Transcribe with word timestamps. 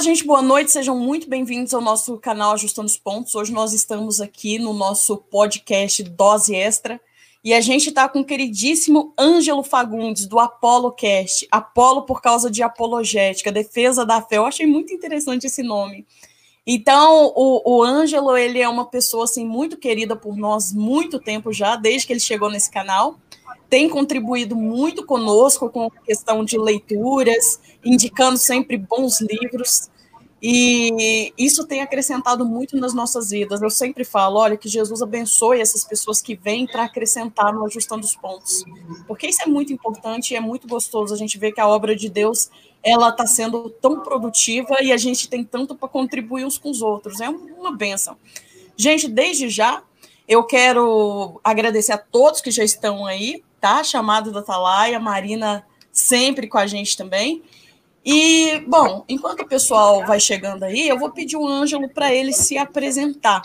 Olá, 0.00 0.06
gente, 0.06 0.24
boa 0.24 0.40
noite, 0.40 0.72
sejam 0.72 0.98
muito 0.98 1.28
bem-vindos 1.28 1.74
ao 1.74 1.80
nosso 1.82 2.16
canal 2.16 2.52
Ajustando 2.52 2.86
os 2.86 2.96
Pontos. 2.96 3.34
Hoje 3.34 3.52
nós 3.52 3.74
estamos 3.74 4.18
aqui 4.18 4.58
no 4.58 4.72
nosso 4.72 5.18
podcast 5.18 6.02
Dose 6.04 6.56
Extra 6.56 6.98
e 7.44 7.52
a 7.52 7.60
gente 7.60 7.90
está 7.90 8.08
com 8.08 8.20
o 8.20 8.24
queridíssimo 8.24 9.12
Ângelo 9.18 9.62
Fagundes, 9.62 10.26
do 10.26 10.38
Apollo 10.40 10.92
Cast. 10.92 11.46
Apolo 11.50 12.06
por 12.06 12.22
causa 12.22 12.50
de 12.50 12.62
apologética, 12.62 13.52
defesa 13.52 14.06
da 14.06 14.22
fé. 14.22 14.38
Eu 14.38 14.46
achei 14.46 14.66
muito 14.66 14.90
interessante 14.90 15.48
esse 15.48 15.62
nome. 15.62 16.06
Então, 16.66 17.30
o, 17.36 17.76
o 17.76 17.82
Ângelo, 17.82 18.34
ele 18.38 18.58
é 18.58 18.68
uma 18.70 18.86
pessoa, 18.86 19.24
assim, 19.24 19.44
muito 19.44 19.76
querida 19.76 20.16
por 20.16 20.34
nós, 20.34 20.72
muito 20.72 21.20
tempo 21.20 21.52
já, 21.52 21.76
desde 21.76 22.06
que 22.06 22.14
ele 22.14 22.20
chegou 22.20 22.48
nesse 22.48 22.70
canal 22.70 23.18
tem 23.70 23.88
contribuído 23.88 24.56
muito 24.56 25.06
conosco 25.06 25.70
com 25.70 25.86
a 25.86 25.90
questão 26.04 26.44
de 26.44 26.58
leituras, 26.58 27.60
indicando 27.84 28.36
sempre 28.36 28.76
bons 28.76 29.20
livros. 29.20 29.88
E 30.42 31.32
isso 31.38 31.66
tem 31.66 31.82
acrescentado 31.82 32.44
muito 32.44 32.76
nas 32.76 32.92
nossas 32.92 33.30
vidas. 33.30 33.62
Eu 33.62 33.70
sempre 33.70 34.04
falo, 34.04 34.40
olha, 34.40 34.56
que 34.56 34.68
Jesus 34.68 35.00
abençoe 35.02 35.60
essas 35.60 35.84
pessoas 35.84 36.20
que 36.20 36.34
vêm 36.34 36.66
para 36.66 36.84
acrescentar 36.84 37.52
no 37.52 37.64
ajustando 37.64 38.04
os 38.04 38.16
pontos, 38.16 38.64
porque 39.06 39.28
isso 39.28 39.42
é 39.42 39.46
muito 39.46 39.72
importante 39.72 40.32
e 40.32 40.36
é 40.36 40.40
muito 40.40 40.66
gostoso. 40.66 41.14
A 41.14 41.16
gente 41.16 41.38
vê 41.38 41.52
que 41.52 41.60
a 41.60 41.68
obra 41.68 41.94
de 41.94 42.08
Deus 42.08 42.50
ela 42.82 43.10
está 43.10 43.26
sendo 43.26 43.68
tão 43.68 44.00
produtiva 44.00 44.82
e 44.82 44.90
a 44.90 44.96
gente 44.96 45.28
tem 45.28 45.44
tanto 45.44 45.76
para 45.76 45.88
contribuir 45.88 46.46
uns 46.46 46.58
com 46.58 46.70
os 46.70 46.80
outros. 46.82 47.20
É 47.20 47.28
uma 47.28 47.70
benção. 47.70 48.16
Gente, 48.76 49.06
desde 49.06 49.48
já 49.50 49.82
eu 50.26 50.42
quero 50.44 51.38
agradecer 51.44 51.92
a 51.92 51.98
todos 51.98 52.40
que 52.40 52.50
já 52.50 52.64
estão 52.64 53.04
aí 53.04 53.42
tá? 53.60 53.84
Chamado 53.84 54.32
da 54.32 54.40
Atalaia, 54.40 54.98
Marina 54.98 55.64
sempre 55.92 56.48
com 56.48 56.58
a 56.58 56.66
gente 56.66 56.96
também. 56.96 57.42
E, 58.04 58.64
bom, 58.66 59.04
enquanto 59.08 59.40
o 59.40 59.48
pessoal 59.48 60.06
vai 60.06 60.18
chegando 60.18 60.62
aí, 60.62 60.88
eu 60.88 60.98
vou 60.98 61.10
pedir 61.10 61.36
o 61.36 61.46
Ângelo 61.46 61.88
para 61.88 62.12
ele 62.14 62.32
se 62.32 62.56
apresentar. 62.56 63.42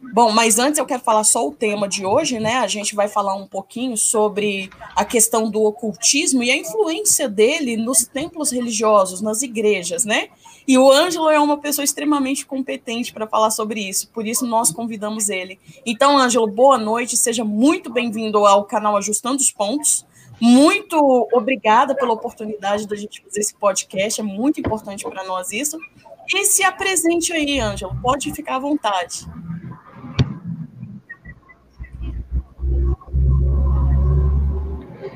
Bom, 0.00 0.30
mas 0.30 0.58
antes 0.58 0.78
eu 0.78 0.86
quero 0.86 1.02
falar 1.02 1.24
só 1.24 1.46
o 1.46 1.52
tema 1.52 1.88
de 1.88 2.06
hoje, 2.06 2.38
né? 2.38 2.58
A 2.58 2.68
gente 2.68 2.94
vai 2.94 3.08
falar 3.08 3.34
um 3.34 3.46
pouquinho 3.46 3.96
sobre 3.96 4.70
a 4.94 5.04
questão 5.04 5.50
do 5.50 5.62
ocultismo 5.64 6.42
e 6.42 6.50
a 6.50 6.56
influência 6.56 7.28
dele 7.28 7.76
nos 7.76 8.06
templos 8.06 8.52
religiosos, 8.52 9.20
nas 9.20 9.42
igrejas, 9.42 10.04
né? 10.04 10.28
E 10.68 10.76
o 10.76 10.92
Ângelo 10.92 11.30
é 11.30 11.40
uma 11.40 11.56
pessoa 11.56 11.82
extremamente 11.82 12.44
competente 12.44 13.10
para 13.10 13.26
falar 13.26 13.50
sobre 13.50 13.80
isso, 13.80 14.10
por 14.10 14.26
isso 14.26 14.46
nós 14.46 14.70
convidamos 14.70 15.30
ele. 15.30 15.58
Então, 15.86 16.18
Ângelo, 16.18 16.46
boa 16.46 16.76
noite, 16.76 17.16
seja 17.16 17.42
muito 17.42 17.90
bem-vindo 17.90 18.44
ao 18.44 18.64
canal 18.64 18.94
Ajustando 18.98 19.38
os 19.38 19.50
Pontos. 19.50 20.06
Muito 20.38 21.26
obrigada 21.32 21.94
pela 21.94 22.12
oportunidade 22.12 22.86
da 22.86 22.94
gente 22.94 23.22
fazer 23.22 23.40
esse 23.40 23.54
podcast, 23.54 24.20
é 24.20 24.22
muito 24.22 24.60
importante 24.60 25.04
para 25.08 25.24
nós 25.24 25.52
isso. 25.52 25.78
E 26.34 26.44
se 26.44 26.62
apresente 26.62 27.32
aí, 27.32 27.58
Ângelo, 27.58 27.96
pode 28.02 28.30
ficar 28.34 28.56
à 28.56 28.58
vontade. 28.58 29.26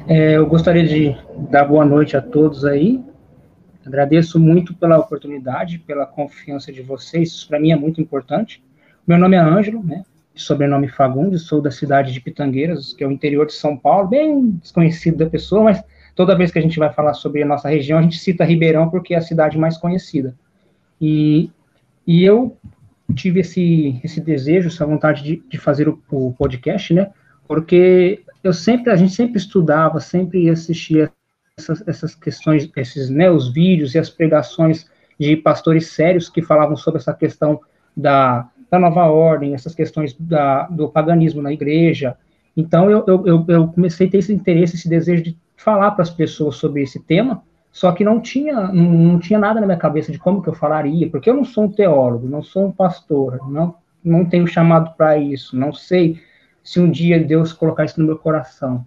É, 0.08 0.38
eu 0.38 0.46
gostaria 0.46 0.86
de 0.86 1.14
dar 1.50 1.66
boa 1.66 1.84
noite 1.84 2.16
a 2.16 2.22
todos 2.22 2.64
aí. 2.64 3.11
Agradeço 3.84 4.38
muito 4.38 4.75
pela 4.75 4.98
oportunidade, 4.98 5.78
pela 5.78 6.06
confiança 6.06 6.72
de 6.72 6.82
vocês. 6.82 7.31
Isso 7.31 7.48
para 7.48 7.59
mim 7.59 7.72
é 7.72 7.76
muito 7.76 8.00
importante. 8.00 8.62
Meu 9.06 9.19
nome 9.19 9.37
é 9.37 9.41
Ângelo, 9.41 9.82
né? 9.82 10.04
Sobrenome 10.34 10.88
Fagundes, 10.88 11.43
sou 11.43 11.60
da 11.60 11.70
cidade 11.70 12.12
de 12.12 12.20
Pitangueiras, 12.20 12.94
que 12.94 13.04
é 13.04 13.06
o 13.06 13.10
interior 13.10 13.47
de 13.47 13.53
São 13.53 13.76
Paulo, 13.76 14.09
bem 14.09 14.53
desconhecido 14.53 15.19
da 15.19 15.28
pessoa, 15.28 15.65
mas 15.65 15.84
toda 16.15 16.37
vez 16.37 16.50
que 16.50 16.59
a 16.59 16.62
gente 16.62 16.78
vai 16.78 16.91
falar 16.93 17.12
sobre 17.12 17.43
a 17.43 17.47
nossa 17.47 17.69
região, 17.69 17.98
a 17.98 18.03
gente 18.03 18.19
cita 18.19 18.44
Ribeirão 18.44 18.88
porque 18.88 19.15
é 19.15 19.19
a 19.19 19.22
cidade 19.22 19.59
mais 19.59 19.76
conhecida. 19.76 20.34
E, 21.00 21.50
e 22.06 22.25
eu 22.25 22.56
tive 23.14 23.41
esse, 23.41 24.00
esse 24.03 24.20
desejo, 24.20 24.69
essa 24.69 24.87
vontade 24.87 25.22
de, 25.22 25.43
de 25.49 25.59
fazer 25.59 25.88
o, 25.88 26.00
o 26.10 26.32
podcast, 26.32 26.94
né? 26.94 27.10
Porque 27.47 28.22
eu 28.43 28.53
sempre, 28.53 28.91
a 28.91 28.97
gente 28.97 29.12
sempre 29.12 29.37
estudava, 29.37 30.00
sempre 30.00 30.49
assistia 30.49 31.10
essas, 31.58 31.86
essas 31.86 32.14
questões, 32.14 32.70
esses, 32.76 33.10
né, 33.10 33.30
os 33.30 33.52
vídeos 33.52 33.94
e 33.94 33.98
as 33.98 34.08
pregações 34.08 34.86
de 35.18 35.36
pastores 35.36 35.88
sérios 35.88 36.28
que 36.28 36.42
falavam 36.42 36.76
sobre 36.76 37.00
essa 37.00 37.12
questão 37.12 37.60
da, 37.96 38.48
da 38.70 38.78
nova 38.78 39.04
ordem, 39.04 39.54
essas 39.54 39.74
questões 39.74 40.14
da, 40.18 40.64
do 40.64 40.88
paganismo 40.88 41.42
na 41.42 41.52
igreja. 41.52 42.16
Então, 42.56 42.90
eu, 42.90 43.04
eu, 43.06 43.44
eu 43.48 43.68
comecei 43.68 44.06
a 44.06 44.10
ter 44.10 44.18
esse 44.18 44.32
interesse, 44.32 44.76
esse 44.76 44.88
desejo 44.88 45.22
de 45.22 45.36
falar 45.56 45.92
para 45.92 46.02
as 46.02 46.10
pessoas 46.10 46.56
sobre 46.56 46.82
esse 46.82 47.00
tema, 47.00 47.42
só 47.70 47.92
que 47.92 48.04
não 48.04 48.20
tinha, 48.20 48.69
não, 48.69 48.84
não, 48.90 49.19
tinha 49.19 49.38
nada 49.38 49.60
na 49.60 49.66
minha 49.66 49.78
cabeça 49.78 50.10
de 50.10 50.19
como 50.19 50.42
que 50.42 50.48
eu 50.48 50.54
falaria, 50.54 51.08
porque 51.10 51.30
eu 51.30 51.34
não 51.34 51.44
sou 51.44 51.64
um 51.64 51.72
teólogo, 51.72 52.28
não 52.28 52.42
sou 52.42 52.66
um 52.66 52.72
pastor, 52.72 53.48
não, 53.50 53.76
não 54.02 54.24
tenho 54.24 54.46
chamado 54.46 54.94
para 54.96 55.16
isso, 55.16 55.56
não 55.56 55.72
sei 55.72 56.20
se 56.62 56.80
um 56.80 56.90
dia 56.90 57.22
Deus 57.22 57.52
colocar 57.52 57.84
isso 57.84 58.00
no 58.00 58.06
meu 58.06 58.19
coração. 58.19 58.84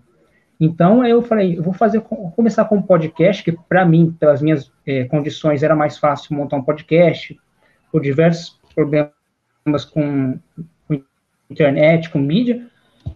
Então 0.59 1.05
eu 1.05 1.21
falei, 1.21 1.57
eu 1.57 1.63
vou 1.63 1.73
fazer, 1.73 1.99
vou 1.99 2.31
começar 2.31 2.65
com 2.65 2.77
um 2.77 2.81
podcast 2.81 3.43
que 3.43 3.51
para 3.51 3.85
mim, 3.85 4.15
pelas 4.17 4.41
minhas 4.41 4.71
é, 4.85 5.03
condições, 5.05 5.63
era 5.63 5.75
mais 5.75 5.97
fácil 5.97 6.35
montar 6.35 6.55
um 6.55 6.63
podcast 6.63 7.37
por 7.91 8.01
diversos 8.01 8.59
problemas 8.73 9.85
com, 9.91 10.39
com 10.87 11.01
internet, 11.49 12.09
com 12.09 12.19
mídia. 12.19 12.67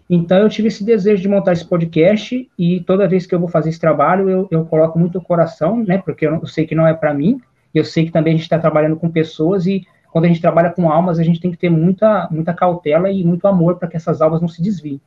Então 0.09 0.37
eu 0.39 0.49
tive 0.49 0.67
esse 0.67 0.83
desejo 0.83 1.21
de 1.21 1.29
montar 1.29 1.53
esse 1.53 1.65
podcast 1.65 2.49
e 2.57 2.81
toda 2.81 3.07
vez 3.07 3.25
que 3.25 3.33
eu 3.33 3.39
vou 3.39 3.47
fazer 3.47 3.69
esse 3.69 3.79
trabalho 3.79 4.29
eu, 4.29 4.47
eu 4.51 4.65
coloco 4.65 4.99
muito 4.99 5.17
o 5.17 5.21
coração, 5.21 5.83
né? 5.83 5.97
Porque 5.97 6.27
eu, 6.27 6.35
eu 6.35 6.47
sei 6.47 6.65
que 6.65 6.75
não 6.75 6.85
é 6.85 6.93
para 6.93 7.13
mim. 7.13 7.41
Eu 7.73 7.85
sei 7.85 8.05
que 8.05 8.11
também 8.11 8.33
a 8.33 8.35
gente 8.35 8.43
está 8.43 8.59
trabalhando 8.59 8.97
com 8.97 9.09
pessoas 9.09 9.65
e 9.65 9.85
quando 10.11 10.25
a 10.25 10.27
gente 10.27 10.41
trabalha 10.41 10.71
com 10.71 10.91
almas, 10.91 11.19
a 11.19 11.23
gente 11.23 11.39
tem 11.39 11.51
que 11.51 11.57
ter 11.57 11.69
muita, 11.69 12.27
muita 12.31 12.53
cautela 12.53 13.11
e 13.11 13.23
muito 13.23 13.47
amor 13.47 13.75
para 13.77 13.87
que 13.87 13.95
essas 13.95 14.21
almas 14.21 14.41
não 14.41 14.47
se 14.47 14.61
desviem. 14.61 14.99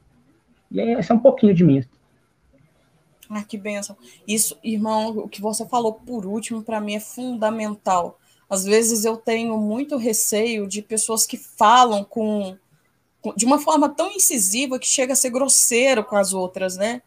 E 0.70 0.80
esse 0.80 1.10
é 1.10 1.14
um 1.14 1.18
pouquinho 1.18 1.52
de 1.52 1.64
mim. 1.64 1.84
Ah, 3.34 3.42
que 3.42 3.56
benção. 3.56 3.96
Isso, 4.28 4.58
irmão, 4.62 5.16
o 5.16 5.28
que 5.28 5.40
você 5.40 5.66
falou 5.66 5.94
por 5.94 6.26
último, 6.26 6.62
para 6.62 6.82
mim 6.82 6.96
é 6.96 7.00
fundamental. 7.00 8.18
Às 8.48 8.64
vezes 8.64 9.06
eu 9.06 9.16
tenho 9.16 9.56
muito 9.56 9.96
receio 9.96 10.66
de 10.66 10.82
pessoas 10.82 11.24
que 11.24 11.38
falam 11.38 12.04
com, 12.04 12.54
com 13.22 13.32
de 13.34 13.46
uma 13.46 13.58
forma 13.58 13.88
tão 13.88 14.10
incisiva 14.10 14.78
que 14.78 14.86
chega 14.86 15.14
a 15.14 15.16
ser 15.16 15.30
grosseiro 15.30 16.04
com 16.04 16.14
as 16.14 16.34
outras, 16.34 16.76
né? 16.76 17.00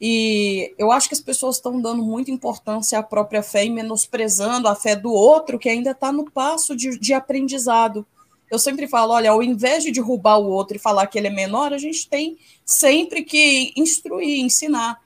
E 0.00 0.74
eu 0.78 0.90
acho 0.90 1.08
que 1.08 1.14
as 1.14 1.20
pessoas 1.20 1.56
estão 1.56 1.78
dando 1.78 2.02
muita 2.02 2.30
importância 2.30 2.98
à 2.98 3.02
própria 3.02 3.42
fé 3.42 3.66
e 3.66 3.70
menosprezando 3.70 4.68
a 4.68 4.74
fé 4.74 4.96
do 4.96 5.12
outro 5.12 5.58
que 5.58 5.68
ainda 5.68 5.90
está 5.90 6.10
no 6.10 6.30
passo 6.30 6.74
de, 6.74 6.98
de 6.98 7.12
aprendizado. 7.12 8.06
Eu 8.50 8.58
sempre 8.58 8.88
falo, 8.88 9.12
olha, 9.12 9.30
ao 9.30 9.42
invés 9.42 9.82
de 9.84 9.92
derrubar 9.92 10.38
o 10.38 10.48
outro 10.48 10.76
e 10.76 10.80
falar 10.80 11.06
que 11.06 11.18
ele 11.18 11.26
é 11.26 11.30
menor, 11.30 11.74
a 11.74 11.78
gente 11.78 12.08
tem 12.08 12.38
sempre 12.64 13.22
que 13.22 13.74
instruir, 13.76 14.40
ensinar. 14.40 15.04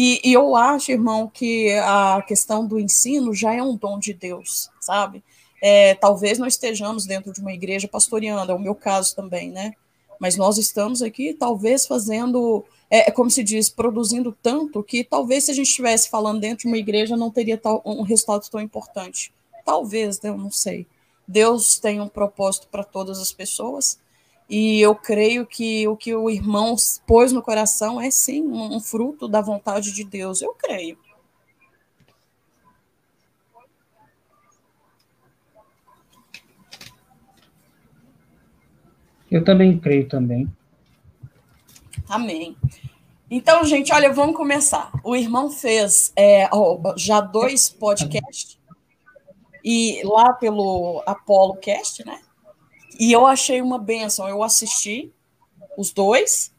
E, 0.00 0.20
e, 0.22 0.32
eu 0.32 0.54
acho, 0.54 0.92
irmão, 0.92 1.26
que 1.28 1.72
a 1.72 2.22
questão 2.22 2.64
do 2.64 2.78
ensino 2.78 3.34
já 3.34 3.52
é 3.52 3.60
um 3.60 3.74
dom 3.74 3.98
de 3.98 4.14
Deus, 4.14 4.70
sabe? 4.80 5.24
É, 5.60 5.96
talvez 5.96 6.38
nós 6.38 6.54
estejamos 6.54 7.04
dentro 7.04 7.32
de 7.32 7.40
uma 7.40 7.52
igreja 7.52 7.88
pastoreando, 7.88 8.52
é 8.52 8.54
o 8.54 8.60
meu 8.60 8.76
caso 8.76 9.16
também, 9.16 9.50
né? 9.50 9.72
Mas 10.20 10.36
nós 10.36 10.56
estamos 10.56 11.02
aqui, 11.02 11.34
talvez, 11.34 11.84
fazendo 11.84 12.64
é, 12.88 13.08
é, 13.08 13.10
como 13.10 13.28
se 13.28 13.42
diz, 13.42 13.68
produzindo 13.68 14.30
tanto 14.40 14.84
que 14.84 15.02
talvez 15.02 15.42
se 15.42 15.50
a 15.50 15.54
gente 15.54 15.66
estivesse 15.66 16.08
falando 16.08 16.38
dentro 16.38 16.58
de 16.58 16.68
uma 16.68 16.78
igreja 16.78 17.16
não 17.16 17.28
teria 17.28 17.58
tal, 17.58 17.82
um 17.84 18.02
resultado 18.02 18.48
tão 18.48 18.60
importante. 18.60 19.32
Talvez, 19.64 20.20
né, 20.20 20.30
eu 20.30 20.38
não 20.38 20.52
sei. 20.52 20.86
Deus 21.26 21.80
tem 21.80 22.00
um 22.00 22.08
propósito 22.08 22.68
para 22.70 22.84
todas 22.84 23.18
as 23.18 23.32
pessoas 23.32 23.98
e 24.48 24.80
eu 24.80 24.94
creio 24.94 25.46
que 25.46 25.86
o 25.86 25.96
que 25.96 26.14
o 26.14 26.30
irmão 26.30 26.74
pôs 27.06 27.32
no 27.32 27.42
coração 27.42 28.00
é 28.00 28.10
sim 28.10 28.42
um, 28.42 28.80
fruto 28.80 29.28
da 29.28 29.42
vontade 29.42 29.92
de 29.92 30.04
Deus. 30.04 30.40
Eu 30.40 30.54
creio. 30.54 30.96
Eu 39.30 39.44
também 39.44 39.78
creio 39.78 40.08
também. 40.08 40.50
Amém. 42.08 42.56
Então, 43.30 43.62
gente, 43.64 43.92
olha, 43.92 44.10
vamos 44.10 44.34
começar. 44.34 44.90
O 45.04 45.14
irmão 45.14 45.50
fez 45.50 46.10
é, 46.16 46.48
já 46.96 47.20
dois 47.20 47.68
podcasts 47.68 48.58
e 49.62 50.00
lá 50.02 50.32
pelo 50.32 51.02
Apollo 51.04 51.56
Cast, 51.56 52.06
né? 52.06 52.20
E 52.98 53.12
eu 53.12 53.26
achei 53.26 53.62
uma 53.62 53.78
benção. 53.78 54.28
Eu 54.28 54.42
assisti 54.42 55.12
os 55.76 55.92
dois 55.92 56.52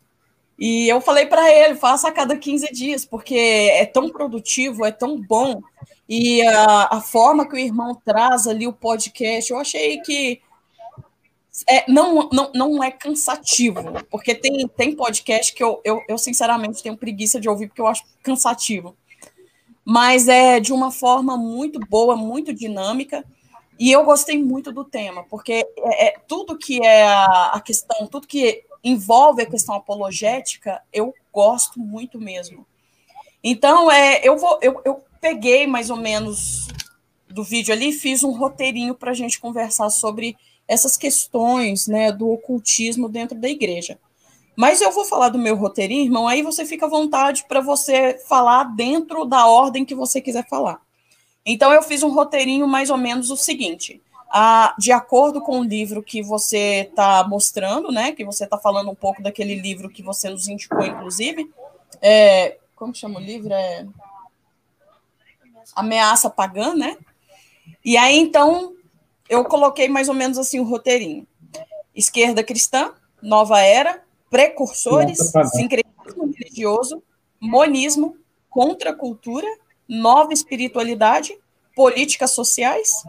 e 0.58 0.90
eu 0.90 1.00
falei 1.00 1.26
para 1.26 1.50
ele, 1.54 1.76
faça 1.76 2.10
a 2.10 2.12
cada 2.12 2.38
15 2.38 2.72
dias, 2.74 3.06
porque 3.06 3.36
é 3.36 3.86
tão 3.86 4.10
produtivo, 4.10 4.86
é 4.86 4.92
tão 4.92 5.20
bom. 5.20 5.62
E 6.08 6.42
a, 6.42 6.98
a 6.98 7.02
forma 7.02 7.48
que 7.48 7.54
o 7.54 7.58
irmão 7.58 7.96
traz 8.04 8.46
ali 8.46 8.68
o 8.68 8.74
podcast, 8.74 9.52
eu 9.52 9.58
achei 9.58 10.02
que 10.02 10.42
é, 11.68 11.90
não, 11.90 12.30
não, 12.32 12.52
não 12.54 12.84
é 12.84 12.92
cansativo, 12.92 13.82
porque 14.10 14.36
tem, 14.36 14.68
tem 14.68 14.96
podcast 14.96 15.54
que 15.54 15.64
eu, 15.64 15.82
eu, 15.84 16.02
eu, 16.08 16.18
sinceramente, 16.18 16.84
tenho 16.84 16.98
preguiça 16.98 17.40
de 17.40 17.50
ouvir, 17.50 17.68
porque 17.68 17.82
eu 17.82 17.88
acho 17.88 18.04
cansativo. 18.22 18.96
Mas 19.84 20.28
é 20.28 20.60
de 20.60 20.72
uma 20.72 20.92
forma 20.92 21.38
muito 21.38 21.80
boa, 21.80 22.16
muito 22.16 22.54
dinâmica. 22.54 23.26
E 23.80 23.94
eu 23.94 24.04
gostei 24.04 24.44
muito 24.44 24.74
do 24.74 24.84
tema, 24.84 25.24
porque 25.24 25.66
é, 25.78 26.08
é 26.08 26.20
tudo 26.28 26.58
que 26.58 26.86
é 26.86 27.08
a, 27.08 27.52
a, 27.54 27.62
questão, 27.62 28.06
tudo 28.08 28.28
que 28.28 28.66
envolve 28.84 29.42
a 29.42 29.50
questão 29.50 29.74
apologética, 29.74 30.82
eu 30.92 31.14
gosto 31.32 31.80
muito 31.80 32.20
mesmo. 32.20 32.68
Então, 33.42 33.90
é, 33.90 34.20
eu, 34.22 34.38
vou, 34.38 34.60
eu, 34.62 34.82
eu 34.84 35.02
peguei 35.22 35.66
mais 35.66 35.90
ou 35.90 35.96
menos 35.96 36.68
do 37.30 37.42
vídeo 37.42 37.74
ali, 37.74 37.94
fiz 37.94 38.22
um 38.22 38.32
roteirinho 38.32 38.94
para 38.94 39.12
a 39.12 39.14
gente 39.14 39.40
conversar 39.40 39.90
sobre 39.90 40.36
essas 40.68 40.98
questões 40.98 41.88
né, 41.88 42.12
do 42.12 42.30
ocultismo 42.30 43.08
dentro 43.08 43.40
da 43.40 43.48
igreja. 43.48 43.98
Mas 44.58 44.82
eu 44.82 44.92
vou 44.92 45.06
falar 45.06 45.30
do 45.30 45.40
meu 45.40 45.56
roteirinho, 45.56 46.04
irmão, 46.04 46.28
aí 46.28 46.42
você 46.42 46.66
fica 46.66 46.86
à 46.86 46.90
vontade 46.90 47.46
para 47.48 47.62
você 47.62 48.20
falar 48.28 48.76
dentro 48.76 49.24
da 49.24 49.48
ordem 49.48 49.86
que 49.86 49.96
você 49.96 50.20
quiser 50.20 50.46
falar. 50.50 50.82
Então, 51.46 51.74
eu 51.74 51.82
fiz 51.82 52.04
um 52.04 52.12
roteirinho 52.12 52.68
mais 52.68 52.90
ou 52.90 52.98
menos 52.98 53.30
o 53.32 53.38
seguinte. 53.38 54.02
Ah, 54.32 54.76
de 54.78 54.92
acordo 54.92 55.42
com 55.42 55.60
o 55.60 55.64
livro 55.64 56.04
que 56.04 56.22
você 56.22 56.88
está 56.90 57.28
mostrando, 57.28 57.92
né? 57.92 58.12
Que 58.12 58.24
você 58.24 58.44
está 58.44 58.58
falando 58.58 58.92
um 58.92 58.96
pouco 58.96 59.24
daquele 59.24 59.56
livro 59.56 59.90
que 59.90 60.04
você 60.04 60.30
nos 60.30 60.48
indicou, 60.48 60.86
inclusive. 60.86 61.50
É, 62.02 62.58
como 62.76 62.94
chama 62.94 63.20
o 63.20 63.24
livro? 63.24 63.52
É 63.52 63.88
Ameaça 65.76 66.30
Pagã, 66.30 66.76
né? 66.76 66.98
E 67.84 67.98
aí, 67.98 68.18
então, 68.20 68.74
eu 69.28 69.44
coloquei 69.46 69.88
mais 69.88 70.10
ou 70.10 70.16
menos 70.16 70.38
assim 70.38 70.60
o 70.60 70.64
roteirinho. 70.64 71.26
Esquerda 71.96 72.44
cristã, 72.44 72.94
nova 73.22 73.60
era, 73.62 74.04
precursores, 74.30 75.18
sincretismo 75.56 76.32
religioso, 76.38 77.02
monismo, 77.40 78.16
contracultura 78.50 79.48
nova 79.90 80.32
espiritualidade, 80.32 81.36
políticas 81.76 82.32
sociais, 82.32 83.04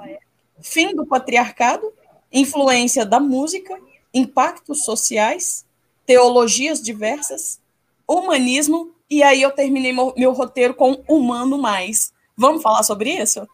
fim 0.61 0.95
do 0.95 1.05
patriarcado, 1.05 1.93
influência 2.33 3.05
da 3.05 3.21
música, 3.21 3.79
impactos 4.15 4.85
sociais, 4.85 5.67
teologias 6.07 6.81
diversas, 6.81 7.61
humanismo, 8.09 8.93
e 9.09 9.23
aí 9.23 9.43
eu 9.43 9.51
terminei 9.51 9.93
meu, 9.93 10.33
roteiro 10.33 10.73
com 10.75 11.03
humano 11.07 11.59
mais. 11.59 12.13
Vamos 12.37 12.63
falar 12.63 12.83
sobre 12.83 13.11
isso? 13.11 13.47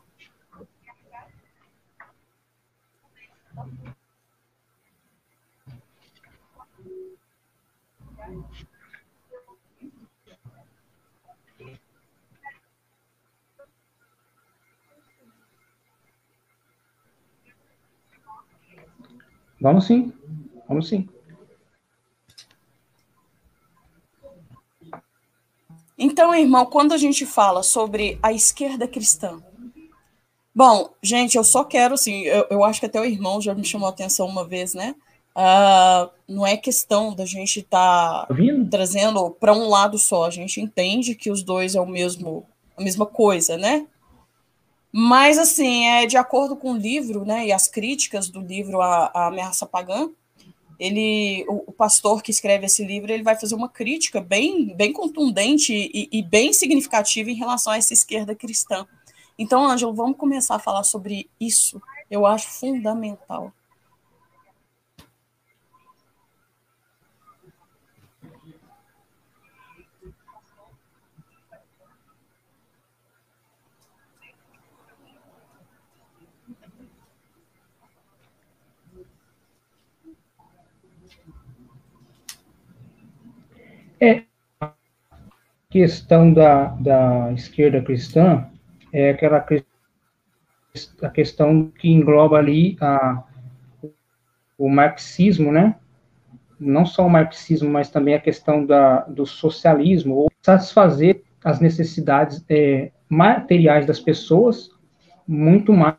Vamos 19.66 19.84
sim, 19.84 20.12
vamos 20.68 20.88
sim. 20.88 21.08
Então, 25.98 26.32
irmão, 26.32 26.66
quando 26.66 26.92
a 26.92 26.96
gente 26.96 27.26
fala 27.26 27.64
sobre 27.64 28.16
a 28.22 28.32
esquerda 28.32 28.86
cristã, 28.86 29.42
bom, 30.54 30.90
gente, 31.02 31.36
eu 31.36 31.42
só 31.42 31.64
quero, 31.64 31.94
assim, 31.94 32.22
eu, 32.22 32.46
eu 32.48 32.62
acho 32.62 32.78
que 32.78 32.86
até 32.86 33.00
o 33.00 33.04
irmão 33.04 33.40
já 33.40 33.56
me 33.56 33.64
chamou 33.64 33.88
a 33.88 33.90
atenção 33.90 34.28
uma 34.28 34.46
vez, 34.46 34.72
né? 34.72 34.94
Uh, 35.34 36.10
não 36.28 36.46
é 36.46 36.56
questão 36.56 37.12
da 37.12 37.26
gente 37.26 37.58
estar 37.58 38.24
tá 38.24 38.34
trazendo 38.70 39.30
para 39.30 39.52
um 39.52 39.68
lado 39.68 39.98
só. 39.98 40.26
A 40.26 40.30
gente 40.30 40.60
entende 40.60 41.16
que 41.16 41.28
os 41.28 41.42
dois 41.42 41.74
é 41.74 41.80
o 41.80 41.86
mesmo, 41.86 42.46
a 42.76 42.82
mesma 42.84 43.04
coisa, 43.04 43.56
né? 43.56 43.84
Mas, 44.98 45.36
assim, 45.36 45.86
é, 45.88 46.06
de 46.06 46.16
acordo 46.16 46.56
com 46.56 46.72
o 46.72 46.76
livro, 46.76 47.22
né, 47.22 47.48
e 47.48 47.52
as 47.52 47.68
críticas 47.68 48.30
do 48.30 48.40
livro 48.40 48.80
A, 48.80 49.10
a 49.12 49.26
Ameaça 49.26 49.66
Pagã, 49.66 50.08
ele, 50.80 51.44
o, 51.50 51.64
o, 51.66 51.72
pastor 51.72 52.22
que 52.22 52.30
escreve 52.30 52.64
esse 52.64 52.82
livro, 52.82 53.12
ele 53.12 53.22
vai 53.22 53.38
fazer 53.38 53.54
uma 53.54 53.68
crítica 53.68 54.22
bem, 54.22 54.74
bem 54.74 54.94
contundente 54.94 55.74
e, 55.74 56.08
e 56.10 56.22
bem 56.22 56.50
significativa 56.50 57.30
em 57.30 57.34
relação 57.34 57.74
a 57.74 57.76
essa 57.76 57.92
esquerda 57.92 58.34
cristã. 58.34 58.86
Então, 59.38 59.68
Ângelo, 59.68 59.92
vamos 59.92 60.16
começar 60.16 60.54
a 60.54 60.58
falar 60.58 60.82
sobre 60.82 61.28
isso. 61.38 61.78
Eu 62.10 62.24
acho 62.24 62.48
fundamental. 62.48 63.52
É, 84.00 84.24
a 84.60 84.72
questão 85.70 86.32
da, 86.32 86.66
da 86.66 87.32
esquerda 87.32 87.80
cristã 87.80 88.46
é 88.92 89.10
aquela 89.10 89.44
a 91.02 91.08
questão 91.08 91.72
que 91.78 91.88
engloba 91.88 92.36
ali 92.36 92.76
a, 92.80 93.24
o 94.58 94.68
marxismo, 94.68 95.50
né? 95.50 95.76
Não 96.60 96.84
só 96.84 97.06
o 97.06 97.10
marxismo, 97.10 97.70
mas 97.70 97.90
também 97.90 98.14
a 98.14 98.20
questão 98.20 98.64
da, 98.64 99.00
do 99.00 99.24
socialismo, 99.26 100.14
ou 100.14 100.30
satisfazer 100.42 101.22
as 101.42 101.60
necessidades 101.60 102.44
é, 102.48 102.90
materiais 103.08 103.86
das 103.86 104.00
pessoas, 104.00 104.70
muito 105.26 105.72
mais, 105.72 105.96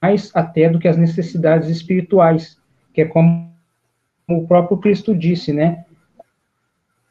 mais 0.00 0.30
até 0.34 0.68
do 0.68 0.78
que 0.78 0.88
as 0.88 0.96
necessidades 0.96 1.68
espirituais, 1.68 2.60
que 2.92 3.00
é 3.00 3.04
como 3.04 3.50
o 4.28 4.46
próprio 4.46 4.78
Cristo 4.78 5.14
disse, 5.14 5.52
né? 5.52 5.84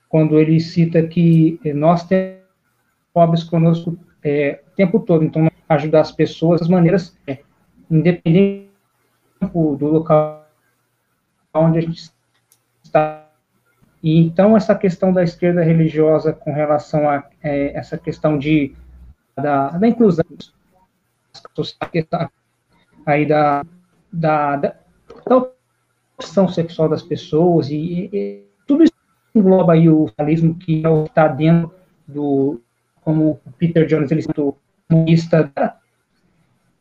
Quando 0.10 0.39
ele 0.39 0.60
cita 0.60 1.04
que 1.04 1.60
nós 1.74 2.04
temos 2.06 2.39
pobres 3.13 3.44
conosco 3.44 3.98
é, 4.24 4.62
o 4.68 4.75
tempo 4.75 5.00
todo, 5.00 5.24
então 5.24 5.50
ajudar 5.70 6.01
as 6.01 6.12
pessoas 6.12 6.60
das 6.60 6.70
maneiras, 6.70 7.18
é, 7.28 7.39
independente 7.89 8.70
do 9.42 9.86
local 9.86 10.48
onde 11.54 11.78
a 11.78 11.82
gente 11.82 12.12
está. 12.84 13.30
E 14.01 14.20
então 14.20 14.58
essa 14.58 14.75
questão 14.75 15.13
da 15.13 15.24
esquerda 15.24 15.62
religiosa 15.62 16.34
com 16.34 16.51
relação 16.51 17.08
a 17.10 17.24
é, 17.42 17.78
essa 17.78 17.98
questão 17.98 18.38
de 18.38 18.75
da, 19.36 19.70
da 19.70 19.88
inclusão 19.88 20.25
aí 23.06 23.25
da, 23.25 23.66
da, 24.12 24.56
da, 24.56 24.75
da 25.28 25.50
opção 26.18 26.48
sexual 26.48 26.89
das 26.89 27.01
pessoas 27.01 27.70
e, 27.70 28.10
e 28.12 28.49
engloba 29.34 29.74
aí 29.74 29.90
o 29.90 30.08
socialismo 30.08 30.56
que 30.56 30.84
é 30.86 31.04
está 31.04 31.28
dentro 31.28 31.72
do, 32.08 32.62
como 33.02 33.40
o 33.46 33.52
Peter 33.58 33.86
Jones 33.86 34.12
ele 34.12 34.22
citou, 34.22 34.58
comunista. 34.90 35.52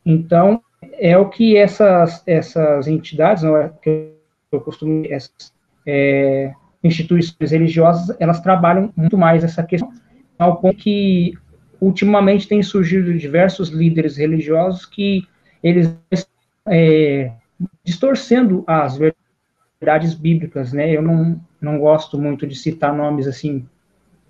Então, 0.05 0.61
é 0.93 1.17
o 1.17 1.29
que 1.29 1.57
essas, 1.57 2.23
essas 2.25 2.87
entidades, 2.87 3.43
não 3.43 3.57
é, 3.57 3.71
que 3.81 4.11
eu 4.51 4.61
costumo, 4.61 5.05
essas 5.07 5.53
é, 5.85 6.53
instituições 6.83 7.51
religiosas, 7.51 8.15
elas 8.19 8.41
trabalham 8.41 8.91
muito 8.95 9.17
mais 9.17 9.43
essa 9.43 9.63
questão, 9.63 9.91
ao 10.37 10.57
ponto 10.57 10.77
que 10.77 11.33
ultimamente 11.81 12.47
tem 12.47 12.61
surgido 12.61 13.17
diversos 13.17 13.69
líderes 13.69 14.17
religiosos 14.17 14.85
que 14.85 15.27
eles 15.63 15.95
é, 16.67 17.31
distorcendo 17.83 18.63
as 18.67 18.97
verdades 18.97 20.13
bíblicas, 20.13 20.73
né? 20.73 20.89
Eu 20.91 21.01
não, 21.01 21.39
não 21.61 21.77
gosto 21.77 22.17
muito 22.19 22.47
de 22.47 22.55
citar 22.55 22.93
nomes 22.93 23.27
assim, 23.27 23.65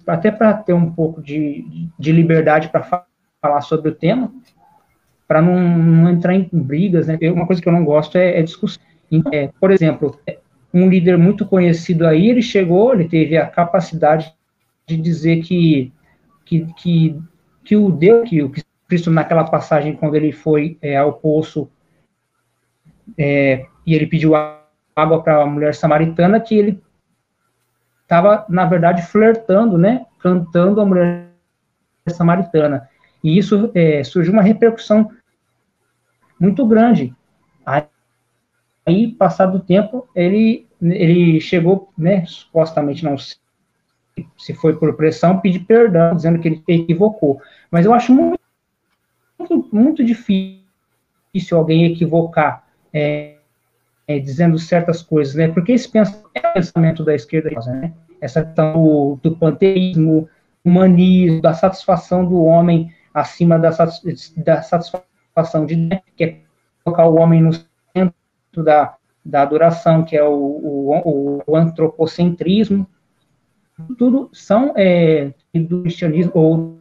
até 0.05 0.31
para 0.31 0.53
ter 0.53 0.73
um 0.73 0.91
pouco 0.91 1.21
de, 1.21 1.89
de 1.97 2.11
liberdade 2.11 2.69
para 2.69 3.05
falar 3.41 3.61
sobre 3.61 3.89
o 3.89 3.95
tema, 3.95 4.31
para 5.27 5.41
não, 5.41 5.59
não, 5.59 6.09
entrar 6.09 6.33
em 6.33 6.49
brigas, 6.51 7.07
né? 7.07 7.17
Uma 7.31 7.45
coisa 7.45 7.61
que 7.61 7.67
eu 7.67 7.73
não 7.73 7.85
gosto 7.85 8.17
é, 8.17 8.39
é 8.39 8.41
discussão. 8.41 8.81
É, 9.31 9.49
por 9.59 9.71
exemplo, 9.71 10.19
um 10.73 10.89
líder 10.89 11.17
muito 11.17 11.45
conhecido 11.45 12.05
aí, 12.05 12.29
ele 12.29 12.41
chegou, 12.41 12.93
ele 12.93 13.07
teve 13.07 13.37
a 13.37 13.45
capacidade 13.47 14.33
de 14.87 14.97
dizer 14.97 15.41
que, 15.41 15.91
que, 16.45 16.65
que, 16.75 17.19
que 17.63 17.75
o 17.75 17.91
Deus, 17.91 18.27
que 18.27 18.41
o 18.41 18.51
Cristo 18.87 19.11
naquela 19.11 19.43
passagem, 19.43 19.95
quando 19.95 20.15
ele 20.15 20.31
foi 20.31 20.77
é, 20.81 20.97
ao 20.97 21.13
poço 21.13 21.69
é, 23.17 23.65
e 23.85 23.93
ele 23.93 24.07
pediu 24.07 24.33
água 24.35 25.23
para 25.23 25.43
a 25.43 25.45
mulher 25.45 25.75
samaritana, 25.75 26.39
que 26.39 26.55
ele 26.55 26.81
estava, 28.09 28.45
na 28.49 28.65
verdade, 28.65 29.03
flertando, 29.03 29.77
né, 29.77 30.05
cantando 30.19 30.81
a 30.81 30.85
mulher 30.85 31.29
samaritana. 32.07 32.89
E 33.23 33.37
isso 33.37 33.71
é, 33.75 34.03
surgiu 34.03 34.33
uma 34.33 34.41
repercussão 34.41 35.11
muito 36.39 36.65
grande. 36.65 37.13
Aí, 37.65 39.11
passado 39.11 39.57
o 39.57 39.61
tempo, 39.61 40.09
ele, 40.15 40.67
ele 40.81 41.39
chegou, 41.39 41.93
né, 41.95 42.25
supostamente, 42.25 43.03
não 43.03 43.17
sei 43.17 43.37
se 44.37 44.53
foi 44.53 44.75
por 44.75 44.95
pressão, 44.95 45.39
pedir 45.39 45.59
perdão, 45.59 46.15
dizendo 46.15 46.39
que 46.39 46.47
ele 46.47 46.63
equivocou. 46.67 47.39
Mas 47.69 47.85
eu 47.85 47.93
acho 47.93 48.11
muito, 48.11 48.41
muito, 49.37 49.69
muito 49.71 50.03
difícil 50.03 50.59
difícil 51.33 51.57
alguém 51.57 51.85
equivocar 51.85 52.67
é, 52.91 53.37
é, 54.09 54.17
dizendo 54.17 54.57
certas 54.57 55.03
coisas, 55.03 55.35
né? 55.35 55.47
Porque 55.49 55.71
esse 55.71 55.87
pensamento 55.87 56.31
é 56.33 56.49
o 56.49 56.53
pensamento 56.53 57.03
da 57.03 57.13
esquerda, 57.13 57.51
né? 57.67 57.93
Essa 58.19 58.43
questão 58.43 58.73
do, 58.73 59.19
do 59.21 59.37
panteísmo, 59.37 60.27
humanismo, 60.65 61.39
da 61.39 61.53
satisfação 61.53 62.25
do 62.25 62.43
homem 62.43 62.91
acima 63.13 63.59
da, 63.59 63.69
da 64.37 64.61
satisfação 64.63 65.63
de 65.67 65.75
Deus, 65.75 66.01
que 66.17 66.23
é 66.23 66.39
colocar 66.83 67.05
o 67.05 67.19
homem 67.19 67.39
no 67.39 67.53
centro 67.53 68.63
da, 68.63 68.95
da 69.23 69.43
adoração, 69.43 70.03
que 70.03 70.17
é 70.17 70.23
o, 70.23 70.33
o, 70.33 71.43
o 71.45 71.55
antropocentrismo, 71.55 72.87
tudo 73.95 74.27
são 74.33 74.73
é, 74.75 75.31
do 75.53 75.83
cristianismo 75.83 76.31
ou 76.33 76.79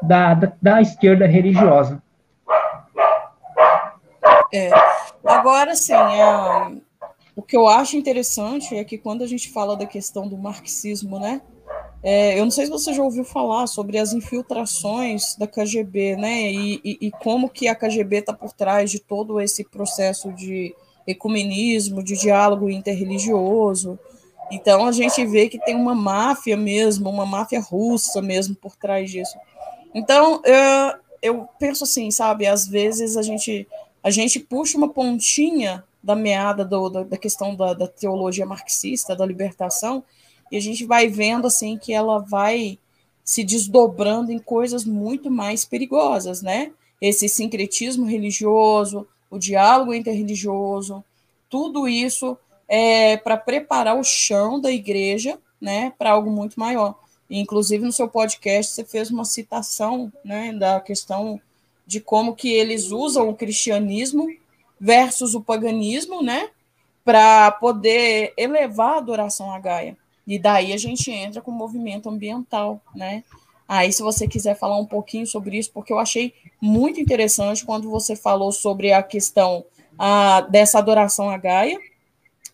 da, 0.00 0.32
da, 0.32 0.52
da 0.62 0.80
esquerda 0.80 1.26
religiosa. 1.26 2.02
É. 4.52 4.70
Agora, 5.30 5.74
sim, 5.74 5.92
é, 5.92 6.72
o 7.36 7.42
que 7.42 7.56
eu 7.56 7.68
acho 7.68 7.96
interessante 7.96 8.74
é 8.74 8.84
que 8.84 8.98
quando 8.98 9.22
a 9.22 9.26
gente 9.26 9.50
fala 9.50 9.76
da 9.76 9.86
questão 9.86 10.28
do 10.28 10.36
marxismo, 10.36 11.18
né? 11.18 11.40
É, 12.02 12.38
eu 12.38 12.44
não 12.44 12.50
sei 12.50 12.64
se 12.64 12.70
você 12.70 12.94
já 12.94 13.02
ouviu 13.02 13.24
falar 13.24 13.66
sobre 13.66 13.98
as 13.98 14.12
infiltrações 14.12 15.36
da 15.36 15.46
KGB, 15.46 16.16
né? 16.16 16.50
E, 16.50 16.80
e, 16.82 16.98
e 17.02 17.10
como 17.10 17.48
que 17.48 17.68
a 17.68 17.74
KGB 17.74 18.16
está 18.16 18.32
por 18.32 18.52
trás 18.52 18.90
de 18.90 18.98
todo 18.98 19.40
esse 19.40 19.64
processo 19.64 20.32
de 20.32 20.74
ecumenismo, 21.06 22.02
de 22.02 22.16
diálogo 22.16 22.70
interreligioso. 22.70 23.98
Então 24.50 24.86
a 24.86 24.92
gente 24.92 25.24
vê 25.26 25.48
que 25.48 25.58
tem 25.58 25.76
uma 25.76 25.94
máfia 25.94 26.56
mesmo, 26.56 27.08
uma 27.08 27.26
máfia 27.26 27.60
russa 27.60 28.20
mesmo 28.20 28.54
por 28.54 28.74
trás 28.76 29.10
disso. 29.10 29.36
Então 29.94 30.40
eu, 30.44 30.94
eu 31.22 31.48
penso 31.58 31.84
assim, 31.84 32.10
sabe? 32.10 32.46
Às 32.46 32.66
vezes 32.66 33.16
a 33.16 33.22
gente 33.22 33.68
a 34.02 34.10
gente 34.10 34.40
puxa 34.40 34.78
uma 34.78 34.88
pontinha 34.88 35.84
da 36.02 36.16
meada 36.16 36.64
do, 36.64 36.88
da, 36.88 37.02
da, 37.02 37.16
questão 37.16 37.54
da, 37.54 37.74
da 37.74 37.86
teologia 37.86 38.46
marxista, 38.46 39.14
da 39.14 39.26
libertação, 39.26 40.02
e 40.50 40.56
a 40.56 40.60
gente 40.60 40.84
vai 40.84 41.08
vendo 41.08 41.46
assim 41.46 41.78
que 41.78 41.92
ela 41.92 42.18
vai 42.18 42.78
se 43.22 43.44
desdobrando 43.44 44.32
em 44.32 44.38
coisas 44.38 44.84
muito 44.84 45.30
mais 45.30 45.64
perigosas, 45.64 46.42
né? 46.42 46.72
Esse 47.00 47.28
sincretismo 47.28 48.06
religioso, 48.06 49.06
o 49.30 49.38
diálogo 49.38 49.94
interreligioso, 49.94 51.04
tudo 51.48 51.86
isso 51.86 52.36
é 52.68 53.16
para 53.16 53.36
preparar 53.36 53.98
o 53.98 54.04
chão 54.04 54.60
da 54.60 54.70
igreja, 54.70 55.38
né, 55.60 55.92
para 55.98 56.12
algo 56.12 56.30
muito 56.30 56.58
maior. 56.58 56.98
Inclusive 57.28 57.84
no 57.84 57.92
seu 57.92 58.08
podcast 58.08 58.72
você 58.72 58.84
fez 58.84 59.10
uma 59.10 59.24
citação, 59.24 60.12
né, 60.24 60.52
da 60.52 60.80
questão 60.80 61.40
de 61.90 62.00
como 62.00 62.36
que 62.36 62.52
eles 62.52 62.92
usam 62.92 63.28
o 63.28 63.34
cristianismo 63.34 64.28
versus 64.80 65.34
o 65.34 65.40
paganismo, 65.40 66.22
né, 66.22 66.50
para 67.04 67.50
poder 67.50 68.32
elevar 68.36 68.94
a 68.94 68.98
adoração 68.98 69.52
a 69.52 69.58
Gaia. 69.58 69.96
E 70.24 70.38
daí 70.38 70.72
a 70.72 70.76
gente 70.76 71.10
entra 71.10 71.42
com 71.42 71.50
o 71.50 71.54
movimento 71.54 72.08
ambiental, 72.08 72.80
né? 72.94 73.24
Aí, 73.66 73.92
se 73.92 74.02
você 74.02 74.28
quiser 74.28 74.56
falar 74.56 74.78
um 74.78 74.86
pouquinho 74.86 75.26
sobre 75.26 75.58
isso, 75.58 75.72
porque 75.72 75.92
eu 75.92 75.98
achei 75.98 76.32
muito 76.60 77.00
interessante 77.00 77.64
quando 77.64 77.90
você 77.90 78.14
falou 78.14 78.52
sobre 78.52 78.92
a 78.92 79.02
questão 79.02 79.64
a, 79.98 80.42
dessa 80.42 80.78
adoração 80.78 81.28
a 81.28 81.36
Gaia, 81.36 81.76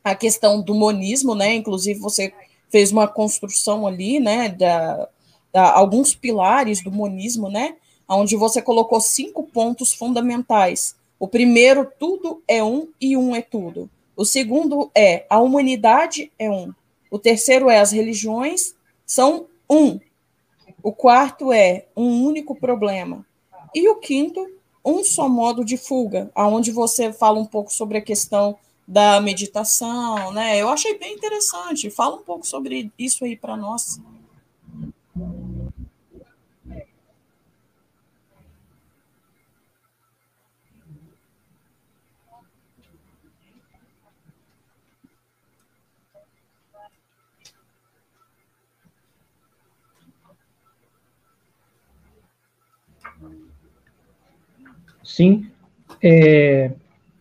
a 0.03 0.15
questão 0.15 0.63
do 0.63 0.75
monismo, 0.75 1.35
né? 1.35 1.55
Inclusive, 1.55 2.01
você 2.01 2.33
fez 2.71 2.91
uma 2.91 3.07
construção 3.07 3.87
ali, 3.87 4.19
né? 4.19 4.49
Da, 4.49 5.09
da, 5.53 5.73
alguns 5.73 6.15
pilares 6.15 6.83
do 6.83 6.91
monismo, 6.91 7.51
né? 7.51 7.77
Onde 8.09 8.37
você 8.37 8.63
colocou 8.63 9.01
cinco 9.01 9.43
pontos 9.43 9.93
fundamentais. 9.93 10.95
O 11.19 11.27
primeiro, 11.27 11.91
tudo 11.99 12.43
é 12.47 12.63
um 12.63 12.89
e 13.01 13.17
um 13.17 13.35
é 13.35 13.43
tudo. 13.43 13.91
O 14.17 14.25
segundo 14.25 14.91
é 14.95 15.27
a 15.29 15.41
humanidade 15.41 16.31
é 16.39 16.51
um. 16.51 16.73
O 17.11 17.19
terceiro 17.19 17.69
é 17.69 17.79
as 17.81 17.93
religiões 17.93 18.75
são 19.07 19.47
um. 19.69 20.01
O 20.83 20.93
quarto 20.93 21.53
é 21.53 21.87
um 21.97 22.25
único 22.25 22.55
problema. 22.55 23.27
E 23.75 23.89
o 23.89 23.97
quinto, 23.97 24.47
um 24.85 25.03
só 25.03 25.29
modo 25.29 25.65
de 25.65 25.77
fuga, 25.77 26.31
aonde 26.35 26.71
você 26.71 27.13
fala 27.13 27.39
um 27.39 27.45
pouco 27.45 27.73
sobre 27.73 27.99
a 27.99 28.03
questão 28.03 28.57
da 28.87 29.21
meditação, 29.21 30.33
né? 30.33 30.57
Eu 30.61 30.69
achei 30.69 30.97
bem 30.97 31.15
interessante. 31.15 31.91
Fala 31.91 32.17
um 32.17 32.23
pouco 32.23 32.47
sobre 32.47 32.93
isso 32.99 33.25
aí 33.25 33.37
para 33.37 33.57
nós. 33.57 34.01
Sim. 55.17 55.47
É, 56.03 56.73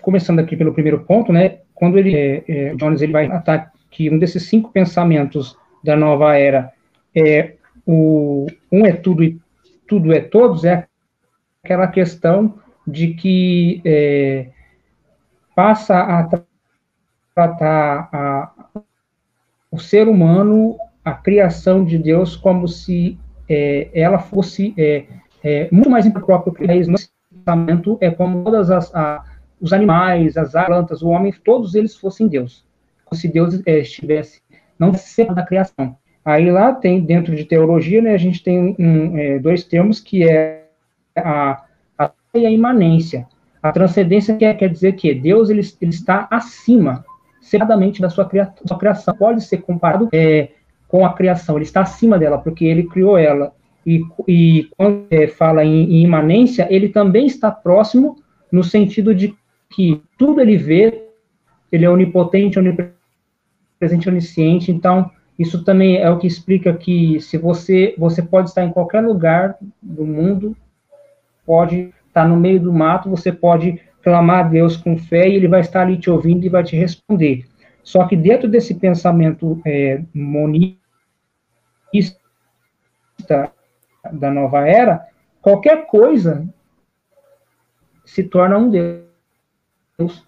começando 0.02 0.40
aqui 0.40 0.58
pelo 0.58 0.74
primeiro 0.74 1.06
ponto, 1.06 1.32
né? 1.32 1.60
Quando 1.74 1.98
ele, 1.98 2.14
é, 2.14 2.44
é, 2.46 2.76
Jones 2.76 3.02
ele 3.02 3.14
vai 3.14 3.28
atacar 3.28 3.72
que 3.90 4.10
um 4.10 4.20
desses 4.20 4.50
cinco 4.50 4.70
pensamentos 4.70 5.58
da 5.82 5.96
nova 5.96 6.36
era 6.36 6.74
é 7.16 7.54
o 7.86 8.48
um 8.70 8.86
é 8.86 8.92
tudo 8.92 9.24
e 9.24 9.40
tudo 9.88 10.14
é 10.14 10.20
todos 10.20 10.66
é 10.66 10.86
aquela 11.64 11.88
questão 11.88 12.60
de 12.86 13.14
que 13.14 13.82
é, 13.86 14.50
passa 15.56 15.98
a 15.98 16.30
tratar 17.34 18.10
a, 18.12 18.52
o 19.72 19.80
ser 19.80 20.10
humano, 20.10 20.78
a 21.04 21.14
criação 21.14 21.86
de 21.86 21.98
Deus, 21.98 22.36
como 22.36 22.68
se 22.68 23.18
é, 23.48 23.88
ela 23.94 24.20
fosse 24.20 24.74
é, 24.78 25.06
é, 25.42 25.70
muito 25.72 25.90
mais 25.90 26.06
próprio 26.10 26.54
que 26.54 26.66
pensamento 27.46 27.98
é 28.02 28.10
como 28.10 28.44
todas 28.44 28.72
as 28.72 28.94
a, 28.94 29.24
os 29.62 29.72
animais, 29.72 30.36
as 30.36 30.52
plantas, 30.52 31.02
o 31.02 31.10
homem, 31.10 31.34
todos 31.44 31.76
eles 31.76 31.96
fossem 31.96 32.28
Deus. 32.28 32.66
Como 33.06 33.20
se 33.20 33.28
Deus 33.28 33.62
é, 33.66 33.80
estivesse 33.80 34.42
não 34.78 34.94
separado 34.94 35.36
da 35.36 35.46
criação. 35.46 35.96
Aí 36.24 36.52
lá 36.52 36.74
tem, 36.74 37.00
dentro 37.02 37.36
de 37.36 37.46
teologia, 37.46 38.02
né, 38.02 38.14
a 38.14 38.18
gente 38.18 38.44
tem 38.44 38.76
um, 38.80 39.18
é, 39.18 39.40
dois 39.40 39.64
termos 39.64 40.00
que 40.00 40.28
é 40.28 40.66
a, 41.16 41.64
a, 41.98 42.12
a 42.34 42.40
imanência. 42.40 43.28
A 43.62 43.72
transcendência 43.72 44.36
quer, 44.36 44.56
quer 44.58 44.70
dizer 44.70 44.94
que 44.94 45.14
Deus 45.14 45.50
ele, 45.50 45.62
ele 45.80 45.92
está 45.92 46.28
acima, 46.32 47.06
separadamente 47.40 48.02
da 48.02 48.10
sua, 48.10 48.30
sua 48.66 48.78
criação. 48.78 49.16
Pode 49.16 49.44
ser 49.44 49.60
comparado 49.60 50.10
é, 50.12 50.50
com 50.88 51.06
a 51.06 51.14
criação, 51.14 51.56
ele 51.56 51.66
está 51.66 51.82
acima 51.82 52.18
dela, 52.18 52.40
porque 52.40 52.66
ele 52.66 52.84
criou 52.84 53.18
ela 53.18 53.54
e, 53.86 54.02
e 54.28 54.70
quando 54.76 55.06
é, 55.12 55.28
fala 55.28 55.64
em, 55.64 55.84
em, 55.84 56.04
imanência, 56.04 56.68
ele 56.70 56.90
também 56.90 57.26
está 57.26 57.52
próximo 57.52 58.16
no 58.52 58.64
sentido 58.64 59.14
de 59.14 59.36
que 59.70 60.02
tudo 60.18 60.42
ele 60.42 60.58
vê, 60.58 61.10
ele 61.72 61.86
é 61.86 61.90
onipotente, 61.90 62.58
onipresente, 62.58 64.10
onisciente, 64.10 64.72
então 64.72 65.12
isso 65.38 65.64
também 65.64 65.98
é 65.98 66.10
o 66.10 66.18
que 66.18 66.28
explica 66.28 66.74
que 66.74 67.20
se 67.20 67.38
você, 67.38 67.94
você 67.98 68.22
pode 68.22 68.50
estar 68.50 68.64
em 68.64 68.72
qualquer 68.72 69.02
lugar 69.02 69.58
do 69.82 70.06
mundo, 70.06 70.56
pode 71.46 71.94
estar 72.08 72.28
no 72.28 72.38
meio 72.38 72.60
do 72.60 72.74
mato, 72.74 73.10
você 73.10 73.32
pode 73.32 73.80
clamar 74.02 74.46
a 74.46 74.48
Deus 74.48 74.78
com 74.78 74.98
fé 74.98 75.28
e 75.28 75.36
ele 75.36 75.48
vai 75.48 75.60
estar 75.60 75.82
ali 75.82 75.98
te 75.98 76.10
ouvindo 76.10 76.46
e 76.46 76.50
vai 76.50 76.64
te 76.64 76.76
responder. 76.76 77.46
Só 77.84 78.08
que 78.08 78.16
dentro 78.16 78.48
desse 78.48 78.76
pensamento 78.76 79.62
é, 79.66 80.02
monista, 80.14 80.80
da 84.12 84.32
nova 84.32 84.68
era, 84.68 85.08
qualquer 85.42 85.88
coisa 85.88 86.48
se 88.06 88.24
torna 88.24 88.58
um 88.58 88.70
Deus. 88.70 90.26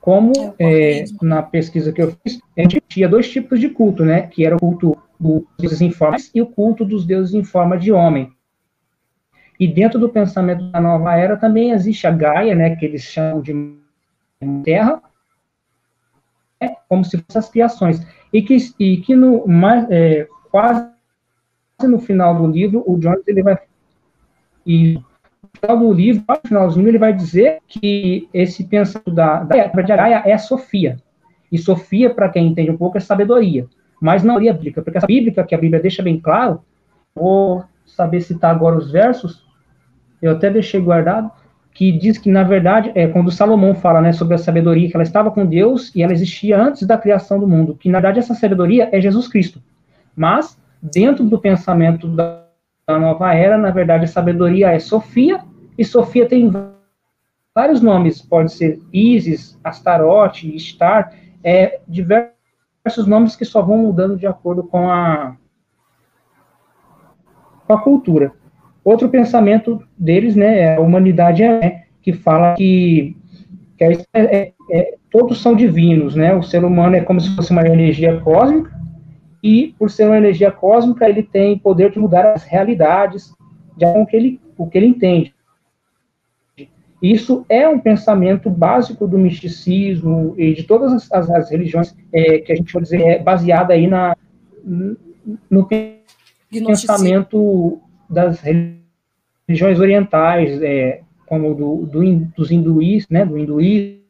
Como 0.00 0.32
é, 0.58 1.00
é 1.00 1.04
na 1.20 1.42
pesquisa 1.42 1.92
que 1.92 2.00
eu 2.00 2.16
fiz, 2.22 2.40
a 2.56 2.62
gente 2.62 2.80
tinha 2.88 3.08
dois 3.08 3.30
tipos 3.30 3.60
de 3.60 3.68
culto, 3.68 4.04
né? 4.04 4.22
Que 4.22 4.46
era 4.46 4.56
o 4.56 4.58
culto 4.58 4.96
dos 5.18 5.44
deuses 5.58 5.80
em 5.82 5.90
forma 5.90 6.16
e 6.34 6.40
o 6.40 6.46
culto 6.46 6.84
dos 6.84 7.06
deuses 7.06 7.34
em 7.34 7.44
forma 7.44 7.76
de 7.76 7.92
homem. 7.92 8.32
E 9.58 9.68
dentro 9.68 9.98
do 9.98 10.08
pensamento 10.08 10.70
da 10.70 10.80
nova 10.80 11.14
era 11.14 11.36
também 11.36 11.72
existe 11.72 12.06
a 12.06 12.10
Gaia, 12.10 12.54
né? 12.54 12.76
Que 12.76 12.86
eles 12.86 13.02
chamam 13.02 13.42
de 13.42 13.78
terra, 14.64 15.02
é, 16.58 16.68
como 16.88 17.04
se 17.04 17.18
fossem 17.18 17.38
as 17.38 17.50
criações. 17.50 18.06
E 18.32 18.40
que, 18.40 18.56
e 18.78 18.96
que 18.98 19.14
no, 19.14 19.46
mais, 19.46 19.86
é, 19.90 20.26
quase 20.50 20.88
no 21.88 21.98
final 21.98 22.36
do 22.36 22.46
livro, 22.46 22.82
o 22.86 22.98
Jones 22.98 23.26
ele 23.26 23.42
vai 23.42 23.58
e 24.66 24.94
no 24.94 25.50
final 25.60 25.78
do 25.78 25.92
livro, 25.92 26.24
no 26.28 26.48
finalzinho, 26.48 26.88
ele 26.88 26.98
vai 26.98 27.12
dizer 27.12 27.58
que 27.66 28.28
esse 28.32 28.64
pensamento 28.64 29.10
da, 29.10 29.42
da 29.42 29.82
Gaia 29.82 30.22
é 30.24 30.32
a 30.32 30.38
Sofia. 30.38 30.98
E 31.50 31.58
Sofia, 31.58 32.14
para 32.14 32.28
quem 32.28 32.46
entende 32.46 32.70
um 32.70 32.76
pouco, 32.76 32.96
é 32.96 33.00
sabedoria. 33.00 33.66
Mas 34.00 34.22
não 34.22 34.38
é 34.38 34.52
bíblica, 34.52 34.82
porque 34.82 34.98
essa 34.98 35.06
bíblica, 35.06 35.44
que 35.44 35.54
a 35.54 35.58
Bíblia 35.58 35.80
deixa 35.80 36.02
bem 36.02 36.18
claro, 36.18 36.62
vou 37.14 37.64
saber 37.84 38.20
citar 38.20 38.54
agora 38.54 38.76
os 38.76 38.90
versos, 38.90 39.44
eu 40.22 40.32
até 40.32 40.48
deixei 40.48 40.80
guardado, 40.80 41.30
que 41.72 41.92
diz 41.92 42.18
que, 42.18 42.30
na 42.30 42.42
verdade, 42.42 42.92
é 42.94 43.06
quando 43.06 43.30
Salomão 43.30 43.74
fala 43.74 44.00
né, 44.00 44.12
sobre 44.12 44.34
a 44.34 44.38
sabedoria, 44.38 44.88
que 44.88 44.96
ela 44.96 45.02
estava 45.02 45.30
com 45.30 45.44
Deus 45.44 45.94
e 45.94 46.02
ela 46.02 46.12
existia 46.12 46.60
antes 46.60 46.86
da 46.86 46.98
criação 46.98 47.38
do 47.38 47.48
mundo, 47.48 47.74
que, 47.74 47.88
na 47.88 47.98
verdade, 47.98 48.20
essa 48.20 48.34
sabedoria 48.34 48.88
é 48.92 49.00
Jesus 49.00 49.28
Cristo. 49.28 49.62
Mas, 50.14 50.58
dentro 50.82 51.24
do 51.24 51.38
pensamento 51.38 52.08
da, 52.08 52.44
da 52.86 52.98
nova 52.98 53.34
era, 53.34 53.58
na 53.58 53.70
verdade, 53.70 54.04
a 54.04 54.08
sabedoria 54.08 54.70
é 54.70 54.78
Sofia, 54.78 55.40
e 55.76 55.84
Sofia 55.84 56.28
tem 56.28 56.50
vários 57.54 57.80
nomes, 57.80 58.22
pode 58.22 58.52
ser 58.52 58.80
Isis, 58.92 59.58
Astarote, 59.62 60.58
Star, 60.58 61.12
é, 61.42 61.80
diversos 61.86 63.06
nomes 63.06 63.36
que 63.36 63.44
só 63.44 63.62
vão 63.62 63.78
mudando 63.78 64.16
de 64.16 64.26
acordo 64.26 64.62
com 64.64 64.90
a, 64.90 65.36
com 67.66 67.72
a 67.72 67.80
cultura. 67.80 68.32
Outro 68.84 69.08
pensamento 69.08 69.82
deles, 69.96 70.34
né, 70.34 70.60
é 70.60 70.76
a 70.76 70.80
humanidade 70.80 71.42
é, 71.42 71.84
que 72.00 72.12
fala 72.12 72.54
que, 72.54 73.16
que 73.76 73.84
é, 73.84 74.04
é, 74.14 74.52
é, 74.70 74.94
todos 75.10 75.40
são 75.40 75.54
divinos, 75.54 76.14
né, 76.14 76.34
o 76.34 76.42
ser 76.42 76.64
humano 76.64 76.96
é 76.96 77.00
como 77.00 77.20
se 77.20 77.34
fosse 77.36 77.50
uma 77.50 77.66
energia 77.66 78.20
cósmica, 78.20 78.79
e 79.42 79.74
por 79.78 79.90
ser 79.90 80.04
uma 80.06 80.18
energia 80.18 80.50
cósmica, 80.50 81.08
ele 81.08 81.22
tem 81.22 81.58
poder 81.58 81.90
de 81.90 81.98
mudar 81.98 82.32
as 82.32 82.44
realidades 82.44 83.34
de 83.76 83.84
acordo 83.84 84.00
com 84.00 84.02
o 84.02 84.06
que 84.06 84.16
ele, 84.16 84.40
o 84.58 84.66
que 84.68 84.78
ele 84.78 84.86
entende. 84.86 85.34
Isso 87.02 87.46
é 87.48 87.66
um 87.66 87.78
pensamento 87.78 88.50
básico 88.50 89.06
do 89.06 89.18
misticismo 89.18 90.34
e 90.36 90.52
de 90.52 90.64
todas 90.64 90.92
as, 90.92 91.10
as, 91.12 91.30
as 91.30 91.50
religiões 91.50 91.96
é, 92.12 92.38
que 92.38 92.52
a 92.52 92.56
gente 92.56 92.70
pode 92.70 92.84
dizer 92.84 93.00
é 93.00 93.18
baseada 93.18 93.72
aí 93.72 93.86
na, 93.86 94.14
no 95.50 95.66
pensamento 96.50 97.80
das 98.08 98.40
religiões 98.40 99.80
orientais, 99.80 100.60
é, 100.60 101.00
como 101.26 101.54
do, 101.54 101.86
do, 101.86 102.16
dos 102.36 102.50
hinduís, 102.50 103.08
né, 103.08 103.24
do 103.24 103.38
hinduísmo. 103.38 104.00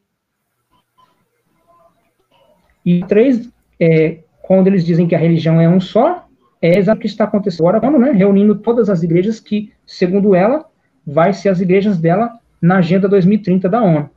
E 2.85 3.05
três, 3.05 3.49
é, 3.79 4.19
quando 4.51 4.67
eles 4.67 4.85
dizem 4.85 5.07
que 5.07 5.15
a 5.15 5.17
religião 5.17 5.61
é 5.61 5.69
um 5.69 5.79
só, 5.79 6.27
é 6.61 6.77
exatamente 6.77 6.97
o 6.97 7.01
que 7.03 7.07
está 7.07 7.23
acontecendo 7.23 7.69
agora, 7.69 7.97
né, 7.97 8.11
reunindo 8.11 8.53
todas 8.55 8.89
as 8.89 9.01
igrejas 9.01 9.39
que, 9.39 9.71
segundo 9.85 10.35
ela, 10.35 10.65
vai 11.07 11.31
ser 11.31 11.47
as 11.47 11.61
igrejas 11.61 11.97
dela 11.97 12.37
na 12.61 12.79
Agenda 12.79 13.07
2030 13.07 13.69
da 13.69 13.81
ONU. 13.81 14.09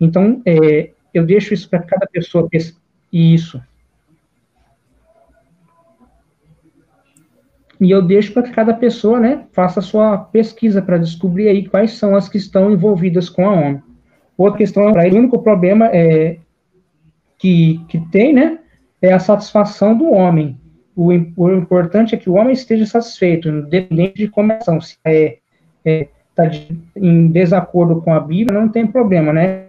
Então, 0.00 0.40
é, 0.46 0.92
eu 1.12 1.26
deixo 1.26 1.52
isso 1.52 1.68
para 1.68 1.80
cada 1.80 2.06
pessoa. 2.06 2.48
Isso. 3.12 3.62
E 7.78 7.90
eu 7.90 8.00
deixo 8.00 8.32
para 8.32 8.44
que 8.44 8.50
cada 8.52 8.72
pessoa, 8.72 9.20
né, 9.20 9.44
faça 9.52 9.80
a 9.80 9.82
sua 9.82 10.16
pesquisa 10.16 10.80
para 10.80 10.96
descobrir 10.96 11.48
aí 11.48 11.68
quais 11.68 11.92
são 11.98 12.16
as 12.16 12.30
que 12.30 12.38
estão 12.38 12.70
envolvidas 12.70 13.28
com 13.28 13.46
a 13.46 13.52
ONU. 13.52 13.82
Outra 14.38 14.56
questão, 14.56 14.90
o 14.90 14.96
único 14.96 15.42
problema 15.42 15.90
é 15.92 16.38
que, 17.36 17.78
que 17.90 18.00
tem, 18.10 18.32
né, 18.32 18.61
é 19.02 19.12
a 19.12 19.18
satisfação 19.18 19.98
do 19.98 20.10
homem. 20.12 20.56
O, 20.94 21.08
o 21.08 21.52
importante 21.52 22.14
é 22.14 22.18
que 22.18 22.30
o 22.30 22.34
homem 22.34 22.52
esteja 22.52 22.86
satisfeito, 22.86 23.48
independente 23.48 24.14
de 24.14 24.28
como 24.28 24.52
é, 24.52 24.60
se 24.80 24.96
é, 25.04 25.38
é 25.84 26.08
tá 26.34 26.44
em 26.96 27.28
desacordo 27.28 28.00
com 28.00 28.14
a 28.14 28.20
Bíblia, 28.20 28.58
não 28.58 28.68
tem 28.68 28.86
problema, 28.86 29.32
né? 29.32 29.66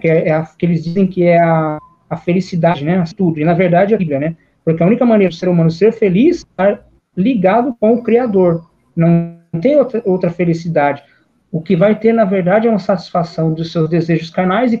Que, 0.00 0.08
é, 0.08 0.28
é 0.28 0.32
a, 0.32 0.42
que 0.42 0.64
eles 0.64 0.82
dizem 0.82 1.06
que 1.06 1.24
é 1.24 1.38
a, 1.38 1.78
a 2.08 2.16
felicidade, 2.16 2.84
né? 2.84 3.04
Tudo. 3.16 3.38
E 3.38 3.44
na 3.44 3.54
verdade 3.54 3.92
é 3.92 3.96
a 3.96 3.98
Bíblia, 3.98 4.18
né? 4.18 4.36
Porque 4.64 4.82
a 4.82 4.86
única 4.86 5.04
maneira 5.04 5.30
do 5.30 5.36
ser 5.36 5.48
humano 5.48 5.70
ser 5.70 5.92
feliz 5.92 6.46
é 6.58 6.70
estar 6.72 6.86
ligado 7.16 7.76
com 7.78 7.92
o 7.92 8.02
Criador. 8.02 8.68
Não 8.96 9.36
tem 9.60 9.76
outra, 9.76 10.02
outra 10.06 10.30
felicidade. 10.30 11.02
O 11.50 11.60
que 11.60 11.76
vai 11.76 11.98
ter, 11.98 12.14
na 12.14 12.24
verdade, 12.24 12.66
é 12.66 12.70
uma 12.70 12.78
satisfação 12.78 13.52
dos 13.52 13.70
seus 13.70 13.90
desejos 13.90 14.30
carnais 14.30 14.72
e 14.72 14.80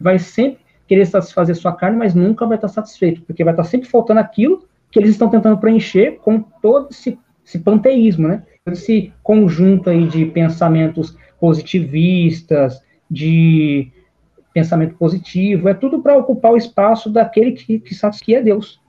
vai 0.00 0.18
sempre 0.18 0.69
querer 0.90 1.06
satisfazer 1.06 1.54
sua 1.54 1.72
carne, 1.72 1.96
mas 1.96 2.16
nunca 2.16 2.44
vai 2.44 2.56
estar 2.56 2.66
satisfeito, 2.66 3.22
porque 3.22 3.44
vai 3.44 3.52
estar 3.52 3.62
sempre 3.62 3.88
faltando 3.88 4.18
aquilo 4.18 4.64
que 4.90 4.98
eles 4.98 5.12
estão 5.12 5.30
tentando 5.30 5.56
preencher 5.56 6.18
com 6.20 6.40
todo 6.40 6.88
esse, 6.90 7.16
esse 7.46 7.60
panteísmo, 7.60 8.26
né? 8.26 8.42
Esse 8.66 9.12
conjunto 9.22 9.88
aí 9.88 10.08
de 10.08 10.26
pensamentos 10.26 11.16
positivistas, 11.38 12.82
de 13.08 13.92
pensamento 14.52 14.96
positivo, 14.96 15.68
é 15.68 15.74
tudo 15.74 16.02
para 16.02 16.16
ocupar 16.16 16.50
o 16.50 16.56
espaço 16.56 17.08
daquele 17.08 17.52
que, 17.52 17.78
que 17.78 17.94
que 18.24 18.34
é 18.34 18.42
Deus. 18.42 18.80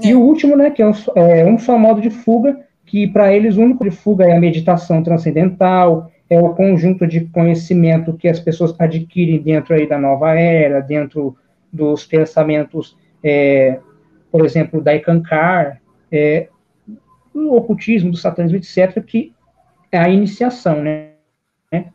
É. 0.00 0.10
E 0.10 0.14
o 0.14 0.20
último, 0.20 0.54
né, 0.54 0.70
que 0.70 0.82
é 0.82 0.86
um, 0.86 0.92
é 1.16 1.44
um 1.44 1.58
só 1.58 1.76
modo 1.76 2.00
de 2.00 2.10
fuga, 2.10 2.60
que 2.84 3.08
para 3.08 3.34
eles 3.34 3.56
o 3.56 3.60
único 3.60 3.82
de 3.82 3.90
fuga 3.90 4.24
é 4.24 4.36
a 4.36 4.40
meditação 4.40 5.02
transcendental, 5.02 6.12
é 6.28 6.40
o 6.40 6.54
conjunto 6.54 7.06
de 7.06 7.26
conhecimento 7.26 8.14
que 8.14 8.28
as 8.28 8.40
pessoas 8.40 8.74
adquirem 8.78 9.40
dentro 9.40 9.74
aí 9.74 9.88
da 9.88 9.98
nova 9.98 10.34
era, 10.34 10.80
dentro 10.80 11.36
dos 11.72 12.04
pensamentos, 12.04 12.96
é, 13.22 13.78
por 14.30 14.44
exemplo, 14.44 14.80
da 14.80 14.94
Ikankar, 14.94 15.80
é, 16.10 16.48
do 17.32 17.54
ocultismo, 17.54 18.10
do 18.10 18.16
satanismo, 18.16 18.58
etc., 18.58 19.02
que 19.04 19.32
é 19.92 19.98
a 19.98 20.08
iniciação, 20.08 20.82
né? 20.82 21.10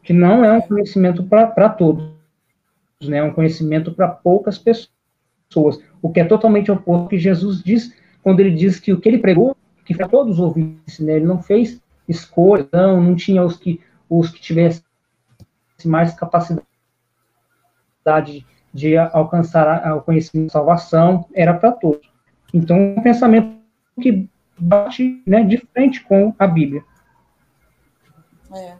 Que 0.03 0.13
não 0.13 0.45
é 0.45 0.51
um 0.51 0.61
conhecimento 0.61 1.23
para 1.23 1.69
todos 1.69 2.21
né, 3.07 3.17
é 3.17 3.23
um 3.23 3.33
conhecimento 3.33 3.91
para 3.91 4.07
poucas 4.07 4.57
pessoas, 4.57 5.79
o 6.01 6.09
que 6.09 6.19
é 6.19 6.25
totalmente 6.25 6.71
oposto 6.71 7.03
ao 7.03 7.07
que 7.07 7.17
Jesus 7.17 7.63
diz 7.63 7.93
quando 8.23 8.39
ele 8.39 8.51
diz 8.51 8.79
que 8.79 8.93
o 8.93 8.99
que 8.99 9.09
ele 9.09 9.17
pregou, 9.17 9.55
que 9.85 9.95
para 9.95 10.07
todos 10.07 10.39
ouvissem, 10.39 11.05
né, 11.05 11.15
ele 11.15 11.25
não 11.25 11.41
fez 11.41 11.81
escolha, 12.07 12.67
não, 12.71 13.01
não 13.01 13.15
tinha 13.15 13.43
os 13.43 13.57
que, 13.57 13.79
os 14.11 14.29
que 14.29 14.41
tivessem 14.41 14.83
mais 15.85 16.13
capacidade 16.13 16.65
de 18.73 18.97
alcançar 18.97 19.95
o 19.95 20.01
conhecimento 20.01 20.47
de 20.47 20.51
salvação, 20.51 21.25
era 21.33 21.53
para 21.53 21.71
todos. 21.71 22.11
Então, 22.53 22.95
um 22.97 23.01
pensamento 23.01 23.57
que 24.01 24.29
bate 24.59 25.23
né, 25.25 25.43
de 25.43 25.57
frente 25.57 26.03
com 26.03 26.35
a 26.37 26.45
Bíblia. 26.45 26.83
É. 28.53 28.75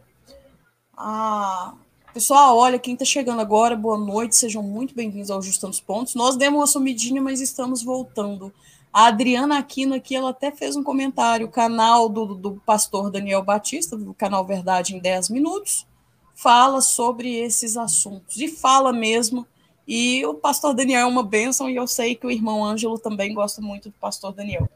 Ah, 0.96 1.74
Pessoal, 2.12 2.58
olha, 2.58 2.78
quem 2.78 2.92
está 2.92 3.06
chegando 3.06 3.40
agora, 3.40 3.74
boa 3.74 3.96
noite, 3.96 4.36
sejam 4.36 4.62
muito 4.62 4.94
bem-vindos 4.94 5.30
ao 5.30 5.40
Justando 5.40 5.72
os 5.72 5.80
Pontos. 5.80 6.14
Nós 6.14 6.36
demos 6.36 6.60
uma 6.60 6.66
sumidinha, 6.66 7.22
mas 7.22 7.40
estamos 7.40 7.82
voltando. 7.82 8.52
A 8.92 9.06
Adriana 9.06 9.58
Aquino 9.58 9.94
aqui, 9.94 10.14
ela 10.14 10.30
até 10.30 10.50
fez 10.50 10.76
um 10.76 10.82
comentário, 10.82 11.46
o 11.46 11.50
canal 11.50 12.08
do, 12.08 12.34
do 12.34 12.62
pastor 12.66 13.10
Daniel 13.10 13.42
Batista, 13.42 13.96
do 13.96 14.12
canal 14.12 14.44
Verdade 14.44 14.94
em 14.94 14.98
10 14.98 15.30
Minutos, 15.30 15.86
fala 16.34 16.80
sobre 16.82 17.34
esses 17.34 17.76
assuntos, 17.76 18.36
e 18.36 18.48
fala 18.48 18.92
mesmo, 18.92 19.46
e 19.88 20.24
o 20.26 20.34
pastor 20.34 20.74
Daniel 20.74 21.02
é 21.02 21.06
uma 21.06 21.22
bênção, 21.22 21.70
e 21.70 21.76
eu 21.76 21.86
sei 21.86 22.14
que 22.14 22.26
o 22.26 22.30
irmão 22.30 22.64
Ângelo 22.64 22.98
também 22.98 23.32
gosta 23.32 23.62
muito 23.62 23.88
do 23.88 23.94
pastor 23.98 24.32
Daniel. 24.32 24.68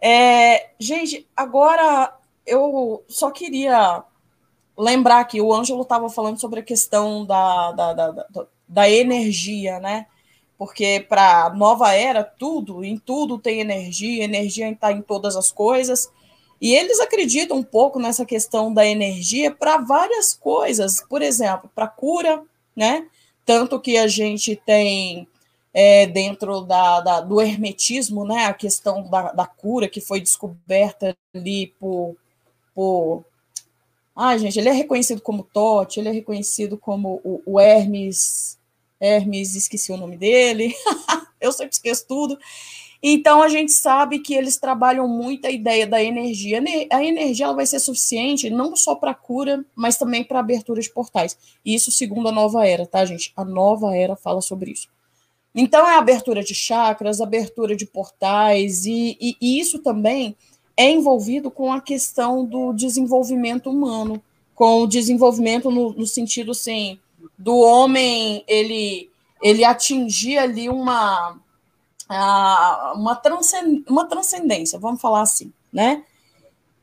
É, 0.00 0.70
gente, 0.80 1.28
agora 1.36 2.16
eu 2.46 3.04
só 3.08 3.30
queria 3.30 4.02
lembrar 4.76 5.24
que 5.26 5.40
o 5.40 5.52
Ângelo 5.52 5.82
estava 5.82 6.08
falando 6.08 6.40
sobre 6.40 6.60
a 6.60 6.64
questão 6.64 7.24
da, 7.24 7.72
da, 7.72 7.92
da, 7.92 8.10
da, 8.10 8.46
da 8.66 8.90
energia, 8.90 9.78
né? 9.78 10.06
Porque 10.62 11.04
para 11.08 11.52
nova 11.56 11.92
era, 11.92 12.22
tudo, 12.22 12.84
em 12.84 12.96
tudo 12.96 13.36
tem 13.36 13.58
energia, 13.58 14.22
energia 14.22 14.70
está 14.70 14.92
em 14.92 15.02
todas 15.02 15.34
as 15.34 15.50
coisas. 15.50 16.08
E 16.60 16.72
eles 16.72 17.00
acreditam 17.00 17.56
um 17.56 17.64
pouco 17.64 17.98
nessa 17.98 18.24
questão 18.24 18.72
da 18.72 18.86
energia 18.86 19.50
para 19.50 19.78
várias 19.78 20.32
coisas, 20.32 21.00
por 21.00 21.20
exemplo, 21.20 21.68
para 21.74 21.88
cura, 21.88 22.40
né? 22.76 23.08
Tanto 23.44 23.80
que 23.80 23.96
a 23.96 24.06
gente 24.06 24.54
tem 24.54 25.26
é, 25.74 26.06
dentro 26.06 26.60
da, 26.60 27.00
da, 27.00 27.20
do 27.20 27.40
hermetismo, 27.40 28.24
né? 28.24 28.44
A 28.44 28.54
questão 28.54 29.10
da, 29.10 29.32
da 29.32 29.46
cura 29.46 29.88
que 29.88 30.00
foi 30.00 30.20
descoberta 30.20 31.16
ali 31.34 31.74
por, 31.80 32.14
por 32.72 33.24
ah, 34.14 34.38
gente, 34.38 34.60
ele 34.60 34.68
é 34.68 34.72
reconhecido 34.72 35.20
como 35.20 35.42
Tote, 35.42 35.98
ele 35.98 36.08
é 36.08 36.12
reconhecido 36.12 36.78
como 36.78 37.20
o, 37.24 37.42
o 37.44 37.58
Hermes. 37.58 38.61
Hermes, 39.02 39.56
esqueci 39.56 39.90
o 39.90 39.96
nome 39.96 40.16
dele. 40.16 40.72
eu 41.40 41.50
sempre 41.50 41.72
esqueço 41.72 42.06
tudo. 42.06 42.38
Então 43.02 43.42
a 43.42 43.48
gente 43.48 43.72
sabe 43.72 44.20
que 44.20 44.32
eles 44.32 44.56
trabalham 44.56 45.08
muito 45.08 45.44
a 45.44 45.50
ideia 45.50 45.84
da 45.84 46.00
energia. 46.00 46.62
A 46.92 47.04
energia 47.04 47.46
ela 47.46 47.54
vai 47.54 47.66
ser 47.66 47.80
suficiente 47.80 48.48
não 48.48 48.76
só 48.76 48.94
para 48.94 49.12
cura, 49.12 49.64
mas 49.74 49.96
também 49.96 50.22
para 50.22 50.38
abertura 50.38 50.80
de 50.80 50.88
portais. 50.88 51.36
Isso 51.64 51.90
segundo 51.90 52.28
a 52.28 52.32
nova 52.32 52.64
era, 52.64 52.86
tá, 52.86 53.04
gente? 53.04 53.32
A 53.36 53.44
nova 53.44 53.96
era 53.96 54.14
fala 54.14 54.40
sobre 54.40 54.70
isso. 54.70 54.88
Então 55.52 55.86
é 55.86 55.96
abertura 55.96 56.44
de 56.44 56.54
chakras, 56.54 57.20
abertura 57.20 57.74
de 57.74 57.84
portais, 57.84 58.86
e, 58.86 59.18
e, 59.20 59.36
e 59.40 59.60
isso 59.60 59.80
também 59.80 60.36
é 60.76 60.90
envolvido 60.90 61.50
com 61.50 61.72
a 61.72 61.80
questão 61.80 62.44
do 62.44 62.72
desenvolvimento 62.72 63.68
humano, 63.68 64.22
com 64.54 64.82
o 64.82 64.86
desenvolvimento 64.86 65.70
no, 65.70 65.92
no 65.92 66.06
sentido 66.06 66.52
assim, 66.52 66.98
do 67.38 67.56
homem 67.56 68.44
ele 68.46 69.10
ele 69.42 69.64
atingir 69.64 70.38
ali 70.38 70.68
uma 70.68 71.36
uma, 72.08 72.92
uma 73.88 74.04
transcendência, 74.06 74.78
vamos 74.78 75.00
falar 75.00 75.22
assim, 75.22 75.52
né? 75.72 76.04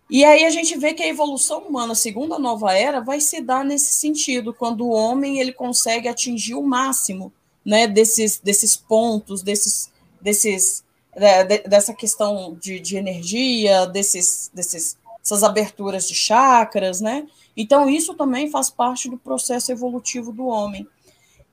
E 0.10 0.26
aí 0.26 0.44
a 0.44 0.50
gente 0.50 0.76
vê 0.78 0.94
que 0.94 1.04
a 1.04 1.08
evolução 1.08 1.60
humana, 1.60 1.94
segundo 1.94 2.34
a 2.34 2.40
nova 2.40 2.74
era, 2.74 3.00
vai 3.00 3.20
se 3.20 3.42
dar 3.42 3.64
nesse 3.64 3.94
sentido, 3.94 4.54
quando 4.54 4.82
o 4.82 4.92
homem 4.92 5.40
ele 5.40 5.54
consegue 5.54 6.08
atingir 6.08 6.56
o 6.56 6.64
máximo 6.64 7.32
né, 7.64 7.88
desses, 7.88 8.40
desses 8.40 8.76
pontos, 8.76 9.44
desses, 9.44 9.92
desses, 10.20 10.84
é, 11.14 11.44
de, 11.44 11.60
dessa 11.60 11.94
questão 11.94 12.58
de, 12.60 12.80
de 12.80 12.98
energia, 12.98 13.86
desses, 13.86 14.50
desses, 14.52 14.98
essas 15.22 15.44
aberturas 15.44 16.08
de 16.08 16.16
chakras, 16.16 17.00
né? 17.00 17.28
Então, 17.60 17.90
isso 17.90 18.14
também 18.14 18.50
faz 18.50 18.70
parte 18.70 19.10
do 19.10 19.18
processo 19.18 19.72
evolutivo 19.72 20.32
do 20.32 20.48
homem. 20.48 20.88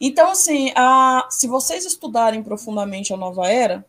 Então, 0.00 0.30
assim, 0.30 0.72
a, 0.76 1.26
se 1.30 1.48
vocês 1.48 1.84
estudarem 1.84 2.42
profundamente 2.42 3.12
a 3.12 3.16
nova 3.16 3.48
era, 3.48 3.84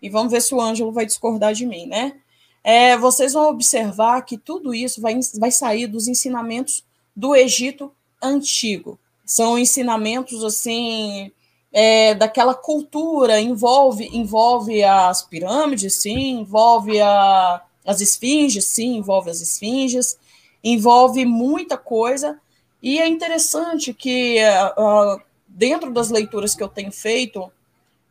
e 0.00 0.08
vamos 0.08 0.30
ver 0.30 0.40
se 0.40 0.54
o 0.54 0.60
Ângelo 0.60 0.92
vai 0.92 1.06
discordar 1.06 1.52
de 1.52 1.66
mim, 1.66 1.86
né? 1.86 2.20
é, 2.64 2.96
vocês 2.96 3.34
vão 3.34 3.50
observar 3.50 4.22
que 4.22 4.38
tudo 4.38 4.74
isso 4.74 5.02
vai, 5.02 5.20
vai 5.38 5.50
sair 5.50 5.86
dos 5.86 6.08
ensinamentos 6.08 6.82
do 7.14 7.36
Egito 7.36 7.92
antigo. 8.22 8.98
São 9.26 9.58
ensinamentos 9.58 10.42
assim 10.42 11.30
é, 11.70 12.14
daquela 12.14 12.54
cultura, 12.54 13.38
envolve 13.38 14.08
envolve 14.16 14.82
as 14.82 15.22
pirâmides, 15.22 15.94
sim, 15.96 16.40
envolve 16.40 16.98
a, 17.00 17.62
as 17.86 18.00
esfinges, 18.00 18.64
sim, 18.64 18.96
envolve 18.96 19.28
as 19.28 19.42
esfinges, 19.42 20.18
envolve 20.64 21.26
muita 21.26 21.76
coisa. 21.76 22.40
E 22.82 22.98
é 22.98 23.06
interessante 23.06 23.92
que 23.92 24.38
uh, 24.78 25.20
dentro 25.46 25.92
das 25.92 26.10
leituras 26.10 26.54
que 26.54 26.62
eu 26.62 26.68
tenho 26.68 26.90
feito, 26.90 27.52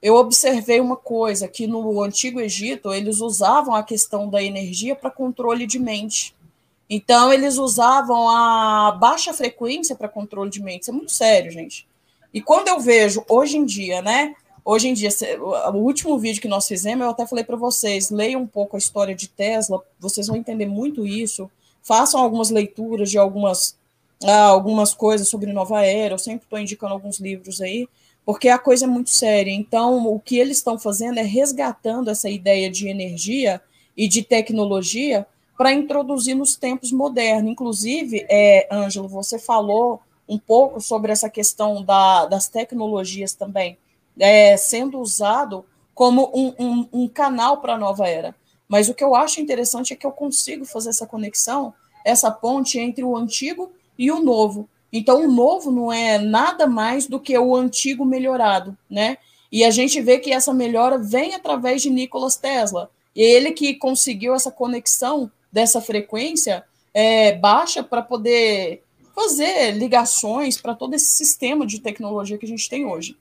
eu 0.01 0.15
observei 0.15 0.79
uma 0.79 0.95
coisa, 0.95 1.47
que 1.47 1.65
no 1.65 2.01
Antigo 2.03 2.39
Egito 2.39 2.93
eles 2.93 3.19
usavam 3.19 3.73
a 3.73 3.83
questão 3.83 4.29
da 4.29 4.43
energia 4.43 4.95
para 4.95 5.09
controle 5.09 5.65
de 5.65 5.79
mente. 5.79 6.35
Então, 6.89 7.33
eles 7.33 7.57
usavam 7.57 8.29
a 8.29 8.91
baixa 8.91 9.33
frequência 9.33 9.95
para 9.95 10.09
controle 10.09 10.49
de 10.49 10.61
mente. 10.61 10.81
Isso 10.81 10.91
é 10.91 10.93
muito 10.93 11.11
sério, 11.11 11.49
gente. 11.49 11.87
E 12.33 12.41
quando 12.41 12.67
eu 12.67 12.79
vejo, 12.79 13.23
hoje 13.29 13.57
em 13.57 13.65
dia, 13.65 14.01
né? 14.01 14.35
Hoje 14.65 14.89
em 14.89 14.93
dia, 14.93 15.09
o 15.73 15.77
último 15.77 16.17
vídeo 16.19 16.41
que 16.41 16.47
nós 16.47 16.67
fizemos, 16.67 17.03
eu 17.03 17.11
até 17.11 17.25
falei 17.25 17.43
para 17.43 17.55
vocês, 17.55 18.09
leiam 18.09 18.41
um 18.41 18.47
pouco 18.47 18.75
a 18.75 18.79
história 18.79 19.15
de 19.15 19.27
Tesla, 19.27 19.81
vocês 19.99 20.27
vão 20.27 20.35
entender 20.37 20.65
muito 20.65 21.05
isso. 21.05 21.49
Façam 21.83 22.21
algumas 22.21 22.49
leituras 22.49 23.11
de 23.11 23.17
algumas, 23.17 23.77
ah, 24.23 24.45
algumas 24.45 24.93
coisas 24.93 25.27
sobre 25.27 25.51
Nova 25.53 25.85
Era, 25.85 26.15
eu 26.15 26.19
sempre 26.19 26.45
estou 26.45 26.57
indicando 26.57 26.93
alguns 26.93 27.19
livros 27.19 27.61
aí 27.61 27.87
porque 28.25 28.49
a 28.49 28.57
coisa 28.57 28.85
é 28.85 28.87
muito 28.87 29.09
séria. 29.09 29.51
Então, 29.51 30.07
o 30.07 30.19
que 30.19 30.37
eles 30.37 30.57
estão 30.57 30.79
fazendo 30.79 31.19
é 31.19 31.23
resgatando 31.23 32.09
essa 32.09 32.29
ideia 32.29 32.69
de 32.69 32.87
energia 32.87 33.61
e 33.95 34.07
de 34.07 34.23
tecnologia 34.23 35.27
para 35.57 35.73
introduzir 35.73 36.35
nos 36.35 36.55
tempos 36.55 36.91
modernos. 36.91 37.51
Inclusive, 37.51 38.25
é, 38.29 38.67
Ângelo, 38.71 39.07
você 39.07 39.37
falou 39.37 40.01
um 40.27 40.39
pouco 40.39 40.79
sobre 40.79 41.11
essa 41.11 41.29
questão 41.29 41.83
da, 41.83 42.25
das 42.25 42.47
tecnologias 42.47 43.33
também, 43.33 43.77
é, 44.17 44.55
sendo 44.55 44.99
usado 44.99 45.65
como 45.93 46.31
um, 46.33 46.53
um, 46.57 46.89
um 46.93 47.07
canal 47.07 47.57
para 47.57 47.75
a 47.75 47.77
nova 47.77 48.07
era. 48.07 48.33
Mas 48.67 48.89
o 48.89 48.93
que 48.93 49.03
eu 49.03 49.15
acho 49.15 49.41
interessante 49.41 49.93
é 49.93 49.95
que 49.95 50.05
eu 50.05 50.11
consigo 50.11 50.65
fazer 50.65 50.89
essa 50.89 51.05
conexão, 51.05 51.73
essa 52.03 52.31
ponte 52.31 52.79
entre 52.79 53.03
o 53.03 53.15
antigo 53.15 53.71
e 53.97 54.11
o 54.11 54.19
novo. 54.19 54.69
Então, 54.91 55.25
o 55.25 55.31
novo 55.31 55.71
não 55.71 55.91
é 55.91 56.19
nada 56.19 56.67
mais 56.67 57.07
do 57.07 57.19
que 57.19 57.37
o 57.37 57.55
antigo 57.55 58.05
melhorado, 58.05 58.77
né? 58.89 59.17
E 59.51 59.63
a 59.63 59.71
gente 59.71 60.01
vê 60.01 60.19
que 60.19 60.31
essa 60.31 60.53
melhora 60.53 60.97
vem 60.97 61.33
através 61.33 61.81
de 61.81 61.89
Nikola 61.89 62.27
Tesla. 62.31 62.89
E 63.15 63.21
ele 63.21 63.51
que 63.51 63.75
conseguiu 63.75 64.33
essa 64.35 64.51
conexão 64.51 65.31
dessa 65.51 65.79
frequência 65.79 66.63
é, 66.93 67.33
baixa 67.33 67.83
para 67.83 68.01
poder 68.01 68.83
fazer 69.15 69.71
ligações 69.71 70.59
para 70.59 70.75
todo 70.75 70.93
esse 70.95 71.05
sistema 71.05 71.65
de 71.65 71.79
tecnologia 71.79 72.37
que 72.37 72.45
a 72.45 72.49
gente 72.49 72.69
tem 72.69 72.85
hoje. 72.85 73.15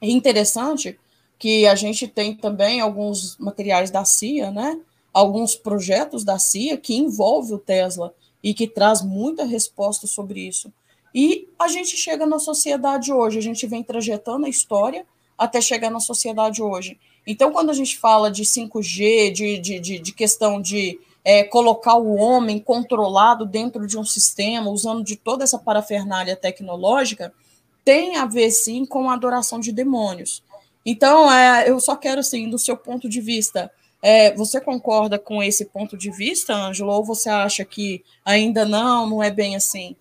É 0.00 0.08
interessante 0.08 0.98
que 1.40 1.66
a 1.66 1.74
gente 1.74 2.06
tem 2.06 2.34
também 2.34 2.82
alguns 2.82 3.38
materiais 3.38 3.90
da 3.90 4.04
CIA, 4.04 4.50
né? 4.50 4.78
Alguns 5.10 5.56
projetos 5.56 6.22
da 6.22 6.38
CIA 6.38 6.76
que 6.76 6.94
envolve 6.94 7.54
o 7.54 7.58
Tesla 7.58 8.14
e 8.44 8.52
que 8.52 8.68
traz 8.68 9.00
muita 9.00 9.46
resposta 9.46 10.06
sobre 10.06 10.46
isso. 10.46 10.70
E 11.14 11.48
a 11.58 11.66
gente 11.66 11.96
chega 11.96 12.26
na 12.26 12.38
sociedade 12.38 13.10
hoje, 13.10 13.38
a 13.38 13.42
gente 13.42 13.66
vem 13.66 13.82
trajetando 13.82 14.44
a 14.44 14.50
história 14.50 15.06
até 15.36 15.62
chegar 15.62 15.90
na 15.90 15.98
sociedade 15.98 16.62
hoje. 16.62 16.98
Então, 17.26 17.50
quando 17.50 17.70
a 17.70 17.74
gente 17.74 17.96
fala 17.96 18.30
de 18.30 18.44
5G, 18.44 19.32
de, 19.32 19.58
de, 19.58 19.80
de, 19.80 19.98
de 19.98 20.12
questão 20.12 20.60
de 20.60 21.00
é, 21.24 21.42
colocar 21.42 21.96
o 21.96 22.16
homem 22.16 22.58
controlado 22.58 23.46
dentro 23.46 23.86
de 23.86 23.98
um 23.98 24.04
sistema, 24.04 24.70
usando 24.70 25.02
de 25.02 25.16
toda 25.16 25.42
essa 25.42 25.58
parafernália 25.58 26.36
tecnológica, 26.36 27.32
tem 27.82 28.16
a 28.16 28.26
ver 28.26 28.50
sim 28.50 28.84
com 28.84 29.08
a 29.08 29.14
adoração 29.14 29.58
de 29.58 29.72
demônios. 29.72 30.42
Então, 30.84 31.30
é, 31.30 31.68
eu 31.68 31.78
só 31.80 31.96
quero, 31.96 32.20
assim, 32.20 32.48
do 32.48 32.58
seu 32.58 32.76
ponto 32.76 33.08
de 33.08 33.20
vista, 33.20 33.70
é, 34.02 34.34
você 34.34 34.60
concorda 34.60 35.18
com 35.18 35.42
esse 35.42 35.66
ponto 35.66 35.96
de 35.96 36.10
vista, 36.10 36.54
Ângelo, 36.54 36.92
ou 36.92 37.04
você 37.04 37.28
acha 37.28 37.64
que 37.64 38.02
ainda 38.24 38.64
não, 38.64 39.08
não 39.08 39.22
é 39.22 39.30
bem 39.30 39.56
assim? 39.56 39.94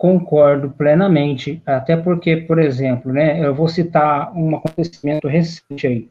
Concordo 0.00 0.70
plenamente, 0.70 1.62
até 1.66 1.94
porque, 1.94 2.34
por 2.38 2.58
exemplo, 2.58 3.12
né, 3.12 3.44
eu 3.44 3.54
vou 3.54 3.68
citar 3.68 4.34
um 4.34 4.56
acontecimento 4.56 5.28
recente 5.28 5.86
aí, 5.86 6.08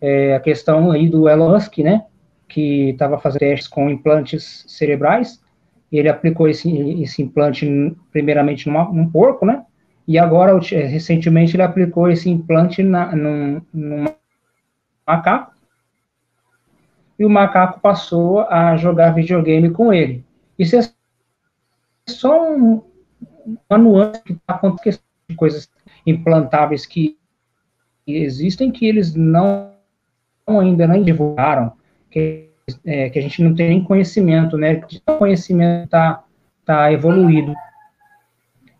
é 0.00 0.36
a 0.36 0.38
questão 0.38 0.92
aí 0.92 1.08
do 1.08 1.28
Elon 1.28 1.50
Musk, 1.50 1.78
né, 1.78 2.04
que 2.48 2.90
estava 2.90 3.18
fazendo 3.18 3.40
testes 3.40 3.66
com 3.66 3.90
implantes 3.90 4.64
cerebrais, 4.68 5.42
ele 5.90 6.08
aplicou 6.08 6.46
esse, 6.46 6.70
esse 7.02 7.22
implante 7.22 7.66
primeiramente 8.12 8.68
numa, 8.68 8.84
num 8.92 9.10
porco, 9.10 9.44
né, 9.44 9.64
e 10.06 10.16
agora, 10.16 10.56
recentemente, 10.56 11.56
ele 11.56 11.64
aplicou 11.64 12.08
esse 12.08 12.30
implante 12.30 12.84
na, 12.84 13.16
num, 13.16 13.60
num 13.74 14.04
macaco, 15.04 15.52
e 17.18 17.24
o 17.24 17.28
macaco 17.28 17.80
passou 17.80 18.42
a 18.42 18.76
jogar 18.76 19.10
videogame 19.10 19.70
com 19.70 19.92
ele. 19.92 20.24
Isso 20.56 20.76
é 20.76 20.88
só 22.08 22.54
um, 22.54 22.80
uma 23.68 23.78
nuance 23.78 24.22
que 24.22 24.32
está 24.32 24.54
acontecendo 24.54 25.02
de 25.28 25.36
coisas 25.36 25.68
implantáveis 26.06 26.86
que 26.86 27.16
existem 28.06 28.70
que 28.70 28.86
eles 28.86 29.14
não 29.14 29.72
ainda 30.46 30.86
não 30.86 31.02
divulgaram, 31.02 31.72
que, 32.10 32.50
é, 32.84 33.08
que 33.08 33.18
a 33.18 33.22
gente 33.22 33.42
não 33.42 33.54
tem 33.54 33.70
nem 33.70 33.82
conhecimento, 33.82 34.58
né? 34.58 34.82
O 35.06 35.16
conhecimento 35.16 35.84
está 35.84 36.22
tá 36.64 36.92
evoluído. 36.92 37.54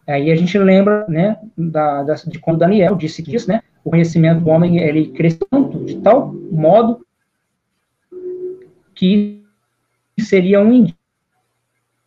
Aí 0.07 0.31
a 0.31 0.37
gente 0.37 0.59
lembra, 0.59 1.07
né, 1.09 1.39
da, 1.57 2.03
da, 2.03 2.15
de 2.15 2.39
quando 2.39 2.59
Daniel 2.59 2.95
disse 2.95 3.23
que 3.23 3.35
isso, 3.35 3.49
né, 3.49 3.63
o 3.83 3.91
conhecimento 3.91 4.41
do 4.41 4.51
homem, 4.51 4.79
ele 4.79 5.09
cresce 5.09 5.39
tanto, 5.51 5.83
de 5.85 5.97
tal 5.97 6.33
modo 6.53 7.07
que 8.95 9.43
seria 10.21 10.61
um 10.61 10.93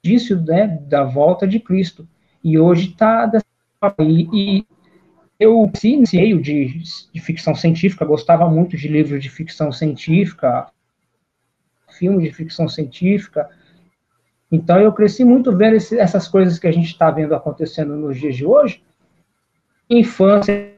indício, 0.03 0.39
né, 0.41 0.79
da 0.87 1.03
volta 1.03 1.47
de 1.47 1.59
Cristo. 1.59 2.07
E 2.43 2.57
hoje 2.57 2.89
está 2.89 3.25
dessa 3.25 3.45
e, 3.99 4.27
e 4.33 4.65
eu 5.39 5.71
iniciei 5.83 6.35
de, 6.39 6.81
de 7.13 7.19
ficção 7.21 7.53
científica, 7.53 8.05
gostava 8.05 8.49
muito 8.49 8.75
de 8.75 8.87
livros 8.87 9.21
de 9.21 9.29
ficção 9.29 9.71
científica, 9.71 10.67
filmes 11.97 12.23
de 12.23 12.33
ficção 12.33 12.67
científica. 12.67 13.49
Então 14.51 14.79
eu 14.79 14.91
cresci 14.93 15.23
muito 15.23 15.55
vendo 15.55 15.75
esse, 15.75 15.99
essas 15.99 16.27
coisas 16.27 16.57
que 16.57 16.67
a 16.67 16.71
gente 16.71 16.87
está 16.87 17.11
vendo 17.11 17.35
acontecendo 17.35 17.95
nos 17.95 18.17
dias 18.17 18.35
de 18.35 18.45
hoje. 18.45 18.83
Infância, 19.89 20.73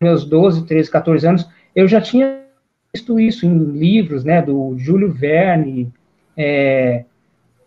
meus 0.00 0.24
12, 0.24 0.66
13, 0.66 0.90
14 0.90 1.26
anos, 1.26 1.48
eu 1.74 1.86
já 1.86 2.00
tinha 2.00 2.44
visto 2.92 3.20
isso 3.20 3.44
em 3.44 3.58
livros, 3.58 4.24
né, 4.24 4.40
do 4.40 4.74
Júlio 4.78 5.12
Verne, 5.12 5.92
é, 6.36 7.04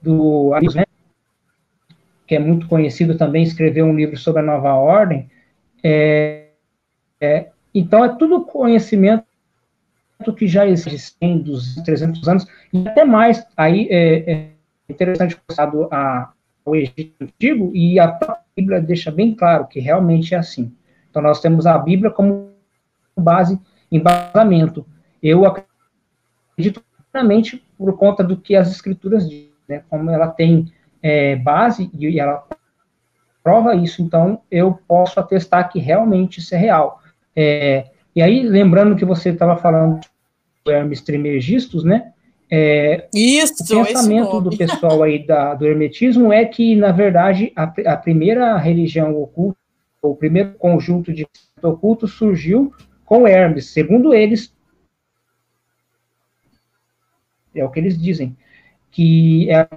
do 0.01 0.51
né, 0.73 0.85
que 2.31 2.35
é 2.35 2.39
muito 2.39 2.65
conhecido 2.69 3.17
também, 3.17 3.43
escreveu 3.43 3.85
um 3.85 3.93
livro 3.93 4.15
sobre 4.15 4.39
a 4.39 4.45
nova 4.45 4.73
ordem. 4.73 5.29
É, 5.83 6.51
é, 7.19 7.49
então, 7.75 8.05
é 8.05 8.15
tudo 8.15 8.45
conhecimento 8.45 9.25
que 10.37 10.47
já 10.47 10.65
existe 10.65 10.97
100, 11.21 11.39
200, 11.39 11.83
300 11.83 12.27
anos, 12.29 12.47
e 12.71 12.87
até 12.87 13.03
mais. 13.03 13.45
Aí 13.57 13.85
é, 13.91 14.31
é 14.31 14.49
interessante 14.87 15.37
a 15.91 16.31
o 16.63 16.73
Egito 16.73 17.21
Antigo, 17.21 17.69
e 17.75 17.99
a 17.99 18.17
Bíblia 18.55 18.79
deixa 18.79 19.11
bem 19.11 19.35
claro 19.35 19.67
que 19.67 19.81
realmente 19.81 20.33
é 20.33 20.37
assim. 20.37 20.73
Então, 21.09 21.21
nós 21.21 21.41
temos 21.41 21.65
a 21.65 21.77
Bíblia 21.77 22.11
como 22.11 22.51
base, 23.17 23.59
embasamento. 23.91 24.85
Eu 25.21 25.43
acredito 25.45 26.81
plenamente 27.11 27.61
por 27.77 27.97
conta 27.97 28.23
do 28.23 28.37
que 28.37 28.55
as 28.55 28.71
Escrituras 28.71 29.29
dizem, 29.29 29.51
né? 29.67 29.83
como 29.89 30.09
ela 30.09 30.29
tem 30.29 30.71
é, 31.01 31.35
base 31.35 31.89
e 31.97 32.19
ela 32.19 32.45
prova 33.43 33.75
isso, 33.75 34.01
então 34.01 34.41
eu 34.51 34.79
posso 34.87 35.19
atestar 35.19 35.71
que 35.71 35.79
realmente 35.79 36.39
isso 36.39 36.53
é 36.53 36.57
real. 36.57 37.01
É, 37.35 37.87
e 38.15 38.21
aí, 38.21 38.43
lembrando 38.43 38.95
que 38.95 39.05
você 39.05 39.29
estava 39.29 39.57
falando 39.57 39.99
do 40.63 40.71
Hermes 40.71 41.01
Trismegistus, 41.01 41.83
né? 41.83 42.11
É, 42.53 43.07
isso, 43.15 43.63
o 43.63 43.85
pensamento 43.85 44.41
do 44.41 44.57
pessoal 44.57 45.01
aí 45.03 45.25
da, 45.25 45.55
do 45.55 45.65
hermetismo 45.65 46.33
é 46.33 46.43
que, 46.43 46.75
na 46.75 46.91
verdade, 46.91 47.53
a, 47.55 47.63
a 47.63 47.95
primeira 47.95 48.57
religião 48.57 49.15
oculta, 49.15 49.57
o 50.01 50.13
primeiro 50.15 50.53
conjunto 50.55 51.13
de 51.13 51.25
oculto 51.63 52.07
surgiu 52.07 52.73
com 53.05 53.25
Hermes. 53.25 53.67
Segundo 53.67 54.13
eles, 54.13 54.53
é 57.55 57.63
o 57.63 57.69
que 57.69 57.79
eles 57.79 57.97
dizem, 57.97 58.35
que 58.91 59.49
é, 59.49 59.67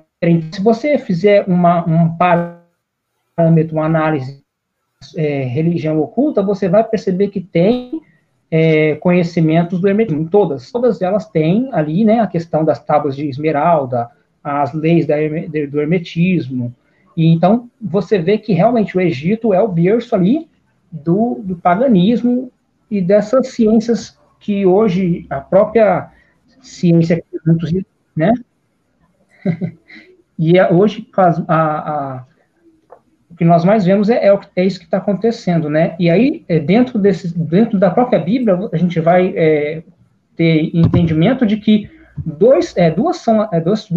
se 0.53 0.61
você 0.61 0.99
fizer 0.99 1.45
uma, 1.47 1.87
um 1.87 2.17
parâmetro, 2.17 3.77
uma 3.77 3.87
análise 3.87 4.43
é, 5.17 5.45
religião 5.45 6.01
oculta, 6.01 6.43
você 6.43 6.69
vai 6.69 6.83
perceber 6.83 7.29
que 7.29 7.41
tem 7.41 8.01
é, 8.51 8.95
conhecimentos 8.97 9.81
do 9.81 9.89
hermetismo. 9.89 10.29
Todas, 10.29 10.71
todas 10.71 11.01
elas 11.01 11.29
têm 11.29 11.69
ali, 11.73 12.05
né, 12.05 12.21
a 12.21 12.27
questão 12.27 12.65
das 12.65 12.83
tábuas 12.83 13.17
de 13.17 13.29
esmeralda, 13.29 14.11
as 14.43 14.73
leis 14.73 15.07
da, 15.07 15.17
do 15.71 15.81
hermetismo. 15.81 16.75
E 17.17 17.33
então 17.33 17.71
você 17.81 18.19
vê 18.19 18.39
que 18.39 18.53
realmente 18.53 18.97
o 18.97 19.01
Egito 19.01 19.55
é 19.55 19.63
o 19.63 19.69
berço 19.69 20.15
ali 20.15 20.49
do, 20.91 21.41
do 21.43 21.57
paganismo 21.57 22.51
e 22.91 23.01
dessas 23.01 23.49
ciências 23.49 24.19
que 24.41 24.67
hoje 24.67 25.27
a 25.31 25.41
própria 25.41 26.11
ciência, 26.61 27.23
né? 28.17 28.33
e 30.39 30.59
é, 30.59 30.73
hoje 30.73 31.07
a, 31.17 31.55
a, 31.57 32.25
o 33.31 33.37
que 33.37 33.45
nós 33.45 33.65
mais 33.65 33.85
vemos 33.85 34.09
é, 34.09 34.27
é, 34.27 34.41
é 34.57 34.65
isso 34.65 34.79
que 34.79 34.85
está 34.85 34.99
acontecendo, 34.99 35.69
né? 35.69 35.97
E 35.99 36.09
aí, 36.09 36.45
é, 36.49 36.59
dentro, 36.59 36.99
desse, 36.99 37.37
dentro 37.37 37.79
da 37.79 37.91
própria 37.91 38.19
Bíblia, 38.19 38.69
a 38.73 38.77
gente 38.77 39.01
vai 39.01 39.33
é, 39.37 39.83
ter 40.37 40.71
entendimento 40.75 41.47
de 41.47 41.57
que 41.57 41.91
dois, 42.25 42.77
é, 42.77 42.91
duas 42.91 43.17
são, 43.19 43.49
é, 43.53 43.61
duas, 43.61 43.89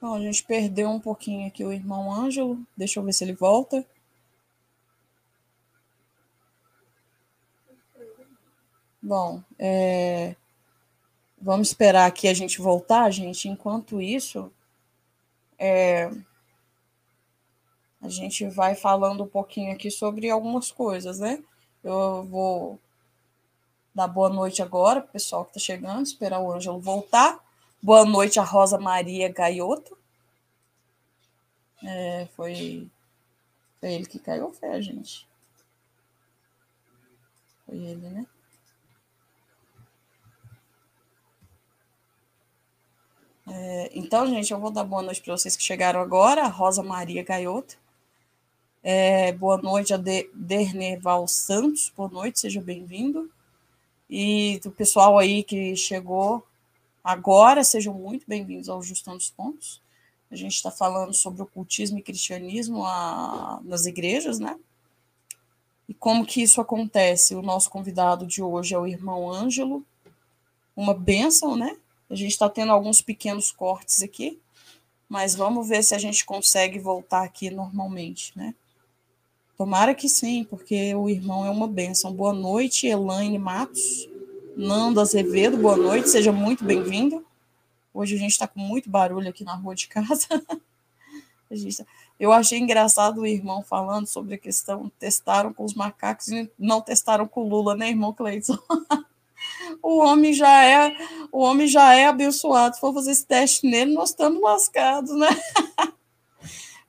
Bom, 0.00 0.14
a 0.16 0.20
gente 0.20 0.44
perdeu 0.44 0.90
um 0.90 1.00
pouquinho 1.00 1.48
aqui 1.48 1.64
o 1.64 1.72
irmão 1.72 2.12
Ângelo. 2.12 2.58
Deixa 2.76 3.00
eu 3.00 3.04
ver 3.04 3.14
se 3.14 3.24
ele 3.24 3.32
volta. 3.32 3.84
Bom, 9.04 9.42
é... 9.58 10.34
Vamos 11.38 11.68
esperar 11.68 12.06
aqui 12.06 12.26
a 12.26 12.32
gente 12.32 12.58
voltar, 12.58 13.10
gente. 13.10 13.50
Enquanto 13.50 14.00
isso, 14.00 14.50
é, 15.58 16.10
a 18.00 18.08
gente 18.08 18.48
vai 18.48 18.74
falando 18.74 19.24
um 19.24 19.28
pouquinho 19.28 19.74
aqui 19.74 19.90
sobre 19.90 20.30
algumas 20.30 20.70
coisas, 20.72 21.18
né? 21.18 21.44
Eu 21.82 22.24
vou 22.24 22.80
dar 23.94 24.08
boa 24.08 24.30
noite 24.30 24.62
agora 24.62 25.02
para 25.02 25.10
o 25.10 25.12
pessoal 25.12 25.44
que 25.44 25.50
está 25.50 25.60
chegando, 25.60 26.06
esperar 26.06 26.40
o 26.40 26.50
Ângelo 26.50 26.80
voltar. 26.80 27.38
Boa 27.82 28.06
noite 28.06 28.40
a 28.40 28.42
Rosa 28.42 28.78
Maria 28.78 29.30
Gaioto. 29.30 29.98
É, 31.82 32.26
foi, 32.34 32.88
foi 33.78 33.92
ele 33.92 34.06
que 34.06 34.18
caiu, 34.18 34.50
foi 34.54 34.70
a 34.70 34.80
gente. 34.80 35.28
Foi 37.66 37.76
ele, 37.76 38.08
né? 38.08 38.26
É, 43.46 43.90
então, 43.94 44.26
gente, 44.26 44.52
eu 44.52 44.58
vou 44.58 44.70
dar 44.70 44.84
boa 44.84 45.02
noite 45.02 45.20
para 45.20 45.36
vocês 45.36 45.56
que 45.56 45.62
chegaram 45.62 46.00
agora. 46.00 46.46
Rosa 46.46 46.82
Maria 46.82 47.22
Gaioto. 47.22 47.76
É, 48.82 49.32
boa 49.32 49.58
noite 49.58 49.92
a 49.92 49.96
De 49.96 50.30
Derneval 50.34 51.28
Santos. 51.28 51.92
Boa 51.96 52.08
noite, 52.08 52.40
seja 52.40 52.60
bem-vindo. 52.60 53.30
E 54.08 54.60
do 54.62 54.70
pessoal 54.70 55.18
aí 55.18 55.42
que 55.42 55.76
chegou 55.76 56.46
agora, 57.02 57.64
sejam 57.64 57.92
muito 57.94 58.24
bem-vindos 58.26 58.68
ao 58.68 58.82
Justão 58.82 59.16
dos 59.16 59.30
Pontos. 59.30 59.80
A 60.30 60.36
gente 60.36 60.54
está 60.54 60.70
falando 60.70 61.14
sobre 61.14 61.42
ocultismo 61.42 61.98
e 61.98 62.02
cristianismo 62.02 62.84
a, 62.84 63.60
nas 63.62 63.86
igrejas, 63.86 64.38
né? 64.38 64.58
E 65.88 65.92
como 65.92 66.24
que 66.24 66.42
isso 66.42 66.60
acontece? 66.60 67.34
O 67.34 67.42
nosso 67.42 67.68
convidado 67.68 68.26
de 68.26 68.42
hoje 68.42 68.74
é 68.74 68.78
o 68.78 68.86
irmão 68.86 69.30
Ângelo, 69.30 69.84
uma 70.74 70.94
bênção, 70.94 71.56
né? 71.56 71.76
A 72.14 72.16
gente 72.16 72.30
está 72.30 72.48
tendo 72.48 72.70
alguns 72.70 73.02
pequenos 73.02 73.50
cortes 73.50 74.00
aqui, 74.00 74.38
mas 75.08 75.34
vamos 75.34 75.68
ver 75.68 75.82
se 75.82 75.96
a 75.96 75.98
gente 75.98 76.24
consegue 76.24 76.78
voltar 76.78 77.24
aqui 77.24 77.50
normalmente, 77.50 78.30
né? 78.38 78.54
Tomara 79.58 79.96
que 79.96 80.08
sim, 80.08 80.44
porque 80.44 80.94
o 80.94 81.10
irmão 81.10 81.44
é 81.44 81.50
uma 81.50 81.66
benção. 81.66 82.12
Boa 82.12 82.32
noite, 82.32 82.86
Elaine 82.86 83.36
Matos. 83.36 84.08
Nando 84.56 85.00
Azevedo, 85.00 85.56
boa 85.56 85.76
noite, 85.76 86.08
seja 86.08 86.30
muito 86.30 86.64
bem-vindo. 86.64 87.26
Hoje 87.92 88.14
a 88.14 88.18
gente 88.18 88.30
está 88.30 88.46
com 88.46 88.60
muito 88.60 88.88
barulho 88.88 89.30
aqui 89.30 89.42
na 89.42 89.56
rua 89.56 89.74
de 89.74 89.88
casa. 89.88 90.28
Tá... 91.48 91.84
Eu 92.18 92.32
achei 92.32 92.58
engraçado 92.58 93.20
o 93.20 93.26
irmão 93.26 93.62
falando 93.62 94.06
sobre 94.06 94.34
a 94.34 94.38
questão, 94.38 94.90
testaram 94.98 95.52
com 95.52 95.64
os 95.64 95.74
macacos 95.74 96.28
e 96.28 96.50
não 96.58 96.80
testaram 96.80 97.28
com 97.28 97.42
o 97.42 97.48
Lula, 97.48 97.76
né, 97.76 97.90
irmão 97.90 98.12
Cleiton? 98.12 98.58
o 99.82 99.98
homem 99.98 100.32
já 100.32 100.64
é, 100.64 100.96
o 101.30 101.40
homem 101.40 101.66
já 101.66 101.94
é 101.94 102.06
abençoado. 102.06 102.74
Se 102.74 102.80
for 102.80 102.92
fazer 102.94 103.12
esse 103.12 103.26
teste 103.26 103.66
nele, 103.66 103.92
nós 103.92 104.10
estamos 104.10 104.40
lascados, 104.40 105.14
né? 105.16 105.28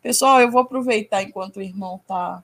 Pessoal, 0.02 0.40
eu 0.40 0.52
vou 0.52 0.62
aproveitar 0.62 1.24
enquanto 1.24 1.58
o 1.58 1.62
irmão 1.62 1.96
está 1.96 2.44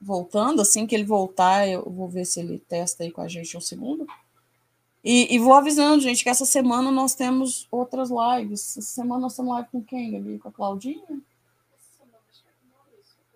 voltando, 0.00 0.60
assim 0.60 0.86
que 0.86 0.94
ele 0.94 1.04
voltar, 1.04 1.66
eu 1.68 1.82
vou 1.90 2.08
ver 2.08 2.24
se 2.24 2.38
ele 2.38 2.58
testa 2.58 3.02
aí 3.02 3.10
com 3.10 3.22
a 3.22 3.28
gente 3.28 3.56
um 3.56 3.60
segundo. 3.60 4.06
E, 5.02 5.34
e, 5.34 5.38
vou 5.38 5.52
avisando, 5.52 6.02
gente, 6.02 6.22
que 6.24 6.28
essa 6.28 6.44
semana 6.44 6.90
nós 6.90 7.14
temos 7.14 7.68
outras 7.70 8.10
lives. 8.10 8.76
Essa 8.76 8.94
semana 8.94 9.20
nós 9.20 9.36
temos 9.36 9.52
live 9.52 9.68
com 9.70 9.80
quem, 9.80 10.10
Gabi? 10.10 10.38
Com 10.38 10.48
a 10.48 10.52
Claudinha? 10.52 11.20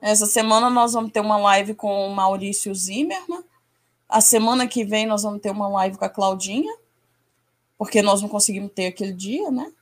Essa 0.00 0.26
semana 0.26 0.68
nós 0.68 0.94
vamos 0.94 1.12
ter 1.12 1.20
uma 1.20 1.36
live 1.36 1.74
com 1.74 2.08
o 2.08 2.14
Maurício 2.14 2.74
Zimmermann. 2.74 3.44
A 4.10 4.20
semana 4.20 4.66
que 4.66 4.84
vem 4.84 5.06
nós 5.06 5.22
vamos 5.22 5.40
ter 5.40 5.50
uma 5.50 5.68
live 5.68 5.96
com 5.96 6.04
a 6.04 6.08
Claudinha, 6.08 6.74
porque 7.78 8.02
nós 8.02 8.20
não 8.20 8.28
conseguimos 8.28 8.72
ter 8.72 8.86
aquele 8.86 9.12
dia, 9.12 9.50
né? 9.50 9.72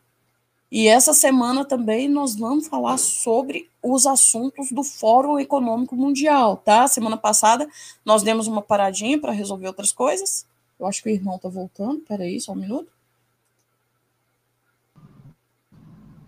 E 0.70 0.86
essa 0.86 1.14
semana 1.14 1.64
também 1.64 2.08
nós 2.10 2.36
vamos 2.36 2.68
falar 2.68 2.98
sobre 2.98 3.70
os 3.82 4.06
assuntos 4.06 4.70
do 4.70 4.84
Fórum 4.84 5.40
Econômico 5.40 5.96
Mundial, 5.96 6.58
tá? 6.58 6.86
Semana 6.86 7.16
passada 7.16 7.66
nós 8.04 8.22
demos 8.22 8.46
uma 8.46 8.60
paradinha 8.60 9.18
para 9.18 9.32
resolver 9.32 9.66
outras 9.66 9.92
coisas. 9.92 10.46
Eu 10.78 10.86
acho 10.86 11.02
que 11.02 11.08
o 11.08 11.12
irmão 11.12 11.38
tá 11.38 11.48
voltando. 11.48 12.00
Peraí, 12.00 12.38
só 12.38 12.52
um 12.52 12.56
minuto. 12.56 12.92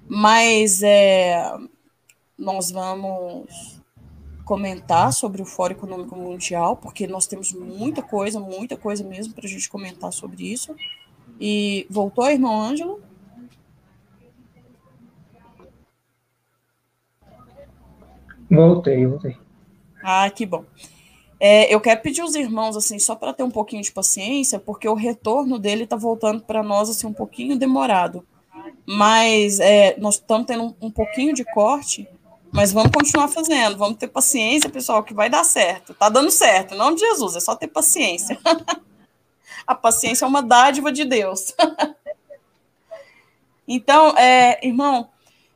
Mas 0.08 0.82
é, 0.82 1.54
nós 2.36 2.70
vamos 2.70 3.79
comentar 4.50 5.12
sobre 5.12 5.40
o 5.40 5.44
Fórum 5.44 5.74
Econômico 5.74 6.16
Mundial, 6.16 6.76
porque 6.76 7.06
nós 7.06 7.24
temos 7.24 7.52
muita 7.52 8.02
coisa, 8.02 8.40
muita 8.40 8.76
coisa 8.76 9.04
mesmo 9.04 9.32
para 9.32 9.46
a 9.46 9.48
gente 9.48 9.70
comentar 9.70 10.12
sobre 10.12 10.42
isso. 10.42 10.74
E 11.40 11.86
voltou, 11.88 12.28
irmão 12.28 12.60
Ângelo? 12.60 13.00
Voltei, 18.50 19.06
voltei. 19.06 19.36
Ah, 20.02 20.28
que 20.28 20.44
bom. 20.44 20.64
É, 21.38 21.72
eu 21.72 21.80
quero 21.80 22.02
pedir 22.02 22.20
aos 22.20 22.34
irmãos, 22.34 22.76
assim, 22.76 22.98
só 22.98 23.14
para 23.14 23.32
ter 23.32 23.44
um 23.44 23.52
pouquinho 23.52 23.84
de 23.84 23.92
paciência, 23.92 24.58
porque 24.58 24.88
o 24.88 24.94
retorno 24.94 25.60
dele 25.60 25.84
está 25.84 25.94
voltando 25.94 26.42
para 26.42 26.60
nós, 26.60 26.90
assim, 26.90 27.06
um 27.06 27.12
pouquinho 27.12 27.56
demorado. 27.56 28.26
Mas 28.84 29.60
é, 29.60 29.96
nós 30.00 30.16
estamos 30.16 30.44
tendo 30.44 30.64
um, 30.64 30.74
um 30.88 30.90
pouquinho 30.90 31.32
de 31.32 31.44
corte, 31.44 32.08
mas 32.52 32.72
vamos 32.72 32.90
continuar 32.92 33.28
fazendo, 33.28 33.76
vamos 33.76 33.98
ter 33.98 34.08
paciência, 34.08 34.68
pessoal, 34.68 35.02
que 35.02 35.14
vai 35.14 35.30
dar 35.30 35.44
certo. 35.44 35.94
Tá 35.94 36.08
dando 36.08 36.30
certo, 36.30 36.74
em 36.74 36.78
nome 36.78 36.96
de 36.96 37.06
Jesus, 37.06 37.36
é 37.36 37.40
só 37.40 37.54
ter 37.54 37.68
paciência. 37.68 38.38
A 39.66 39.74
paciência 39.74 40.24
é 40.24 40.28
uma 40.28 40.42
dádiva 40.42 40.92
de 40.92 41.04
Deus. 41.04 41.54
Então, 43.72 44.18
é, 44.18 44.66
irmão, 44.66 45.08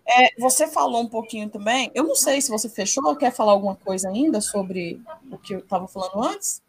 é, 0.07 0.40
você 0.40 0.68
falou 0.68 1.02
um 1.02 1.09
pouquinho 1.09 1.50
também. 1.50 1.90
Eu 1.92 2.04
não 2.04 2.14
sei 2.14 2.40
se 2.40 2.48
você 2.48 2.68
fechou 2.68 3.04
ou 3.04 3.16
quer 3.16 3.33
falar 3.33 3.50
alguma 3.50 3.74
coisa 3.74 4.09
ainda 4.09 4.40
sobre 4.40 5.02
o 5.33 5.37
que 5.37 5.52
eu 5.52 5.59
estava 5.59 5.88
falando 5.88 6.22
antes. 6.22 6.62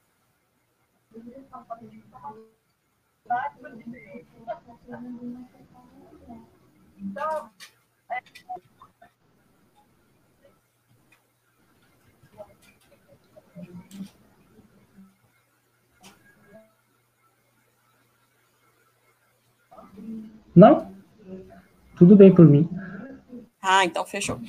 Não? 20.55 20.91
Tudo 21.97 22.15
bem 22.15 22.33
por 22.33 22.45
mim. 22.45 22.69
Ah, 23.61 23.83
então 23.83 24.05
fechou. 24.05 24.39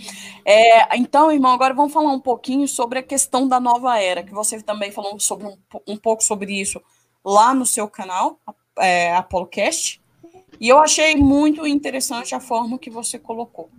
É, 0.45 0.97
então, 0.97 1.33
irmão, 1.33 1.53
agora 1.53 1.73
vamos 1.73 1.93
falar 1.93 2.13
um 2.13 2.21
pouquinho 2.21 2.69
sobre 2.69 2.99
a 2.99 3.03
questão 3.03 3.49
da 3.49 3.59
nova 3.59 3.99
era, 3.99 4.23
que 4.23 4.33
você 4.33 4.61
também 4.61 4.93
falou 4.93 5.19
sobre 5.19 5.47
um, 5.47 5.57
um 5.87 5.97
pouco 5.97 6.23
sobre 6.23 6.53
isso 6.53 6.81
lá 7.25 7.55
no 7.55 7.65
seu 7.65 7.89
canal, 7.89 8.39
é, 8.79 9.15
ApoloCast, 9.15 10.01
e 10.61 10.69
eu 10.69 10.79
achei 10.79 11.17
muito 11.17 11.67
interessante 11.67 12.35
a 12.35 12.41
forma 12.41 12.79
que 12.79 12.91
você 12.91 13.19
colocou. 13.19 13.71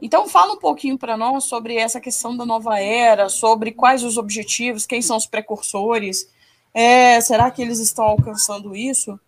Então, 0.00 0.28
fala 0.28 0.54
um 0.54 0.58
pouquinho 0.58 0.96
para 0.96 1.16
nós 1.16 1.44
sobre 1.44 1.76
essa 1.76 2.00
questão 2.00 2.36
da 2.36 2.46
nova 2.46 2.78
era, 2.78 3.28
sobre 3.28 3.72
quais 3.72 4.04
os 4.04 4.16
objetivos, 4.16 4.86
quem 4.86 5.02
são 5.02 5.16
os 5.16 5.26
precursores, 5.26 6.28
é, 6.72 7.20
será 7.20 7.50
que 7.50 7.60
eles 7.60 7.80
estão 7.80 8.04
alcançando 8.04 8.76
isso? 8.76 9.18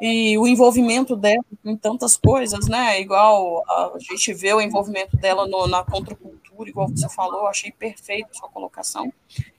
E 0.00 0.38
o 0.38 0.46
envolvimento 0.46 1.14
dela 1.14 1.44
em 1.64 1.76
tantas 1.76 2.16
coisas, 2.16 2.66
né? 2.68 3.00
Igual 3.00 3.62
a 3.68 3.92
gente 3.98 4.32
vê 4.32 4.52
o 4.54 4.60
envolvimento 4.60 5.16
dela 5.16 5.46
no, 5.46 5.66
na 5.66 5.84
contracultura, 5.84 6.70
igual 6.70 6.88
você 6.88 7.08
falou, 7.08 7.46
achei 7.46 7.70
perfeito 7.70 8.28
a 8.30 8.34
sua 8.34 8.48
colocação. 8.48 9.12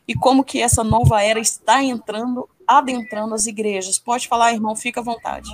E 0.07 0.15
como 0.15 0.43
que 0.43 0.59
essa 0.59 0.83
nova 0.83 1.21
era 1.21 1.39
está 1.39 1.83
entrando, 1.83 2.49
adentrando 2.67 3.35
as 3.35 3.45
igrejas. 3.45 3.99
Pode 3.99 4.27
falar, 4.27 4.53
irmão, 4.53 4.75
fica 4.75 4.99
à 4.99 5.03
vontade. 5.03 5.49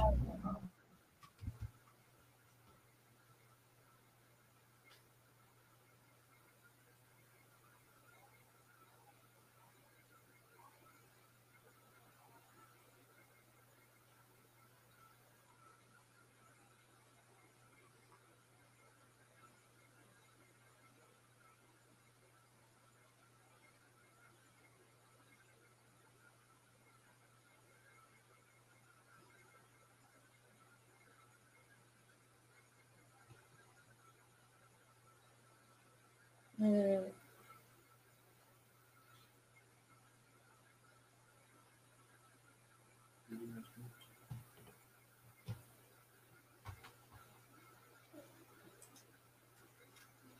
É. 36.59 37.11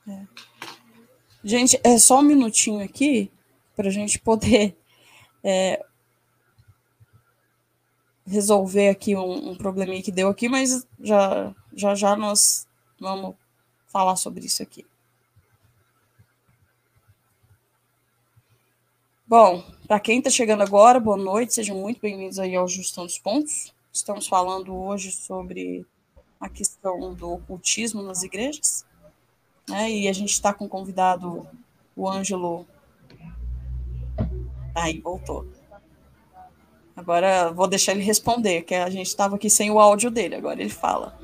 É. 0.08 0.26
Gente, 1.44 1.80
é 1.84 1.98
só 1.98 2.20
um 2.20 2.24
minutinho 2.24 2.84
aqui 2.84 3.32
para 3.76 3.90
a 3.90 3.92
gente 3.92 4.20
poder 4.20 4.76
é, 5.44 5.86
resolver 8.26 8.90
aqui 8.90 9.16
um, 9.16 9.52
um 9.52 9.56
probleminha 9.56 10.02
que 10.02 10.12
deu 10.12 10.30
aqui, 10.30 10.50
mas 10.50 10.88
já, 11.00 11.54
já 11.74 11.94
já 11.94 12.16
nós 12.16 12.68
vamos 13.00 13.36
falar 13.88 14.16
sobre 14.16 14.46
isso 14.46 14.64
aqui. 14.64 14.86
Bom, 19.30 19.62
para 19.86 20.00
quem 20.00 20.20
está 20.20 20.30
chegando 20.30 20.64
agora, 20.64 21.02
boa 21.02 21.18
noite, 21.18 21.54
sejam 21.54 21.76
muito 21.76 22.00
bem-vindos 22.00 22.40
aí 22.40 22.56
ao 22.56 22.66
Justão 22.66 23.06
dos 23.06 23.20
Pontos. 23.20 23.74
Estamos 23.92 24.26
falando 24.26 24.74
hoje 24.74 25.12
sobre 25.12 25.86
a 26.40 26.48
questão 26.48 27.14
do 27.14 27.34
ocultismo 27.34 28.02
nas 28.02 28.24
igrejas, 28.24 28.86
né? 29.68 29.92
E 29.92 30.08
a 30.08 30.14
gente 30.14 30.32
está 30.32 30.54
com 30.54 30.64
o 30.64 30.70
convidado, 30.70 31.46
o 31.94 32.10
Ângelo. 32.10 32.66
Aí, 34.74 35.02
voltou. 35.02 35.46
Agora 36.96 37.52
vou 37.52 37.68
deixar 37.68 37.92
ele 37.92 38.04
responder, 38.04 38.62
que 38.62 38.76
a 38.76 38.90
gente 38.90 39.08
estava 39.08 39.36
aqui 39.36 39.50
sem 39.50 39.70
o 39.70 39.78
áudio 39.78 40.10
dele, 40.10 40.36
agora 40.36 40.62
ele 40.62 40.70
fala. 40.70 41.20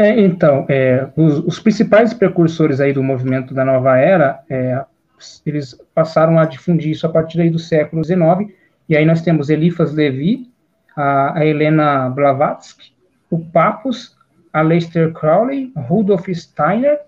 É, 0.00 0.18
então, 0.18 0.64
é, 0.66 1.10
os, 1.14 1.40
os, 1.40 1.60
principais 1.60 2.14
precursores 2.14 2.80
aí 2.80 2.90
do 2.90 3.02
movimento 3.02 3.52
da 3.52 3.66
nova 3.66 3.98
era, 3.98 4.42
é, 4.48 4.82
eles 5.44 5.78
passaram 5.94 6.38
a 6.38 6.46
difundir 6.46 6.92
isso 6.92 7.06
a 7.06 7.10
partir 7.10 7.38
aí 7.38 7.50
do 7.50 7.58
século 7.58 8.02
XIX, 8.02 8.50
e 8.88 8.96
aí 8.96 9.04
nós 9.04 9.20
temos 9.20 9.50
Eliphas 9.50 9.92
Levi, 9.92 10.50
a, 10.96 11.38
a 11.38 11.44
Helena 11.44 12.08
Blavatsky, 12.08 12.94
o 13.28 13.38
Papus, 13.38 14.16
a 14.54 14.62
Lester 14.62 15.12
Crowley, 15.12 15.70
Rudolf 15.76 16.26
Steiner, 16.32 17.00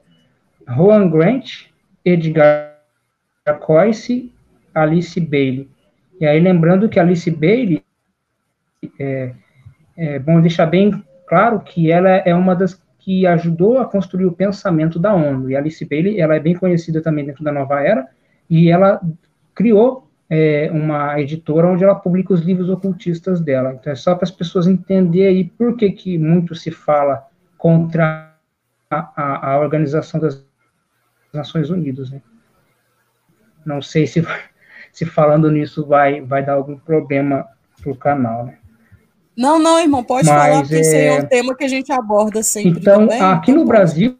Rowan 0.69 1.09
Grant, 1.09 1.69
Edgar 2.05 2.77
Coyce, 3.61 4.31
Alice 4.75 5.19
Bailey. 5.19 5.67
E 6.21 6.27
aí 6.27 6.39
lembrando 6.41 6.91
que 6.91 7.01
Alice 7.01 7.31
Bailey, 7.31 7.83
é, 9.01 9.33
é 9.97 10.19
bom 10.19 10.43
deixar 10.43 10.67
bem 10.67 11.03
claro 11.33 11.61
que 11.61 11.91
ela 11.91 12.11
é 12.11 12.35
uma 12.35 12.55
das 12.55 12.79
que 12.99 13.27
ajudou 13.27 13.79
a 13.79 13.87
construir 13.87 14.27
o 14.27 14.33
pensamento 14.33 14.99
da 14.99 15.15
ONU. 15.15 15.51
E 15.51 15.57
Alice 15.57 15.83
Bailey, 15.83 16.21
ela 16.21 16.37
é 16.37 16.39
bem 16.39 16.55
conhecida 16.55 17.01
também 17.01 17.25
dentro 17.25 17.43
da 17.43 17.51
Nova 17.51 17.81
Era, 17.81 18.07
e 18.51 18.71
ela 18.71 19.01
criou 19.55 20.07
é, 20.29 20.71
uma 20.71 21.19
editora 21.19 21.69
onde 21.69 21.83
ela 21.83 21.95
publica 21.95 22.35
os 22.35 22.43
livros 22.43 22.69
ocultistas 22.69 23.41
dela. 23.41 23.73
Então, 23.73 23.91
é 23.91 23.97
só 23.97 24.15
para 24.15 24.25
as 24.25 24.31
pessoas 24.31 24.67
entenderem 24.67 25.51
por 25.57 25.75
que, 25.75 25.91
que 25.93 26.19
muito 26.19 26.55
se 26.55 26.71
fala 26.71 27.27
contra 27.57 28.31
a, 28.91 29.13
a, 29.17 29.53
a 29.53 29.59
Organização 29.59 30.21
das 30.21 30.47
Nações 31.33 31.71
Unidas, 31.71 32.11
né? 32.11 32.21
Não 33.65 33.81
sei 33.81 34.07
se, 34.07 34.23
se 34.93 35.07
falando 35.07 35.51
nisso 35.51 35.87
vai, 35.87 36.21
vai 36.21 36.45
dar 36.45 36.53
algum 36.53 36.77
problema 36.77 37.49
para 37.81 37.91
o 37.91 37.97
canal, 37.97 38.45
né? 38.45 38.59
Não, 39.37 39.59
não, 39.59 39.79
irmão, 39.81 40.05
pode 40.05 40.29
Mas, 40.29 40.37
falar, 40.37 40.61
porque 40.61 40.75
é... 40.75 40.81
esse 40.81 40.97
é 40.97 41.21
um 41.21 41.27
tema 41.27 41.57
que 41.57 41.65
a 41.65 41.69
gente 41.69 41.91
aborda 41.91 42.43
sempre. 42.43 42.81
Então, 42.81 43.07
também, 43.07 43.21
aqui 43.21 43.51
então 43.51 43.63
no 43.63 43.69
Brasil, 43.69 44.19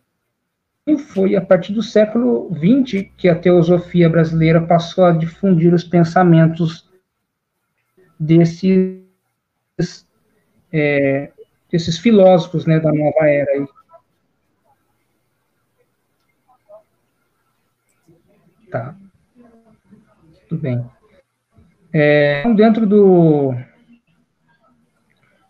foi 1.13 1.37
a 1.37 1.41
partir 1.41 1.73
do 1.73 1.83
século 1.83 2.51
XX 2.55 3.09
que 3.17 3.29
a 3.29 3.39
teosofia 3.39 4.09
brasileira 4.09 4.61
passou 4.61 5.05
a 5.05 5.13
difundir 5.13 5.73
os 5.73 5.85
pensamentos 5.85 6.91
desses, 8.19 9.03
é, 10.73 11.31
desses 11.71 11.99
filósofos 11.99 12.67
né, 12.67 12.81
da 12.81 12.93
nova 12.93 13.27
era. 13.27 13.51
Aí. 13.53 13.67
Tá. 18.71 18.97
Tudo 20.49 20.63
bem. 20.63 20.85
É, 21.93 22.43
dentro 22.55 22.87
do, 22.87 23.55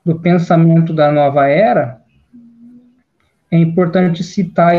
do 0.04 0.18
pensamento 0.18 0.92
da 0.92 1.12
nova 1.12 1.46
era, 1.46 2.02
é 3.50 3.58
importante 3.58 4.24
citar 4.24 4.74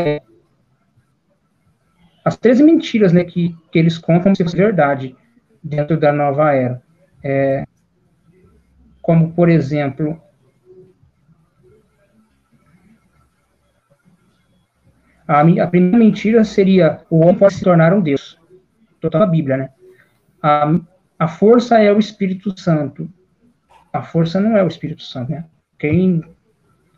as 2.25 2.37
três 2.37 2.59
mentiras 2.59 3.11
né, 3.11 3.23
que, 3.23 3.55
que 3.71 3.77
eles 3.77 3.97
contam 3.97 4.23
como 4.23 4.35
se 4.35 4.43
fosse 4.43 4.55
verdade 4.55 5.15
dentro 5.61 5.97
da 5.97 6.11
nova 6.11 6.53
era. 6.53 6.81
É, 7.23 7.65
como, 9.01 9.33
por 9.33 9.49
exemplo, 9.49 10.21
a, 15.27 15.41
a, 15.41 15.67
primeira 15.67 15.97
mentira 15.97 16.43
seria 16.43 17.01
o 17.09 17.19
homem 17.19 17.35
pode 17.35 17.55
se 17.55 17.63
tornar 17.63 17.93
um 17.93 18.01
Deus. 18.01 18.39
Estou 18.95 19.19
na 19.19 19.25
Bíblia, 19.25 19.57
né? 19.57 19.69
A, 20.41 20.73
a 21.19 21.27
força 21.27 21.77
é 21.79 21.91
o 21.91 21.99
Espírito 21.99 22.57
Santo 22.59 23.09
a 23.93 24.01
força 24.01 24.41
não 24.41 24.57
é 24.57 24.63
o 24.63 24.67
Espírito 24.67 25.03
Santo, 25.03 25.31
né? 25.31 25.45
Quem 25.77 26.23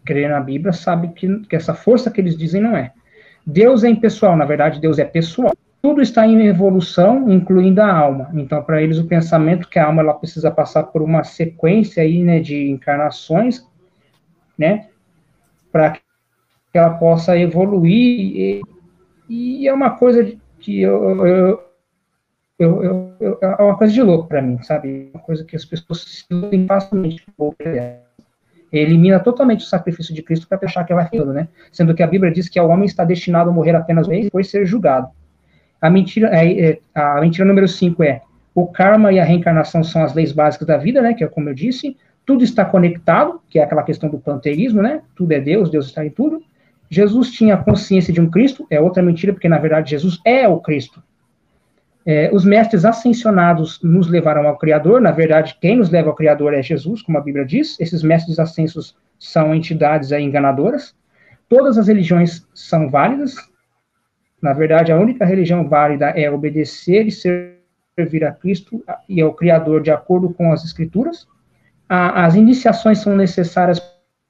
crê 0.06 0.28
na 0.28 0.40
Bíblia 0.40 0.72
sabe 0.72 1.10
que, 1.10 1.40
que 1.42 1.56
essa 1.56 1.74
força 1.74 2.10
que 2.10 2.22
eles 2.22 2.38
dizem 2.38 2.62
não 2.62 2.76
é. 2.76 2.94
Deus 3.46 3.84
é 3.84 3.90
impessoal, 3.90 4.38
na 4.38 4.46
verdade, 4.46 4.80
Deus 4.80 4.98
é 4.98 5.04
pessoal. 5.04 5.54
Tudo 5.82 6.02
está 6.02 6.26
em 6.26 6.48
evolução, 6.48 7.30
incluindo 7.30 7.82
a 7.82 7.92
alma. 7.92 8.32
Então, 8.34 8.64
para 8.64 8.82
eles, 8.82 8.98
o 8.98 9.06
pensamento 9.06 9.68
que 9.68 9.78
a 9.78 9.86
alma 9.86 10.02
ela 10.02 10.14
precisa 10.14 10.50
passar 10.50 10.84
por 10.84 11.02
uma 11.02 11.24
sequência 11.24 12.02
aí, 12.02 12.24
né, 12.24 12.40
de 12.40 12.70
encarnações, 12.70 13.64
né, 14.58 14.88
para 15.72 15.92
que 15.92 16.02
ela 16.74 16.92
possa 16.92 17.38
evoluir. 17.38 17.92
E, 17.92 18.62
e, 19.30 19.68
é 19.68 19.74
uma 19.74 19.92
coisa 19.92 20.36
que 20.60 20.82
eu, 20.82 21.26
eu, 21.26 21.65
eu, 22.58 22.84
eu, 22.84 23.14
eu, 23.20 23.38
é 23.42 23.64
uma 23.64 23.78
coisa 23.78 23.94
de 23.94 24.02
louco 24.02 24.28
para 24.28 24.42
mim, 24.42 24.62
sabe? 24.64 25.10
Uma 25.14 25.22
coisa 25.22 25.44
que 25.44 25.56
as 25.56 25.66
pessoas 25.66 26.02
se 26.02 26.26
iludem 26.30 26.66
facilmente. 26.66 27.26
Elimina 28.72 29.20
totalmente 29.20 29.62
o 29.62 29.68
sacrifício 29.68 30.14
de 30.14 30.22
Cristo 30.22 30.48
para 30.48 30.60
achar 30.64 30.84
que 30.86 30.94
vai 30.94 31.10
tudo, 31.10 31.34
né? 31.34 31.48
Sendo 31.72 31.94
que 31.94 32.02
a 32.02 32.08
Bíblia 32.08 32.32
diz 32.32 32.50
que 32.50 32.60
o 32.60 32.68
homem 32.68 32.86
está 32.86 33.04
destinado 33.04 33.50
a 33.50 33.54
morrer 33.54 33.76
apenas 33.76 34.08
uma 34.08 34.12
vez 34.12 34.24
e 34.24 34.26
depois 34.26 34.50
ser 34.50 34.66
julgado. 34.66 35.08
A 35.82 35.90
mentira, 35.90 36.30
é, 36.32 36.72
é, 36.72 36.80
a 36.94 37.22
mentira 37.22 37.46
número 37.46 37.68
5 37.68 38.04
é 38.04 38.22
o 38.54 38.68
karma 38.68 39.12
e 39.12 39.20
a 39.20 39.24
reencarnação 39.26 39.84
são 39.84 40.04
as 40.04 40.14
leis 40.14 40.32
básicas 40.32 40.68
da 40.68 40.78
vida, 40.78 41.02
né? 41.02 41.14
Que 41.14 41.24
é 41.24 41.28
como 41.28 41.50
eu 41.50 41.54
disse. 41.54 41.98
Tudo 42.26 42.44
está 42.44 42.66
conectado, 42.66 43.42
que 43.50 43.60
é 43.60 43.64
aquela 43.64 43.84
questão 43.84 44.10
do 44.10 44.18
panteísmo, 44.18 44.82
né? 44.82 45.02
Tudo 45.16 45.32
é 45.34 45.40
Deus, 45.40 45.70
Deus 45.70 45.88
está 45.88 46.06
em 46.06 46.10
tudo. 46.10 46.42
Jesus 46.90 47.32
tinha 47.32 47.58
consciência 47.58 48.14
de 48.14 48.22
um 48.22 48.30
Cristo, 48.30 48.66
é 48.70 48.80
outra 48.80 49.04
mentira, 49.04 49.34
porque 49.34 49.50
na 49.50 49.58
verdade 49.58 49.92
Jesus 49.92 50.20
é 50.26 50.48
o 50.48 50.60
Cristo. 50.60 51.04
É, 52.06 52.30
os 52.32 52.46
mestres 52.46 52.86
ascensionados 52.86 53.82
nos 53.82 54.08
levaram 54.08 54.48
ao 54.48 54.58
Criador, 54.58 55.02
na 55.02 55.10
verdade, 55.10 55.58
quem 55.60 55.78
nos 55.78 55.90
leva 55.90 56.10
ao 56.10 56.16
Criador 56.16 56.54
é 56.54 56.62
Jesus, 56.62 57.02
como 57.02 57.18
a 57.18 57.22
Bíblia 57.22 57.44
diz. 57.44 57.80
Esses 57.80 58.04
mestres 58.04 58.38
ascensos 58.38 58.96
são 59.18 59.56
entidades 59.56 60.12
enganadoras. 60.12 60.96
Todas 61.50 61.78
as 61.78 61.88
religiões 61.88 62.48
são 62.54 62.90
válidas. 62.90 63.36
Na 64.40 64.54
verdade, 64.54 64.92
a 64.92 65.00
única 65.00 65.26
religião 65.26 65.68
válida 65.68 66.10
é 66.10 66.30
obedecer 66.30 67.08
e 67.08 67.12
servir 67.12 68.24
a 68.24 68.32
Cristo 68.32 68.84
e 69.10 69.20
ao 69.20 69.34
Criador 69.34 69.82
de 69.82 69.90
acordo 69.90 70.30
com 70.32 70.52
as 70.52 70.64
Escrituras. 70.64 71.28
A, 71.90 72.26
as 72.26 72.36
iniciações 72.36 73.00
são 73.00 73.16
necessárias 73.16 73.82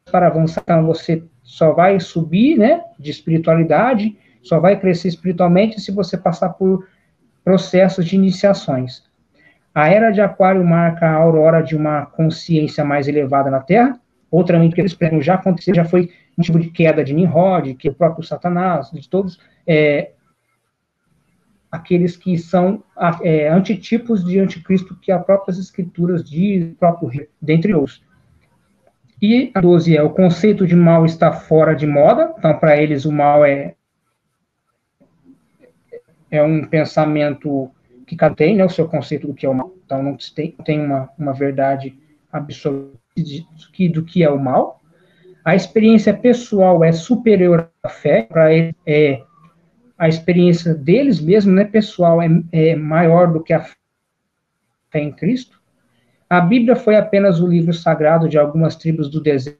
para 0.09 0.27
avançar, 0.27 0.61
então 0.63 0.85
você 0.85 1.23
só 1.43 1.73
vai 1.73 1.99
subir, 1.99 2.57
né, 2.57 2.81
de 2.97 3.11
espiritualidade, 3.11 4.17
só 4.41 4.59
vai 4.59 4.79
crescer 4.79 5.09
espiritualmente 5.09 5.81
se 5.81 5.91
você 5.91 6.17
passar 6.17 6.49
por 6.49 6.87
processos 7.45 8.05
de 8.05 8.15
iniciações. 8.15 9.03
A 9.73 9.87
era 9.87 10.09
de 10.09 10.19
Aquário 10.19 10.65
marca 10.65 11.05
a 11.05 11.13
aurora 11.13 11.61
de 11.61 11.75
uma 11.75 12.07
consciência 12.07 12.83
mais 12.83 13.07
elevada 13.07 13.51
na 13.51 13.59
Terra. 13.59 13.99
Outra 14.31 14.57
que 14.69 14.81
eles 14.81 14.95
pregam 14.95 15.21
já 15.21 15.35
aconteceu, 15.35 15.75
já 15.75 15.85
foi 15.85 16.09
motivo 16.35 16.59
de 16.59 16.71
queda 16.71 17.03
de 17.03 17.13
Nimrod, 17.13 17.75
que 17.75 17.87
é 17.87 17.91
o 17.91 17.93
próprio 17.93 18.25
Satanás, 18.25 18.89
de 18.91 19.07
todos 19.07 19.39
é, 19.67 20.11
aqueles 21.71 22.17
que 22.17 22.37
são 22.37 22.83
é, 23.21 23.47
antitipos 23.49 24.25
de 24.25 24.39
anticristo 24.39 24.95
que 24.95 25.11
as 25.11 25.23
próprias 25.23 25.59
escrituras 25.59 26.27
dizem, 26.27 26.73
próprio 26.73 27.27
dentre 27.41 27.73
outros. 27.73 28.03
E 29.21 29.51
a 29.53 29.61
12 29.61 29.95
é 29.95 30.03
o 30.03 30.09
conceito 30.09 30.65
de 30.67 30.75
mal 30.75 31.05
está 31.05 31.31
fora 31.31 31.73
de 31.73 31.85
moda, 31.85 32.33
então 32.37 32.57
para 32.57 32.81
eles 32.81 33.05
o 33.05 33.11
mal 33.11 33.45
é 33.45 33.75
é 36.29 36.41
um 36.41 36.65
pensamento 36.65 37.71
que 38.05 38.15
tem, 38.35 38.55
né, 38.55 38.65
o 38.65 38.69
seu 38.69 38.87
conceito 38.87 39.27
do 39.27 39.33
que 39.33 39.45
é 39.45 39.49
o 39.49 39.53
mal, 39.53 39.71
então 39.85 40.01
não 40.01 40.17
tem, 40.35 40.51
tem 40.63 40.79
uma, 40.79 41.09
uma 41.17 41.33
verdade 41.33 41.97
absoluta 42.31 42.97
do 43.15 43.71
que, 43.71 43.89
do 43.89 44.03
que 44.03 44.23
é 44.23 44.29
o 44.29 44.39
mal. 44.39 44.81
A 45.43 45.55
experiência 45.55 46.13
pessoal 46.13 46.83
é 46.83 46.91
superior 46.91 47.69
à 47.83 47.89
fé, 47.89 48.23
para 48.23 48.53
ele 48.53 48.75
é 48.85 49.21
a 49.97 50.09
experiência 50.09 50.73
deles 50.73 51.19
mesmo, 51.19 51.51
né, 51.51 51.63
pessoal, 51.65 52.21
é, 52.21 52.27
é 52.51 52.75
maior 52.75 53.31
do 53.31 53.41
que 53.41 53.53
a 53.53 53.61
fé 53.61 53.75
em 54.99 55.11
Cristo. 55.11 55.61
A 56.29 56.41
Bíblia 56.41 56.75
foi 56.75 56.95
apenas 56.95 57.39
o 57.39 57.47
livro 57.47 57.73
sagrado 57.73 58.27
de 58.27 58.37
algumas 58.37 58.75
tribos 58.75 59.09
do 59.09 59.21
deserto, 59.21 59.59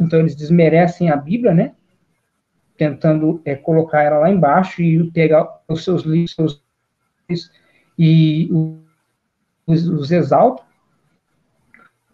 então 0.00 0.18
eles 0.18 0.34
desmerecem 0.34 1.10
a 1.10 1.16
Bíblia, 1.16 1.54
né? 1.54 1.72
Tentando 2.80 3.42
é, 3.44 3.54
colocar 3.54 4.02
ela 4.02 4.20
lá 4.20 4.30
embaixo 4.30 4.80
e 4.80 5.10
pegar 5.10 5.60
os 5.68 5.84
seus 5.84 6.02
livros 6.02 6.62
e 7.98 8.48
os, 9.66 9.86
os 9.86 10.10
exalta. 10.10 10.62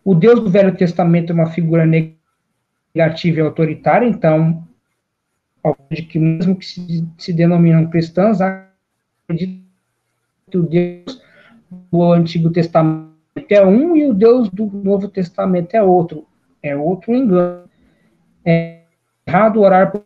O 0.05 0.13
Deus 0.13 0.41
do 0.41 0.51
Velho 0.51 0.77
Testamento 0.77 1.31
é 1.31 1.35
uma 1.35 1.47
figura 1.47 1.87
negativa 1.87 3.39
e 3.39 3.41
autoritária, 3.41 4.09
então, 4.09 4.67
de 5.89 6.03
que 6.03 6.19
mesmo 6.19 6.57
que 6.57 6.67
se, 6.67 7.07
se 7.17 7.33
denominam 7.33 7.89
cristãs, 7.89 8.41
acreditam 8.41 9.63
que 10.51 10.59
o 10.59 10.63
Deus 10.65 11.23
do 11.93 12.13
Antigo 12.13 12.51
Testamento 12.51 13.15
é 13.49 13.65
um 13.65 13.97
e 13.97 14.05
o 14.05 14.13
Deus 14.13 14.51
do 14.51 14.67
Novo 14.67 15.07
Testamento 15.07 15.75
é 15.75 15.83
outro. 15.83 16.27
É 16.61 16.75
outro 16.75 17.15
engano. 17.15 17.71
É 18.45 18.81
errado 19.25 19.61
orar 19.61 19.93
por 19.93 20.05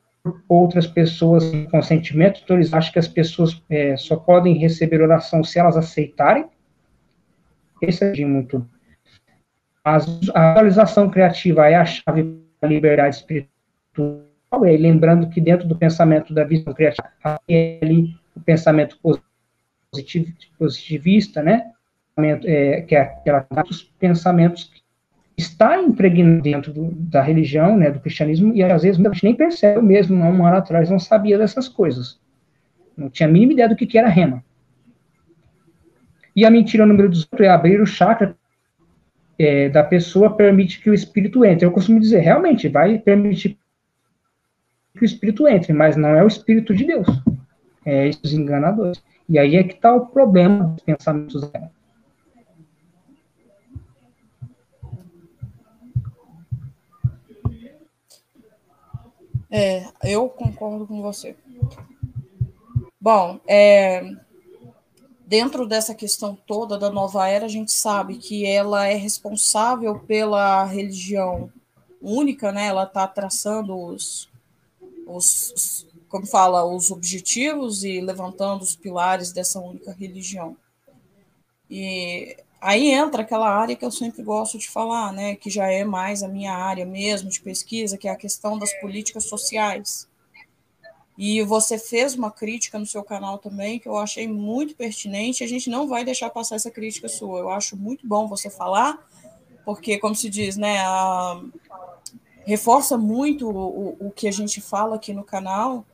outras 0.49 0.87
pessoas 0.87 1.45
sem 1.45 1.65
consentimento, 1.67 2.41
então 2.43 2.57
eles 2.57 2.73
acham 2.73 2.93
que 2.93 2.99
as 2.99 3.09
pessoas 3.09 3.63
é, 3.71 3.97
só 3.97 4.17
podem 4.17 4.59
receber 4.59 5.01
oração 5.01 5.43
se 5.43 5.59
elas 5.59 5.77
aceitarem. 5.77 6.47
Esse 7.81 8.05
é 8.05 8.27
muito. 8.27 8.69
a 9.83 9.97
atualização 10.53 11.11
criativa 11.11 11.69
é 11.69 11.75
a 11.75 11.85
chave 11.85 12.41
da 12.61 12.69
liberdade 12.69 13.17
espiritual, 13.17 14.27
e 14.67 14.77
lembrando 14.77 15.31
que 15.31 15.41
dentro 15.41 15.67
do 15.67 15.77
pensamento 15.77 16.35
da 16.35 16.45
visão 16.45 16.75
criativa, 16.75 17.09
é 17.49 17.81
o 18.37 18.41
pensamento 18.41 18.99
positivista, 20.59 21.43
né? 21.43 21.73
É, 22.45 22.83
que 22.83 22.95
é 22.95 23.01
aquela, 23.01 23.47
os 23.71 23.83
pensamentos 23.83 24.71
está 25.41 25.81
impregnado 25.81 26.43
dentro 26.43 26.73
do, 26.73 26.91
da 26.93 27.23
religião, 27.23 27.77
né, 27.77 27.91
do 27.91 28.01
cristianismo, 28.01 28.55
e 28.55 28.63
às 28.63 28.83
vezes 28.83 29.05
a 29.05 29.13
gente 29.13 29.25
nem 29.25 29.35
percebe, 29.35 29.81
mesmo 29.83 30.23
há 30.23 30.29
um 30.29 30.47
ano 30.47 30.57
atrás 30.57 30.91
não 30.91 30.99
sabia 30.99 31.39
dessas 31.39 31.69
coisas. 31.69 32.21
Não 32.97 33.09
tinha 33.09 33.29
a 33.29 33.33
mínima 33.33 33.53
ideia 33.53 33.69
do 33.69 33.77
que, 33.77 33.87
que 33.87 33.99
era 33.99 34.09
rema. 34.09 34.45
E 36.35 36.45
a 36.45 36.51
mentira 36.51 36.87
número 36.87 37.09
18 37.09 37.43
é 37.43 37.49
abrir 37.49 37.81
o 37.81 37.87
chakra 37.87 38.37
é, 39.39 39.69
da 39.69 39.83
pessoa 39.83 40.37
permite 40.37 40.81
que 40.81 40.91
o 40.91 40.95
espírito 40.95 41.45
entre. 41.45 41.65
Eu 41.65 41.73
costumo 41.73 41.99
dizer, 41.99 42.21
realmente, 42.21 42.69
vai 42.69 42.99
permitir 42.99 43.59
que 44.95 45.03
o 45.03 45.05
espírito 45.05 45.49
entre, 45.49 45.73
mas 45.73 45.97
não 45.97 46.11
é 46.11 46.23
o 46.23 46.29
espírito 46.29 46.75
de 46.75 46.85
Deus. 46.85 47.07
É 47.85 48.09
esses 48.09 48.33
enganadores. 48.35 49.03
E 49.29 49.39
aí 49.39 49.57
é 49.57 49.63
que 49.63 49.75
está 49.75 49.95
o 49.95 50.07
problema 50.07 50.67
dos 50.67 50.83
pensamentos 50.83 51.51
dela. 51.51 51.71
É, 59.51 59.87
eu 60.05 60.29
concordo 60.29 60.87
com 60.87 61.03
você. 61.03 61.37
Bom, 63.01 63.41
é, 63.47 64.13
dentro 65.27 65.67
dessa 65.67 65.95
questão 65.95 66.37
toda 66.47 66.79
da 66.79 66.91
nova 66.91 67.27
era, 67.29 67.47
a 67.47 67.49
gente 67.49 67.73
sabe 67.73 68.17
que 68.17 68.47
ela 68.47 68.87
é 68.87 68.95
responsável 68.95 69.99
pela 70.01 70.65
religião 70.65 71.53
única, 72.01 72.53
né? 72.53 72.67
Ela 72.67 72.85
está 72.85 73.07
traçando 73.09 73.77
os, 73.77 74.29
os, 75.07 75.87
como 76.09 76.27
fala, 76.27 76.65
os 76.65 76.91
objetivos 76.91 77.83
e 77.85 78.01
levantando 78.01 78.63
os 78.63 78.77
pilares 78.77 79.33
dessa 79.33 79.61
única 79.61 79.93
religião. 79.93 80.57
E 81.71 82.37
Aí 82.61 82.91
entra 82.91 83.23
aquela 83.23 83.49
área 83.49 83.75
que 83.75 83.85
eu 83.85 83.91
sempre 83.91 84.23
gosto 84.23 84.59
de 84.59 84.69
falar, 84.69 85.13
né, 85.13 85.35
que 85.35 85.49
já 85.49 85.67
é 85.73 85.83
mais 85.83 86.23
a 86.23 86.29
minha 86.29 86.53
área 86.53 86.85
mesmo 86.85 87.31
de 87.31 87.41
pesquisa, 87.41 87.97
que 87.97 88.07
é 88.07 88.11
a 88.11 88.17
questão 88.17 88.59
das 88.59 88.73
políticas 88.81 89.25
sociais. 89.25 90.09
E 91.17 91.43
você 91.43 91.79
fez 91.79 92.15
uma 92.15 92.31
crítica 92.31 92.79
no 92.79 92.87
seu 92.87 93.03
canal 93.03 93.39
também, 93.39 93.79
que 93.79 93.89
eu 93.89 93.97
achei 93.97 94.27
muito 94.29 94.75
pertinente. 94.75 95.45
A 95.45 95.47
gente 95.47 95.69
não 95.69 95.87
vai 95.87 96.05
deixar 96.05 96.31
passar 96.31 96.57
essa 96.57 96.71
crítica 96.71 97.09
sua. 97.09 97.41
Eu 97.41 97.51
acho 97.51 97.77
muito 97.77 98.07
bom 98.07 98.27
você 98.27 98.49
falar, 98.49 98.99
porque, 99.65 99.99
como 99.99 100.15
se 100.15 100.31
diz, 100.31 100.57
né, 100.57 100.79
a, 100.81 101.43
reforça 102.47 102.97
muito 102.97 103.51
o, 103.51 103.97
o, 104.01 104.07
o 104.09 104.11
que 104.11 104.29
a 104.29 104.33
gente 104.33 104.61
fala 104.61 104.97
aqui 104.97 105.13
no 105.13 105.25
canal 105.25 105.85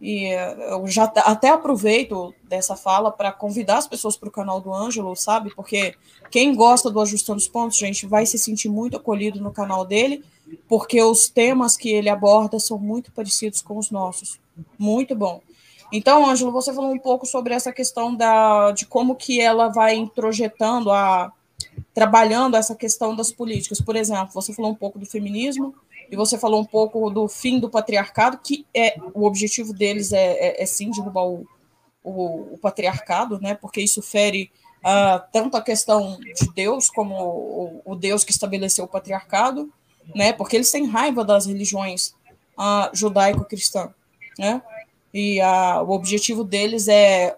e 0.00 0.28
eu 0.70 0.86
já 0.86 1.04
até 1.04 1.50
aproveito 1.50 2.34
dessa 2.48 2.74
fala 2.74 3.10
para 3.10 3.30
convidar 3.30 3.76
as 3.76 3.86
pessoas 3.86 4.16
para 4.16 4.30
o 4.30 4.32
canal 4.32 4.58
do 4.60 4.72
Ângelo, 4.72 5.14
sabe? 5.14 5.54
Porque 5.54 5.94
quem 6.30 6.54
gosta 6.54 6.90
do 6.90 7.00
Ajustando 7.00 7.38
os 7.38 7.48
Pontos, 7.48 7.76
gente, 7.76 8.06
vai 8.06 8.24
se 8.24 8.38
sentir 8.38 8.70
muito 8.70 8.96
acolhido 8.96 9.40
no 9.40 9.52
canal 9.52 9.84
dele, 9.84 10.24
porque 10.66 11.02
os 11.02 11.28
temas 11.28 11.76
que 11.76 11.90
ele 11.90 12.08
aborda 12.08 12.58
são 12.58 12.78
muito 12.78 13.12
parecidos 13.12 13.60
com 13.60 13.76
os 13.76 13.90
nossos. 13.90 14.40
Muito 14.78 15.14
bom. 15.14 15.42
Então, 15.92 16.24
Ângelo, 16.24 16.52
você 16.52 16.72
falou 16.72 16.92
um 16.92 16.98
pouco 16.98 17.26
sobre 17.26 17.52
essa 17.52 17.72
questão 17.72 18.14
da, 18.14 18.70
de 18.70 18.86
como 18.86 19.16
que 19.16 19.40
ela 19.40 19.68
vai 19.68 19.96
introjetando, 19.96 20.90
a, 20.90 21.30
trabalhando 21.92 22.56
essa 22.56 22.74
questão 22.74 23.14
das 23.14 23.32
políticas. 23.32 23.80
Por 23.80 23.96
exemplo, 23.96 24.32
você 24.32 24.54
falou 24.54 24.70
um 24.70 24.74
pouco 24.74 24.98
do 24.98 25.04
feminismo, 25.04 25.74
e 26.10 26.16
você 26.16 26.36
falou 26.36 26.60
um 26.60 26.64
pouco 26.64 27.08
do 27.10 27.28
fim 27.28 27.60
do 27.60 27.70
patriarcado, 27.70 28.38
que 28.38 28.66
é 28.74 28.96
o 29.14 29.24
objetivo 29.24 29.72
deles 29.72 30.12
é, 30.12 30.32
é, 30.32 30.62
é 30.62 30.66
sim 30.66 30.90
derrubar 30.90 31.24
o, 31.24 31.46
o, 32.02 32.54
o, 32.54 32.58
patriarcado, 32.58 33.38
né? 33.40 33.54
Porque 33.54 33.80
isso 33.80 34.02
fere 34.02 34.50
uh, 34.78 35.22
tanto 35.32 35.56
a 35.56 35.62
questão 35.62 36.18
de 36.18 36.52
Deus 36.52 36.90
como 36.90 37.14
o, 37.14 37.82
o, 37.84 37.94
Deus 37.94 38.24
que 38.24 38.32
estabeleceu 38.32 38.84
o 38.84 38.88
patriarcado, 38.88 39.72
né? 40.14 40.32
Porque 40.32 40.56
eles 40.56 40.70
têm 40.70 40.86
raiva 40.86 41.24
das 41.24 41.46
religiões 41.46 42.14
uh, 42.58 42.90
judaico-cristã, 42.92 43.94
né? 44.38 44.60
E 45.14 45.40
uh, 45.40 45.82
o 45.84 45.90
objetivo 45.90 46.42
deles 46.42 46.88
é 46.88 47.36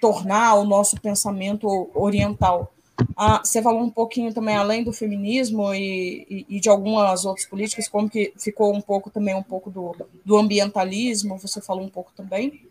tornar 0.00 0.54
o 0.54 0.64
nosso 0.64 1.00
pensamento 1.00 1.90
oriental. 1.94 2.73
Ah, 3.16 3.40
você 3.44 3.62
falou 3.62 3.82
um 3.82 3.90
pouquinho 3.90 4.32
também 4.32 4.56
além 4.56 4.82
do 4.82 4.92
feminismo 4.92 5.72
e, 5.74 6.26
e, 6.28 6.56
e, 6.56 6.60
de 6.60 6.68
algumas 6.68 7.24
outras 7.24 7.46
políticas, 7.46 7.88
como 7.88 8.08
que 8.08 8.32
ficou 8.38 8.74
um 8.74 8.80
pouco 8.80 9.10
também 9.10 9.34
um 9.34 9.42
pouco 9.42 9.70
do, 9.70 9.94
do 10.24 10.36
ambientalismo, 10.36 11.38
você 11.38 11.60
falou 11.60 11.84
um 11.84 11.88
pouco 11.88 12.12
também. 12.16 12.62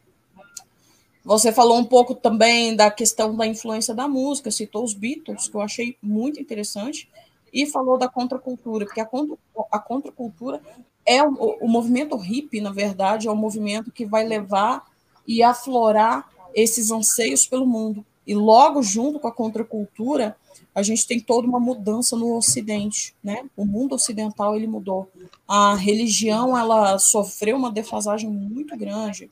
Você 1.26 1.54
falou 1.54 1.78
um 1.78 1.86
pouco 1.86 2.14
também 2.14 2.76
da 2.76 2.92
questão 2.92 3.36
da 3.36 3.48
influência 3.48 3.94
da 3.94 4.08
música, 4.08 4.52
citou 4.52 4.84
os 4.84 4.94
Beatles, 4.94 5.48
que 5.48 5.56
eu 5.56 5.62
achei 5.62 5.98
muito 6.02 6.40
interessante, 6.40 7.10
e 7.54 7.66
falou 7.66 7.98
da 7.98 8.10
contracultura, 8.10 8.86
porque 8.86 9.00
a, 9.00 9.06
contra, 9.06 9.38
a 9.72 9.80
contracultura 9.80 10.62
é 11.06 11.24
o, 11.24 11.58
o 11.62 11.68
movimento 11.68 12.18
hippie, 12.18 12.60
na 12.60 12.72
verdade, 12.72 13.28
é 13.28 13.32
o 13.32 13.36
movimento 13.36 13.92
que 13.92 14.06
vai 14.06 14.26
levar 14.26 14.86
e 15.26 15.42
aflorar 15.42 16.30
esses 16.54 16.92
anseios 16.92 17.46
pelo 17.46 17.66
mundo. 17.66 18.06
E 18.26 18.34
logo 18.34 18.82
junto 18.82 19.20
com 19.20 19.28
a 19.28 19.32
contracultura, 19.32 20.36
a 20.74 20.82
gente 20.82 21.06
tem 21.06 21.20
toda 21.20 21.48
uma 21.48 21.60
mudança 21.60 22.16
no 22.16 22.36
Ocidente, 22.36 23.16
né? 23.24 23.46
O 23.56 23.66
mundo 23.66 23.96
ocidental 23.96 24.56
ele 24.56 24.68
mudou. 24.68 25.10
A 25.48 25.76
religião 25.76 26.58
ela 26.58 26.98
sofreu 26.98 27.58
uma 27.58 27.72
defasagem 27.72 28.30
muito 28.30 28.76
grande. 28.78 29.30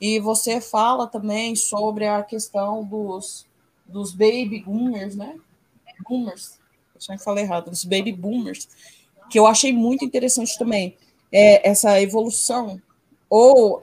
E 0.00 0.20
você 0.20 0.60
fala 0.60 1.06
também 1.06 1.56
sobre 1.56 2.06
a 2.06 2.22
questão 2.22 2.84
dos, 2.84 3.46
dos 3.86 4.12
baby 4.12 4.62
boomers, 4.64 5.16
né? 5.16 5.36
Boomers, 6.06 6.58
eu 6.94 7.00
sempre 7.00 7.24
falei 7.24 7.44
errado, 7.44 7.70
dos 7.70 7.84
baby 7.84 8.12
boomers, 8.12 8.68
que 9.30 9.38
eu 9.38 9.46
achei 9.46 9.72
muito 9.72 10.04
interessante 10.04 10.58
também. 10.58 10.96
É, 11.32 11.68
essa 11.68 12.00
evolução, 12.00 12.80
ou 13.28 13.80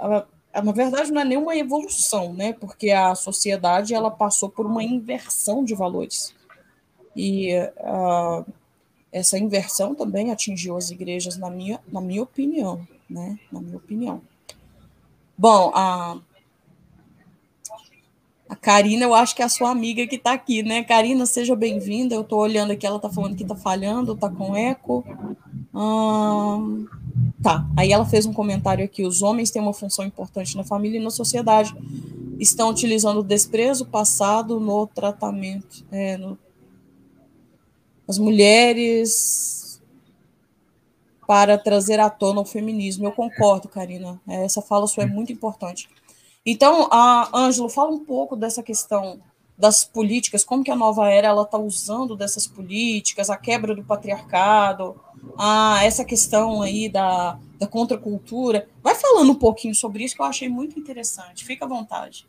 na 0.62 0.72
verdade 0.72 1.12
não 1.12 1.22
é 1.22 1.26
nenhuma 1.26 1.56
evolução, 1.56 2.34
né? 2.34 2.54
Porque 2.54 2.91
a 2.91 3.16
sociedade 3.16 3.93
ela 3.93 4.12
passou 4.12 4.49
por 4.49 4.66
uma 4.66 4.84
inversão 4.84 5.64
de 5.64 5.74
valores 5.74 6.34
e 7.16 7.51
uh, 7.80 8.45
essa 9.12 9.38
inversão 9.38 9.95
também 9.95 10.32
atingiu 10.32 10.76
as 10.78 10.89
igrejas 10.89 11.38
na 11.38 11.49
minha 11.49 11.80
na 11.91 12.01
minha 12.01 12.24
opinião, 12.24 12.88
né? 13.10 13.39
Na 13.51 13.62
minha 13.62 13.78
opinião. 13.78 14.22
Bom, 15.38 15.72
a 15.74 16.20
a 18.47 18.56
Karina, 18.56 19.04
eu 19.06 19.16
acho 19.16 19.36
que 19.36 19.41
é 19.41 19.45
a 19.45 19.49
sua 19.49 19.72
amiga 19.72 20.06
que 20.06 20.16
está 20.16 20.34
aqui, 20.34 20.62
né? 20.62 20.84
Karina, 20.84 21.26
seja 21.26 21.56
bem-vinda. 21.56 22.14
Eu 22.14 22.22
estou 22.22 22.39
olhando 22.39 22.72
aqui, 22.72 22.86
ela 22.86 22.97
está 22.97 23.10
falando 23.10 23.36
que 23.36 23.41
está 23.41 23.56
falhando, 23.56 24.14
está 24.14 24.30
com 24.30 24.56
eco. 24.56 25.04
Hum, 25.74 26.88
tá, 27.41 27.67
aí 27.76 27.91
ela 27.91 28.05
fez 28.05 28.26
um 28.26 28.34
comentário 28.34 28.86
aqui: 28.86 29.05
os 29.05 29.21
homens 29.21 29.49
têm 29.49 29.61
uma 29.61 29.74
função 29.74 30.05
importante 30.05 30.55
na 30.55 30.63
família 30.63 30.99
e 30.99 31.03
na 31.03 31.09
sociedade. 31.09 31.74
Estão 32.39 32.69
utilizando 32.69 33.19
o 33.19 33.24
desprezo 33.24 33.86
passado 33.86 34.59
no 34.59 34.86
tratamento. 34.88 35.86
É, 35.91 36.17
no... 36.17 36.38
As 38.07 38.17
mulheres 38.17 39.82
para 41.26 41.57
trazer 41.57 41.99
à 41.99 42.09
tona 42.09 42.41
o 42.41 42.45
feminismo. 42.45 43.05
Eu 43.05 43.11
concordo, 43.11 43.67
Karina. 43.67 44.21
Essa 44.28 44.61
fala 44.61 44.88
sua 44.88 45.03
é 45.03 45.07
muito 45.07 45.32
importante. 45.32 45.89
Então, 46.45 46.89
Ângelo, 47.34 47.69
fala 47.69 47.91
um 47.91 48.03
pouco 48.03 48.36
dessa 48.36 48.61
questão 48.61 49.21
das 49.57 49.86
políticas, 49.86 50.43
como 50.43 50.63
que 50.63 50.71
a 50.71 50.76
nova 50.76 51.09
era 51.09 51.28
ela 51.28 51.43
está 51.43 51.57
usando 51.57 52.15
dessas 52.15 52.47
políticas, 52.47 53.30
a 53.30 53.38
quebra 53.38 53.76
do 53.76 53.84
patriarcado, 53.84 54.99
a, 55.38 55.84
essa 55.84 56.03
questão 56.05 56.61
aí 56.61 56.89
da, 56.89 57.38
da 57.59 57.67
contracultura. 57.67 58.67
Vai 58.81 58.95
falando 58.95 59.31
um 59.31 59.36
pouquinho 59.36 59.75
sobre 59.75 60.03
isso 60.03 60.15
que 60.15 60.21
eu 60.21 60.25
achei 60.25 60.49
muito 60.49 60.79
interessante. 60.79 61.45
Fica 61.45 61.65
à 61.65 61.67
vontade. 61.67 62.27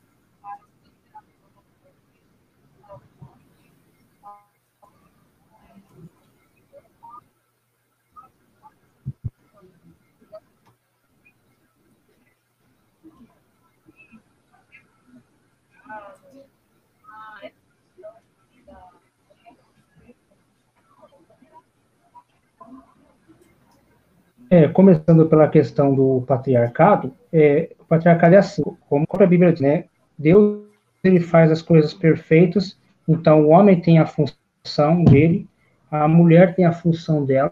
É, 24.55 24.69
começando 24.69 25.27
pela 25.27 25.49
questão 25.49 25.93
do 25.93 26.23
patriarcado, 26.29 27.13
é, 27.33 27.75
o 27.77 27.85
patriarcado 27.87 28.37
é 28.37 28.39
assim, 28.39 28.63
como 28.89 29.05
a 29.11 29.27
Bíblia 29.27 29.51
diz, 29.51 29.61
né? 29.61 29.87
Deus 30.17 30.63
ele 31.03 31.19
faz 31.19 31.51
as 31.51 31.61
coisas 31.61 31.93
perfeitas, 31.93 32.79
então 33.09 33.47
o 33.47 33.49
homem 33.49 33.81
tem 33.81 33.99
a 33.99 34.07
função 34.07 35.03
dele, 35.03 35.49
a 35.91 36.07
mulher 36.07 36.55
tem 36.55 36.65
a 36.65 36.73
função 36.73 37.25
dela, 37.25 37.51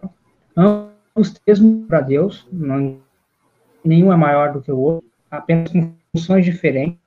ambos 0.55 1.41
mesmo 1.45 1.85
para 1.87 1.99
Deus, 1.99 2.47
não, 2.49 2.99
nenhum 3.83 4.13
é 4.13 4.15
maior 4.15 4.53
do 4.53 4.61
que 4.61 4.71
o 4.71 4.79
outro, 4.79 5.09
apenas 5.29 5.73
com 5.73 5.91
funções 6.15 6.45
diferentes. 6.45 6.97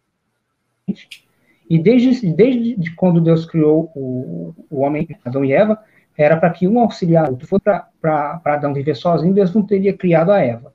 E 1.71 1.79
desde, 1.79 2.35
desde 2.35 2.95
quando 2.97 3.19
Deus 3.19 3.47
criou 3.47 3.91
o, 3.97 4.55
o 4.69 4.81
homem, 4.81 5.09
Adão 5.25 5.43
e 5.43 5.55
Eva, 5.55 5.83
era 6.17 6.37
para 6.37 6.51
que 6.51 6.67
um 6.67 6.81
auxiliar 6.81 7.29
outro 7.29 7.47
fosse 7.47 7.65
para 7.65 8.41
Adão 8.45 8.73
viver 8.73 8.95
sozinho, 8.95 9.35
Deus 9.35 9.55
não 9.55 9.63
teria 9.63 9.97
criado 9.97 10.33
a 10.33 10.41
Eva, 10.41 10.73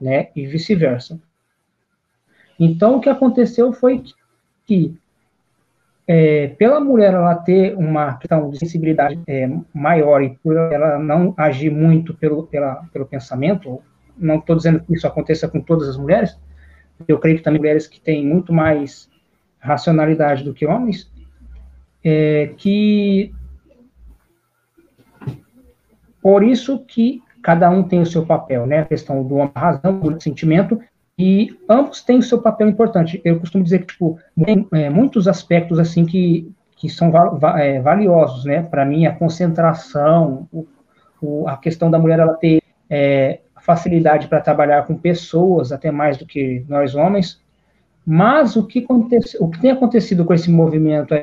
né? 0.00 0.28
E 0.34 0.46
vice-versa. 0.46 1.20
Então, 2.58 2.96
o 2.96 3.00
que 3.00 3.08
aconteceu 3.08 3.72
foi 3.72 4.00
que, 4.00 4.14
que 4.66 4.98
é, 6.06 6.48
pela 6.48 6.80
mulher 6.80 7.12
ela 7.12 7.34
ter 7.34 7.76
uma 7.76 8.14
questão 8.14 8.50
de 8.50 8.58
sensibilidade 8.58 9.20
é, 9.26 9.48
maior 9.74 10.22
e 10.22 10.30
por 10.42 10.56
ela 10.56 10.98
não 10.98 11.34
agir 11.36 11.70
muito 11.70 12.14
pelo, 12.14 12.44
pela, 12.44 12.76
pelo 12.92 13.06
pensamento, 13.06 13.82
não 14.16 14.36
estou 14.36 14.56
dizendo 14.56 14.80
que 14.80 14.94
isso 14.94 15.06
aconteça 15.06 15.46
com 15.46 15.60
todas 15.60 15.86
as 15.86 15.98
mulheres, 15.98 16.38
eu 17.06 17.18
creio 17.18 17.36
que 17.36 17.42
também 17.44 17.60
mulheres 17.60 17.86
que 17.86 18.00
têm 18.00 18.26
muito 18.26 18.52
mais 18.52 19.08
racionalidade 19.60 20.42
do 20.42 20.54
que 20.54 20.66
homens, 20.66 21.12
é, 22.02 22.54
que 22.56 23.32
por 26.22 26.42
isso 26.42 26.78
que 26.80 27.22
cada 27.42 27.70
um 27.70 27.82
tem 27.82 28.00
o 28.00 28.06
seu 28.06 28.26
papel, 28.26 28.66
né? 28.66 28.80
A 28.80 28.84
questão 28.84 29.22
do 29.22 29.36
razão, 29.54 30.00
do 30.00 30.20
sentimento, 30.20 30.80
e 31.18 31.56
ambos 31.68 32.02
têm 32.02 32.18
o 32.18 32.22
seu 32.22 32.40
papel 32.40 32.68
importante. 32.68 33.20
Eu 33.24 33.40
costumo 33.40 33.64
dizer 33.64 33.80
que, 33.80 33.86
tipo, 33.86 34.18
tem 34.44 34.66
é, 34.72 34.90
muitos 34.90 35.26
aspectos, 35.26 35.78
assim, 35.78 36.04
que, 36.04 36.52
que 36.76 36.88
são 36.88 37.12
é, 37.56 37.80
valiosos, 37.80 38.44
né? 38.44 38.62
Para 38.62 38.84
mim, 38.84 39.06
a 39.06 39.14
concentração, 39.14 40.48
o, 40.52 40.66
o, 41.20 41.48
a 41.48 41.56
questão 41.56 41.90
da 41.90 41.98
mulher, 41.98 42.18
ela 42.18 42.34
ter 42.34 42.62
é, 42.88 43.40
facilidade 43.60 44.28
para 44.28 44.40
trabalhar 44.40 44.86
com 44.86 44.96
pessoas, 44.96 45.72
até 45.72 45.90
mais 45.90 46.16
do 46.16 46.26
que 46.26 46.64
nós 46.68 46.94
homens, 46.94 47.40
mas 48.06 48.56
o 48.56 48.66
que, 48.66 48.78
acontece, 48.78 49.36
o 49.40 49.48
que 49.48 49.60
tem 49.60 49.70
acontecido 49.70 50.24
com 50.24 50.32
esse 50.32 50.50
movimento 50.50 51.14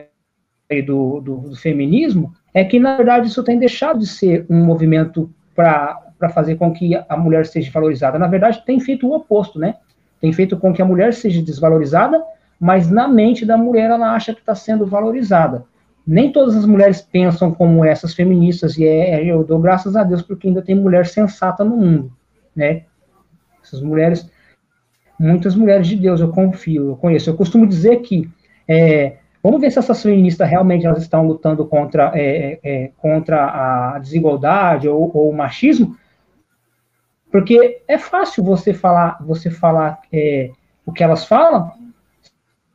do, 0.85 1.19
do, 1.19 1.37
do 1.37 1.55
feminismo 1.55 2.33
é 2.55 2.63
que, 2.63 2.79
na 2.79 2.95
verdade, 2.95 3.27
isso 3.27 3.43
tem 3.43 3.59
deixado 3.59 3.99
de 3.99 4.07
ser 4.07 4.45
um 4.49 4.63
movimento 4.63 5.29
para 5.53 6.29
fazer 6.33 6.55
com 6.55 6.71
que 6.71 6.95
a 6.95 7.17
mulher 7.17 7.45
seja 7.45 7.69
valorizada. 7.69 8.17
Na 8.17 8.27
verdade, 8.27 8.63
tem 8.65 8.79
feito 8.79 9.05
o 9.05 9.13
oposto, 9.13 9.59
né? 9.59 9.75
Tem 10.21 10.31
feito 10.31 10.57
com 10.57 10.71
que 10.71 10.81
a 10.81 10.85
mulher 10.85 11.13
seja 11.13 11.41
desvalorizada, 11.41 12.23
mas 12.57 12.89
na 12.89 13.09
mente 13.09 13.45
da 13.45 13.57
mulher 13.57 13.89
ela 13.89 14.15
acha 14.15 14.33
que 14.33 14.39
está 14.39 14.55
sendo 14.55 14.85
valorizada. 14.85 15.65
Nem 16.07 16.31
todas 16.31 16.55
as 16.55 16.65
mulheres 16.65 17.01
pensam 17.01 17.53
como 17.53 17.83
essas 17.83 18.13
feministas, 18.13 18.77
e 18.77 18.85
é, 18.85 19.21
eu 19.25 19.43
dou 19.43 19.59
graças 19.59 19.97
a 19.97 20.03
Deus 20.05 20.21
porque 20.21 20.47
ainda 20.47 20.61
tem 20.61 20.75
mulher 20.75 21.05
sensata 21.07 21.61
no 21.65 21.75
mundo, 21.75 22.13
né? 22.55 22.83
Essas 23.61 23.81
mulheres, 23.81 24.31
muitas 25.19 25.55
mulheres 25.55 25.87
de 25.87 25.97
Deus, 25.97 26.21
eu 26.21 26.29
confio, 26.29 26.91
eu 26.91 26.95
conheço. 26.95 27.29
Eu 27.29 27.35
costumo 27.35 27.67
dizer 27.67 27.97
que 27.97 28.29
é, 28.65 29.17
Vamos 29.45 29.61
ver 29.61 29.69
se 29.69 29.77
essas 29.77 30.01
feministas 30.01 30.49
realmente 30.49 30.87
elas 30.87 31.03
estão 31.03 31.23
lutando 31.23 31.67
contra, 31.67 32.11
é, 32.15 32.53
é, 32.53 32.59
é, 32.63 32.91
contra 32.97 33.45
a 33.93 33.99
desigualdade 33.99 34.89
ou, 34.89 35.15
ou, 35.15 35.29
o 35.29 35.37
machismo, 35.37 35.95
porque 37.31 37.79
é 37.87 37.99
fácil 37.99 38.43
você 38.43 38.73
falar, 38.73 39.23
você 39.23 39.51
falar 39.51 39.99
é, 40.11 40.49
o 40.83 40.91
que 40.91 41.03
elas 41.03 41.25
falam 41.25 41.71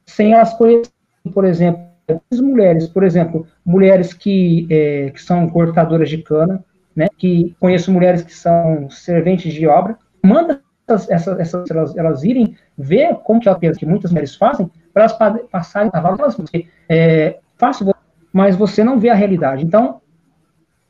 sem 0.07 0.33
elas 0.33 0.55
conhecerem, 0.55 0.93
por 1.35 1.45
exemplo, 1.45 1.83
as 2.31 2.41
mulheres, 2.41 2.87
por 2.87 3.03
exemplo, 3.03 3.49
mulheres 3.67 4.13
que, 4.15 4.69
é, 4.71 5.11
que 5.11 5.21
são 5.21 5.49
cortadoras 5.49 6.09
de 6.09 6.19
cana, 6.19 6.65
né, 6.95 7.09
que 7.19 7.53
conheço 7.59 7.91
mulheres 7.91 8.23
que 8.23 8.33
são 8.33 8.89
serventes 8.89 9.53
de 9.53 9.67
obra, 9.67 9.99
manda 10.25 10.63
essas, 10.87 11.11
essas, 11.11 11.41
essas 11.41 11.69
elas, 11.69 11.97
elas 11.97 12.23
irem 12.23 12.57
ver 12.79 13.17
como 13.25 13.41
que, 13.41 13.49
elas, 13.49 13.77
que 13.77 13.87
muitas 13.87 14.13
mulheres 14.13 14.37
fazem 14.37 14.71
para 14.93 15.05
elas 15.05 15.47
passarem 15.51 15.91
a 15.93 16.01
valer 16.01 16.35
porque 16.35 16.67
é 16.89 17.39
fácil, 17.57 17.95
mas 18.33 18.57
você 18.57 18.83
não 18.83 18.99
vê 18.99 19.11
a 19.11 19.15
realidade. 19.15 19.65
Então, 19.65 20.01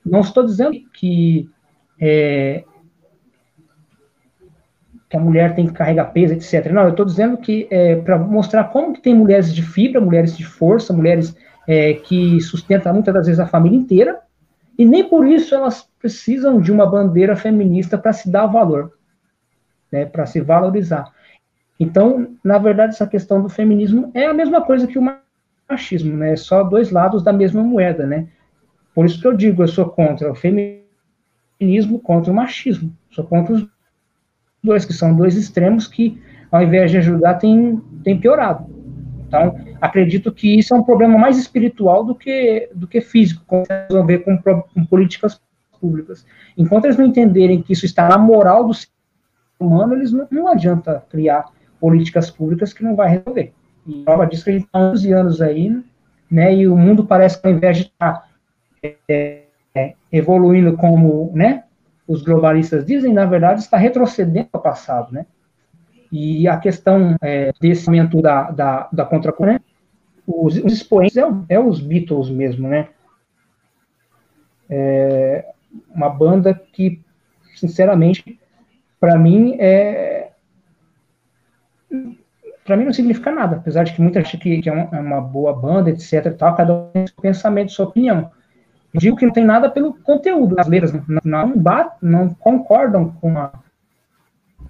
não 0.04 0.20
estou 0.20 0.44
dizendo 0.44 0.78
que 0.92 1.50
é, 2.00 2.64
que 5.10 5.16
a 5.16 5.20
mulher 5.20 5.56
tem 5.56 5.66
que 5.66 5.72
carregar 5.72 6.12
peso, 6.12 6.34
etc. 6.34 6.72
Não, 6.72 6.84
eu 6.84 6.90
estou 6.90 7.04
dizendo 7.04 7.36
que 7.36 7.66
é, 7.68 7.96
para 7.96 8.16
mostrar 8.16 8.64
como 8.64 8.92
que 8.92 9.02
tem 9.02 9.12
mulheres 9.12 9.52
de 9.52 9.60
fibra, 9.60 10.00
mulheres 10.00 10.36
de 10.36 10.46
força, 10.46 10.92
mulheres 10.92 11.36
é, 11.66 11.94
que 11.94 12.40
sustentam 12.40 12.94
muitas 12.94 13.12
das 13.12 13.26
vezes 13.26 13.40
a 13.40 13.46
família 13.46 13.76
inteira, 13.76 14.20
e 14.78 14.84
nem 14.84 15.08
por 15.08 15.26
isso 15.26 15.52
elas 15.52 15.86
precisam 15.98 16.60
de 16.60 16.70
uma 16.70 16.86
bandeira 16.86 17.34
feminista 17.34 17.98
para 17.98 18.12
se 18.12 18.30
dar 18.30 18.46
valor, 18.46 18.92
né, 19.90 20.06
para 20.06 20.26
se 20.26 20.40
valorizar. 20.40 21.12
Então, 21.80 22.36
na 22.44 22.58
verdade, 22.58 22.92
essa 22.92 23.06
questão 23.06 23.42
do 23.42 23.48
feminismo 23.48 24.10
é 24.12 24.26
a 24.26 24.34
mesma 24.34 24.60
coisa 24.60 24.86
que 24.86 24.98
o 24.98 25.16
machismo, 25.68 26.14
né? 26.14 26.34
É 26.34 26.36
só 26.36 26.62
dois 26.62 26.90
lados 26.90 27.22
da 27.22 27.32
mesma 27.32 27.62
moeda, 27.62 28.06
né? 28.06 28.28
Por 28.94 29.06
isso 29.06 29.18
que 29.18 29.26
eu 29.26 29.34
digo, 29.34 29.62
eu 29.62 29.68
sou 29.68 29.86
contra 29.86 30.30
o 30.30 30.34
feminismo, 30.34 31.98
contra 31.98 32.30
o 32.30 32.34
machismo. 32.34 32.94
Sou 33.10 33.24
contra 33.24 33.54
os 33.54 33.66
dois, 34.62 34.84
que 34.84 34.92
são 34.92 35.16
dois 35.16 35.36
extremos 35.36 35.86
que, 35.86 36.20
ao 36.52 36.62
invés 36.62 36.90
de 36.90 36.98
ajudar, 36.98 37.36
tem, 37.36 37.80
tem 38.04 38.20
piorado. 38.20 38.66
Então, 39.26 39.56
acredito 39.80 40.30
que 40.30 40.58
isso 40.58 40.74
é 40.74 40.76
um 40.76 40.82
problema 40.82 41.16
mais 41.16 41.38
espiritual 41.38 42.04
do 42.04 42.14
que, 42.14 42.68
do 42.74 42.86
que 42.86 43.00
físico, 43.00 43.42
com 43.46 43.62
resolver 43.66 44.18
com, 44.18 44.36
com 44.38 44.84
políticas 44.84 45.40
públicas. 45.80 46.26
Enquanto 46.58 46.84
eles 46.84 46.98
não 46.98 47.06
entenderem 47.06 47.62
que 47.62 47.72
isso 47.72 47.86
está 47.86 48.06
na 48.06 48.18
moral 48.18 48.66
do 48.66 48.74
ser 48.74 48.88
humano, 49.58 49.94
eles 49.94 50.12
não, 50.12 50.28
não 50.30 50.48
adianta 50.48 51.02
criar 51.08 51.46
políticas 51.80 52.30
públicas 52.30 52.72
que 52.72 52.84
não 52.84 52.94
vai 52.94 53.08
resolver. 53.08 53.52
E 53.86 54.04
prova 54.04 54.26
disso 54.26 54.44
que 54.44 54.50
a 54.50 54.52
gente 54.52 54.66
está 54.66 54.78
há 54.78 54.90
11 54.90 55.12
anos 55.12 55.42
aí, 55.42 55.82
né, 56.30 56.54
e 56.54 56.68
o 56.68 56.76
mundo 56.76 57.04
parece 57.04 57.40
que 57.40 57.48
ao 57.48 57.54
invés 57.54 57.78
de 57.78 57.82
estar 57.84 58.28
é, 59.08 59.42
é, 59.74 59.94
evoluindo 60.12 60.76
como, 60.76 61.32
né, 61.34 61.64
os 62.06 62.22
globalistas 62.22 62.84
dizem, 62.84 63.12
na 63.12 63.24
verdade 63.24 63.60
está 63.60 63.76
retrocedendo 63.76 64.48
ao 64.52 64.60
passado, 64.60 65.12
né, 65.12 65.26
e 66.12 66.46
a 66.46 66.56
questão 66.58 67.16
é, 67.22 67.52
desse 67.60 67.86
momento 67.86 68.20
da, 68.20 68.50
da, 68.50 68.88
da 68.92 69.04
contra 69.04 69.34
né, 69.40 69.60
os, 70.26 70.56
os 70.56 70.72
expoentes 70.72 71.16
é, 71.16 71.24
é, 71.48 71.58
os 71.58 71.80
Beatles 71.80 72.30
mesmo, 72.30 72.68
né, 72.68 72.88
é 74.68 75.46
uma 75.92 76.08
banda 76.08 76.54
que, 76.54 77.00
sinceramente, 77.56 78.38
para 79.00 79.18
mim 79.18 79.56
é 79.58 80.30
para 82.70 82.76
mim 82.76 82.84
não 82.84 82.92
significa 82.92 83.32
nada, 83.32 83.56
apesar 83.56 83.82
de 83.82 83.92
que 83.92 84.00
muita 84.00 84.22
gente 84.22 84.38
que, 84.38 84.62
que 84.62 84.68
é, 84.68 84.72
uma, 84.72 84.96
é, 84.96 85.00
uma, 85.00 85.20
boa 85.20 85.52
banda, 85.52 85.90
etc. 85.90 86.32
Tal, 86.38 86.54
cada 86.54 86.72
um 86.72 86.88
tem 86.92 87.04
seu 87.04 87.16
pensamento, 87.20 87.72
sua 87.72 87.86
opinião. 87.86 88.30
Eu 88.94 89.00
digo 89.00 89.16
que 89.16 89.26
não 89.26 89.32
tem 89.32 89.44
nada 89.44 89.68
pelo 89.68 89.92
conteúdo, 89.92 90.54
as 90.56 90.68
letras 90.68 90.92
não, 90.92 91.20
não, 91.24 91.52
não 92.00 92.28
concordam 92.28 93.10
com 93.20 93.36
a, 93.36 93.50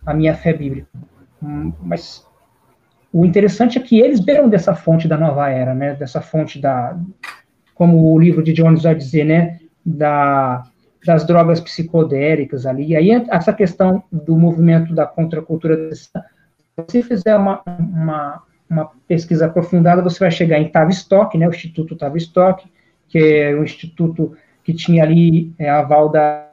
a 0.07 0.14
minha 0.14 0.34
fé 0.34 0.55
bíblica. 0.55 0.88
Hum, 1.42 1.74
mas 1.82 2.26
o 3.12 3.26
interessante 3.26 3.76
é 3.76 3.82
que 3.82 4.01
eles 4.01 4.18
beberam 4.18 4.48
dessa 4.48 4.74
fonte 4.74 5.07
da 5.07 5.18
nova 5.18 5.51
era, 5.51 5.74
né? 5.74 5.94
Dessa 5.94 6.22
fonte 6.22 6.59
da, 6.59 6.96
como 7.74 8.14
o 8.14 8.18
livro 8.18 8.42
de 8.42 8.55
Jones 8.55 8.82
vai 8.82 8.94
dizer, 8.94 9.24
né? 9.24 9.61
Da, 9.84 10.62
das 11.05 11.26
drogas 11.26 11.61
psicodélicas 11.61 12.64
ali. 12.64 12.86
E 12.86 12.96
aí 12.96 13.11
essa 13.28 13.53
questão 13.53 14.03
do 14.11 14.38
movimento 14.38 14.94
da 14.94 15.05
contracultura 15.05 15.90
você 16.89 17.03
fizer 17.03 17.37
uma, 17.37 17.62
uma, 17.66 18.43
uma, 18.68 18.91
pesquisa 19.07 19.47
aprofundada, 19.47 20.03
você 20.03 20.18
vai 20.18 20.31
chegar 20.31 20.59
em 20.59 20.68
Tavistock, 20.68 21.37
né, 21.37 21.47
o 21.47 21.51
Instituto 21.51 21.97
Tavistock, 21.97 22.70
que 23.09 23.18
é 23.18 23.57
um 23.57 23.64
instituto 23.64 24.37
que 24.62 24.72
tinha 24.72 25.03
ali 25.03 25.53
é, 25.59 25.68
aval 25.68 26.09
da, 26.09 26.49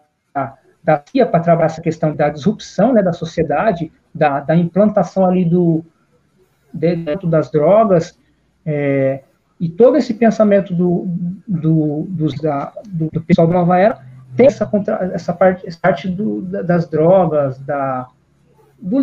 da 0.84 1.04
CIA 1.06 1.26
para 1.26 1.40
trabalhar 1.40 1.68
essa 1.68 1.82
questão 1.82 2.16
da 2.16 2.30
disrupção 2.30 2.94
né, 2.94 3.04
da 3.04 3.14
sociedade, 3.14 3.92
da, 4.14 4.40
da 4.40 4.56
implantação 4.56 5.26
ali 5.26 5.46
do 5.46 5.84
dentro 6.74 7.28
das 7.28 7.50
drogas, 7.50 8.18
é, 8.66 9.24
e 9.60 9.68
todo 9.70 9.98
esse 9.98 10.14
pensamento 10.14 10.74
do, 10.74 11.06
do, 11.48 12.06
do, 12.10 12.28
da, 12.42 12.72
do, 12.88 13.10
do 13.12 13.22
pessoal 13.22 13.48
da 13.48 13.54
Nova 13.56 13.78
Era 13.78 14.00
tem 14.36 14.46
essa, 14.46 14.66
contra, 14.66 15.10
essa 15.14 15.34
parte, 15.34 15.68
essa 15.68 15.80
parte 15.80 16.08
do, 16.08 16.42
das 16.42 16.88
drogas, 16.88 17.58
da, 17.60 18.08
do, 18.80 19.02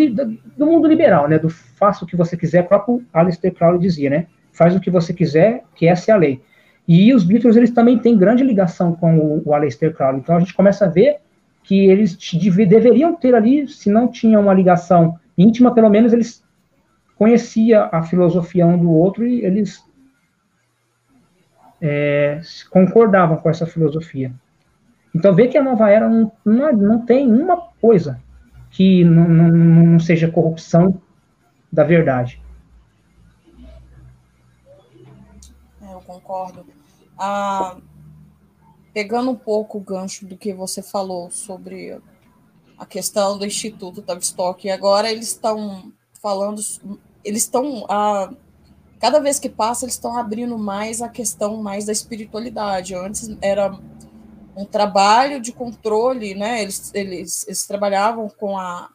do, 0.57 0.67
mundo 0.67 0.89
liberal, 0.89 1.29
né, 1.29 1.39
do 1.39 1.49
faça 1.49 2.05
o 2.05 2.07
que 2.07 2.17
você 2.17 2.37
quiser, 2.37 2.63
o 2.63 2.69
próprio 2.69 3.05
Aleister 3.13 3.53
Crowley 3.53 3.81
dizia, 3.81 4.11
né, 4.11 4.27
faz 4.53 4.75
o 4.75 4.81
que 4.81 4.91
você 4.91 5.13
quiser, 5.13 5.65
que 5.75 5.87
essa 5.87 6.11
é 6.11 6.15
a 6.15 6.19
lei. 6.19 6.41
E 6.87 7.13
os 7.15 7.25
Beatles, 7.25 7.57
eles 7.57 7.71
também 7.71 7.99
têm 7.99 8.17
grande 8.17 8.45
ligação 8.45 8.95
com 8.95 9.19
o, 9.19 9.43
o 9.45 9.55
Aleister 9.55 9.95
Crowley, 9.95 10.21
então 10.21 10.37
a 10.37 10.41
gente 10.41 10.55
começa 10.55 10.85
a 10.85 10.89
ver 10.89 11.19
que 11.63 11.87
eles 11.87 12.17
deveriam 12.69 13.15
ter 13.15 13.35
ali, 13.35 13.67
se 13.67 13.91
não 13.91 14.07
tinham 14.09 14.43
uma 14.43 14.55
ligação 14.55 15.19
íntima, 15.37 15.75
pelo 15.75 15.89
menos 15.89 16.13
eles 16.13 16.45
conheciam 17.17 17.89
a 17.91 18.03
filosofia 18.03 18.67
um 18.67 18.77
do 18.77 18.91
outro 18.91 19.27
e 19.27 19.45
eles 19.45 19.83
é, 21.81 22.41
concordavam 22.71 23.39
com 23.39 23.49
essa 23.49 23.67
filosofia. 23.67 24.33
Então, 25.15 25.35
vê 25.35 25.47
que 25.49 25.57
a 25.57 25.63
nova 25.63 25.89
era 25.91 26.09
não, 26.09 26.33
não, 26.45 26.73
não 26.73 27.07
tem 27.07 27.31
uma 27.31 27.57
coisa 27.81 28.21
que 28.75 29.05
não, 29.05 29.29
não, 29.29 29.49
não 29.49 30.01
seja 30.01 30.29
corrupção 30.29 31.01
da 31.73 31.85
verdade. 31.85 32.43
É, 35.81 35.95
eu 35.95 36.01
concordo. 36.01 36.67
Ah, 37.17 37.77
pegando 38.93 39.31
um 39.31 39.37
pouco 39.37 39.79
o 39.79 39.81
gancho 39.81 40.27
do 40.27 40.37
que 40.37 40.53
você 40.53 40.83
falou 40.83 41.31
sobre 41.31 42.01
a 42.77 42.85
questão 42.85 43.39
do 43.39 43.47
Instituto 43.47 44.03
Tavistock, 44.03 44.69
agora 44.69 45.09
eles 45.09 45.29
estão 45.29 45.93
falando, 46.21 46.61
eles 47.25 47.43
estão, 47.43 47.87
ah, 47.89 48.35
cada 48.99 49.21
vez 49.21 49.39
que 49.39 49.49
passa, 49.49 49.85
eles 49.85 49.95
estão 49.95 50.19
abrindo 50.19 50.59
mais 50.59 51.01
a 51.01 51.09
questão 51.09 51.63
mais 51.63 51.85
da 51.85 51.93
espiritualidade. 51.93 52.93
Antes 52.93 53.37
era 53.41 53.79
um 54.57 54.65
trabalho 54.65 55.41
de 55.41 55.53
controle, 55.53 56.35
né? 56.35 56.63
Eles, 56.63 56.93
eles, 56.95 57.47
eles 57.47 57.67
trabalhavam 57.67 58.29
com 58.29 58.57
a, 58.57 58.91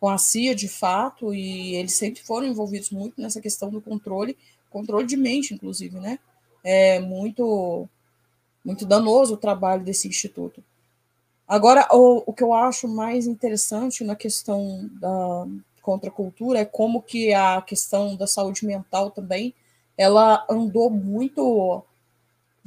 com 0.00 0.08
a 0.08 0.18
CIA 0.18 0.54
de 0.54 0.68
fato, 0.68 1.32
e 1.34 1.74
eles 1.76 1.92
sempre 1.92 2.22
foram 2.22 2.46
envolvidos 2.46 2.90
muito 2.90 3.20
nessa 3.20 3.40
questão 3.40 3.70
do 3.70 3.80
controle, 3.80 4.36
controle 4.70 5.06
de 5.06 5.16
mente, 5.16 5.54
inclusive, 5.54 5.98
né? 5.98 6.18
É 6.64 7.00
muito, 7.00 7.88
muito 8.64 8.84
danoso 8.84 9.34
o 9.34 9.38
trabalho 9.38 9.84
desse 9.84 10.08
instituto. 10.08 10.62
Agora, 11.46 11.88
o, 11.92 12.24
o 12.26 12.32
que 12.32 12.42
eu 12.42 12.52
acho 12.52 12.86
mais 12.86 13.26
interessante 13.26 14.04
na 14.04 14.14
questão 14.14 14.90
da 15.00 15.46
contracultura 15.80 16.58
é 16.58 16.64
como 16.66 17.00
que 17.00 17.32
a 17.32 17.62
questão 17.62 18.14
da 18.14 18.26
saúde 18.26 18.66
mental 18.66 19.10
também, 19.10 19.54
ela 19.96 20.44
andou 20.50 20.90
muito 20.90 21.82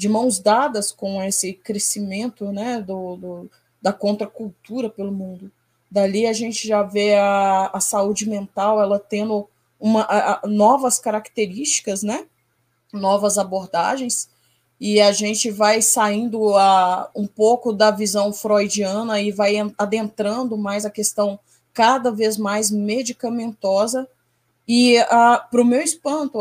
de 0.02 0.10
mãos 0.10 0.39
dadas 0.39 0.91
com 0.91 1.22
esse 1.22 1.54
crescimento 1.54 2.52
né, 2.52 2.82
do, 2.82 3.18
do, 3.18 3.52
da 3.80 3.93
contracultura 3.93 4.89
pelo 4.89 5.12
mundo. 5.12 5.52
Dali 5.91 6.26
a 6.26 6.34
gente 6.34 6.68
já 6.68 6.82
vê 6.82 7.14
a, 7.14 7.70
a 7.72 7.80
saúde 7.80 8.28
mental 8.28 8.82
ela 8.82 8.97
tendo 8.97 9.47
uma, 9.80 10.02
a, 10.02 10.39
a, 10.43 10.47
novas 10.47 10.97
características, 10.97 12.02
né, 12.02 12.26
novas 12.91 13.38
abordagens, 13.38 14.28
e 14.80 14.99
a 14.99 15.12
gente 15.12 15.52
vai 15.52 15.84
saindo 15.84 16.58
a, 16.58 17.12
um 17.16 17.28
pouco 17.28 17.72
da 17.72 17.91
visão 17.91 18.34
freudiana 18.34 19.22
e 19.22 19.32
vai 19.32 19.58
adentrando 19.78 20.58
mais 20.58 20.84
a 20.84 20.89
questão 20.89 21.39
cada 21.76 22.12
vez 22.12 22.38
mais 22.38 22.72
medicamentosa. 22.72 24.10
E 24.68 24.95
para 25.52 25.62
o 25.62 25.66
meu 25.66 25.84
espanto, 25.84 26.39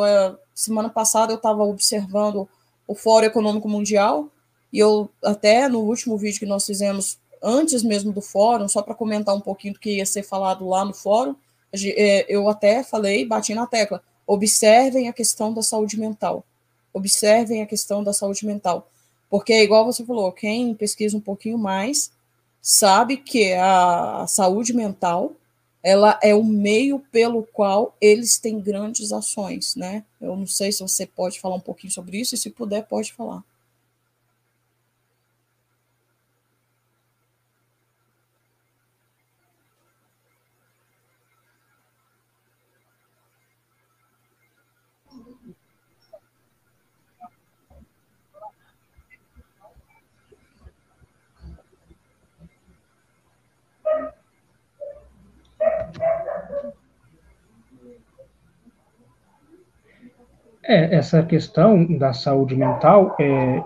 semana 0.55 0.89
passada 0.89 1.35
eu 1.35 1.37
estava 1.37 1.63
observando 1.63 2.49
o 2.91 2.95
Fórum 2.97 3.27
Econômico 3.27 3.69
Mundial, 3.69 4.29
e 4.73 4.81
eu 4.81 5.09
até 5.25 5.69
no 5.69 5.79
último 5.79 6.19
vídeo 6.19 6.41
que 6.41 6.45
nós 6.45 6.67
fizemos, 6.67 7.21
antes 7.41 7.85
mesmo 7.85 8.13
do 8.13 8.21
fórum, 8.21 8.67
só 8.67 8.83
para 8.83 8.97
comentar 8.97 9.33
um 9.33 9.41
pouquinho 9.41 9.75
do 9.75 9.79
que 9.79 9.99
ia 9.99 10.05
ser 10.05 10.25
falado 10.25 10.67
lá 10.67 10.85
no 10.85 10.93
fórum, 10.93 11.37
é, 11.73 12.27
eu 12.29 12.49
até 12.49 12.83
falei, 12.83 13.25
bati 13.25 13.55
na 13.55 13.65
tecla, 13.65 14.03
observem 14.27 15.09
a 15.09 15.13
questão 15.13 15.55
da 15.55 15.63
saúde 15.63 16.01
mental. 16.01 16.45
Observem 16.93 17.63
a 17.63 17.67
questão 17.67 18.03
da 18.03 18.13
saúde 18.13 18.45
mental. 18.45 18.91
Porque, 19.31 19.63
igual 19.63 19.85
você 19.85 20.05
falou, 20.05 20.33
quem 20.33 20.75
pesquisa 20.75 21.17
um 21.17 21.21
pouquinho 21.21 21.59
mais 21.59 22.11
sabe 22.61 23.19
que 23.19 23.53
a 23.53 24.27
saúde 24.27 24.73
mental 24.73 25.37
ela 25.83 26.19
é 26.23 26.35
o 26.35 26.45
meio 26.45 26.99
pelo 27.11 27.43
qual 27.53 27.97
eles 28.01 28.39
têm 28.39 28.61
grandes 28.61 29.13
ações, 29.13 29.75
né? 29.75 30.05
Eu 30.21 30.37
não 30.37 30.47
sei 30.47 30.73
se 30.73 30.83
você 30.83 31.07
pode 31.07 31.41
falar 31.41 31.55
um 31.57 31.61
pouquinho 31.61 31.93
sobre 31.93 32.21
isso, 32.21 32.35
e 32.35 32.39
se 32.39 32.51
puder, 32.51 32.87
pode 32.87 33.13
falar. 33.13 33.43
É, 60.71 60.95
essa 60.95 61.21
questão 61.25 61.85
da 61.99 62.13
saúde 62.13 62.55
mental, 62.55 63.17
é, 63.19 63.61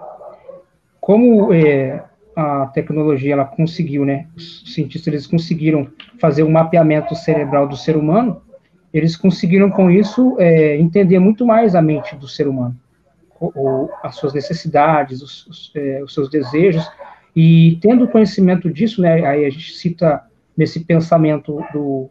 como 1.03 1.53
é, 1.53 2.03
a 2.35 2.65
tecnologia 2.69 3.35
ela 3.35 3.45
conseguiu, 3.45 4.07
né? 4.07 4.27
Os 4.35 4.73
cientistas 4.73 5.09
eles 5.09 5.27
conseguiram 5.27 5.87
fazer 6.19 6.45
um 6.45 6.51
mapeamento 6.51 7.15
cerebral 7.15 7.69
do 7.69 7.77
ser 7.77 7.95
humano, 7.95 8.41
eles 8.91 9.17
conseguiram 9.17 9.69
com 9.69 9.91
isso 9.91 10.35
é, 10.41 10.79
entender 10.79 11.19
muito 11.19 11.45
mais 11.45 11.75
a 11.75 11.83
mente 11.83 12.17
do 12.17 12.27
ser 12.27 12.49
humano, 12.49 12.75
ou, 13.39 13.91
as 14.03 14.17
suas 14.17 14.33
necessidades, 14.33 15.21
os, 15.21 15.47
os, 15.47 15.73
é, 15.75 16.03
os, 16.03 16.15
seus 16.15 16.31
desejos, 16.31 16.91
e 17.37 17.77
tendo 17.83 18.09
conhecimento 18.09 18.73
disso, 18.73 19.03
né? 19.03 19.27
Aí 19.27 19.45
a 19.45 19.51
gente 19.51 19.75
cita 19.75 20.25
nesse 20.57 20.81
pensamento 20.81 21.63
do, 21.71 22.09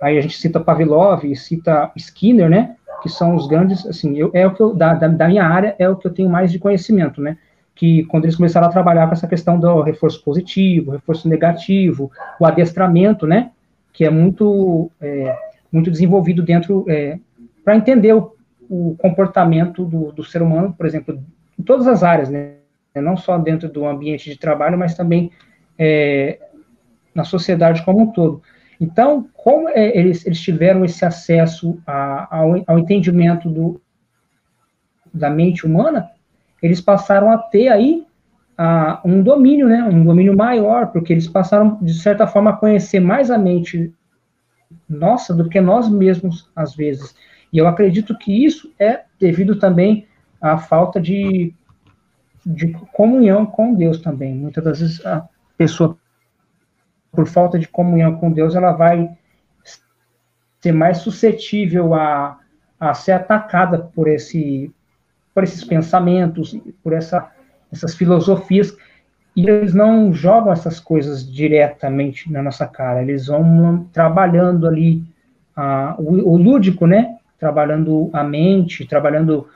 aí 0.00 0.16
a 0.16 0.22
gente 0.22 0.38
cita 0.38 0.58
Pavlov, 0.58 1.22
cita 1.36 1.92
Skinner, 1.96 2.48
né? 2.48 2.76
Que 3.02 3.08
são 3.08 3.34
os 3.34 3.46
grandes, 3.46 3.84
assim, 3.86 4.16
eu, 4.16 4.30
é 4.32 4.46
o 4.46 4.54
que 4.54 4.60
eu, 4.60 4.74
da, 4.74 4.94
da 4.94 5.28
minha 5.28 5.44
área 5.44 5.74
é 5.78 5.88
o 5.88 5.96
que 5.96 6.06
eu 6.06 6.12
tenho 6.12 6.30
mais 6.30 6.52
de 6.52 6.58
conhecimento, 6.58 7.20
né? 7.20 7.36
que 7.74 8.04
quando 8.04 8.24
eles 8.24 8.36
começaram 8.36 8.66
a 8.66 8.70
trabalhar 8.70 9.06
com 9.06 9.12
essa 9.12 9.26
questão 9.26 9.58
do 9.58 9.80
reforço 9.82 10.22
positivo, 10.22 10.92
reforço 10.92 11.28
negativo, 11.28 12.10
o 12.38 12.46
adestramento, 12.46 13.26
né, 13.26 13.50
que 13.92 14.04
é 14.04 14.10
muito, 14.10 14.90
é, 15.00 15.36
muito 15.70 15.90
desenvolvido 15.90 16.42
dentro, 16.42 16.84
é, 16.88 17.18
para 17.64 17.76
entender 17.76 18.12
o, 18.12 18.34
o 18.68 18.94
comportamento 18.98 19.84
do, 19.84 20.12
do, 20.12 20.24
ser 20.24 20.42
humano, 20.42 20.74
por 20.76 20.86
exemplo, 20.86 21.18
em 21.58 21.62
todas 21.62 21.86
as 21.86 22.02
áreas, 22.02 22.28
né, 22.28 22.52
não 22.94 23.16
só 23.16 23.38
dentro 23.38 23.68
do 23.68 23.86
ambiente 23.86 24.28
de 24.28 24.38
trabalho, 24.38 24.78
mas 24.78 24.94
também 24.94 25.30
é, 25.78 26.38
na 27.14 27.24
sociedade 27.24 27.84
como 27.84 28.00
um 28.00 28.12
todo. 28.12 28.42
Então, 28.82 29.28
como 29.32 29.68
é, 29.68 29.96
eles, 29.96 30.26
eles 30.26 30.40
tiveram 30.40 30.84
esse 30.84 31.04
acesso 31.04 31.80
a, 31.86 32.36
ao, 32.36 32.64
ao 32.66 32.80
entendimento 32.80 33.48
do, 33.48 33.80
da 35.14 35.30
mente 35.30 35.64
humana, 35.64 36.10
eles 36.60 36.80
passaram 36.80 37.30
a 37.30 37.38
ter 37.38 37.68
aí 37.68 38.04
a, 38.58 39.00
um 39.04 39.22
domínio, 39.22 39.68
né, 39.68 39.84
um 39.84 40.04
domínio 40.04 40.36
maior, 40.36 40.88
porque 40.88 41.12
eles 41.12 41.28
passaram, 41.28 41.78
de 41.80 41.94
certa 41.94 42.26
forma, 42.26 42.50
a 42.50 42.56
conhecer 42.56 42.98
mais 42.98 43.30
a 43.30 43.38
mente 43.38 43.94
nossa 44.88 45.32
do 45.32 45.48
que 45.48 45.60
nós 45.60 45.88
mesmos, 45.88 46.50
às 46.56 46.74
vezes. 46.74 47.14
E 47.52 47.58
eu 47.58 47.68
acredito 47.68 48.18
que 48.18 48.44
isso 48.44 48.68
é 48.80 49.02
devido 49.16 49.60
também 49.60 50.08
à 50.40 50.58
falta 50.58 51.00
de, 51.00 51.54
de 52.44 52.72
comunhão 52.92 53.46
com 53.46 53.74
Deus 53.74 54.00
também. 54.00 54.34
Muitas 54.34 54.64
das 54.64 54.80
vezes 54.80 55.06
a 55.06 55.24
pessoa, 55.56 55.96
por 57.12 57.26
falta 57.26 57.58
de 57.58 57.68
comunhão 57.68 58.16
com 58.16 58.32
Deus, 58.32 58.56
ela 58.56 58.72
vai 58.72 59.10
ser 60.60 60.72
mais 60.72 60.98
suscetível 60.98 61.94
a, 61.94 62.38
a 62.80 62.94
ser 62.94 63.12
atacada 63.12 63.78
por 63.78 64.08
esse 64.08 64.72
por 65.34 65.44
esses 65.44 65.64
pensamentos, 65.64 66.54
por 66.82 66.92
essa, 66.92 67.30
essas 67.72 67.94
filosofias, 67.94 68.76
e 69.34 69.48
eles 69.48 69.72
não 69.72 70.12
jogam 70.12 70.52
essas 70.52 70.78
coisas 70.78 71.26
diretamente 71.30 72.30
na 72.30 72.42
nossa 72.42 72.66
cara, 72.66 73.02
eles 73.02 73.28
vão 73.28 73.88
trabalhando 73.92 74.66
ali 74.66 75.02
a, 75.56 75.94
o, 75.98 76.32
o 76.32 76.36
lúdico, 76.36 76.86
né? 76.86 77.16
Trabalhando 77.38 78.10
a 78.12 78.22
mente, 78.22 78.86
trabalhando 78.86 79.48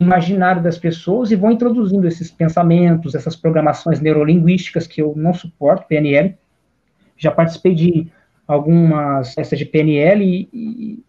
o 0.00 0.02
imaginário 0.02 0.62
das 0.62 0.78
pessoas 0.78 1.30
e 1.30 1.36
vão 1.36 1.52
introduzindo 1.52 2.08
esses 2.08 2.30
pensamentos, 2.30 3.14
essas 3.14 3.36
programações 3.36 4.00
neurolinguísticas 4.00 4.86
que 4.86 5.02
eu 5.02 5.12
não 5.14 5.34
suporto, 5.34 5.86
PNL. 5.86 6.34
Já 7.22 7.30
participei 7.30 7.74
de 7.74 8.12
algumas 8.46 9.34
peças 9.34 9.58
de 9.58 9.64
PNL 9.64 10.48
e, 10.52 11.02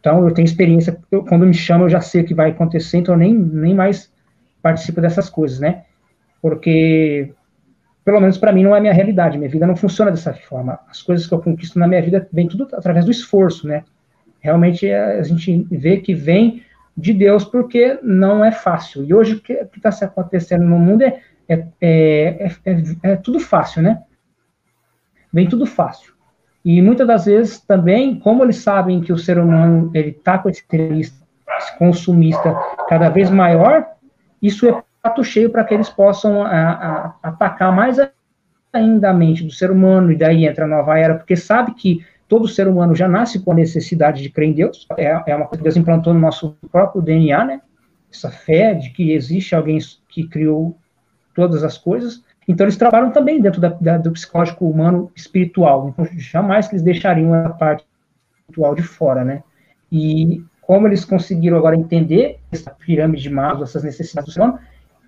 então, 0.00 0.26
eu 0.26 0.32
tenho 0.32 0.46
experiência, 0.46 0.98
eu, 1.10 1.22
quando 1.22 1.46
me 1.46 1.54
chamam, 1.54 1.86
eu 1.86 1.90
já 1.90 2.00
sei 2.00 2.22
o 2.22 2.24
que 2.24 2.34
vai 2.34 2.50
acontecer, 2.50 2.96
então 2.98 3.14
eu 3.14 3.18
nem, 3.18 3.34
nem 3.34 3.74
mais 3.74 4.10
participo 4.62 5.00
dessas 5.00 5.28
coisas, 5.28 5.60
né? 5.60 5.84
Porque, 6.40 7.32
pelo 8.02 8.18
menos 8.18 8.38
para 8.38 8.50
mim, 8.50 8.62
não 8.62 8.74
é 8.74 8.80
minha 8.80 8.94
realidade, 8.94 9.36
minha 9.36 9.50
vida 9.50 9.66
não 9.66 9.76
funciona 9.76 10.10
dessa 10.10 10.32
forma. 10.32 10.80
As 10.88 11.02
coisas 11.02 11.26
que 11.26 11.34
eu 11.34 11.38
conquisto 11.38 11.78
na 11.78 11.86
minha 11.86 12.00
vida 12.00 12.26
vêm 12.32 12.48
tudo 12.48 12.66
através 12.72 13.04
do 13.04 13.10
esforço, 13.10 13.68
né? 13.68 13.84
Realmente, 14.40 14.86
é, 14.86 15.18
a 15.18 15.22
gente 15.22 15.66
vê 15.70 15.98
que 15.98 16.14
vem 16.14 16.62
de 16.96 17.12
Deus 17.12 17.44
porque 17.44 17.98
não 18.02 18.42
é 18.42 18.50
fácil. 18.50 19.04
E 19.04 19.12
hoje, 19.12 19.34
o 19.34 19.40
que 19.40 19.52
está 19.52 19.90
acontecendo 20.06 20.64
no 20.64 20.78
mundo 20.78 21.02
é, 21.02 21.20
é, 21.46 21.66
é, 21.80 22.50
é, 22.64 22.82
é 23.02 23.16
tudo 23.16 23.38
fácil, 23.38 23.82
né? 23.82 24.02
Vem 25.32 25.48
tudo 25.48 25.66
fácil. 25.66 26.12
E 26.64 26.82
muitas 26.82 27.06
das 27.06 27.24
vezes 27.24 27.60
também, 27.60 28.18
como 28.18 28.44
eles 28.44 28.58
sabem 28.58 29.00
que 29.00 29.12
o 29.12 29.18
ser 29.18 29.38
humano 29.38 29.90
ele 29.94 30.10
está 30.10 30.38
com 30.38 30.48
esse 30.48 30.64
consumista 31.78 32.54
cada 32.88 33.08
vez 33.08 33.30
maior, 33.30 33.86
isso 34.42 34.68
é 34.68 34.82
prato 35.02 35.24
cheio 35.24 35.50
para 35.50 35.64
que 35.64 35.72
eles 35.72 35.88
possam 35.88 36.42
a, 36.42 36.50
a, 36.50 37.14
atacar 37.22 37.74
mais 37.74 37.98
ainda 38.72 39.10
a 39.10 39.14
mente 39.14 39.42
do 39.42 39.50
ser 39.50 39.70
humano, 39.70 40.12
e 40.12 40.16
daí 40.16 40.46
entra 40.46 40.64
a 40.64 40.68
nova 40.68 40.98
era, 40.98 41.14
porque 41.14 41.34
sabe 41.34 41.74
que 41.74 42.04
todo 42.28 42.46
ser 42.46 42.68
humano 42.68 42.94
já 42.94 43.08
nasce 43.08 43.40
com 43.40 43.52
a 43.52 43.54
necessidade 43.54 44.22
de 44.22 44.30
crer 44.30 44.50
em 44.50 44.52
Deus, 44.52 44.86
é, 44.96 45.22
é 45.26 45.34
uma 45.34 45.46
coisa 45.46 45.58
que 45.58 45.64
Deus 45.64 45.76
implantou 45.76 46.14
no 46.14 46.20
nosso 46.20 46.56
próprio 46.70 47.02
DNA, 47.02 47.44
né? 47.44 47.60
Essa 48.12 48.30
fé 48.30 48.74
de 48.74 48.90
que 48.90 49.12
existe 49.12 49.54
alguém 49.54 49.78
que 50.08 50.28
criou 50.28 50.76
todas 51.34 51.64
as 51.64 51.78
coisas, 51.78 52.22
então, 52.50 52.64
eles 52.64 52.76
trabalham 52.76 53.12
também 53.12 53.40
dentro 53.40 53.60
da, 53.60 53.68
da, 53.68 53.96
do 53.96 54.10
psicológico 54.10 54.68
humano 54.68 55.10
espiritual. 55.14 55.88
Então, 55.88 56.04
jamais 56.18 56.66
que 56.66 56.74
eles 56.74 56.82
deixariam 56.82 57.32
a 57.32 57.50
parte 57.50 57.86
espiritual 58.40 58.74
de 58.74 58.82
fora, 58.82 59.24
né? 59.24 59.44
E 59.92 60.42
como 60.60 60.88
eles 60.88 61.04
conseguiram 61.04 61.56
agora 61.56 61.76
entender 61.76 62.40
essa 62.50 62.72
pirâmide 62.72 63.22
de 63.22 63.30
Maslow, 63.30 63.62
essas 63.62 63.84
necessidades 63.84 64.30
do 64.30 64.32
ser 64.32 64.40
humano, 64.40 64.58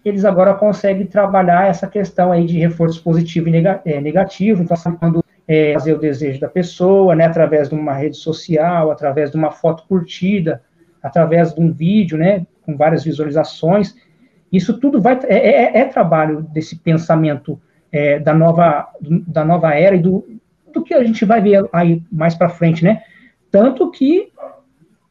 eles 0.04 0.24
agora 0.24 0.54
conseguem 0.54 1.04
trabalhar 1.04 1.68
essa 1.68 1.88
questão 1.88 2.30
aí 2.30 2.46
de 2.46 2.58
reforço 2.58 3.02
positivo 3.02 3.48
e 3.48 3.56
é, 3.86 4.00
negativo. 4.00 4.62
Então, 4.62 4.76
quando 4.96 5.24
é, 5.48 5.72
fazer 5.72 5.94
o 5.94 5.98
desejo 5.98 6.38
da 6.40 6.48
pessoa, 6.48 7.16
né, 7.16 7.24
através 7.24 7.68
de 7.68 7.74
uma 7.74 7.92
rede 7.92 8.16
social, 8.16 8.92
através 8.92 9.32
de 9.32 9.36
uma 9.36 9.50
foto 9.50 9.84
curtida, 9.88 10.62
através 11.02 11.52
de 11.52 11.60
um 11.60 11.72
vídeo, 11.72 12.16
né, 12.16 12.46
com 12.64 12.76
várias 12.76 13.02
visualizações. 13.02 13.96
Isso 14.52 14.78
tudo 14.78 15.00
vai 15.00 15.18
é, 15.24 15.36
é, 15.36 15.78
é 15.78 15.84
trabalho 15.84 16.42
desse 16.42 16.76
pensamento 16.76 17.58
é, 17.90 18.18
da, 18.18 18.34
nova, 18.34 18.88
da 19.00 19.44
nova 19.44 19.74
era 19.74 19.96
e 19.96 19.98
do, 19.98 20.26
do 20.72 20.82
que 20.82 20.92
a 20.92 21.02
gente 21.02 21.24
vai 21.24 21.40
ver 21.40 21.68
aí 21.72 22.02
mais 22.12 22.34
para 22.34 22.48
frente, 22.48 22.84
né? 22.84 23.02
Tanto 23.50 23.90
que 23.90 24.30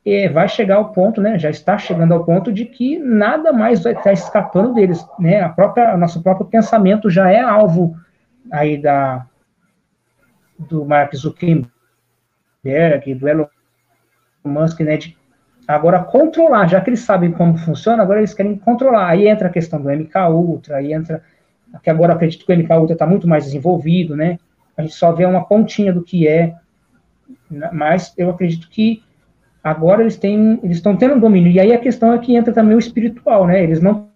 é, 0.06 0.30
vai 0.30 0.48
chegar 0.48 0.76
ao 0.76 0.92
ponto, 0.92 1.22
né? 1.22 1.38
Já 1.38 1.50
está 1.50 1.78
chegando 1.78 2.14
ao 2.14 2.24
ponto 2.24 2.52
de 2.52 2.66
que 2.66 2.98
nada 3.00 3.54
mais 3.54 3.84
vai 3.84 3.94
estar 3.94 4.14
escapando 4.14 4.74
deles, 4.74 5.06
né? 5.20 5.42
A 5.42 5.50
própria, 5.50 5.96
nosso 5.98 6.22
próprio 6.22 6.48
pensamento 6.48 7.10
já 7.10 7.32
é 7.32 7.40
alvo 7.40 7.96
aí 8.52 8.78
da 8.78 9.26
do 10.58 10.86
Mark 10.86 11.16
Zuckerberg, 11.16 11.70
do 13.16 13.28
Elon 13.28 13.48
Musk, 14.44 14.80
né? 14.82 14.98
De 14.98 15.18
Agora, 15.72 16.04
controlar, 16.04 16.68
já 16.68 16.82
que 16.82 16.90
eles 16.90 17.02
sabem 17.02 17.32
como 17.32 17.58
funciona, 17.58 18.04
agora 18.04 18.20
eles 18.20 18.34
querem 18.34 18.58
controlar. 18.58 19.10
Aí 19.10 19.28
entra 19.28 19.48
a 19.48 19.52
questão 19.52 19.82
do 19.82 19.90
MK 19.90 20.18
Ultra, 20.30 20.78
aí 20.78 20.94
entra. 20.94 21.24
Que 21.82 21.90
agora 21.90 22.14
acredito 22.14 22.46
que 22.46 22.52
o 22.52 22.58
MK 22.58 22.74
Ultra 22.74 22.94
está 22.94 23.08
muito 23.08 23.28
mais 23.28 23.46
desenvolvido, 23.46 24.16
né? 24.16 24.38
A 24.76 24.82
gente 24.82 24.94
só 24.94 25.12
vê 25.12 25.26
uma 25.26 25.46
pontinha 25.46 25.94
do 25.94 26.04
que 26.04 26.28
é. 26.28 26.56
Mas 27.72 28.14
eu 28.18 28.30
acredito 28.30 28.70
que 28.70 29.02
agora 29.64 30.02
eles 30.02 30.18
têm, 30.18 30.60
eles 30.62 30.78
estão 30.78 30.98
tendo 30.98 31.16
um 31.16 31.20
domínio. 31.20 31.52
E 31.52 31.60
aí 31.60 31.72
a 31.74 31.80
questão 31.80 32.12
é 32.12 32.20
que 32.20 32.36
entra 32.36 32.54
também 32.54 32.76
o 32.76 32.80
espiritual, 32.80 33.48
né? 33.48 33.64
Eles 33.64 33.82
não 33.82 34.10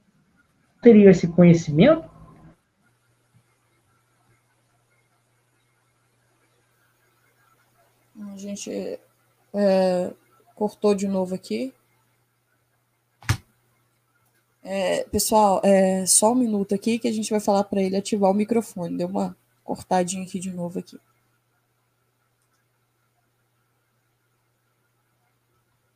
teriam 0.82 1.10
esse 1.10 1.28
conhecimento. 1.28 2.04
A 8.34 8.38
gente 8.38 9.00
é, 9.54 10.12
Cortou 10.56 10.96
de 10.96 11.08
novo 11.08 11.36
aqui. 11.36 11.74
É, 14.64 15.04
pessoal, 15.04 15.62
é, 15.64 16.06
só 16.08 16.32
um 16.32 16.36
minuto 16.36 16.74
aqui 16.74 16.98
que 16.98 17.08
a 17.08 17.12
gente 17.12 17.30
vai 17.30 17.40
falar 17.40 17.66
para 17.66 17.84
ele 17.84 17.96
ativar 17.98 18.32
o 18.32 18.34
microfone. 18.34 18.98
Deu 18.98 19.08
uma 19.08 19.38
cortadinha 19.64 20.24
aqui 20.24 20.40
de 20.40 20.52
novo 20.52 20.80
aqui. 20.80 20.98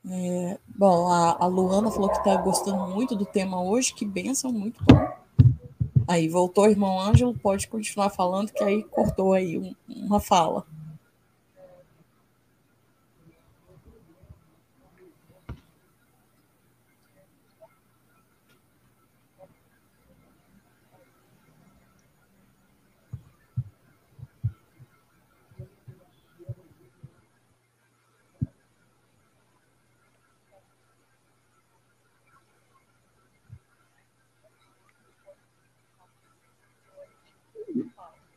É, 0.07 0.59
bom, 0.67 1.07
a, 1.07 1.37
a, 1.39 1.45
Luana 1.47 1.89
falou 1.89 2.09
que 2.09 2.17
está 2.17 2.35
gostando 2.35 2.87
muito 2.87 3.15
do 3.15 3.25
tema 3.25 3.61
hoje. 3.63 3.93
Que 3.93 4.05
benção, 4.05 4.51
muito 4.51 4.83
bom. 4.83 5.19
Aí 6.07 6.27
voltou, 6.27 6.69
irmão 6.69 6.99
Ângelo, 6.99 7.37
pode 7.37 7.67
continuar 7.67 8.09
falando, 8.09 8.51
que 8.51 8.63
aí 8.63 8.83
cortou 8.83 9.33
aí 9.33 9.57
um, 9.57 9.73
uma 9.87 10.19
fala. 10.19 10.65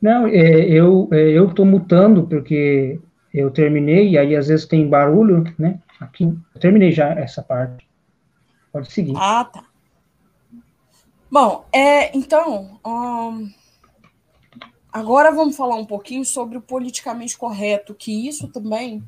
Não, 0.03 0.27
é, 0.27 0.65
eu 0.69 1.07
é, 1.13 1.29
eu 1.29 1.47
estou 1.47 1.65
mutando 1.65 2.27
porque 2.27 2.99
eu 3.33 3.49
terminei 3.49 4.09
e 4.09 4.17
aí 4.17 4.35
às 4.35 4.49
vezes 4.49 4.65
tem 4.65 4.85
barulho, 4.85 5.45
né? 5.57 5.79
Aqui 5.97 6.25
eu 6.25 6.59
terminei 6.59 6.91
já 6.91 7.11
essa 7.11 7.41
parte. 7.41 7.87
Pode 8.69 8.91
seguir. 8.91 9.13
Ah, 9.15 9.45
tá. 9.45 9.63
Bom, 11.31 11.65
é, 11.71 12.15
então, 12.15 12.81
agora 14.91 15.31
vamos 15.31 15.55
falar 15.55 15.77
um 15.77 15.85
pouquinho 15.85 16.25
sobre 16.25 16.57
o 16.57 16.61
politicamente 16.61 17.37
correto, 17.37 17.95
que 17.95 18.27
isso 18.27 18.49
também 18.49 19.01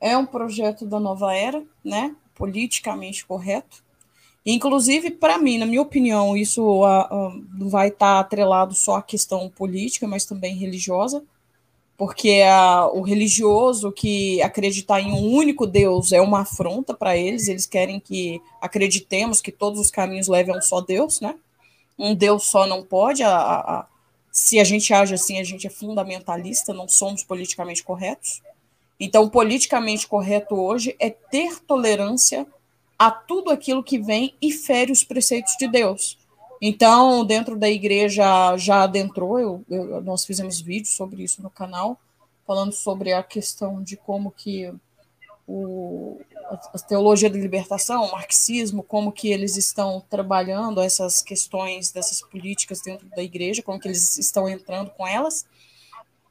é 0.00 0.16
um 0.16 0.24
projeto 0.24 0.86
da 0.86 1.00
nova 1.00 1.34
era, 1.34 1.64
né? 1.84 2.14
Politicamente 2.32 3.26
correto. 3.26 3.82
Inclusive, 4.48 5.10
para 5.10 5.38
mim, 5.38 5.58
na 5.58 5.66
minha 5.66 5.82
opinião, 5.82 6.36
isso 6.36 6.62
uh, 6.62 7.02
uh, 7.10 7.44
não 7.58 7.68
vai 7.68 7.88
estar 7.88 8.14
tá 8.14 8.20
atrelado 8.20 8.74
só 8.74 8.94
à 8.94 9.02
questão 9.02 9.50
política, 9.50 10.06
mas 10.06 10.24
também 10.24 10.54
religiosa, 10.54 11.24
porque 11.96 12.42
uh, 12.42 12.96
o 12.96 13.02
religioso 13.02 13.90
que 13.90 14.40
acreditar 14.40 15.00
em 15.00 15.10
um 15.10 15.34
único 15.34 15.66
Deus 15.66 16.12
é 16.12 16.20
uma 16.20 16.42
afronta 16.42 16.94
para 16.94 17.16
eles, 17.16 17.48
eles 17.48 17.66
querem 17.66 17.98
que 17.98 18.40
acreditemos 18.60 19.40
que 19.40 19.50
todos 19.50 19.80
os 19.80 19.90
caminhos 19.90 20.28
levem 20.28 20.54
a 20.54 20.58
um 20.58 20.62
só 20.62 20.80
Deus, 20.80 21.20
né? 21.20 21.34
Um 21.98 22.14
Deus 22.14 22.44
só 22.44 22.68
não 22.68 22.84
pode, 22.84 23.24
a, 23.24 23.36
a, 23.36 23.86
se 24.30 24.60
a 24.60 24.64
gente 24.64 24.94
age 24.94 25.12
assim, 25.12 25.40
a 25.40 25.44
gente 25.44 25.66
é 25.66 25.70
fundamentalista, 25.70 26.72
não 26.72 26.88
somos 26.88 27.24
politicamente 27.24 27.82
corretos. 27.82 28.42
Então, 29.00 29.28
politicamente 29.28 30.06
correto 30.06 30.54
hoje 30.54 30.94
é 31.00 31.10
ter 31.10 31.58
tolerância 31.66 32.46
a 32.98 33.10
tudo 33.10 33.50
aquilo 33.50 33.82
que 33.82 33.98
vem 33.98 34.34
e 34.40 34.50
fere 34.50 34.92
os 34.92 35.04
preceitos 35.04 35.54
de 35.58 35.68
Deus. 35.68 36.18
Então, 36.60 37.24
dentro 37.24 37.56
da 37.56 37.68
igreja 37.68 38.56
já 38.56 38.82
adentrou, 38.82 39.38
eu, 39.38 39.64
eu, 39.68 40.00
nós 40.00 40.24
fizemos 40.24 40.60
vídeos 40.60 40.94
sobre 40.94 41.22
isso 41.22 41.42
no 41.42 41.50
canal, 41.50 41.98
falando 42.46 42.72
sobre 42.72 43.12
a 43.12 43.22
questão 43.22 43.82
de 43.82 43.96
como 43.96 44.30
que 44.30 44.72
o, 45.46 46.18
a 46.48 46.78
teologia 46.78 47.28
da 47.28 47.38
libertação, 47.38 48.04
o 48.04 48.12
marxismo, 48.12 48.82
como 48.82 49.12
que 49.12 49.28
eles 49.30 49.56
estão 49.56 50.02
trabalhando 50.08 50.80
essas 50.80 51.22
questões 51.22 51.90
dessas 51.90 52.22
políticas 52.22 52.80
dentro 52.80 53.06
da 53.08 53.22
igreja, 53.22 53.62
como 53.62 53.78
que 53.78 53.88
eles 53.88 54.16
estão 54.16 54.48
entrando 54.48 54.90
com 54.90 55.06
elas. 55.06 55.44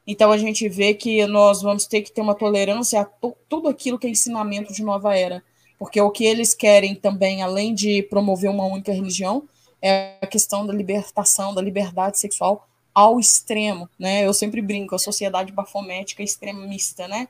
Então 0.06 0.30
a 0.32 0.38
gente 0.38 0.68
vê 0.68 0.94
que 0.94 1.26
nós 1.26 1.62
vamos 1.62 1.86
ter 1.86 2.02
que 2.02 2.12
ter 2.12 2.20
uma 2.20 2.34
tolerância 2.34 3.00
a 3.00 3.04
tudo 3.48 3.68
aquilo 3.68 3.98
que 3.98 4.06
é 4.06 4.10
ensinamento 4.10 4.72
de 4.72 4.82
nova 4.82 5.16
era 5.16 5.42
porque 5.78 6.00
o 6.00 6.10
que 6.10 6.24
eles 6.24 6.54
querem 6.54 6.94
também, 6.94 7.42
além 7.42 7.74
de 7.74 8.02
promover 8.04 8.50
uma 8.50 8.64
única 8.64 8.92
religião, 8.92 9.42
é 9.80 10.16
a 10.20 10.26
questão 10.26 10.66
da 10.66 10.72
libertação, 10.72 11.54
da 11.54 11.60
liberdade 11.60 12.18
sexual 12.18 12.66
ao 12.94 13.20
extremo, 13.20 13.88
né? 13.98 14.26
Eu 14.26 14.32
sempre 14.32 14.62
brinco, 14.62 14.94
a 14.94 14.98
sociedade 14.98 15.52
bafomética 15.52 16.22
extremista, 16.22 17.06
né? 17.06 17.28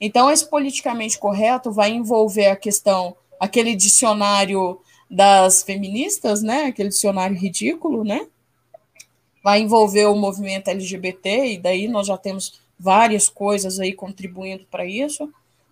Então, 0.00 0.30
esse 0.30 0.48
politicamente 0.48 1.18
correto 1.18 1.70
vai 1.70 1.90
envolver 1.90 2.46
a 2.46 2.56
questão, 2.56 3.14
aquele 3.38 3.74
dicionário 3.74 4.80
das 5.10 5.62
feministas, 5.62 6.42
né? 6.42 6.64
Aquele 6.64 6.88
dicionário 6.88 7.36
ridículo, 7.36 8.04
né? 8.04 8.26
Vai 9.44 9.60
envolver 9.60 10.06
o 10.06 10.16
movimento 10.16 10.68
LGBT, 10.68 11.52
e 11.52 11.58
daí 11.58 11.88
nós 11.88 12.06
já 12.06 12.16
temos 12.16 12.60
várias 12.78 13.28
coisas 13.28 13.78
aí 13.78 13.92
contribuindo 13.92 14.66
para 14.70 14.86
isso. 14.86 15.30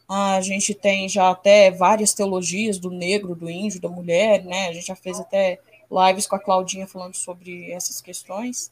A 0.09 0.41
gente 0.41 0.75
tem 0.75 1.09
já 1.09 1.31
até 1.31 1.71
várias 1.71 2.13
teologias 2.13 2.79
do 2.79 2.91
negro, 2.91 3.35
do 3.35 3.49
índio, 3.49 3.81
da 3.81 3.89
mulher, 3.89 4.45
né? 4.45 4.69
A 4.69 4.73
gente 4.73 4.87
já 4.87 4.97
fez 4.97 5.19
até 5.19 5.59
lives 5.91 6.27
com 6.27 6.37
a 6.37 6.41
Claudinha 6.41 6.87
falando 6.87 7.15
sobre 7.15 7.71
essas 7.71 8.01
questões. 8.01 8.71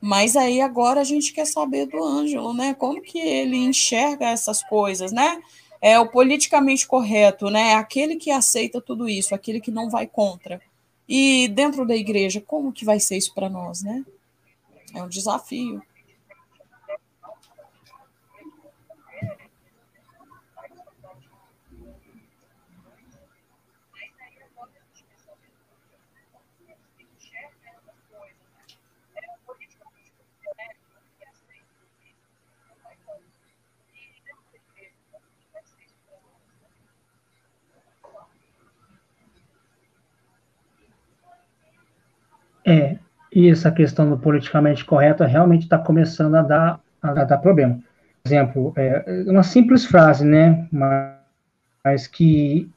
Mas 0.00 0.36
aí 0.36 0.60
agora 0.60 1.00
a 1.00 1.04
gente 1.04 1.32
quer 1.32 1.46
saber 1.46 1.86
do 1.86 2.02
Ângelo, 2.02 2.52
né? 2.52 2.74
Como 2.74 3.00
que 3.00 3.18
ele 3.18 3.56
enxerga 3.56 4.26
essas 4.26 4.62
coisas, 4.62 5.12
né? 5.12 5.40
É 5.80 5.98
o 5.98 6.08
politicamente 6.08 6.86
correto, 6.86 7.50
né? 7.50 7.74
Aquele 7.74 8.16
que 8.16 8.30
aceita 8.30 8.80
tudo 8.80 9.08
isso, 9.08 9.34
aquele 9.34 9.60
que 9.60 9.70
não 9.70 9.88
vai 9.88 10.06
contra. 10.06 10.60
E 11.08 11.48
dentro 11.48 11.86
da 11.86 11.94
igreja, 11.94 12.40
como 12.40 12.72
que 12.72 12.84
vai 12.84 12.98
ser 12.98 13.16
isso 13.16 13.32
para 13.34 13.48
nós, 13.48 13.82
né? 13.82 14.04
É 14.94 15.02
um 15.02 15.08
desafio. 15.08 15.82
É, 42.66 42.96
e 43.32 43.48
essa 43.48 43.70
questão 43.70 44.10
do 44.10 44.18
politicamente 44.18 44.84
correto 44.84 45.22
realmente 45.24 45.62
está 45.62 45.78
começando 45.78 46.34
a 46.34 46.42
dar, 46.42 46.80
a 47.00 47.24
dar 47.24 47.38
problema. 47.38 47.78
Exemplo, 48.24 48.72
é 48.76 49.24
uma 49.28 49.44
simples 49.44 49.84
frase, 49.84 50.24
né? 50.24 50.66
Mas, 50.72 51.14
mas 51.84 52.06
que 52.08 52.68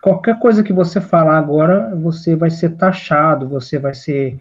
qualquer 0.00 0.38
coisa 0.38 0.62
que 0.62 0.72
você 0.72 1.00
falar 1.00 1.36
agora, 1.36 1.92
você 1.96 2.36
vai 2.36 2.50
ser 2.50 2.76
taxado, 2.76 3.48
você 3.48 3.78
vai 3.78 3.94
ser. 3.94 4.38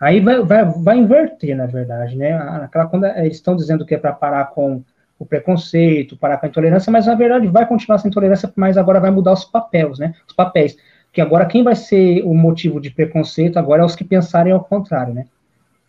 Aí 0.00 0.20
vai, 0.20 0.42
vai, 0.42 0.64
vai 0.64 0.96
inverter, 0.96 1.54
na 1.54 1.66
verdade, 1.66 2.16
né? 2.16 2.32
Aquela, 2.34 2.86
quando 2.86 3.04
eles 3.04 3.34
estão 3.34 3.54
dizendo 3.54 3.84
que 3.84 3.94
é 3.94 3.98
para 3.98 4.12
parar 4.12 4.46
com 4.46 4.82
o 5.18 5.26
preconceito, 5.26 6.16
parar 6.16 6.38
com 6.38 6.46
a 6.46 6.48
intolerância, 6.48 6.90
mas 6.90 7.06
na 7.06 7.14
verdade 7.14 7.46
vai 7.46 7.66
continuar 7.66 7.96
essa 7.96 8.08
intolerância, 8.08 8.50
mas 8.56 8.78
agora 8.78 8.98
vai 8.98 9.10
mudar 9.10 9.32
os 9.32 9.44
papéis, 9.44 9.98
né? 9.98 10.14
Os 10.26 10.34
papéis 10.34 10.76
que 11.12 11.20
agora 11.20 11.46
quem 11.46 11.62
vai 11.62 11.76
ser 11.76 12.22
o 12.24 12.34
motivo 12.34 12.80
de 12.80 12.90
preconceito 12.90 13.58
agora 13.58 13.82
é 13.82 13.84
os 13.84 13.94
que 13.94 14.04
pensarem 14.04 14.52
ao 14.52 14.64
contrário, 14.64 15.12
né? 15.12 15.26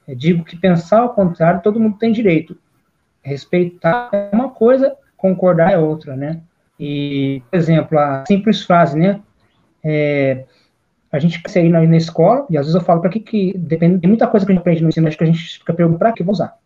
Eu 0.07 0.15
digo 0.15 0.43
que 0.43 0.57
pensar 0.57 0.99
ao 0.99 1.13
contrário 1.13 1.61
todo 1.61 1.79
mundo 1.79 1.97
tem 1.97 2.11
direito. 2.11 2.57
Respeitar 3.21 4.09
é 4.11 4.29
uma 4.33 4.49
coisa, 4.49 4.95
concordar 5.15 5.71
é 5.71 5.77
outra, 5.77 6.15
né? 6.15 6.41
E, 6.77 7.41
por 7.49 7.57
exemplo, 7.57 7.97
a 7.97 8.25
simples 8.27 8.63
frase, 8.63 8.99
né? 8.99 9.21
É, 9.81 10.43
a 11.09 11.19
gente 11.19 11.41
quer 11.41 11.63
ir 11.63 11.69
na, 11.69 11.81
na, 11.81 11.95
escola, 11.95 12.45
e 12.49 12.57
às 12.57 12.65
vezes 12.65 12.75
eu 12.75 12.85
falo 12.85 12.99
para 12.99 13.09
que 13.09 13.19
que 13.19 13.57
depende 13.57 13.99
de 13.99 14.07
muita 14.07 14.27
coisa 14.27 14.45
que 14.45 14.51
a 14.51 14.55
gente 14.55 14.61
aprende 14.61 14.83
no 14.83 14.89
ensino, 14.89 15.07
acho 15.07 15.17
que 15.17 15.23
a 15.23 15.27
gente 15.27 15.59
fica 15.59 15.73
perguntando 15.73 15.99
para 15.99 16.11
que 16.11 16.23
vou 16.23 16.33
usar. 16.33 16.57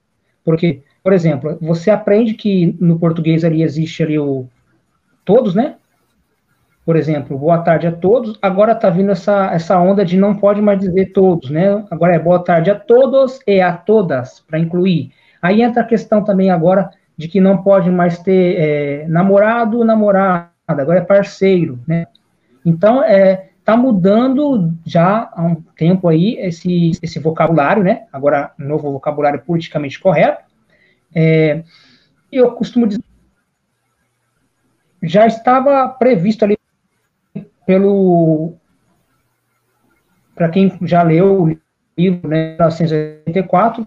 Porque, 0.43 0.81
por 1.03 1.13
exemplo, 1.13 1.57
você 1.61 1.91
aprende 1.91 2.33
que 2.33 2.75
no 2.79 2.97
português 2.97 3.43
ali 3.43 3.61
existe 3.61 4.01
ali 4.01 4.17
o 4.17 4.47
todos, 5.25 5.53
né? 5.53 5.75
Por 6.87 6.95
exemplo, 6.95 7.37
boa 7.37 7.57
tarde 7.57 7.85
a 7.85 7.91
todos, 7.91 8.39
agora 8.41 8.71
está 8.71 8.89
vindo 8.89 9.11
essa, 9.11 9.53
essa 9.53 9.77
onda 9.77 10.05
de 10.05 10.15
não 10.15 10.33
pode 10.33 10.61
mais 10.61 10.79
dizer 10.79 11.07
todos, 11.07 11.49
né? 11.49 11.85
Agora 11.91 12.15
é 12.15 12.19
boa 12.19 12.41
tarde 12.41 12.71
a 12.71 12.79
todos 12.79 13.41
e 13.45 13.59
a 13.59 13.73
todas, 13.73 14.39
para 14.39 14.57
incluir. 14.57 15.11
Aí 15.41 15.61
entra 15.61 15.81
a 15.81 15.85
questão 15.85 16.23
também 16.23 16.49
agora 16.49 16.89
de 17.17 17.27
que 17.27 17.41
não 17.41 17.61
pode 17.61 17.91
mais 17.91 18.19
ter 18.19 18.55
é, 18.57 19.05
namorado, 19.09 19.83
namorada, 19.83 20.49
agora 20.65 20.99
é 20.99 21.03
parceiro, 21.03 21.77
né? 21.85 22.07
Então, 22.65 23.03
é, 23.03 23.49
tá 23.65 23.75
mudando 23.75 24.73
já 24.85 25.29
há 25.33 25.43
um 25.43 25.55
tempo 25.55 26.07
aí 26.07 26.37
esse, 26.39 26.91
esse 27.03 27.19
vocabulário, 27.19 27.83
né? 27.83 28.03
Agora, 28.13 28.53
novo 28.57 28.93
vocabulário 28.93 29.41
politicamente 29.41 29.99
correto. 29.99 30.41
É, 31.13 31.65
eu 32.31 32.49
costumo 32.53 32.87
dizer 32.87 33.03
já 35.03 35.27
estava 35.27 35.87
previsto 35.89 36.43
ali 36.43 36.56
pelo 37.67 38.53
para 40.33 40.49
quem 40.49 40.71
já 40.83 41.03
leu 41.03 41.43
o 41.43 41.57
livro, 41.97 42.29
né, 42.29 42.51
1984, 42.51 43.85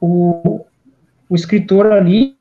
o, 0.00 0.64
o 1.28 1.34
escritor 1.34 1.92
ali 1.92 2.36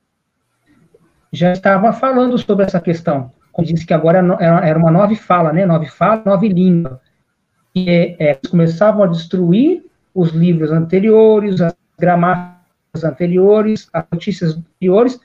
já 1.32 1.52
estava 1.52 1.94
falando 1.94 2.38
sobre 2.38 2.66
essa 2.66 2.80
questão. 2.80 3.32
Como 3.52 3.68
disse 3.68 3.86
que 3.86 3.94
agora 3.94 4.20
era 4.40 4.80
uma 4.80 4.90
nova 4.90 5.14
fala, 5.16 5.52
né? 5.52 5.66
Nova 5.66 5.86
fala, 5.86 6.24
nova 6.26 6.48
língua. 6.48 7.00
E 7.76 7.90
é, 7.90 8.16
é, 8.20 8.36
começavam 8.50 9.04
a 9.04 9.08
destruir 9.08 9.84
os 10.16 10.32
livros 10.32 10.72
anteriores, 10.72 11.60
as 11.60 11.76
gramáticas 12.00 13.04
anteriores, 13.04 13.90
as 13.92 14.06
notícias 14.12 14.58
anteriores, 14.58 15.20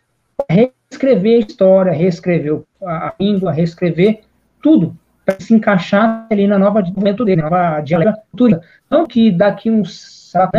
reescrever 0.50 1.36
a 1.36 1.46
história, 1.46 1.92
reescrever 1.92 2.60
a 2.82 3.14
língua, 3.18 3.52
reescrever 3.52 4.22
tudo 4.60 4.98
para 5.24 5.40
se 5.40 5.54
encaixar 5.54 6.26
ali 6.30 6.46
na 6.46 6.58
nova 6.58 6.82
desenvolvimento 6.82 7.24
dele, 7.24 7.42
na 7.42 7.50
nova 7.50 7.80
dialetura. 7.80 8.60
Então, 8.86 9.06
que 9.06 9.30
daqui 9.30 9.70
uns, 9.70 10.30
sei 10.30 10.40
lá, 10.40 10.50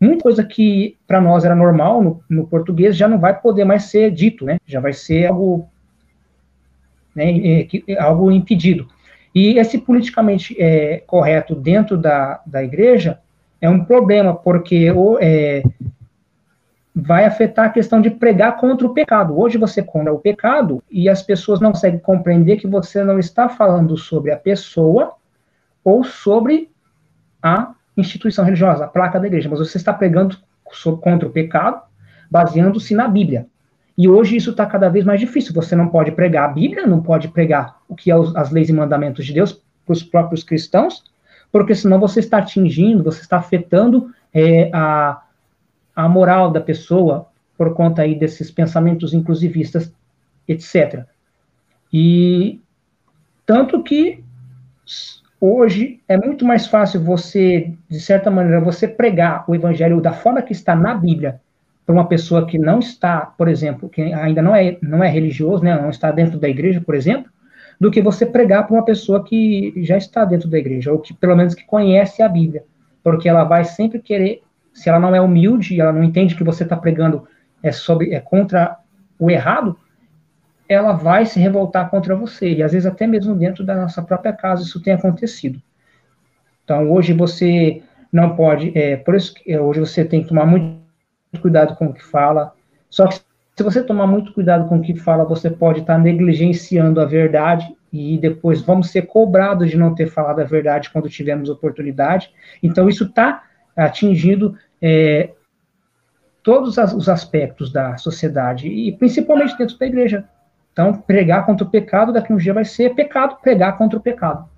muita 0.00 0.22
coisa 0.22 0.44
que 0.44 0.96
para 1.06 1.20
nós 1.20 1.44
era 1.44 1.54
normal 1.54 2.02
no, 2.02 2.22
no, 2.28 2.46
português 2.46 2.96
já 2.96 3.08
não 3.08 3.18
vai 3.18 3.38
poder 3.38 3.64
mais 3.64 3.84
ser 3.84 4.10
dito, 4.10 4.44
né? 4.44 4.58
Já 4.66 4.80
vai 4.80 4.92
ser 4.92 5.26
algo, 5.26 5.68
né, 7.14 7.30
é, 7.38 7.68
é, 7.88 8.00
algo 8.00 8.30
impedido. 8.30 8.86
E 9.34 9.58
esse 9.58 9.78
politicamente 9.78 10.56
é, 10.58 11.02
correto 11.06 11.54
dentro 11.54 11.96
da, 11.96 12.40
da 12.46 12.62
igreja 12.62 13.18
é 13.60 13.68
um 13.68 13.84
problema, 13.84 14.34
porque 14.34 14.90
o, 14.90 15.18
é, 15.20 15.62
vai 16.98 17.26
afetar 17.26 17.66
a 17.66 17.70
questão 17.70 18.00
de 18.00 18.08
pregar 18.08 18.56
contra 18.56 18.86
o 18.86 18.94
pecado. 18.94 19.38
Hoje 19.38 19.58
você 19.58 19.82
contra 19.82 20.10
o 20.10 20.18
pecado 20.18 20.82
e 20.90 21.10
as 21.10 21.22
pessoas 21.22 21.60
não 21.60 21.72
conseguem 21.72 22.00
compreender 22.00 22.56
que 22.56 22.66
você 22.66 23.04
não 23.04 23.18
está 23.18 23.50
falando 23.50 23.98
sobre 23.98 24.32
a 24.32 24.36
pessoa 24.36 25.14
ou 25.84 26.02
sobre 26.02 26.70
a 27.42 27.74
instituição 27.98 28.46
religiosa, 28.46 28.86
a 28.86 28.88
placa 28.88 29.20
da 29.20 29.26
igreja, 29.26 29.46
mas 29.46 29.58
você 29.58 29.76
está 29.76 29.92
pregando 29.92 30.38
contra 31.02 31.28
o 31.28 31.30
pecado, 31.30 31.82
baseando-se 32.30 32.94
na 32.94 33.06
Bíblia. 33.06 33.46
E 33.96 34.08
hoje 34.08 34.36
isso 34.36 34.52
está 34.52 34.64
cada 34.64 34.88
vez 34.88 35.04
mais 35.04 35.20
difícil. 35.20 35.52
Você 35.52 35.76
não 35.76 35.88
pode 35.88 36.12
pregar 36.12 36.48
a 36.48 36.52
Bíblia, 36.52 36.86
não 36.86 37.02
pode 37.02 37.28
pregar 37.28 37.76
o 37.86 37.94
que 37.94 38.10
é 38.10 38.14
as 38.34 38.50
leis 38.50 38.70
e 38.70 38.72
mandamentos 38.72 39.26
de 39.26 39.34
Deus 39.34 39.62
para 39.84 39.92
os 39.92 40.02
próprios 40.02 40.42
cristãos, 40.42 41.04
porque 41.52 41.74
senão 41.74 42.00
você 42.00 42.20
está 42.20 42.38
atingindo, 42.38 43.04
você 43.04 43.20
está 43.20 43.36
afetando 43.36 44.10
é, 44.32 44.70
a, 44.72 45.22
a 45.96 46.08
moral 46.08 46.50
da 46.52 46.60
pessoa 46.60 47.26
por 47.56 47.74
conta 47.74 48.02
aí 48.02 48.14
desses 48.14 48.50
pensamentos 48.50 49.14
inclusivistas, 49.14 49.90
etc. 50.46 51.04
E 51.92 52.60
tanto 53.46 53.82
que 53.82 54.22
hoje 55.40 56.00
é 56.06 56.16
muito 56.16 56.44
mais 56.44 56.66
fácil 56.66 57.02
você, 57.02 57.72
de 57.88 57.98
certa 57.98 58.30
maneira, 58.30 58.60
você 58.60 58.86
pregar 58.86 59.44
o 59.48 59.54
evangelho 59.54 60.00
da 60.00 60.12
forma 60.12 60.42
que 60.42 60.52
está 60.52 60.76
na 60.76 60.94
Bíblia 60.94 61.40
para 61.86 61.94
uma 61.94 62.06
pessoa 62.06 62.46
que 62.46 62.58
não 62.58 62.80
está, 62.80 63.20
por 63.20 63.48
exemplo, 63.48 63.88
que 63.88 64.02
ainda 64.02 64.42
não 64.42 64.54
é, 64.54 64.76
não 64.82 65.02
é 65.02 65.08
religioso, 65.08 65.62
né, 65.62 65.80
não 65.80 65.88
está 65.88 66.10
dentro 66.10 66.38
da 66.38 66.48
igreja, 66.48 66.80
por 66.80 66.94
exemplo, 66.94 67.30
do 67.80 67.90
que 67.90 68.02
você 68.02 68.26
pregar 68.26 68.66
para 68.66 68.74
uma 68.74 68.84
pessoa 68.84 69.22
que 69.22 69.72
já 69.76 69.96
está 69.96 70.24
dentro 70.24 70.48
da 70.48 70.58
igreja, 70.58 70.92
ou 70.92 70.98
que 70.98 71.14
pelo 71.14 71.36
menos 71.36 71.54
que 71.54 71.64
conhece 71.64 72.22
a 72.22 72.28
Bíblia, 72.28 72.64
porque 73.04 73.28
ela 73.28 73.44
vai 73.44 73.64
sempre 73.64 74.00
querer, 74.00 74.42
se 74.76 74.90
ela 74.90 75.00
não 75.00 75.14
é 75.14 75.20
humilde, 75.20 75.80
ela 75.80 75.90
não 75.90 76.04
entende 76.04 76.34
que 76.34 76.44
você 76.44 76.62
está 76.62 76.76
pregando 76.76 77.26
é 77.62 77.72
sobre 77.72 78.12
é 78.12 78.20
contra 78.20 78.76
o 79.18 79.30
errado, 79.30 79.78
ela 80.68 80.92
vai 80.92 81.24
se 81.24 81.40
revoltar 81.40 81.88
contra 81.88 82.14
você, 82.14 82.52
e 82.52 82.62
às 82.62 82.72
vezes 82.72 82.86
até 82.86 83.06
mesmo 83.06 83.34
dentro 83.34 83.64
da 83.64 83.74
nossa 83.74 84.02
própria 84.02 84.34
casa 84.34 84.62
isso 84.62 84.82
tem 84.82 84.92
acontecido. 84.92 85.60
Então 86.62 86.92
hoje 86.92 87.14
você 87.14 87.82
não 88.12 88.36
pode, 88.36 88.76
é, 88.76 88.96
por 88.96 89.14
isso 89.14 89.32
que 89.34 89.58
hoje 89.58 89.80
você 89.80 90.04
tem 90.04 90.22
que 90.22 90.28
tomar 90.28 90.44
muito 90.44 90.76
cuidado 91.40 91.74
com 91.76 91.86
o 91.86 91.94
que 91.94 92.04
fala. 92.04 92.52
Só 92.90 93.06
que 93.06 93.14
se 93.56 93.62
você 93.62 93.82
tomar 93.82 94.06
muito 94.06 94.34
cuidado 94.34 94.68
com 94.68 94.76
o 94.76 94.82
que 94.82 94.94
fala, 94.94 95.24
você 95.24 95.48
pode 95.48 95.80
estar 95.80 95.98
negligenciando 95.98 97.00
a 97.00 97.06
verdade 97.06 97.74
e 97.90 98.18
depois 98.18 98.60
vamos 98.60 98.90
ser 98.90 99.02
cobrados 99.06 99.70
de 99.70 99.78
não 99.78 99.94
ter 99.94 100.08
falado 100.08 100.40
a 100.40 100.44
verdade 100.44 100.90
quando 100.90 101.08
tivermos 101.08 101.48
oportunidade. 101.48 102.30
Então, 102.62 102.86
isso 102.86 103.04
está 103.04 103.44
atingindo 103.76 104.56
é, 104.80 105.30
todos 106.42 106.76
os 106.76 107.08
aspectos 107.08 107.72
da 107.72 107.96
sociedade 107.96 108.68
e 108.68 108.92
principalmente 108.92 109.56
dentro 109.56 109.78
da 109.78 109.86
igreja. 109.86 110.28
Então, 110.72 110.92
pregar 110.92 111.46
contra 111.46 111.66
o 111.66 111.70
pecado 111.70 112.12
daqui 112.12 112.32
um 112.32 112.36
dia 112.36 112.52
vai 112.52 112.64
ser 112.64 112.94
pecado 112.94 113.36
pregar 113.40 113.76
contra 113.78 113.98
o 113.98 114.02
pecado. 114.02 114.48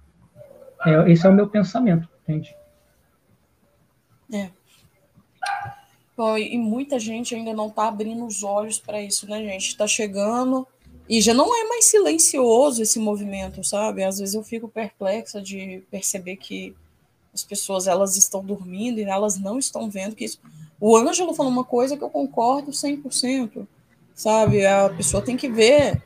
É, 0.85 1.11
esse 1.11 1.27
é 1.27 1.31
o 1.31 1.33
meu 1.33 1.49
pensamento, 1.49 2.09
entende? 2.23 2.55
É. 4.33 4.51
Bom, 6.17 6.37
e 6.37 6.59
muita 6.59 6.99
gente 6.99 7.35
ainda 7.35 7.53
não 7.53 7.69
está 7.69 7.89
abrindo 7.89 8.27
os 8.27 8.43
olhos 8.43 8.79
para 8.79 9.01
isso, 9.01 9.29
né, 9.29 9.39
gente? 9.39 9.69
Está 9.69 9.87
chegando 9.87 10.67
e 11.09 11.21
já 11.21 11.33
não 11.33 11.47
é 11.47 11.69
mais 11.69 11.87
silencioso 11.87 12.83
esse 12.83 12.99
movimento, 12.99 13.65
sabe? 13.65 14.05
Às 14.05 14.19
vezes 14.19 14.35
eu 14.35 14.43
fico 14.43 14.69
perplexa 14.69 15.41
de 15.41 15.83
perceber 15.91 16.37
que 16.37 16.77
as 17.39 17.45
pessoas 17.45 17.87
elas 17.87 18.17
estão 18.17 18.45
dormindo 18.45 18.99
e 18.99 19.05
elas 19.05 19.39
não 19.39 19.59
estão 19.59 19.89
vendo 19.89 20.17
que 20.17 20.25
isso. 20.25 20.39
O 20.81 20.97
Ângelo 20.97 21.35
falou 21.35 21.51
uma 21.51 21.65
coisa 21.65 21.97
que 21.97 22.05
eu 22.05 22.11
concordo 22.11 22.71
100%, 22.71 23.67
sabe? 24.15 24.67
A 24.67 24.91
pessoa 24.91 25.23
tem 25.23 25.37
que 25.37 25.49
ver 25.49 26.03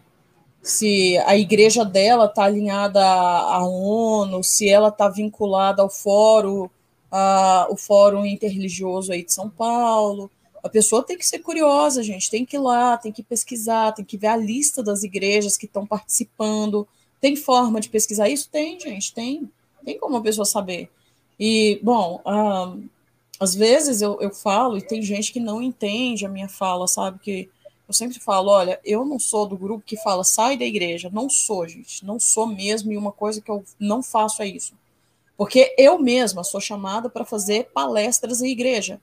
se 0.63 1.19
a 1.27 1.37
igreja 1.37 1.85
dela 1.85 2.27
está 2.27 2.45
alinhada 2.45 3.05
à 3.05 3.65
ONU, 3.65 4.43
se 4.45 4.69
ela 4.69 4.89
está 4.89 5.09
vinculada 5.09 5.83
ao 5.83 5.91
fórum 5.91 6.69
a, 7.13 7.67
o 7.71 7.77
Fórum 7.77 8.25
Interreligioso 8.25 9.13
aí 9.13 9.23
de 9.23 9.33
São 9.33 9.51
Paulo. 9.51 10.31
A 10.63 10.69
pessoa 10.69 11.03
tem 11.03 11.19
que 11.19 11.27
ser 11.27 11.41
curiosa, 11.41 12.03
gente, 12.03 12.31
tem 12.31 12.45
que 12.45 12.57
ir 12.57 12.61
lá, 12.61 12.97
tem 12.97 13.13
que 13.13 13.23
pesquisar, 13.23 13.93
tem 13.93 14.05
que 14.05 14.17
ver 14.17 14.29
a 14.29 14.37
lista 14.37 14.83
das 14.83 15.03
igrejas 15.03 15.57
que 15.57 15.67
estão 15.67 15.87
participando. 15.87 16.89
Tem 17.21 17.37
forma 17.37 17.81
de 17.81 17.91
pesquisar 17.91 18.29
isso? 18.29 18.49
Tem, 18.49 18.81
gente, 18.81 19.13
tem. 19.13 19.51
Tem 19.85 19.99
como 19.99 20.17
a 20.17 20.23
pessoa 20.23 20.45
saber. 20.45 20.89
E, 21.39 21.81
bom, 21.83 22.21
ah, 22.25 22.77
às 23.41 23.55
vezes 23.55 24.01
eu, 24.01 24.21
eu 24.21 24.31
falo 24.31 24.79
e 24.79 24.83
tem 24.87 25.03
gente 25.03 25.33
que 25.33 25.41
não 25.41 25.61
entende 25.61 26.25
a 26.25 26.29
minha 26.29 26.49
fala, 26.49 26.87
sabe? 26.87 27.19
Que 27.19 27.51
eu 27.89 27.95
sempre 27.95 28.19
falo, 28.21 28.51
olha, 28.51 28.81
eu 28.85 29.05
não 29.05 29.19
sou 29.19 29.47
do 29.47 29.57
grupo 29.57 29.85
que 29.85 29.97
fala 29.97 30.25
sai 30.25 30.57
da 30.57 30.65
igreja. 30.65 31.11
Não 31.13 31.29
sou, 31.29 31.67
gente. 31.67 32.05
Não 32.05 32.19
sou 32.21 32.47
mesmo. 32.47 32.93
E 32.93 32.97
uma 32.97 33.13
coisa 33.13 33.41
que 33.41 33.51
eu 33.51 33.65
não 33.79 34.03
faço 34.03 34.43
é 34.43 34.47
isso. 34.47 34.75
Porque 35.37 35.75
eu 35.77 35.99
mesma 35.99 36.45
sou 36.45 36.61
chamada 36.61 37.11
para 37.11 37.25
fazer 37.25 37.71
palestras 37.75 38.41
em 38.41 38.51
igreja. 38.51 39.01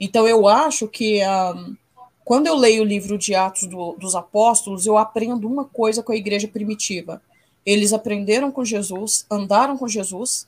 Então 0.00 0.26
eu 0.26 0.48
acho 0.48 0.88
que 0.88 1.20
um, 1.24 1.76
quando 2.24 2.48
eu 2.48 2.56
leio 2.56 2.82
o 2.82 2.86
livro 2.86 3.16
de 3.16 3.34
Atos 3.34 3.68
do, 3.68 3.92
dos 3.92 4.16
Apóstolos, 4.16 4.84
eu 4.84 4.98
aprendo 4.98 5.46
uma 5.46 5.64
coisa 5.64 6.02
com 6.02 6.10
a 6.12 6.16
igreja 6.16 6.48
primitiva. 6.48 7.22
Eles 7.64 7.92
aprenderam 7.92 8.50
com 8.50 8.64
Jesus, 8.64 9.24
andaram 9.30 9.78
com 9.78 9.86
Jesus, 9.86 10.46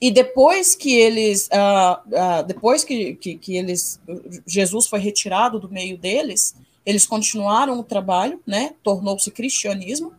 e 0.00 0.10
depois 0.10 0.74
que 0.76 0.94
eles, 0.94 1.48
uh, 1.48 1.98
uh, 2.06 2.46
depois 2.46 2.84
que, 2.84 3.14
que, 3.14 3.36
que, 3.36 3.56
eles, 3.56 4.00
Jesus 4.46 4.86
foi 4.86 5.00
retirado 5.00 5.58
do 5.58 5.68
meio 5.68 5.98
deles, 5.98 6.54
eles 6.86 7.04
continuaram 7.04 7.78
o 7.80 7.84
trabalho, 7.84 8.40
né? 8.46 8.74
Tornou-se 8.82 9.30
cristianismo. 9.30 10.12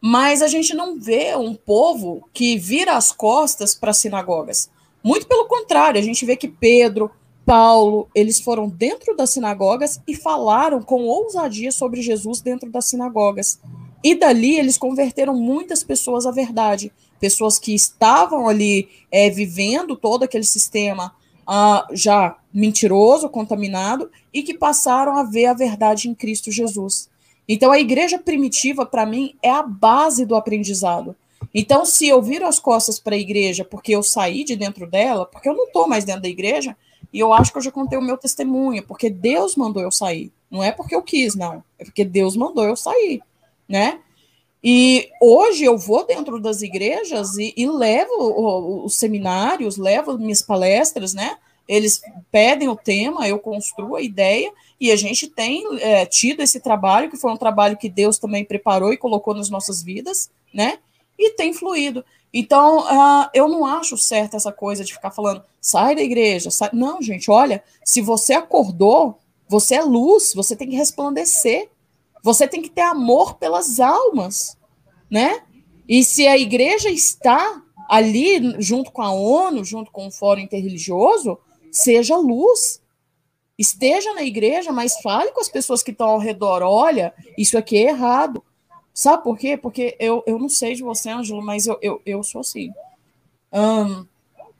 Mas 0.00 0.42
a 0.42 0.48
gente 0.48 0.74
não 0.74 0.98
vê 0.98 1.36
um 1.36 1.54
povo 1.54 2.28
que 2.32 2.58
vira 2.58 2.96
as 2.96 3.12
costas 3.12 3.74
para 3.74 3.90
as 3.90 3.98
sinagogas. 3.98 4.68
Muito 5.04 5.26
pelo 5.26 5.46
contrário, 5.46 6.00
a 6.00 6.04
gente 6.04 6.26
vê 6.26 6.36
que 6.36 6.48
Pedro, 6.48 7.10
Paulo, 7.46 8.08
eles 8.14 8.40
foram 8.40 8.68
dentro 8.68 9.16
das 9.16 9.30
sinagogas 9.30 10.00
e 10.06 10.14
falaram 10.16 10.82
com 10.82 11.04
ousadia 11.04 11.70
sobre 11.70 12.02
Jesus 12.02 12.40
dentro 12.40 12.70
das 12.70 12.86
sinagogas. 12.86 13.60
E 14.02 14.14
dali 14.14 14.58
eles 14.58 14.76
converteram 14.76 15.34
muitas 15.34 15.84
pessoas 15.84 16.26
à 16.26 16.30
verdade. 16.30 16.92
Pessoas 17.20 17.58
que 17.58 17.74
estavam 17.74 18.48
ali 18.48 18.88
é, 19.12 19.30
vivendo 19.30 19.94
todo 19.94 20.24
aquele 20.24 20.44
sistema 20.44 21.14
ah, 21.46 21.86
já 21.92 22.36
mentiroso, 22.52 23.28
contaminado, 23.28 24.10
e 24.32 24.42
que 24.42 24.54
passaram 24.54 25.16
a 25.16 25.22
ver 25.22 25.46
a 25.46 25.54
verdade 25.54 26.08
em 26.08 26.14
Cristo 26.14 26.50
Jesus. 26.50 27.08
Então, 27.48 27.70
a 27.72 27.80
igreja 27.80 28.18
primitiva, 28.18 28.86
para 28.86 29.04
mim, 29.04 29.34
é 29.42 29.50
a 29.50 29.62
base 29.62 30.24
do 30.24 30.36
aprendizado. 30.36 31.14
Então, 31.52 31.84
se 31.84 32.06
eu 32.06 32.22
viro 32.22 32.46
as 32.46 32.60
costas 32.60 32.98
para 32.98 33.16
a 33.16 33.18
igreja 33.18 33.64
porque 33.64 33.94
eu 33.94 34.02
saí 34.02 34.44
de 34.44 34.54
dentro 34.54 34.86
dela, 34.86 35.26
porque 35.26 35.48
eu 35.48 35.54
não 35.54 35.64
estou 35.64 35.88
mais 35.88 36.04
dentro 36.04 36.22
da 36.22 36.28
igreja, 36.28 36.76
e 37.12 37.18
eu 37.18 37.32
acho 37.32 37.50
que 37.50 37.58
eu 37.58 37.62
já 37.62 37.72
contei 37.72 37.98
o 37.98 38.02
meu 38.02 38.16
testemunho, 38.16 38.84
porque 38.84 39.10
Deus 39.10 39.56
mandou 39.56 39.82
eu 39.82 39.90
sair. 39.90 40.32
Não 40.50 40.62
é 40.62 40.70
porque 40.70 40.94
eu 40.94 41.02
quis, 41.02 41.34
não. 41.34 41.62
É 41.78 41.84
porque 41.84 42.04
Deus 42.04 42.36
mandou 42.36 42.64
eu 42.64 42.76
sair, 42.76 43.20
né? 43.68 43.98
E 44.62 45.08
hoje 45.20 45.64
eu 45.64 45.78
vou 45.78 46.06
dentro 46.06 46.38
das 46.38 46.60
igrejas 46.60 47.36
e, 47.38 47.54
e 47.56 47.66
levo 47.66 48.84
os 48.84 48.96
seminários, 48.96 49.76
levo 49.76 50.18
minhas 50.18 50.42
palestras, 50.42 51.14
né? 51.14 51.38
Eles 51.66 52.02
pedem 52.30 52.68
o 52.68 52.76
tema, 52.76 53.28
eu 53.28 53.38
construo 53.38 53.96
a 53.96 54.02
ideia 54.02 54.52
e 54.80 54.90
a 54.90 54.96
gente 54.96 55.28
tem 55.28 55.64
é, 55.80 56.04
tido 56.04 56.42
esse 56.42 56.60
trabalho, 56.60 57.10
que 57.10 57.16
foi 57.16 57.32
um 57.32 57.36
trabalho 57.36 57.76
que 57.76 57.88
Deus 57.88 58.18
também 58.18 58.44
preparou 58.44 58.92
e 58.92 58.98
colocou 58.98 59.34
nas 59.34 59.48
nossas 59.48 59.82
vidas, 59.82 60.30
né? 60.52 60.78
E 61.18 61.30
tem 61.30 61.52
fluído. 61.52 62.04
Então, 62.32 62.80
uh, 62.80 63.28
eu 63.34 63.48
não 63.48 63.66
acho 63.66 63.96
certo 63.96 64.36
essa 64.36 64.52
coisa 64.52 64.84
de 64.84 64.92
ficar 64.92 65.10
falando, 65.10 65.42
sai 65.60 65.94
da 65.94 66.02
igreja. 66.02 66.50
Sai... 66.50 66.70
Não, 66.72 67.02
gente, 67.02 67.30
olha, 67.30 67.62
se 67.84 68.00
você 68.00 68.34
acordou, 68.34 69.18
você 69.48 69.76
é 69.76 69.82
luz, 69.82 70.32
você 70.34 70.54
tem 70.54 70.68
que 70.68 70.76
resplandecer. 70.76 71.68
Você 72.22 72.46
tem 72.46 72.62
que 72.62 72.70
ter 72.70 72.82
amor 72.82 73.34
pelas 73.34 73.80
almas, 73.80 74.56
né? 75.10 75.42
E 75.88 76.04
se 76.04 76.26
a 76.26 76.38
igreja 76.38 76.90
está 76.90 77.62
ali 77.88 78.54
junto 78.60 78.92
com 78.92 79.02
a 79.02 79.10
ONU, 79.10 79.64
junto 79.64 79.90
com 79.90 80.06
o 80.06 80.10
Fórum 80.12 80.40
Interreligioso, 80.40 81.38
seja 81.72 82.16
luz. 82.16 82.80
Esteja 83.58 84.14
na 84.14 84.22
igreja, 84.22 84.72
mas 84.72 85.00
fale 85.02 85.32
com 85.32 85.40
as 85.40 85.48
pessoas 85.48 85.82
que 85.82 85.90
estão 85.90 86.08
ao 86.08 86.18
redor. 86.18 86.62
Olha, 86.62 87.12
isso 87.36 87.58
aqui 87.58 87.76
é 87.76 87.90
errado. 87.90 88.42
Sabe 88.94 89.22
por 89.22 89.36
quê? 89.36 89.56
Porque 89.56 89.96
eu, 89.98 90.22
eu 90.26 90.38
não 90.38 90.48
sei 90.48 90.74
de 90.74 90.82
você, 90.82 91.10
Ângelo, 91.10 91.42
mas 91.42 91.66
eu, 91.66 91.78
eu, 91.82 92.00
eu 92.06 92.22
sou 92.22 92.40
assim. 92.40 92.72
Um, 93.52 94.06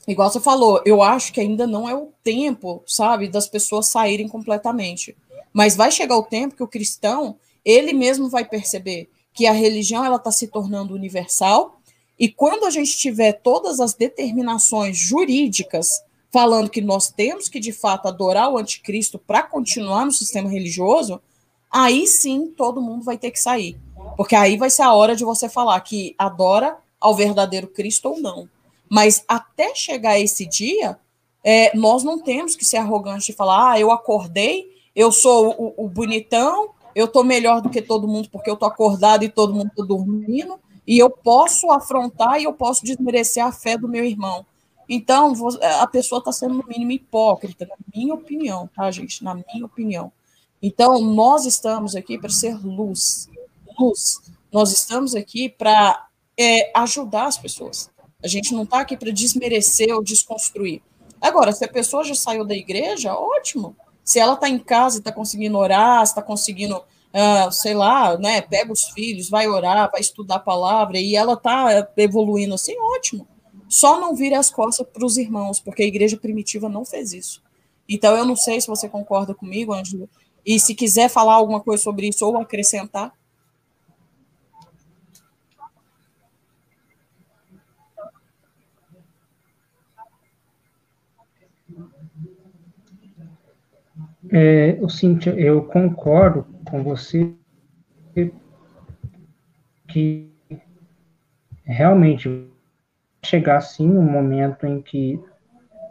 igual 0.06 0.30
você 0.30 0.40
falou, 0.40 0.82
eu 0.84 1.02
acho 1.02 1.32
que 1.32 1.40
ainda 1.40 1.66
não 1.66 1.88
é 1.88 1.94
o 1.94 2.12
tempo, 2.22 2.82
sabe, 2.86 3.28
das 3.28 3.48
pessoas 3.48 3.88
saírem 3.88 4.28
completamente. 4.28 5.16
Mas 5.52 5.76
vai 5.76 5.90
chegar 5.90 6.16
o 6.16 6.22
tempo 6.22 6.56
que 6.56 6.62
o 6.62 6.68
cristão, 6.68 7.38
ele 7.64 7.92
mesmo 7.92 8.28
vai 8.28 8.44
perceber 8.44 9.08
que 9.32 9.46
a 9.46 9.52
religião 9.52 10.04
ela 10.04 10.16
está 10.16 10.30
se 10.30 10.48
tornando 10.48 10.94
universal 10.94 11.80
e 12.18 12.28
quando 12.28 12.66
a 12.66 12.70
gente 12.70 12.98
tiver 12.98 13.32
todas 13.32 13.80
as 13.80 13.94
determinações 13.94 14.98
jurídicas 14.98 16.02
falando 16.30 16.70
que 16.70 16.82
nós 16.82 17.10
temos 17.10 17.48
que, 17.48 17.58
de 17.58 17.72
fato, 17.72 18.06
adorar 18.06 18.50
o 18.50 18.58
anticristo 18.58 19.18
para 19.18 19.42
continuar 19.42 20.04
no 20.04 20.12
sistema 20.12 20.48
religioso, 20.48 21.20
aí 21.70 22.06
sim 22.06 22.52
todo 22.54 22.82
mundo 22.82 23.04
vai 23.04 23.16
ter 23.16 23.30
que 23.30 23.40
sair. 23.40 23.78
Porque 24.16 24.36
aí 24.36 24.58
vai 24.58 24.68
ser 24.68 24.82
a 24.82 24.92
hora 24.92 25.16
de 25.16 25.24
você 25.24 25.48
falar 25.48 25.80
que 25.80 26.14
adora 26.18 26.76
ao 27.00 27.14
verdadeiro 27.14 27.68
Cristo 27.68 28.10
ou 28.10 28.20
não. 28.20 28.48
Mas 28.86 29.24
até 29.26 29.74
chegar 29.74 30.20
esse 30.20 30.44
dia, 30.44 30.98
é, 31.42 31.74
nós 31.76 32.04
não 32.04 32.18
temos 32.20 32.54
que 32.54 32.66
ser 32.66 32.76
arrogantes 32.76 33.26
de 33.26 33.32
falar, 33.32 33.72
ah, 33.72 33.80
eu 33.80 33.90
acordei, 33.90 34.68
eu 34.94 35.10
sou 35.10 35.54
o, 35.58 35.84
o 35.86 35.88
bonitão, 35.88 36.70
eu 36.94 37.08
tô 37.08 37.22
melhor 37.22 37.60
do 37.60 37.70
que 37.70 37.82
todo 37.82 38.08
mundo 38.08 38.28
porque 38.30 38.50
eu 38.50 38.56
tô 38.56 38.66
acordado 38.66 39.24
e 39.24 39.28
todo 39.28 39.54
mundo 39.54 39.70
tá 39.76 39.84
dormindo, 39.84 40.58
e 40.86 40.98
eu 40.98 41.10
posso 41.10 41.70
afrontar 41.70 42.40
e 42.40 42.44
eu 42.44 42.52
posso 42.52 42.84
desmerecer 42.84 43.44
a 43.44 43.52
fé 43.52 43.76
do 43.76 43.88
meu 43.88 44.04
irmão. 44.04 44.44
Então, 44.88 45.32
a 45.80 45.86
pessoa 45.86 46.18
está 46.18 46.32
sendo, 46.32 46.54
no 46.54 46.66
mínimo, 46.66 46.90
hipócrita, 46.90 47.64
na 47.64 47.76
minha 47.94 48.12
opinião, 48.12 48.68
tá, 48.74 48.90
gente? 48.90 49.22
Na 49.22 49.34
minha 49.34 49.64
opinião. 49.64 50.10
Então, 50.60 51.00
nós 51.00 51.46
estamos 51.46 51.94
aqui 51.94 52.18
para 52.18 52.28
ser 52.28 52.58
luz. 52.60 53.28
Luz. 53.78 54.20
Nós 54.52 54.72
estamos 54.72 55.14
aqui 55.14 55.48
para 55.48 56.08
é, 56.36 56.72
ajudar 56.76 57.26
as 57.26 57.38
pessoas. 57.38 57.88
A 58.22 58.26
gente 58.26 58.52
não 58.52 58.64
está 58.64 58.80
aqui 58.80 58.96
para 58.96 59.12
desmerecer 59.12 59.94
ou 59.94 60.02
desconstruir. 60.02 60.82
Agora, 61.20 61.52
se 61.52 61.64
a 61.64 61.68
pessoa 61.68 62.02
já 62.02 62.14
saiu 62.14 62.44
da 62.44 62.54
igreja, 62.54 63.14
ótimo. 63.14 63.76
Se 64.10 64.18
ela 64.18 64.34
está 64.34 64.48
em 64.48 64.58
casa 64.58 64.96
e 64.96 64.98
está 64.98 65.12
conseguindo 65.12 65.56
orar, 65.56 66.02
está 66.02 66.20
conseguindo, 66.20 66.78
uh, 66.78 67.52
sei 67.52 67.74
lá, 67.74 68.18
né, 68.18 68.40
pega 68.40 68.72
os 68.72 68.86
filhos, 68.86 69.30
vai 69.30 69.46
orar, 69.46 69.88
vai 69.88 70.00
estudar 70.00 70.34
a 70.34 70.40
palavra 70.40 70.98
e 70.98 71.14
ela 71.14 71.34
está 71.34 71.88
evoluindo 71.96 72.56
assim, 72.56 72.74
ótimo. 72.96 73.24
Só 73.68 74.00
não 74.00 74.16
vire 74.16 74.34
as 74.34 74.50
costas 74.50 74.84
para 74.92 75.06
os 75.06 75.16
irmãos, 75.16 75.60
porque 75.60 75.84
a 75.84 75.86
igreja 75.86 76.16
primitiva 76.16 76.68
não 76.68 76.84
fez 76.84 77.12
isso. 77.12 77.40
Então, 77.88 78.16
eu 78.16 78.24
não 78.24 78.34
sei 78.34 78.60
se 78.60 78.66
você 78.66 78.88
concorda 78.88 79.32
comigo, 79.32 79.72
Ângelo, 79.72 80.10
e 80.44 80.58
se 80.58 80.74
quiser 80.74 81.08
falar 81.08 81.34
alguma 81.34 81.60
coisa 81.60 81.80
sobre 81.80 82.08
isso 82.08 82.26
ou 82.26 82.36
acrescentar. 82.36 83.12
É, 94.32 94.78
eu, 94.80 94.88
Cíntia, 94.88 95.30
eu 95.30 95.64
concordo 95.64 96.46
com 96.64 96.84
você 96.84 97.34
que 99.88 100.30
realmente 101.64 102.48
chegar 103.24 103.56
assim 103.56 103.88
um 103.88 104.02
momento 104.02 104.66
em 104.66 104.80
que 104.80 105.20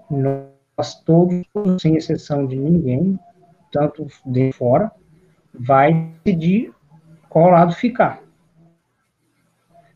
nós 0.10 1.04
todos, 1.04 1.46
sem 1.82 1.98
exceção 1.98 2.48
de 2.48 2.56
ninguém, 2.56 3.20
tanto 3.72 4.08
de 4.26 4.54
fora, 4.54 4.90
vai 5.54 6.14
decidir 6.24 6.74
qual 7.28 7.50
lado 7.50 7.74
ficar. 7.74 8.22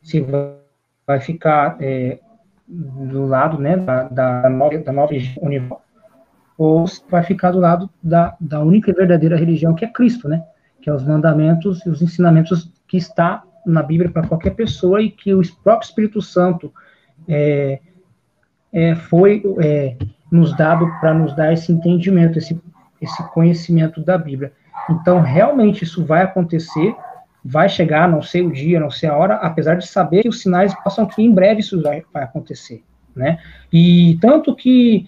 Se 0.01 0.19
vai 1.07 1.19
ficar 1.21 1.77
é, 1.81 2.19
do 2.67 3.25
lado 3.25 3.57
né, 3.57 3.77
da, 3.77 4.03
da, 4.09 4.49
nova, 4.49 4.77
da 4.77 4.91
nova 4.91 5.13
universal 5.41 5.82
ou 6.57 6.85
vai 7.09 7.23
ficar 7.23 7.51
do 7.51 7.59
lado 7.59 7.89
da, 8.01 8.35
da 8.39 8.61
única 8.61 8.91
e 8.91 8.93
verdadeira 8.93 9.37
religião, 9.37 9.73
que 9.73 9.85
é 9.85 9.87
Cristo, 9.87 10.27
né? 10.27 10.43
Que 10.81 10.89
é 10.89 10.93
os 10.93 11.03
mandamentos 11.03 11.85
e 11.85 11.89
os 11.89 12.01
ensinamentos 12.01 12.71
que 12.87 12.97
está 12.97 13.43
na 13.65 13.81
Bíblia 13.81 14.09
para 14.09 14.27
qualquer 14.27 14.51
pessoa 14.51 15.01
e 15.01 15.09
que 15.09 15.33
o 15.33 15.41
próprio 15.63 15.87
Espírito 15.87 16.21
Santo 16.21 16.71
é, 17.27 17.79
é, 18.71 18.95
foi 18.95 19.41
é, 19.61 19.95
nos 20.31 20.55
dado 20.55 20.87
para 20.99 21.13
nos 21.13 21.35
dar 21.35 21.53
esse 21.53 21.71
entendimento, 21.71 22.37
esse, 22.37 22.59
esse 23.01 23.23
conhecimento 23.31 24.01
da 24.01 24.17
Bíblia. 24.17 24.51
Então, 24.89 25.21
realmente, 25.21 25.83
isso 25.83 26.05
vai 26.05 26.23
acontecer, 26.23 26.95
vai 27.43 27.69
chegar, 27.69 28.09
não 28.09 28.21
sei 28.21 28.41
o 28.41 28.51
dia, 28.51 28.79
não 28.79 28.89
sei 28.89 29.09
a 29.09 29.15
hora, 29.15 29.35
apesar 29.35 29.75
de 29.75 29.87
saber 29.87 30.23
que 30.23 30.29
os 30.29 30.41
sinais 30.41 30.73
passam 30.83 31.05
que 31.05 31.21
em 31.21 31.33
breve 31.33 31.61
isso 31.61 31.81
vai, 31.81 32.03
vai 32.13 32.23
acontecer, 32.23 32.83
né? 33.15 33.39
E 33.71 34.17
tanto 34.21 34.55
que 34.55 35.07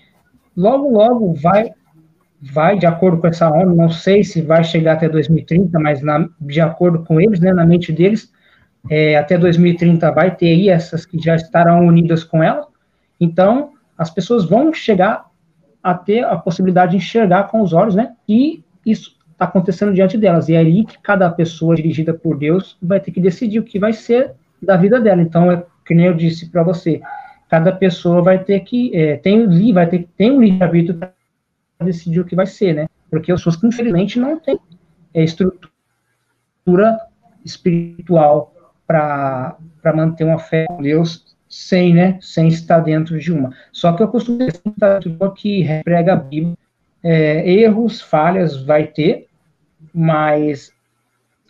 logo, 0.55 0.89
logo 0.89 1.33
vai, 1.33 1.71
vai 2.41 2.77
de 2.77 2.85
acordo 2.85 3.19
com 3.19 3.27
essa 3.27 3.49
ONU, 3.49 3.75
não 3.75 3.89
sei 3.89 4.23
se 4.23 4.41
vai 4.41 4.63
chegar 4.63 4.93
até 4.93 5.09
2030, 5.09 5.77
mas 5.79 6.01
na, 6.01 6.27
de 6.39 6.61
acordo 6.61 7.03
com 7.03 7.19
eles, 7.19 7.39
né, 7.39 7.53
na 7.53 7.65
mente 7.65 7.91
deles, 7.91 8.31
é, 8.89 9.17
até 9.17 9.37
2030 9.37 10.11
vai 10.11 10.35
ter 10.35 10.47
aí 10.47 10.69
essas 10.69 11.05
que 11.05 11.19
já 11.19 11.35
estarão 11.35 11.85
unidas 11.85 12.23
com 12.23 12.43
ela, 12.43 12.67
então 13.19 13.71
as 13.97 14.09
pessoas 14.09 14.45
vão 14.45 14.73
chegar 14.73 15.25
a 15.81 15.93
ter 15.93 16.23
a 16.23 16.35
possibilidade 16.35 16.91
de 16.91 16.97
enxergar 16.97 17.45
com 17.45 17.61
os 17.61 17.73
olhos, 17.73 17.95
né, 17.95 18.13
e 18.27 18.63
isso 18.85 19.15
está 19.31 19.45
acontecendo 19.45 19.93
diante 19.93 20.17
delas, 20.17 20.47
e 20.47 20.53
é 20.53 20.59
aí 20.59 20.85
que 20.85 20.97
cada 20.99 21.29
pessoa 21.29 21.75
dirigida 21.75 22.13
por 22.13 22.37
Deus 22.37 22.77
vai 22.81 22.99
ter 22.99 23.11
que 23.11 23.19
decidir 23.19 23.59
o 23.59 23.63
que 23.63 23.77
vai 23.77 23.91
ser 23.91 24.33
da 24.61 24.77
vida 24.77 24.99
dela, 24.99 25.21
então 25.21 25.51
é 25.51 25.63
que 25.85 25.93
nem 25.93 26.07
eu 26.07 26.13
disse 26.13 26.49
para 26.49 26.63
você, 26.63 27.01
cada 27.49 27.71
pessoa 27.71 28.21
vai 28.21 28.43
ter 28.43 28.59
que 28.61 28.95
é, 28.95 29.17
tem 29.17 29.71
vai 29.71 29.87
ter 29.87 30.07
tem 30.17 30.31
um 30.31 30.41
livre 30.41 30.63
arbítrio 30.63 30.97
para 30.97 31.13
decidir 31.83 32.19
o 32.19 32.25
que 32.25 32.35
vai 32.35 32.45
ser, 32.45 32.73
né? 32.73 32.87
Porque 33.09 33.31
as 33.31 33.39
pessoas 33.39 33.63
infelizmente 33.63 34.19
não 34.19 34.39
têm 34.39 34.59
é, 35.13 35.23
estrutura 35.23 36.99
espiritual 37.43 38.53
para 38.87 39.57
manter 39.93 40.23
uma 40.23 40.39
fé 40.39 40.65
com 40.67 40.81
Deus 40.81 41.35
sem, 41.47 41.93
né, 41.93 42.17
sem 42.21 42.47
estar 42.47 42.79
dentro 42.79 43.17
de 43.17 43.31
uma. 43.31 43.51
Só 43.71 43.93
que 43.93 44.03
eu 44.03 44.07
costumo 44.07 44.39
dizer 44.39 44.59
que 45.35 45.81
prega 45.83 46.13
a 46.13 46.17
Bíblia, 46.17 46.57
é, 47.03 47.49
erros, 47.49 48.01
falhas 48.01 48.61
vai 48.61 48.87
ter, 48.87 49.27
mas 49.93 50.73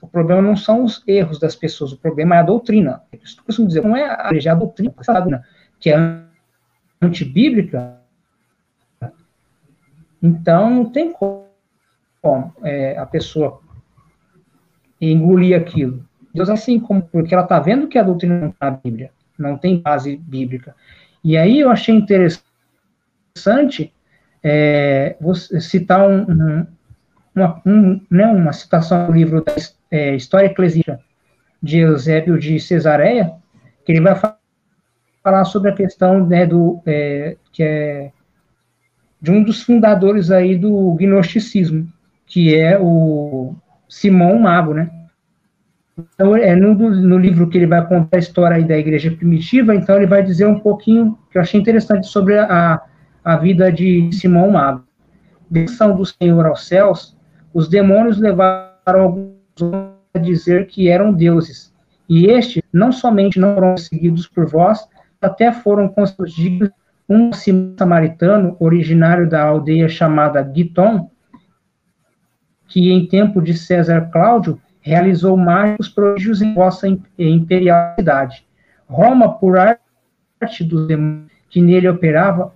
o 0.02 0.08
problema 0.08 0.42
não 0.42 0.56
são 0.56 0.84
os 0.84 1.02
erros 1.08 1.40
das 1.40 1.56
pessoas, 1.56 1.92
o 1.92 1.98
problema 1.98 2.36
é 2.36 2.40
a 2.40 2.44
doutrina. 2.44 3.02
Eu 3.12 3.20
costumo 3.46 3.68
dizer, 3.68 3.82
não 3.84 3.96
é 3.96 4.04
a, 4.04 4.30
é 4.32 4.50
a 4.50 4.54
doutrina, 4.54 4.94
que 5.86 5.92
é 5.92 6.20
antibíblica, 7.00 8.00
então 10.20 10.68
não 10.68 10.90
tem 10.90 11.14
como 11.14 11.46
é, 12.64 12.98
a 12.98 13.06
pessoa 13.06 13.62
engolir 15.00 15.56
aquilo. 15.56 16.04
Deus 16.34 16.50
assim 16.50 16.80
como 16.80 17.04
porque 17.04 17.36
ela 17.36 17.44
está 17.44 17.60
vendo 17.60 17.88
que 17.88 18.00
a 18.00 18.04
doutrina 18.04 18.40
não 18.40 18.50
está 18.50 18.72
na 18.72 18.78
Bíblia, 18.78 19.12
não 19.38 19.60
tem 19.60 19.80
base 19.80 20.18
bíblica. 20.18 20.76
E 21.24 21.38
aí 21.38 21.60
eu 21.60 21.70
achei 21.70 21.94
interessante 21.94 23.94
é, 24.44 25.16
citar 25.62 26.10
um, 26.10 26.24
um, 26.24 26.68
uma, 27.36 27.62
um, 27.64 28.02
né, 28.10 28.26
uma 28.26 28.54
citação 28.54 29.06
do 29.06 29.14
livro 29.14 29.44
da 29.44 29.54
é, 29.92 30.16
História 30.16 30.48
Eclesiástica 30.48 31.00
de 31.62 31.78
Eusébio 31.78 32.40
de 32.40 32.60
Cesareia, 32.60 33.34
que 33.86 33.92
ele 33.92 34.02
vai 34.02 34.16
falar 34.16 34.35
falar 35.26 35.44
sobre 35.46 35.72
a 35.72 35.76
questão 35.76 36.24
né, 36.24 36.46
do 36.46 36.80
é, 36.86 37.36
que 37.52 37.64
é 37.64 38.12
de 39.20 39.32
um 39.32 39.44
dos 39.44 39.64
fundadores 39.64 40.30
aí 40.30 40.56
do 40.56 40.92
gnosticismo, 41.00 41.92
que 42.28 42.54
é 42.54 42.78
o 42.80 43.56
Simão 43.90 44.38
Mago, 44.38 44.76
né? 44.76 44.92
Então, 45.98 46.36
é 46.36 46.56
no, 46.56 46.76
no 46.76 47.18
livro 47.18 47.50
que 47.50 47.58
ele 47.58 47.66
vai 47.66 47.84
contar 47.88 48.18
a 48.18 48.20
história 48.20 48.64
da 48.64 48.78
igreja 48.78 49.10
primitiva, 49.10 49.74
então 49.74 49.96
ele 49.96 50.06
vai 50.06 50.22
dizer 50.22 50.46
um 50.46 50.60
pouquinho, 50.60 51.18
que 51.32 51.40
eu 51.40 51.42
achei 51.42 51.60
interessante, 51.60 52.06
sobre 52.06 52.38
a, 52.38 52.80
a 53.24 53.38
vida 53.38 53.72
de 53.72 54.12
Simão 54.12 54.52
Mago. 54.52 54.84
Desção 55.50 55.96
do 55.96 56.06
Senhor 56.06 56.46
aos 56.46 56.68
céus, 56.68 57.18
os 57.52 57.68
demônios 57.68 58.20
levaram 58.20 59.02
alguns 59.02 59.34
a 60.14 60.20
dizer 60.20 60.68
que 60.68 60.88
eram 60.88 61.12
deuses, 61.12 61.74
e 62.08 62.28
estes 62.28 62.62
não 62.72 62.92
somente 62.92 63.40
não 63.40 63.56
foram 63.56 63.76
seguidos 63.76 64.28
por 64.28 64.46
vós, 64.46 64.88
até 65.22 65.52
foram 65.52 65.88
construídos 65.88 66.70
um 67.08 67.32
samaritano 67.78 68.56
originário 68.60 69.30
da 69.30 69.44
aldeia 69.44 69.88
chamada 69.88 70.50
Giton, 70.54 71.10
que 72.68 72.92
em 72.92 73.06
tempo 73.08 73.42
de 73.42 73.54
César 73.54 74.10
Cláudio 74.12 74.60
realizou 74.82 75.38
mágicos 75.38 75.90
prodígios 75.90 76.42
em 76.42 76.54
vossa 76.54 76.88
imperial 77.18 77.96
cidade. 77.96 78.46
Roma, 78.88 79.38
por 79.38 79.58
arte 79.58 80.64
dos 80.64 80.88
demônios 80.88 81.32
que 81.50 81.62
nele 81.62 81.88
operava, 81.88 82.54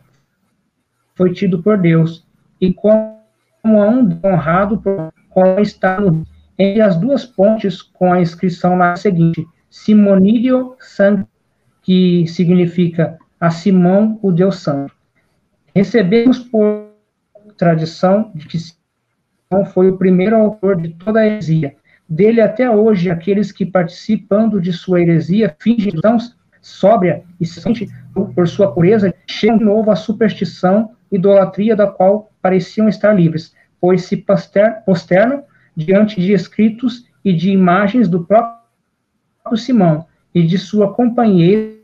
foi 1.16 1.34
tido 1.34 1.62
por 1.62 1.78
Deus, 1.78 2.26
e 2.60 2.74
como 2.74 3.20
um 3.64 3.78
honrado 4.24 4.82
como 5.30 5.60
está 5.60 6.00
no, 6.00 6.26
entre 6.58 6.82
as 6.82 6.96
duas 6.98 7.26
pontes 7.26 7.82
com 7.82 8.12
a 8.12 8.22
inscrição 8.22 8.78
lá 8.78 8.96
seguinte, 8.96 9.48
Simonídio 9.70 10.76
Santo 10.80 11.28
que 11.90 12.28
significa 12.28 13.18
a 13.40 13.50
Simão, 13.50 14.20
o 14.22 14.32
Deus 14.32 14.58
Santo. 14.58 14.94
Recebemos 15.74 16.38
por 16.38 16.92
tradição 17.58 18.32
de 18.36 18.46
que 18.46 18.60
Simão 18.60 19.66
foi 19.66 19.90
o 19.90 19.98
primeiro 19.98 20.36
autor 20.36 20.80
de 20.80 20.90
toda 20.90 21.22
a 21.22 21.26
heresia. 21.26 21.76
Dele 22.08 22.42
até 22.42 22.70
hoje, 22.70 23.10
aqueles 23.10 23.52
que 23.52 23.66
participando 23.66 24.62
de 24.62 24.72
sua 24.72 25.02
heresia 25.02 25.56
fingem 25.60 25.92
tão 26.00 26.20
sóbria 26.62 27.24
e 27.42 27.46
sente 27.48 27.90
por 28.14 28.48
sua 28.48 28.72
pureza, 28.72 29.12
chegam 29.26 29.58
de 29.58 29.66
novo 29.66 29.90
à 29.90 29.96
superstição 29.96 30.92
idolatria 31.12 31.76
da 31.76 31.88
qual 31.88 32.32
pareciam 32.40 32.88
estar 32.88 33.14
livres, 33.14 33.56
pois 33.82 34.04
se 34.04 34.24
posternam 34.86 35.44
diante 35.76 36.22
de 36.22 36.34
escritos 36.34 37.08
e 37.26 37.34
de 37.34 37.50
imagens 37.50 38.08
do 38.08 38.26
próprio 38.26 38.60
Simão 39.56 40.06
e 40.36 40.44
de 40.44 40.60
sua 40.60 40.94
companheira 40.94 41.79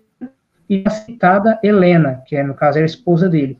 e 0.69 0.83
a 0.85 0.89
citada 0.89 1.59
Helena, 1.63 2.21
que 2.25 2.35
é, 2.35 2.43
no 2.43 2.53
caso, 2.53 2.77
era 2.77 2.85
a 2.85 2.87
esposa 2.87 3.29
dele, 3.29 3.57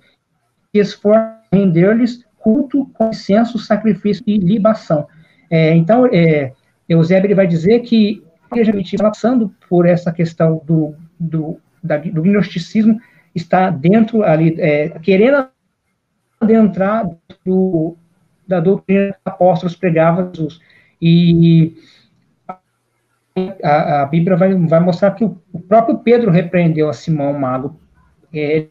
e 0.73 0.79
esforçam 0.79 1.35
render-lhes 1.51 2.25
culto, 2.37 2.85
consenso, 2.93 3.57
sacrifício 3.57 4.23
e 4.27 4.37
libação. 4.37 5.07
É, 5.49 5.75
então, 5.75 6.05
é, 6.07 6.51
Eusébio 6.87 7.27
ele 7.27 7.35
vai 7.35 7.47
dizer 7.47 7.79
que 7.79 8.23
a 8.43 8.55
igreja 8.55 8.71
primitiva, 8.71 9.03
passando 9.03 9.53
por 9.69 9.85
essa 9.85 10.11
questão 10.11 10.61
do, 10.65 10.95
do, 11.19 11.59
da, 11.83 11.97
do 11.97 12.21
gnosticismo, 12.21 12.99
está 13.33 13.69
dentro 13.69 14.23
ali, 14.23 14.55
é, 14.59 14.89
querendo 14.99 15.47
adentrar 16.39 17.09
do, 17.43 17.95
da 18.47 18.59
doutrina 18.59 19.13
que 19.13 19.19
apóstolos 19.25 19.75
pregavam 19.75 20.31
Jesus. 20.33 20.59
E 21.01 21.75
a, 23.63 24.03
a, 24.03 24.05
Bíblia 24.05 24.37
vai, 24.37 24.53
vai 24.53 24.79
mostrar 24.79 25.11
que 25.11 25.25
o, 25.25 25.37
o, 25.51 25.59
próprio 25.59 25.97
Pedro 25.97 26.31
repreendeu 26.31 26.89
a 26.89 26.93
Simão 26.93 27.33
Mago. 27.33 27.79
É, 28.33 28.67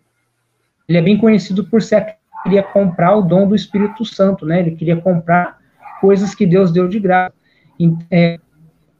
ele 0.88 0.98
é 0.98 1.02
bem 1.02 1.18
conhecido 1.18 1.64
por 1.64 1.82
ser 1.82 2.04
que 2.04 2.14
queria 2.44 2.62
comprar 2.62 3.16
o 3.16 3.22
dom 3.22 3.46
do 3.46 3.54
Espírito 3.54 4.04
Santo, 4.04 4.46
né? 4.46 4.60
Ele 4.60 4.72
queria 4.72 4.96
comprar 4.96 5.58
coisas 6.00 6.34
que 6.34 6.46
Deus 6.46 6.72
deu 6.72 6.88
de 6.88 6.98
graça. 6.98 7.34
E, 7.78 7.92
é, 8.10 8.38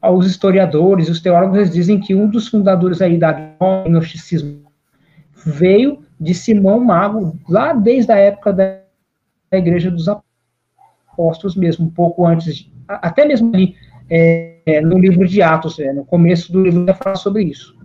os 0.03 0.27
historiadores, 0.27 1.09
os 1.09 1.19
teólogos, 1.19 1.71
dizem 1.71 1.99
que 1.99 2.13
um 2.13 2.27
dos 2.27 2.47
fundadores 2.47 3.01
aí 3.01 3.17
da 3.17 3.31
gnosticismo 3.31 4.65
veio 5.45 6.03
de 6.19 6.33
Simão 6.33 6.79
Mago, 6.79 7.39
lá 7.49 7.73
desde 7.73 8.11
a 8.11 8.17
época 8.17 8.53
da 8.53 8.79
Igreja 9.51 9.89
dos 9.89 10.07
Apóstolos 10.07 11.55
mesmo, 11.55 11.87
um 11.87 11.89
pouco 11.89 12.25
antes, 12.25 12.71
até 12.87 13.25
mesmo 13.25 13.51
ali 13.53 13.75
é, 14.09 14.81
no 14.81 14.97
livro 14.97 15.27
de 15.27 15.41
Atos, 15.41 15.79
é, 15.79 15.91
no 15.93 16.05
começo 16.05 16.51
do 16.51 16.61
livro, 16.61 16.85
vai 16.85 16.95
falar 16.95 17.15
sobre 17.15 17.43
isso. 17.43 17.75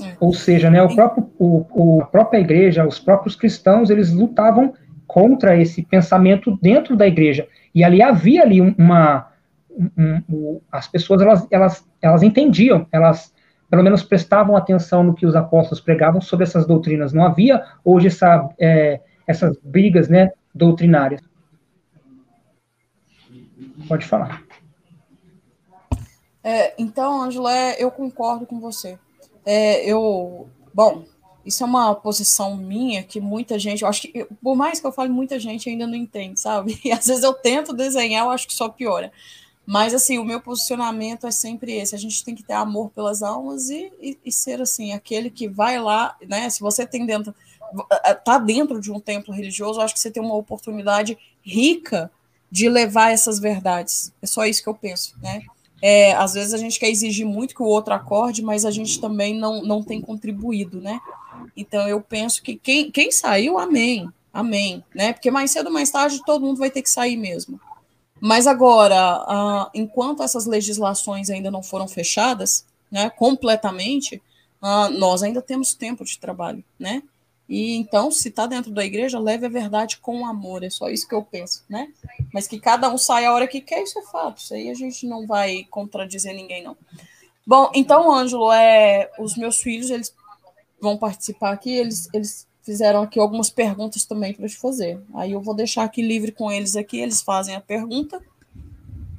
É. 0.00 0.16
Ou 0.20 0.32
seja, 0.32 0.70
né, 0.70 0.82
o 0.82 0.94
próprio, 0.94 1.30
o, 1.38 1.66
o, 1.70 2.02
a 2.02 2.06
própria 2.06 2.38
igreja, 2.38 2.86
os 2.86 2.98
próprios 2.98 3.34
cristãos, 3.34 3.90
eles 3.90 4.12
lutavam 4.12 4.74
contra 5.06 5.56
esse 5.60 5.82
pensamento 5.82 6.56
dentro 6.60 6.96
da 6.96 7.06
igreja. 7.06 7.46
E 7.74 7.82
ali 7.82 8.02
havia 8.02 8.42
ali 8.42 8.60
uma... 8.60 9.28
Um, 9.96 10.22
um, 10.28 10.60
as 10.72 10.88
pessoas, 10.88 11.22
elas, 11.22 11.46
elas, 11.52 11.88
elas 12.02 12.22
entendiam, 12.24 12.84
elas 12.90 13.32
pelo 13.70 13.82
menos 13.82 14.02
prestavam 14.02 14.56
atenção 14.56 15.02
no 15.02 15.14
que 15.14 15.26
os 15.26 15.36
apóstolos 15.36 15.80
pregavam 15.80 16.20
sobre 16.20 16.44
essas 16.44 16.66
doutrinas. 16.66 17.12
Não 17.12 17.24
havia 17.24 17.62
hoje 17.84 18.06
essa, 18.06 18.48
é, 18.58 19.00
essas 19.26 19.56
brigas 19.62 20.08
né, 20.08 20.32
doutrinárias. 20.54 21.20
Pode 23.88 24.06
falar. 24.06 24.44
É, 26.44 26.74
então, 26.78 27.22
Angela, 27.22 27.52
é, 27.52 27.82
eu 27.82 27.90
concordo 27.90 28.46
com 28.46 28.60
você. 28.60 28.98
É, 29.44 29.84
eu, 29.84 30.48
bom, 30.72 31.04
isso 31.44 31.62
é 31.62 31.66
uma 31.66 31.94
posição 31.94 32.56
minha 32.56 33.02
que 33.02 33.20
muita 33.20 33.58
gente, 33.58 33.82
eu 33.82 33.88
acho 33.88 34.02
que, 34.02 34.26
por 34.42 34.54
mais 34.54 34.78
que 34.80 34.86
eu 34.86 34.92
fale, 34.92 35.08
muita 35.08 35.38
gente 35.40 35.68
ainda 35.68 35.86
não 35.86 35.94
entende, 35.94 36.38
sabe? 36.38 36.78
E 36.84 36.92
às 36.92 37.06
vezes 37.06 37.24
eu 37.24 37.32
tento 37.32 37.72
desenhar, 37.72 38.24
eu 38.24 38.30
acho 38.30 38.46
que 38.46 38.54
só 38.54 38.68
piora. 38.68 39.10
Mas, 39.66 39.92
assim, 39.92 40.18
o 40.18 40.24
meu 40.24 40.40
posicionamento 40.40 41.26
é 41.26 41.30
sempre 41.30 41.72
esse: 41.72 41.94
a 41.94 41.98
gente 41.98 42.24
tem 42.24 42.34
que 42.34 42.42
ter 42.42 42.54
amor 42.54 42.90
pelas 42.90 43.22
almas 43.22 43.68
e, 43.68 43.92
e, 44.00 44.18
e 44.24 44.32
ser, 44.32 44.62
assim, 44.62 44.92
aquele 44.92 45.28
que 45.30 45.48
vai 45.48 45.78
lá, 45.78 46.16
né? 46.26 46.48
Se 46.48 46.60
você 46.60 46.86
tem 46.86 47.04
dentro, 47.04 47.34
tá 48.24 48.38
dentro 48.38 48.80
de 48.80 48.90
um 48.90 48.98
templo 48.98 49.34
religioso, 49.34 49.78
eu 49.78 49.84
acho 49.84 49.92
que 49.92 50.00
você 50.00 50.10
tem 50.10 50.22
uma 50.22 50.34
oportunidade 50.34 51.18
rica 51.42 52.10
de 52.50 52.68
levar 52.68 53.12
essas 53.12 53.38
verdades. 53.38 54.12
É 54.22 54.26
só 54.26 54.44
isso 54.46 54.62
que 54.62 54.68
eu 54.68 54.74
penso, 54.74 55.14
né? 55.22 55.42
É, 55.80 56.12
às 56.14 56.34
vezes 56.34 56.54
a 56.54 56.58
gente 56.58 56.78
quer 56.78 56.90
exigir 56.90 57.26
muito 57.26 57.54
que 57.54 57.62
o 57.62 57.66
outro 57.66 57.94
acorde, 57.94 58.42
mas 58.42 58.64
a 58.64 58.70
gente 58.70 59.00
também 59.00 59.38
não, 59.38 59.62
não 59.62 59.82
tem 59.82 60.00
contribuído, 60.00 60.80
né? 60.80 61.00
Então 61.56 61.86
eu 61.88 62.00
penso 62.00 62.42
que 62.42 62.56
quem, 62.56 62.90
quem 62.90 63.12
saiu, 63.12 63.58
amém, 63.58 64.08
amém, 64.32 64.82
né? 64.94 65.12
Porque 65.12 65.30
mais 65.30 65.50
cedo 65.50 65.66
ou 65.66 65.72
mais 65.72 65.90
tarde 65.90 66.24
todo 66.24 66.44
mundo 66.44 66.58
vai 66.58 66.70
ter 66.70 66.82
que 66.82 66.90
sair 66.90 67.16
mesmo. 67.16 67.60
Mas 68.20 68.46
agora, 68.48 69.70
enquanto 69.72 70.22
essas 70.22 70.44
legislações 70.46 71.30
ainda 71.30 71.50
não 71.50 71.62
foram 71.62 71.86
fechadas, 71.86 72.64
né, 72.90 73.10
completamente, 73.10 74.20
nós 74.98 75.22
ainda 75.22 75.40
temos 75.40 75.72
tempo 75.74 76.04
de 76.04 76.18
trabalho, 76.18 76.64
né? 76.78 77.02
E 77.48 77.76
então, 77.76 78.10
se 78.10 78.28
está 78.28 78.46
dentro 78.46 78.70
da 78.70 78.84
igreja, 78.84 79.18
leve 79.18 79.46
a 79.46 79.48
verdade 79.48 79.96
com 79.98 80.26
amor. 80.26 80.62
É 80.62 80.68
só 80.68 80.90
isso 80.90 81.08
que 81.08 81.14
eu 81.14 81.22
penso, 81.22 81.64
né? 81.68 81.88
Mas 82.32 82.46
que 82.46 82.60
cada 82.60 82.90
um 82.90 82.98
saia 82.98 83.30
a 83.30 83.34
hora 83.34 83.48
que 83.48 83.60
quer, 83.60 83.82
isso 83.82 83.98
é 83.98 84.02
fato. 84.02 84.38
Isso 84.38 84.52
aí 84.52 84.68
a 84.68 84.74
gente 84.74 85.06
não 85.06 85.26
vai 85.26 85.66
contradizer 85.70 86.34
ninguém, 86.34 86.62
não. 86.62 86.76
Bom, 87.46 87.70
então, 87.74 88.12
Ângelo, 88.12 88.52
é, 88.52 89.10
os 89.18 89.34
meus 89.36 89.62
filhos, 89.62 89.88
eles 89.88 90.14
vão 90.78 90.98
participar 90.98 91.52
aqui, 91.52 91.72
eles, 91.72 92.06
eles 92.12 92.46
fizeram 92.62 93.02
aqui 93.02 93.18
algumas 93.18 93.48
perguntas 93.48 94.04
também 94.04 94.34
para 94.34 94.46
te 94.46 94.56
fazer. 94.58 95.00
Aí 95.14 95.32
eu 95.32 95.40
vou 95.40 95.54
deixar 95.54 95.84
aqui 95.84 96.02
livre 96.02 96.30
com 96.30 96.52
eles 96.52 96.76
aqui, 96.76 96.98
eles 96.98 97.22
fazem 97.22 97.56
a 97.56 97.60
pergunta. 97.62 98.20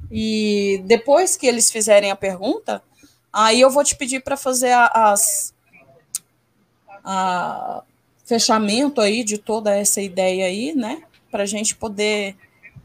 E 0.08 0.80
depois 0.86 1.36
que 1.36 1.48
eles 1.48 1.68
fizerem 1.68 2.12
a 2.12 2.16
pergunta, 2.16 2.80
aí 3.32 3.60
eu 3.60 3.70
vou 3.70 3.82
te 3.82 3.96
pedir 3.96 4.22
para 4.22 4.36
fazer 4.36 4.72
as, 4.72 5.52
a, 7.04 7.82
fechamento 8.30 9.00
aí 9.00 9.24
de 9.24 9.36
toda 9.36 9.74
essa 9.74 10.00
ideia 10.00 10.46
aí, 10.46 10.72
né? 10.72 11.02
Para 11.32 11.42
a 11.42 11.46
gente 11.46 11.74
poder 11.74 12.36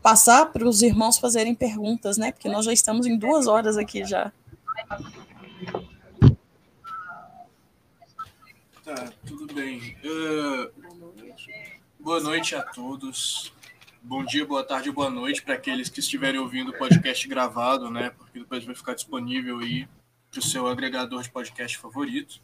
passar 0.02 0.48
para 0.48 0.68
os 0.68 0.82
irmãos 0.82 1.20
fazerem 1.20 1.54
perguntas, 1.54 2.18
né? 2.18 2.32
Porque 2.32 2.50
nós 2.50 2.66
já 2.66 2.74
estamos 2.74 3.06
em 3.06 3.16
duas 3.16 3.46
horas 3.46 3.78
aqui 3.78 4.04
já. 4.04 4.32
Tá, 8.84 9.12
tudo 9.28 9.54
bem. 9.54 9.96
Uh, 10.04 10.72
boa 12.00 12.20
noite 12.20 12.56
a 12.56 12.64
todos. 12.64 13.54
Bom 14.02 14.26
dia, 14.26 14.46
boa 14.48 14.64
tarde, 14.64 14.92
boa 14.92 15.12
noite 15.12 15.44
para 15.44 15.54
aqueles 15.54 15.90
que 15.90 16.00
estiverem 16.00 16.40
ouvindo 16.40 16.72
o 16.72 16.78
podcast 16.78 17.28
gravado, 17.28 17.92
né? 17.92 18.10
Porque 18.18 18.40
depois 18.40 18.64
vai 18.64 18.74
ficar 18.74 18.96
disponível 18.96 19.60
aí 19.60 19.88
para 20.32 20.40
o 20.40 20.44
seu 20.44 20.68
agregador 20.68 21.22
de 21.22 21.30
podcast 21.30 21.78
favorito. 21.78 22.42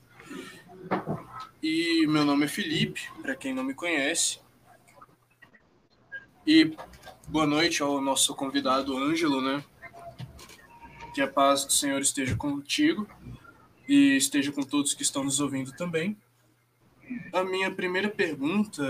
E 1.61 2.07
meu 2.07 2.25
nome 2.25 2.45
é 2.45 2.47
Felipe, 2.47 3.01
para 3.21 3.35
quem 3.35 3.53
não 3.53 3.63
me 3.63 3.73
conhece. 3.73 4.39
E 6.45 6.75
boa 7.27 7.45
noite 7.45 7.83
ao 7.83 8.01
nosso 8.01 8.33
convidado 8.33 8.97
Ângelo, 8.97 9.41
né? 9.41 9.63
Que 11.13 11.21
a 11.21 11.27
paz 11.27 11.63
do 11.65 11.71
Senhor 11.71 12.01
esteja 12.01 12.35
contigo 12.35 13.07
e 13.87 14.15
esteja 14.15 14.51
com 14.51 14.63
todos 14.63 14.93
que 14.93 15.03
estão 15.03 15.23
nos 15.23 15.39
ouvindo 15.39 15.71
também. 15.73 16.17
A 17.31 17.43
minha 17.43 17.69
primeira 17.69 18.09
pergunta, 18.09 18.83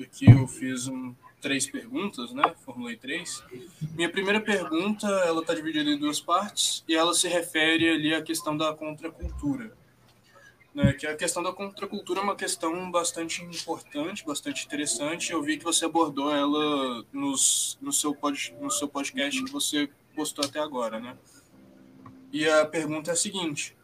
aqui 0.00 0.30
eu 0.30 0.46
fiz 0.46 0.88
um, 0.88 1.14
três 1.40 1.66
perguntas, 1.66 2.32
né? 2.32 2.42
Formulei 2.64 2.96
três. 2.96 3.42
Minha 3.94 4.10
primeira 4.10 4.40
pergunta, 4.40 5.06
ela 5.06 5.40
está 5.40 5.54
dividida 5.54 5.88
em 5.88 5.98
duas 5.98 6.20
partes 6.20 6.84
e 6.86 6.94
ela 6.94 7.14
se 7.14 7.26
refere 7.26 7.88
ali 7.88 8.14
à 8.14 8.20
questão 8.20 8.56
da 8.56 8.74
contracultura 8.74 9.80
né, 10.74 10.92
que 10.94 11.06
a 11.06 11.16
questão 11.16 11.42
da 11.42 11.52
contracultura 11.52 12.20
é 12.20 12.22
uma 12.22 12.36
questão 12.36 12.90
bastante 12.90 13.42
importante, 13.44 14.24
bastante 14.24 14.64
interessante. 14.64 15.32
Eu 15.32 15.42
vi 15.42 15.58
que 15.58 15.64
você 15.64 15.84
abordou 15.84 16.34
ela 16.34 17.04
nos, 17.12 17.78
no, 17.80 17.92
seu 17.92 18.14
pod, 18.14 18.54
no 18.60 18.70
seu 18.70 18.88
podcast 18.88 19.44
que 19.44 19.52
você 19.52 19.88
postou 20.14 20.44
até 20.44 20.60
agora, 20.60 20.98
né? 20.98 21.16
E 22.32 22.48
a 22.48 22.64
pergunta 22.64 23.10
é 23.10 23.12
a 23.12 23.16
seguinte: 23.16 23.76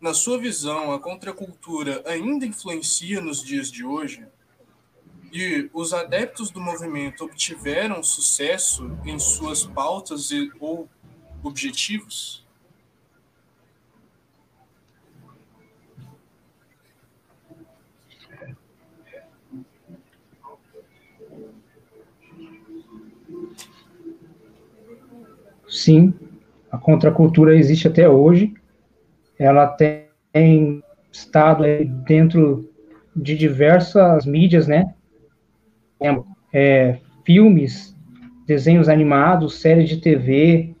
na 0.00 0.14
sua 0.14 0.38
visão, 0.38 0.92
a 0.92 1.00
contracultura 1.00 2.02
ainda 2.06 2.46
influencia 2.46 3.20
nos 3.20 3.42
dias 3.42 3.70
de 3.70 3.84
hoje? 3.84 4.26
E 5.32 5.68
os 5.74 5.92
adeptos 5.92 6.50
do 6.50 6.60
movimento 6.60 7.24
obtiveram 7.24 8.02
sucesso 8.02 8.90
em 9.04 9.18
suas 9.18 9.64
pautas 9.64 10.30
e, 10.30 10.50
ou 10.58 10.88
objetivos? 11.42 12.46
Sim, 25.78 26.14
a 26.70 26.78
contracultura 26.78 27.56
existe 27.56 27.88
até 27.88 28.08
hoje. 28.08 28.52
Ela 29.38 29.66
tem 29.68 30.82
estado 31.10 31.64
dentro 32.06 32.68
de 33.14 33.36
diversas 33.36 34.26
mídias, 34.26 34.66
né? 34.66 34.94
É, 36.52 36.98
filmes, 37.24 37.94
desenhos 38.46 38.88
animados, 38.88 39.60
séries 39.60 39.88
de 39.88 40.00
TV, 40.00 40.74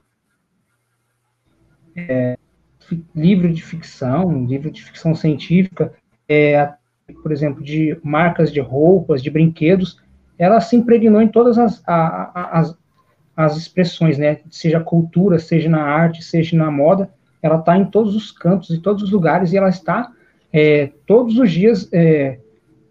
é, 1.96 2.36
livro 3.14 3.52
de 3.52 3.62
ficção, 3.62 4.44
livro 4.46 4.70
de 4.70 4.82
ficção 4.82 5.14
científica. 5.14 5.92
é, 6.28 6.74
por 7.22 7.32
exemplo, 7.32 7.62
de 7.62 7.98
marcas 8.02 8.52
de 8.52 8.60
roupas, 8.60 9.22
de 9.22 9.30
brinquedos, 9.30 9.98
ela 10.38 10.60
se 10.60 10.76
impregnou 10.76 11.20
em 11.22 11.28
todas 11.28 11.58
as, 11.58 11.82
as, 11.86 12.30
as 12.34 12.78
expressões, 13.56 14.18
né? 14.18 14.38
Seja 14.50 14.80
cultura, 14.80 15.38
seja 15.38 15.68
na 15.68 15.82
arte, 15.82 16.24
seja 16.24 16.56
na 16.56 16.70
moda, 16.70 17.08
ela 17.40 17.56
está 17.56 17.76
em 17.76 17.84
todos 17.84 18.16
os 18.16 18.32
cantos, 18.32 18.70
em 18.70 18.80
todos 18.80 19.02
os 19.02 19.10
lugares, 19.10 19.52
e 19.52 19.56
ela 19.56 19.68
está 19.68 20.10
é, 20.52 20.90
todos 21.06 21.38
os 21.38 21.50
dias 21.50 21.88
é, 21.92 22.38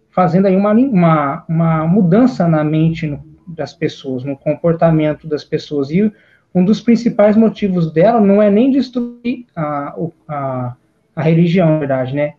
fazendo 0.09 0.45
aí 0.45 0.55
uma, 0.55 0.71
uma, 0.71 1.45
uma 1.47 1.87
mudança 1.87 2.47
na 2.47 2.63
mente 2.63 3.05
no, 3.05 3.23
das 3.47 3.73
pessoas, 3.73 4.23
no 4.23 4.37
comportamento 4.37 5.27
das 5.27 5.43
pessoas. 5.43 5.91
E 5.91 6.11
um 6.55 6.63
dos 6.63 6.81
principais 6.81 7.35
motivos 7.35 7.91
dela 7.91 8.21
não 8.21 8.41
é 8.41 8.49
nem 8.49 8.71
destruir 8.71 9.45
a, 9.55 9.95
a, 10.27 10.75
a 11.15 11.21
religião, 11.21 11.69
na 11.69 11.79
verdade, 11.79 12.15
né? 12.15 12.33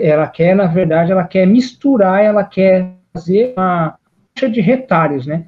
Ela 0.00 0.26
quer, 0.26 0.54
na 0.54 0.66
verdade, 0.66 1.12
ela 1.12 1.24
quer 1.24 1.46
misturar, 1.46 2.22
ela 2.22 2.44
quer 2.44 2.92
fazer 3.12 3.54
uma 3.56 3.98
de 4.34 4.60
retalhos, 4.60 5.26
né? 5.26 5.46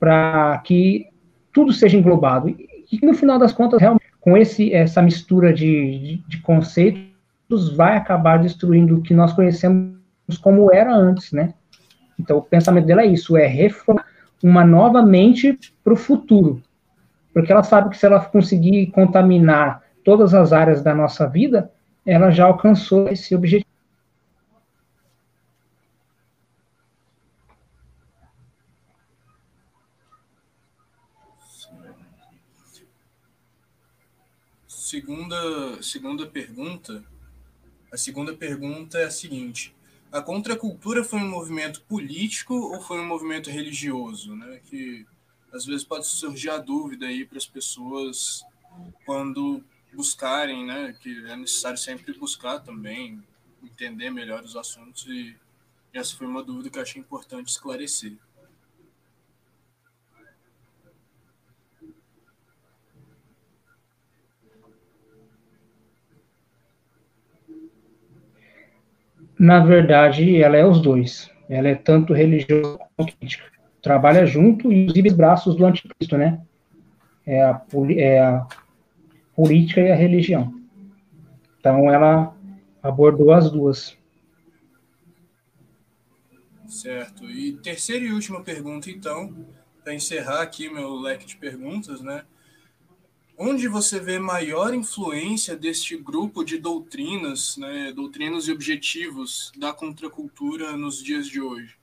Para 0.00 0.58
que 0.64 1.06
tudo 1.52 1.72
seja 1.72 1.96
englobado. 1.96 2.48
E, 2.48 2.68
e, 2.90 3.06
no 3.06 3.14
final 3.14 3.38
das 3.38 3.52
contas, 3.52 3.80
realmente, 3.80 4.06
com 4.20 4.36
esse, 4.36 4.74
essa 4.74 5.00
mistura 5.00 5.52
de, 5.52 5.98
de, 5.98 6.16
de 6.26 6.38
conceitos, 6.38 7.76
vai 7.76 7.96
acabar 7.96 8.38
destruindo 8.38 8.96
o 8.96 9.02
que 9.02 9.14
nós 9.14 9.32
conhecemos 9.32 9.94
como 10.42 10.72
era 10.72 10.92
antes, 10.92 11.30
né? 11.30 11.54
Então, 12.18 12.38
o 12.38 12.42
pensamento 12.42 12.86
dela 12.86 13.02
é 13.02 13.06
isso, 13.06 13.36
é 13.36 13.46
reformar 13.46 14.04
uma 14.42 14.64
nova 14.64 15.02
mente 15.02 15.58
para 15.84 15.92
o 15.92 15.96
futuro. 15.96 16.62
Porque 17.32 17.52
ela 17.52 17.62
sabe 17.62 17.90
que 17.90 17.98
se 17.98 18.06
ela 18.06 18.20
conseguir 18.20 18.88
contaminar 18.88 19.82
todas 20.04 20.34
as 20.34 20.52
áreas 20.52 20.82
da 20.82 20.94
nossa 20.94 21.26
vida, 21.26 21.70
ela 22.04 22.30
já 22.30 22.44
alcançou 22.44 23.08
esse 23.08 23.34
objetivo. 23.34 23.69
Segunda, 34.90 35.80
segunda 35.84 36.26
pergunta. 36.26 37.04
A 37.92 37.96
segunda 37.96 38.34
pergunta 38.34 38.98
é 38.98 39.04
a 39.04 39.10
seguinte: 39.10 39.72
a 40.10 40.20
contracultura 40.20 41.04
foi 41.04 41.20
um 41.20 41.30
movimento 41.30 41.82
político 41.82 42.54
ou 42.54 42.80
foi 42.80 42.98
um 42.98 43.06
movimento 43.06 43.48
religioso, 43.48 44.34
né? 44.34 44.60
Que 44.64 45.06
às 45.52 45.64
vezes 45.64 45.84
pode 45.84 46.08
surgir 46.08 46.50
a 46.50 46.58
dúvida 46.58 47.06
aí 47.06 47.24
para 47.24 47.38
as 47.38 47.46
pessoas 47.46 48.42
quando 49.06 49.62
buscarem, 49.92 50.66
né? 50.66 50.92
Que 51.00 51.24
é 51.26 51.36
necessário 51.36 51.78
sempre 51.78 52.12
buscar 52.14 52.58
também 52.58 53.22
entender 53.62 54.10
melhor 54.10 54.42
os 54.42 54.56
assuntos 54.56 55.06
e 55.06 55.36
essa 55.94 56.16
foi 56.16 56.26
uma 56.26 56.42
dúvida 56.42 56.68
que 56.68 56.78
eu 56.78 56.82
achei 56.82 57.00
importante 57.00 57.48
esclarecer. 57.48 58.18
Na 69.40 69.64
verdade, 69.64 70.36
ela 70.36 70.58
é 70.58 70.66
os 70.66 70.82
dois. 70.82 71.30
Ela 71.48 71.68
é 71.68 71.74
tanto 71.74 72.12
religiosa 72.12 72.78
quanto 72.94 73.16
política. 73.16 73.50
Trabalha 73.80 74.26
junto 74.26 74.70
e 74.70 74.86
os 74.86 75.14
braços 75.14 75.56
do 75.56 75.64
anticristo, 75.64 76.18
né? 76.18 76.42
É 77.24 77.42
a, 77.42 77.62
é 77.96 78.20
a 78.20 78.46
política 79.34 79.80
e 79.80 79.90
a 79.90 79.96
religião. 79.96 80.52
Então, 81.58 81.90
ela 81.90 82.36
abordou 82.82 83.32
as 83.32 83.50
duas. 83.50 83.96
Certo. 86.66 87.24
E 87.24 87.54
terceira 87.54 88.04
e 88.04 88.12
última 88.12 88.42
pergunta, 88.42 88.90
então, 88.90 89.34
para 89.82 89.94
encerrar 89.94 90.42
aqui 90.42 90.68
meu 90.68 90.96
leque 90.96 91.24
de 91.24 91.38
perguntas, 91.38 92.02
né? 92.02 92.24
Onde 93.42 93.66
você 93.68 93.98
vê 93.98 94.18
maior 94.18 94.74
influência 94.74 95.56
deste 95.56 95.96
grupo 95.96 96.44
de 96.44 96.58
doutrinas, 96.58 97.56
né, 97.56 97.90
doutrinas 97.90 98.46
e 98.46 98.52
objetivos 98.52 99.50
da 99.56 99.72
contracultura 99.72 100.76
nos 100.76 101.02
dias 101.02 101.26
de 101.26 101.40
hoje? 101.40 101.74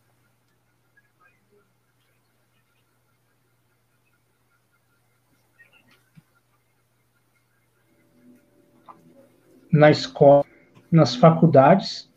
Na 9.71 9.89
escola, 9.89 10.45
nas 10.91 11.15
faculdades, 11.15 12.07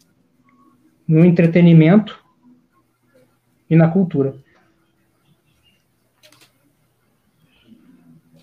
no 1.08 1.24
entretenimento 1.24 2.22
e 3.70 3.74
na 3.74 3.90
cultura. 3.90 4.38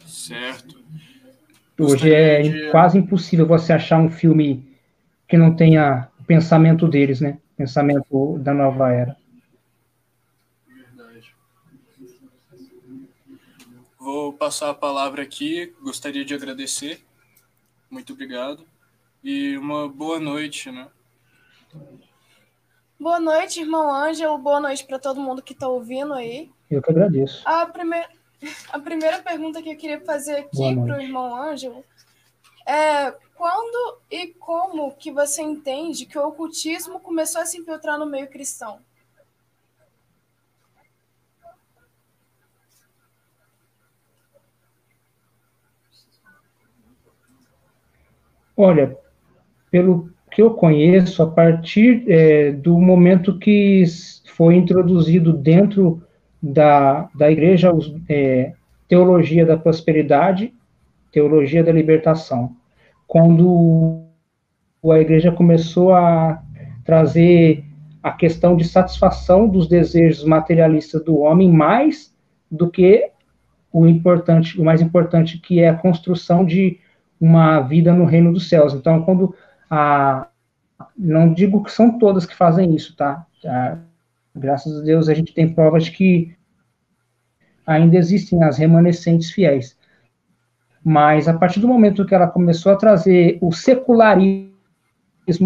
Certo. 0.07 0.66
Hoje 1.79 2.13
é 2.13 2.41
de... 2.41 2.71
quase 2.71 2.97
impossível 2.97 3.45
você 3.45 3.71
achar 3.71 3.99
um 3.99 4.09
filme 4.09 4.67
que 5.27 5.37
não 5.37 5.55
tenha 5.55 6.09
o 6.19 6.23
pensamento 6.23 6.87
deles, 6.87 7.21
né? 7.21 7.39
Pensamento 7.55 8.37
da 8.39 8.53
nova 8.53 8.91
era. 8.91 9.17
Verdade. 10.67 11.35
Vou 13.99 14.33
passar 14.33 14.69
a 14.71 14.73
palavra 14.73 15.21
aqui. 15.21 15.73
Gostaria 15.81 16.25
de 16.25 16.33
agradecer. 16.33 17.01
Muito 17.89 18.13
obrigado. 18.13 18.65
E 19.23 19.57
uma 19.57 19.87
boa 19.87 20.19
noite, 20.19 20.71
né? 20.71 20.87
Boa 22.99 23.19
noite, 23.19 23.61
irmão 23.61 23.93
Ângelo. 23.93 24.37
Boa 24.39 24.59
noite 24.59 24.83
para 24.85 24.97
todo 24.97 25.21
mundo 25.21 25.43
que 25.43 25.53
está 25.53 25.67
ouvindo 25.67 26.13
aí. 26.13 26.49
Eu 26.69 26.81
que 26.81 26.89
agradeço. 26.89 27.41
A 27.45 27.65
primeira, 27.65 28.09
a 28.71 28.79
primeira 28.79 29.19
pergunta 29.19 29.61
que 29.61 29.71
eu 29.71 29.77
queria 29.77 30.01
fazer 30.01 30.35
aqui 30.35 30.75
para 30.75 30.97
o 30.97 31.01
irmão 31.01 31.35
Ângelo 31.35 31.83
é 32.65 33.11
quando 33.35 33.99
e 34.11 34.27
como 34.27 34.95
que 34.95 35.11
você 35.11 35.41
entende 35.41 36.05
que 36.05 36.17
o 36.17 36.27
ocultismo 36.27 36.99
começou 36.99 37.41
a 37.41 37.45
se 37.45 37.59
infiltrar 37.59 37.97
no 37.97 38.05
meio 38.05 38.27
cristão? 38.27 38.79
Olha, 48.55 48.97
pelo 49.69 50.11
que 50.31 50.41
eu 50.41 50.55
conheço, 50.55 51.21
a 51.21 51.29
partir 51.29 52.03
é, 52.09 52.51
do 52.51 52.79
momento 52.79 53.37
que 53.37 53.83
foi 54.33 54.55
introduzido 54.55 55.31
dentro 55.31 56.06
da, 56.41 57.09
da 57.15 57.31
igreja 57.31 57.71
é, 58.09 58.53
teologia 58.87 59.45
da 59.45 59.57
prosperidade, 59.57 60.53
teologia 61.11 61.63
da 61.63 61.71
libertação. 61.71 62.55
Quando 63.07 64.03
a 64.85 64.99
igreja 64.99 65.31
começou 65.31 65.93
a 65.93 66.41
trazer 66.85 67.63
a 68.01 68.11
questão 68.11 68.55
de 68.55 68.65
satisfação 68.65 69.47
dos 69.47 69.67
desejos 69.67 70.23
materialistas 70.23 71.03
do 71.03 71.17
homem 71.19 71.51
mais 71.51 72.13
do 72.49 72.69
que 72.69 73.11
o 73.71 73.85
importante, 73.85 74.59
o 74.59 74.63
mais 74.63 74.81
importante 74.81 75.37
que 75.39 75.59
é 75.59 75.69
a 75.69 75.75
construção 75.75 76.45
de 76.45 76.79
uma 77.19 77.59
vida 77.59 77.93
no 77.93 78.05
reino 78.05 78.31
dos 78.31 78.47
céus. 78.47 78.73
Então, 78.73 79.03
quando 79.03 79.35
a 79.69 80.27
não 80.97 81.33
digo 81.33 81.63
que 81.63 81.71
são 81.71 81.97
todas 81.97 82.25
que 82.25 82.35
fazem 82.35 82.73
isso, 82.75 82.95
tá? 82.95 83.25
Graças 84.37 84.79
a 84.79 84.83
Deus 84.83 85.09
a 85.09 85.13
gente 85.13 85.33
tem 85.33 85.53
provas 85.53 85.85
de 85.85 85.91
que 85.91 86.37
ainda 87.65 87.97
existem 87.97 88.43
as 88.43 88.57
remanescentes 88.57 89.31
fiéis. 89.31 89.77
Mas 90.83 91.27
a 91.27 91.33
partir 91.33 91.59
do 91.59 91.67
momento 91.67 92.05
que 92.05 92.15
ela 92.15 92.27
começou 92.27 92.71
a 92.71 92.77
trazer 92.77 93.37
o 93.41 93.51
secularismo 93.51 94.53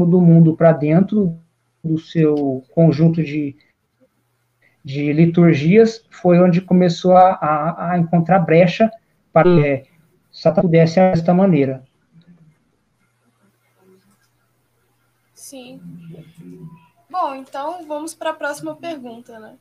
do 0.05 0.21
mundo 0.21 0.55
para 0.55 0.71
dentro 0.71 1.35
do 1.83 1.97
seu 1.97 2.63
conjunto 2.75 3.23
de, 3.23 3.55
de 4.85 5.11
liturgias, 5.11 6.05
foi 6.11 6.39
onde 6.39 6.61
começou 6.61 7.17
a, 7.17 7.31
a, 7.33 7.91
a 7.91 7.99
encontrar 7.99 8.39
brecha 8.39 8.91
para 9.33 9.43
que 9.43 9.65
é, 9.65 9.83
Satanás 10.31 10.65
pudesse 10.65 10.99
desta 10.99 11.33
maneira. 11.33 11.83
Sim. 15.33 15.81
Bom, 17.11 17.35
então 17.35 17.85
vamos 17.85 18.13
para 18.13 18.29
a 18.29 18.33
próxima 18.33 18.73
pergunta, 18.73 19.37
né? 19.37 19.57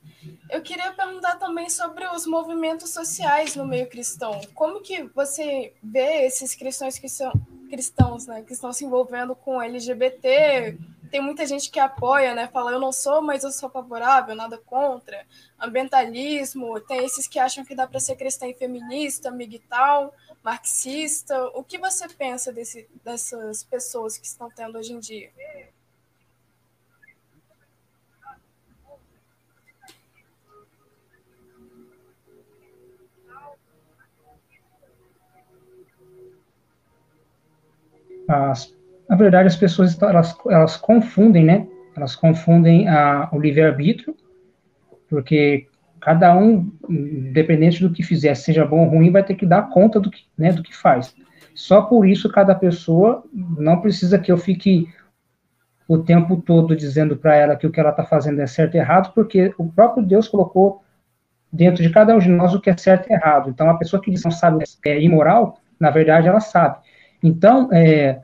Eu 0.48 0.62
queria 0.62 0.93
perguntar 0.93 1.35
também 1.35 1.68
sobre 1.68 2.06
os 2.06 2.24
movimentos 2.24 2.90
sociais 2.90 3.56
no 3.56 3.66
meio 3.66 3.89
cristão. 3.89 4.40
Como 4.55 4.81
que 4.81 5.02
você 5.12 5.74
vê 5.82 6.27
esses 6.27 6.55
cristãos 6.55 6.97
que 6.97 7.09
são 7.09 7.32
cristãos, 7.68 8.28
né, 8.28 8.43
que 8.43 8.52
estão 8.52 8.72
se 8.72 8.85
envolvendo 8.85 9.35
com 9.35 9.60
LGBT? 9.60 10.78
Tem 11.10 11.20
muita 11.20 11.44
gente 11.44 11.72
que 11.72 11.81
apoia, 11.81 12.36
né? 12.36 12.47
Fala, 12.47 12.70
eu 12.70 12.78
não 12.78 12.93
sou, 12.93 13.20
mas 13.20 13.43
eu 13.43 13.51
sou 13.51 13.68
favorável, 13.68 14.36
nada 14.36 14.56
contra. 14.56 15.27
Ambientalismo, 15.59 16.81
tem 16.82 17.05
esses 17.05 17.27
que 17.27 17.40
acham 17.40 17.64
que 17.64 17.74
dá 17.74 17.85
para 17.85 17.98
ser 17.98 18.14
cristã 18.14 18.47
e 18.47 18.55
feminista, 18.55 19.28
migtal, 19.28 20.14
marxista. 20.40 21.48
O 21.48 21.64
que 21.64 21.78
você 21.78 22.09
pensa 22.09 22.52
desse, 22.52 22.89
dessas 23.02 23.64
pessoas 23.64 24.16
que 24.16 24.24
estão 24.24 24.48
tendo 24.48 24.78
hoje 24.78 24.93
em 24.93 25.01
dia? 25.01 25.32
As, 38.31 38.73
na 39.09 39.16
verdade, 39.16 39.48
as 39.48 39.57
pessoas 39.57 40.01
elas, 40.01 40.36
elas 40.48 40.77
confundem, 40.77 41.44
né? 41.44 41.66
Elas 41.97 42.15
confundem 42.15 42.89
a, 42.89 43.28
o 43.32 43.40
livre-arbítrio, 43.40 44.15
porque 45.09 45.66
cada 46.01 46.36
um, 46.36 46.73
independente 46.89 47.82
do 47.82 47.93
que 47.93 48.02
fizer, 48.05 48.35
seja 48.35 48.65
bom 48.65 48.85
ou 48.85 48.90
ruim, 48.90 49.11
vai 49.11 49.24
ter 49.24 49.35
que 49.35 49.44
dar 49.44 49.69
conta 49.69 49.98
do 49.98 50.11
que, 50.11 50.23
né, 50.39 50.52
do 50.52 50.62
que 50.62 50.74
faz. 50.74 51.15
Só 51.55 51.82
por 51.82 52.07
isso, 52.07 52.31
cada 52.31 52.55
pessoa 52.55 53.24
não 53.35 53.81
precisa 53.81 54.19
que 54.19 54.31
eu 54.31 54.39
fique 54.39 54.89
o 55.89 55.98
tempo 55.98 56.36
todo 56.40 56.77
dizendo 56.77 57.16
para 57.16 57.35
ela 57.35 57.57
que 57.57 57.66
o 57.66 57.70
que 57.70 57.81
ela 57.81 57.90
está 57.90 58.05
fazendo 58.05 58.40
é 58.40 58.47
certo 58.47 58.77
e 58.77 58.78
errado, 58.78 59.12
porque 59.12 59.52
o 59.59 59.69
próprio 59.69 60.07
Deus 60.07 60.28
colocou 60.28 60.82
dentro 61.52 61.82
de 61.82 61.90
cada 61.90 62.15
um 62.15 62.19
de 62.20 62.28
nós 62.28 62.55
o 62.55 62.61
que 62.61 62.70
é 62.70 62.77
certo 62.77 63.11
e 63.11 63.12
errado. 63.12 63.51
Então, 63.51 63.69
a 63.69 63.77
pessoa 63.77 64.01
que 64.01 64.11
diz 64.11 64.23
não 64.23 64.31
sabe 64.31 64.65
é 64.86 65.02
imoral, 65.02 65.59
na 65.81 65.90
verdade, 65.90 66.28
ela 66.28 66.40
sabe. 66.40 66.78
Então, 67.23 67.69
é, 67.73 68.21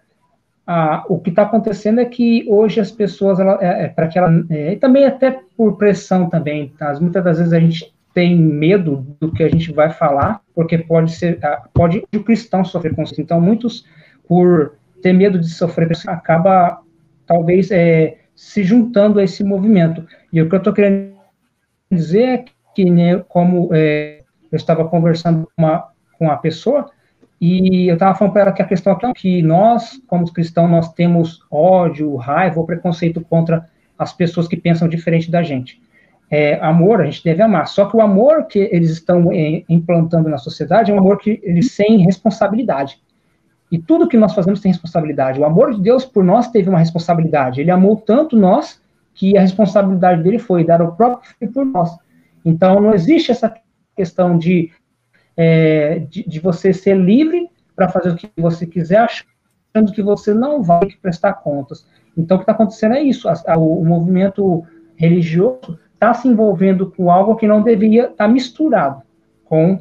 a, 0.66 1.05
o 1.09 1.18
que 1.18 1.31
está 1.31 1.43
acontecendo 1.43 2.01
é 2.01 2.05
que 2.05 2.44
hoje 2.48 2.81
as 2.81 2.90
pessoas, 2.90 3.39
é, 3.39 3.85
é 3.85 3.89
para 3.89 4.09
que 4.09 4.18
ela, 4.18 4.31
é, 4.51 4.73
e 4.73 4.77
também 4.77 5.06
até 5.06 5.40
por 5.56 5.77
pressão 5.77 6.28
também, 6.28 6.73
tá? 6.78 6.93
muitas 7.01 7.23
das 7.23 7.39
vezes 7.39 7.52
a 7.52 7.60
gente 7.60 7.94
tem 8.12 8.35
medo 8.35 9.06
do 9.20 9.31
que 9.31 9.43
a 9.43 9.48
gente 9.48 9.70
vai 9.73 9.90
falar, 9.90 10.40
porque 10.55 10.78
pode 10.78 11.12
ser, 11.12 11.39
pode 11.74 12.02
o 12.14 12.24
cristão 12.24 12.64
sofrer 12.64 12.94
com 12.94 13.02
isso. 13.02 13.20
Então, 13.20 13.39
muitos, 13.39 13.85
por 14.27 14.77
ter 15.02 15.12
medo 15.12 15.39
de 15.39 15.51
sofrer, 15.51 15.93
acaba 16.06 16.81
talvez 17.27 17.70
é, 17.70 18.16
se 18.35 18.64
juntando 18.64 19.18
a 19.18 19.24
esse 19.24 19.44
movimento. 19.44 20.06
E 20.32 20.40
o 20.40 20.48
que 20.48 20.55
eu 20.55 20.59
estou 20.59 20.73
querendo 20.73 21.12
dizer 21.93 22.23
é 22.23 22.44
que, 22.74 22.90
né, 22.90 23.18
como 23.28 23.68
é, 23.73 24.23
eu 24.51 24.56
estava 24.56 24.89
conversando 24.89 25.47
uma, 25.56 25.89
com 26.18 26.31
a 26.31 26.36
pessoa, 26.39 26.90
e 27.40 27.88
eu 27.88 27.94
estava 27.94 28.14
falando 28.16 28.32
para 28.32 28.42
ela 28.42 28.52
que 28.52 28.62
a 28.62 28.66
questão 28.66 28.92
é 28.92 29.12
que 29.12 29.42
nós, 29.42 30.00
como 30.06 30.30
cristãos, 30.32 30.70
nós 30.70 30.92
temos 30.92 31.40
ódio, 31.50 32.16
raiva 32.16 32.58
ou 32.58 32.66
preconceito 32.66 33.20
contra 33.20 33.68
as 33.98 34.12
pessoas 34.12 34.48
que 34.48 34.56
pensam 34.56 34.88
diferente 34.88 35.30
da 35.30 35.42
gente. 35.42 35.80
É, 36.30 36.58
amor, 36.60 37.00
a 37.00 37.04
gente 37.04 37.22
deve 37.22 37.42
amar. 37.42 37.68
Só 37.68 37.86
que 37.86 37.96
o 37.96 38.00
amor 38.00 38.46
que 38.46 38.58
eles 38.72 38.90
estão 38.90 39.30
é, 39.32 39.62
implantando 39.68 40.28
na 40.28 40.38
sociedade 40.38 40.90
é 40.90 40.94
um 40.94 40.98
amor 40.98 41.18
que 41.18 41.40
eles 41.42 41.72
sem 41.72 41.98
responsabilidade. 41.98 43.00
E 43.70 43.78
tudo 43.78 44.08
que 44.08 44.16
nós 44.16 44.34
fazemos 44.34 44.60
tem 44.60 44.72
responsabilidade. 44.72 45.38
O 45.38 45.44
amor 45.44 45.74
de 45.74 45.80
Deus 45.80 46.04
por 46.04 46.24
nós 46.24 46.48
teve 46.48 46.68
uma 46.68 46.78
responsabilidade. 46.78 47.60
Ele 47.60 47.70
amou 47.70 47.96
tanto 47.96 48.36
nós 48.36 48.80
que 49.14 49.36
a 49.36 49.40
responsabilidade 49.40 50.22
dele 50.22 50.38
foi 50.38 50.64
dar 50.64 50.80
o 50.82 50.92
próprio 50.92 51.30
filho 51.38 51.52
por 51.52 51.64
nós. 51.64 51.96
Então, 52.44 52.80
não 52.80 52.94
existe 52.94 53.32
essa 53.32 53.52
questão 53.96 54.38
de, 54.38 54.70
é, 55.36 56.00
de, 56.00 56.28
de, 56.28 56.40
você 56.40 56.72
ser 56.72 56.96
livre 56.96 57.48
para 57.74 57.88
fazer 57.88 58.10
o 58.10 58.16
que 58.16 58.30
você 58.36 58.66
quiser, 58.66 59.00
achando 59.00 59.92
que 59.92 60.02
você 60.02 60.32
não 60.32 60.62
vai 60.62 60.88
prestar 61.02 61.34
contas. 61.34 61.86
Então, 62.16 62.36
o 62.36 62.40
que 62.40 62.44
está 62.44 62.52
acontecendo 62.52 62.94
é 62.94 63.02
isso. 63.02 63.28
A, 63.28 63.34
a, 63.46 63.58
o 63.58 63.84
movimento 63.84 64.64
religioso 64.96 65.78
está 65.92 66.14
se 66.14 66.28
envolvendo 66.28 66.90
com 66.90 67.10
algo 67.10 67.36
que 67.36 67.46
não 67.46 67.62
deveria 67.62 68.04
estar 68.04 68.26
tá 68.26 68.28
misturado 68.28 69.02
com 69.44 69.78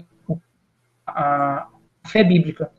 a 1.08 1.68
fé 2.06 2.24
bíblica. 2.24 2.70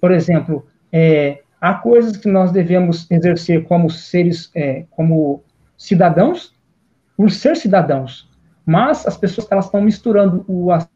Por 0.00 0.12
exemplo, 0.12 0.66
é, 0.92 1.42
há 1.60 1.74
coisas 1.74 2.16
que 2.16 2.28
nós 2.28 2.52
devemos 2.52 3.10
exercer 3.10 3.64
como 3.64 3.90
seres, 3.90 4.50
é, 4.54 4.84
como 4.90 5.42
cidadãos, 5.76 6.54
por 7.16 7.30
ser 7.30 7.56
cidadãos, 7.56 8.28
mas 8.64 9.06
as 9.06 9.16
pessoas 9.16 9.46
elas 9.50 9.66
estão 9.66 9.80
misturando 9.80 10.44
o, 10.48 10.72
a 10.72 10.86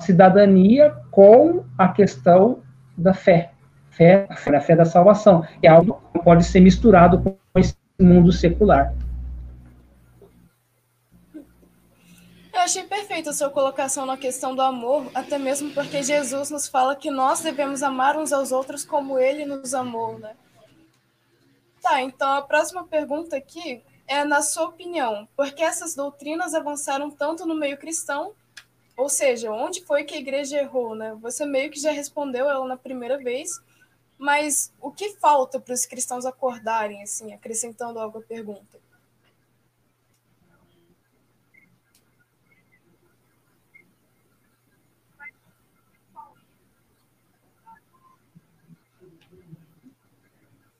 cidadania 0.00 0.94
com 1.10 1.64
a 1.76 1.88
questão 1.88 2.62
da 2.96 3.14
fé, 3.14 3.52
fé, 3.90 4.26
a 4.30 4.60
fé 4.60 4.76
da 4.76 4.84
salvação, 4.84 5.46
é 5.62 5.68
algo 5.68 6.00
que 6.12 6.18
pode 6.20 6.44
ser 6.44 6.60
misturado 6.60 7.20
com 7.20 7.36
esse 7.58 7.76
mundo 8.00 8.32
secular. 8.32 8.94
Eu 12.52 12.60
achei 12.60 12.84
perfeita 12.84 13.30
a 13.30 13.32
sua 13.32 13.50
colocação 13.50 14.06
na 14.06 14.16
questão 14.16 14.54
do 14.54 14.62
amor, 14.62 15.06
até 15.14 15.38
mesmo 15.38 15.70
porque 15.72 16.02
Jesus 16.02 16.50
nos 16.50 16.66
fala 16.66 16.96
que 16.96 17.10
nós 17.10 17.40
devemos 17.40 17.82
amar 17.82 18.16
uns 18.16 18.32
aos 18.32 18.50
outros 18.50 18.84
como 18.84 19.18
ele 19.18 19.44
nos 19.44 19.74
amou, 19.74 20.18
né? 20.18 20.32
Tá, 21.82 22.02
então 22.02 22.32
a 22.32 22.42
próxima 22.42 22.84
pergunta 22.84 23.36
aqui 23.36 23.82
é, 24.08 24.24
na 24.24 24.40
sua 24.40 24.64
opinião, 24.64 25.28
por 25.36 25.52
que 25.52 25.62
essas 25.62 25.94
doutrinas 25.94 26.54
avançaram 26.54 27.10
tanto 27.10 27.44
no 27.44 27.54
meio 27.54 27.76
cristão? 27.76 28.32
Ou 28.96 29.08
seja, 29.08 29.52
onde 29.52 29.84
foi 29.84 30.04
que 30.04 30.14
a 30.14 30.18
igreja 30.18 30.58
errou, 30.58 30.94
né? 30.94 31.16
Você 31.20 31.44
meio 31.44 31.70
que 31.70 31.78
já 31.78 31.90
respondeu 31.90 32.48
ela 32.48 32.66
na 32.66 32.76
primeira 32.76 33.18
vez, 33.18 33.60
mas 34.18 34.72
o 34.80 34.90
que 34.90 35.14
falta 35.16 35.60
para 35.60 35.74
os 35.74 35.84
cristãos 35.84 36.24
acordarem, 36.24 37.02
assim, 37.02 37.32
acrescentando 37.32 37.98
algo 37.98 38.18
à 38.18 38.22
pergunta? 38.22 38.78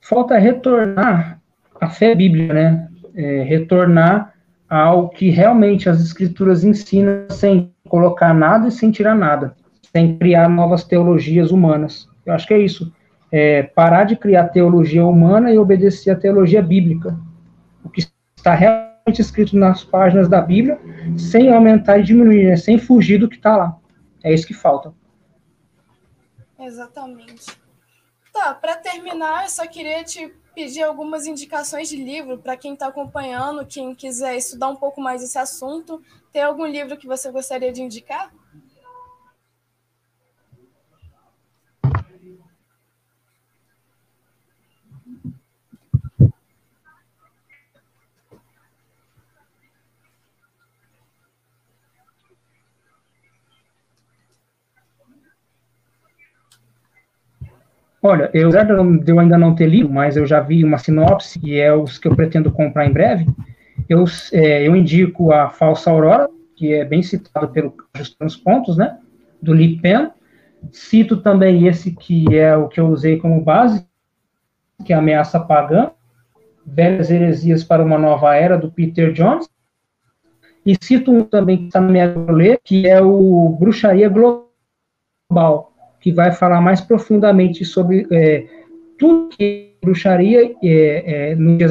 falta 0.06 0.38
retornar 0.38 1.40
à 1.80 1.88
fé 1.88 2.14
bíblica, 2.14 2.54
né? 2.54 2.88
É, 3.14 3.42
retornar 3.42 4.34
ao 4.68 5.08
que 5.08 5.30
realmente 5.30 5.88
as 5.88 6.00
escrituras 6.00 6.62
ensinam 6.62 7.28
sem 7.30 7.72
colocar 7.86 8.34
nada 8.34 8.68
e 8.68 8.72
sem 8.72 8.90
tirar 8.90 9.14
nada, 9.14 9.56
sem 9.92 10.16
criar 10.18 10.48
novas 10.48 10.84
teologias 10.84 11.50
humanas. 11.50 12.08
Eu 12.24 12.34
acho 12.34 12.46
que 12.46 12.54
é 12.54 12.58
isso. 12.58 12.92
É 13.32 13.62
parar 13.62 14.04
de 14.04 14.16
criar 14.16 14.48
teologia 14.48 15.04
humana 15.04 15.52
e 15.52 15.58
obedecer 15.58 16.10
à 16.10 16.16
teologia 16.16 16.62
bíblica. 16.62 17.18
O 17.84 17.88
que 17.88 18.06
está 18.36 18.54
realmente 18.54 19.20
escrito 19.20 19.56
nas 19.56 19.84
páginas 19.84 20.28
da 20.28 20.40
Bíblia, 20.40 20.78
sem 21.16 21.52
aumentar 21.52 21.98
e 21.98 22.02
diminuir, 22.02 22.46
né? 22.46 22.56
sem 22.56 22.78
fugir 22.78 23.18
do 23.18 23.28
que 23.28 23.36
está 23.36 23.56
lá. 23.56 23.76
É 24.22 24.32
isso 24.32 24.46
que 24.46 24.54
falta. 24.54 24.92
Exatamente. 26.58 27.58
Tá, 28.32 28.54
para 28.54 28.76
terminar, 28.76 29.44
eu 29.44 29.50
só 29.50 29.66
queria 29.66 30.02
te 30.04 30.32
pedir 30.56 30.82
algumas 30.82 31.26
indicações 31.26 31.86
de 31.86 31.96
livro 31.96 32.38
para 32.38 32.56
quem 32.56 32.72
está 32.72 32.86
acompanhando, 32.86 33.66
quem 33.66 33.94
quiser 33.94 34.38
estudar 34.38 34.68
um 34.68 34.74
pouco 34.74 35.02
mais 35.02 35.22
esse 35.22 35.38
assunto. 35.38 36.02
Tem 36.32 36.42
algum 36.42 36.64
livro 36.64 36.96
que 36.96 37.06
você 37.06 37.30
gostaria 37.30 37.70
de 37.70 37.82
indicar? 37.82 38.32
Olha, 58.02 58.30
eu, 58.32 58.50
de 58.50 59.10
eu 59.10 59.18
ainda 59.18 59.38
não 59.38 59.54
ter 59.54 59.66
lido, 59.66 59.88
mas 59.88 60.16
eu 60.16 60.26
já 60.26 60.40
vi 60.40 60.62
uma 60.62 60.78
sinopse, 60.78 61.40
e 61.42 61.58
é 61.58 61.74
os 61.74 61.98
que 61.98 62.06
eu 62.06 62.14
pretendo 62.14 62.52
comprar 62.52 62.86
em 62.86 62.92
breve. 62.92 63.26
Eu, 63.88 64.04
é, 64.32 64.66
eu 64.66 64.76
indico 64.76 65.32
a 65.32 65.48
Falsa 65.48 65.90
Aurora, 65.90 66.28
que 66.54 66.72
é 66.72 66.84
bem 66.84 67.02
citado 67.02 67.48
pelo 67.48 67.74
Ajustando 67.94 68.28
os 68.28 68.36
Pontos, 68.36 68.76
né? 68.76 68.98
Do 69.40 69.52
Lee 69.52 69.78
Pen. 69.80 70.10
Cito 70.72 71.18
também 71.18 71.66
esse 71.66 71.92
que 71.92 72.36
é 72.36 72.56
o 72.56 72.68
que 72.68 72.80
eu 72.80 72.88
usei 72.88 73.18
como 73.18 73.42
base, 73.42 73.86
que 74.84 74.92
é 74.92 74.96
Ameaça 74.96 75.38
Pagã, 75.38 75.90
Velhas 76.64 77.10
Heresias 77.10 77.62
para 77.62 77.82
uma 77.82 77.98
Nova 77.98 78.34
Era, 78.34 78.56
do 78.58 78.70
Peter 78.70 79.12
Jones. 79.12 79.48
E 80.64 80.76
cito 80.80 81.12
um 81.12 81.22
também 81.22 81.58
que 81.58 81.66
está 81.66 81.80
na 81.80 81.92
minha 81.92 82.14
ler, 82.28 82.58
que 82.64 82.88
é 82.88 83.00
o 83.00 83.50
Bruxaria 83.50 84.08
Global, 84.08 85.72
que 86.00 86.12
vai 86.12 86.32
falar 86.32 86.60
mais 86.60 86.80
profundamente 86.80 87.64
sobre 87.64 88.06
é, 88.10 88.46
tudo 88.98 89.28
que 89.28 89.76
bruxaria 89.82 90.54
é, 90.62 91.30
é, 91.30 91.34
no 91.34 91.56
dias. 91.56 91.70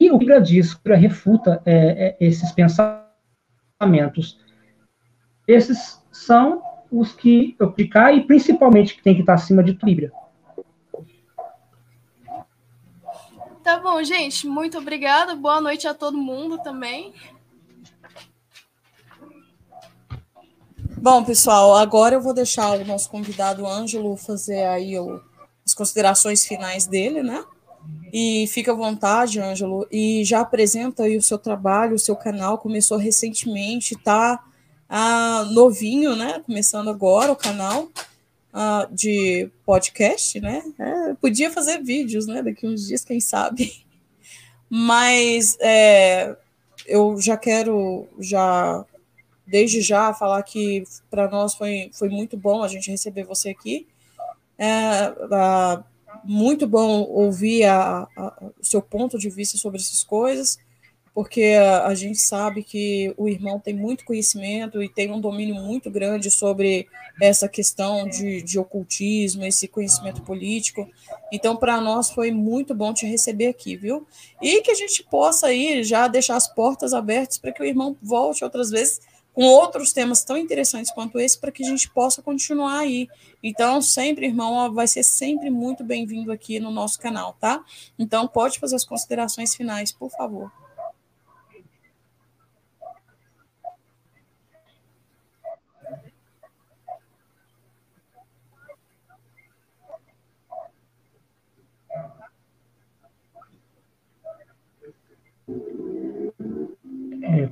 E 0.00 0.10
o 0.10 0.18
Bíblia 0.18 0.40
diz, 0.40 0.74
que 0.74 0.94
refuta 0.94 1.60
é, 1.64 2.08
é, 2.08 2.16
esses 2.20 2.52
pensamentos. 2.52 4.38
Esses 5.46 6.02
são 6.12 6.62
os 6.90 7.12
que 7.12 7.56
eu 7.58 7.72
clicar 7.72 8.14
e 8.14 8.24
principalmente 8.24 8.94
que 8.94 9.02
tem 9.02 9.14
que 9.14 9.20
estar 9.20 9.34
acima 9.34 9.62
de 9.62 9.72
Bíblia. 9.72 10.12
Tá 13.62 13.78
bom, 13.78 14.02
gente. 14.02 14.46
Muito 14.46 14.78
obrigada. 14.78 15.34
Boa 15.34 15.60
noite 15.60 15.86
a 15.86 15.92
todo 15.92 16.16
mundo 16.16 16.58
também. 16.62 17.12
Bom, 21.00 21.22
pessoal, 21.22 21.76
agora 21.76 22.16
eu 22.16 22.20
vou 22.20 22.34
deixar 22.34 22.76
o 22.76 22.84
nosso 22.84 23.08
convidado 23.08 23.64
Ângelo 23.64 24.16
fazer 24.16 24.64
aí 24.66 24.98
o, 24.98 25.20
as 25.64 25.72
considerações 25.72 26.44
finais 26.44 26.86
dele, 26.86 27.22
né? 27.22 27.44
E 28.12 28.46
fica 28.48 28.72
à 28.72 28.74
vontade, 28.74 29.38
Ângelo, 29.40 29.86
e 29.92 30.24
já 30.24 30.40
apresenta 30.40 31.04
aí 31.04 31.16
o 31.16 31.22
seu 31.22 31.38
trabalho, 31.38 31.94
o 31.94 31.98
seu 31.98 32.16
canal, 32.16 32.58
começou 32.58 32.98
recentemente, 32.98 33.94
tá 33.96 34.44
ah, 34.88 35.46
novinho, 35.52 36.16
né? 36.16 36.42
Começando 36.44 36.90
agora 36.90 37.30
o 37.30 37.36
canal. 37.36 37.88
uh, 38.52 38.92
de 38.92 39.50
podcast, 39.64 40.40
né? 40.40 40.64
É, 40.78 41.14
podia 41.14 41.50
fazer 41.50 41.82
vídeos, 41.82 42.26
né? 42.26 42.42
Daqui 42.42 42.66
uns 42.66 42.86
dias, 42.88 43.04
quem 43.04 43.20
sabe. 43.20 43.84
Mas 44.68 45.56
é, 45.60 46.36
eu 46.86 47.20
já 47.20 47.36
quero 47.36 48.06
já 48.18 48.84
desde 49.48 49.80
já 49.80 50.12
falar 50.12 50.42
que 50.42 50.84
para 51.10 51.28
nós 51.28 51.54
foi, 51.54 51.90
foi 51.92 52.08
muito 52.08 52.36
bom 52.36 52.62
a 52.62 52.68
gente 52.68 52.90
receber 52.90 53.24
você 53.24 53.50
aqui. 53.50 53.86
É, 54.58 55.12
muito 56.24 56.66
bom 56.66 57.02
ouvir 57.02 57.64
a, 57.64 58.06
a, 58.16 58.44
o 58.60 58.64
seu 58.64 58.82
ponto 58.82 59.18
de 59.18 59.30
vista 59.30 59.56
sobre 59.56 59.78
essas 59.80 60.04
coisas 60.04 60.58
porque 61.18 61.56
a, 61.60 61.88
a, 61.88 61.96
gente 61.96 62.20
sabe 62.20 62.62
que 62.62 63.12
o 63.16 63.28
irmão 63.28 63.58
tem 63.58 63.74
muito 63.74 64.04
conhecimento 64.04 64.80
e 64.80 64.88
tem 64.88 65.10
um 65.10 65.20
domínio 65.20 65.56
muito 65.56 65.90
grande 65.90 66.30
sobre 66.30 66.86
essa 67.20 67.48
questão 67.48 68.08
de, 68.08 68.40
de 68.40 68.56
ocultismo, 68.56 69.44
esse 69.44 69.66
conhecimento 69.66 70.22
político. 70.22 70.88
Então, 71.32 71.56
para 71.56 71.80
nós 71.80 72.08
foi 72.08 72.30
muito 72.30 72.72
bom 72.72 72.94
te 72.94 73.04
receber 73.04 73.48
aqui, 73.48 73.74
viu? 73.74 74.06
E 74.40 74.62
que 74.62 74.70
a 74.70 74.76
gente 74.76 75.02
possa 75.02 75.48
aí 75.48 75.82
já 75.82 76.06
deixar 76.06 76.36
as 76.36 76.46
portas 76.46 76.94
abertas 76.94 77.36
para 77.36 77.50
que 77.50 77.60
o 77.60 77.66
irmão 77.66 77.96
volte 78.00 78.44
outras 78.44 78.70
vezes 78.70 79.00
com 79.38 79.44
outros 79.44 79.92
temas 79.92 80.24
tão 80.24 80.36
interessantes 80.36 80.90
quanto 80.90 81.20
esse, 81.20 81.38
para 81.38 81.52
que 81.52 81.62
a 81.62 81.66
gente 81.68 81.88
possa 81.88 82.20
continuar 82.20 82.80
aí. 82.80 83.08
Então, 83.40 83.80
sempre, 83.80 84.26
irmão, 84.26 84.74
vai 84.74 84.88
ser 84.88 85.04
sempre 85.04 85.48
muito 85.48 85.84
bem-vindo 85.84 86.32
aqui 86.32 86.58
no 86.58 86.72
nosso 86.72 86.98
canal, 86.98 87.36
tá? 87.38 87.64
Então, 87.96 88.26
pode 88.26 88.58
fazer 88.58 88.74
as 88.74 88.84
considerações 88.84 89.54
finais, 89.54 89.92
por 89.92 90.10
favor. 90.10 90.50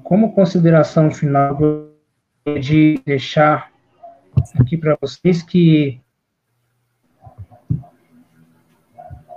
Como 0.02 0.32
consideração 0.32 1.10
final, 1.10 1.58
de 2.60 3.00
deixar 3.04 3.70
aqui 4.58 4.76
para 4.76 4.96
vocês 5.00 5.42
que 5.42 6.00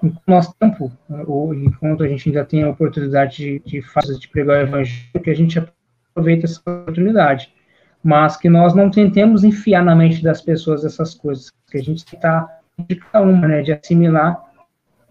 no 0.01 0.15
nosso 0.27 0.53
tempo, 0.59 0.91
ou 1.27 1.53
enquanto 1.53 2.03
a 2.03 2.07
gente 2.07 2.29
ainda 2.29 2.45
tem 2.45 2.63
a 2.63 2.69
oportunidade 2.69 3.37
de, 3.37 3.81
de 3.81 4.19
de 4.19 4.27
pregar 4.29 4.59
o 4.59 4.67
evangelho, 4.67 5.23
que 5.23 5.29
a 5.29 5.35
gente 5.35 5.59
aproveita 5.59 6.45
essa 6.45 6.59
oportunidade, 6.59 7.53
mas 8.01 8.37
que 8.37 8.49
nós 8.49 8.73
não 8.73 8.89
tentemos 8.89 9.43
enfiar 9.43 9.83
na 9.83 9.95
mente 9.95 10.23
das 10.23 10.41
pessoas 10.41 10.85
essas 10.85 11.13
coisas, 11.13 11.51
que 11.69 11.77
a 11.77 11.83
gente 11.83 11.97
está 11.97 12.47
de 12.87 12.95
cada 12.95 13.25
uma, 13.25 13.47
né, 13.47 13.61
de 13.61 13.73
assimilar. 13.73 14.41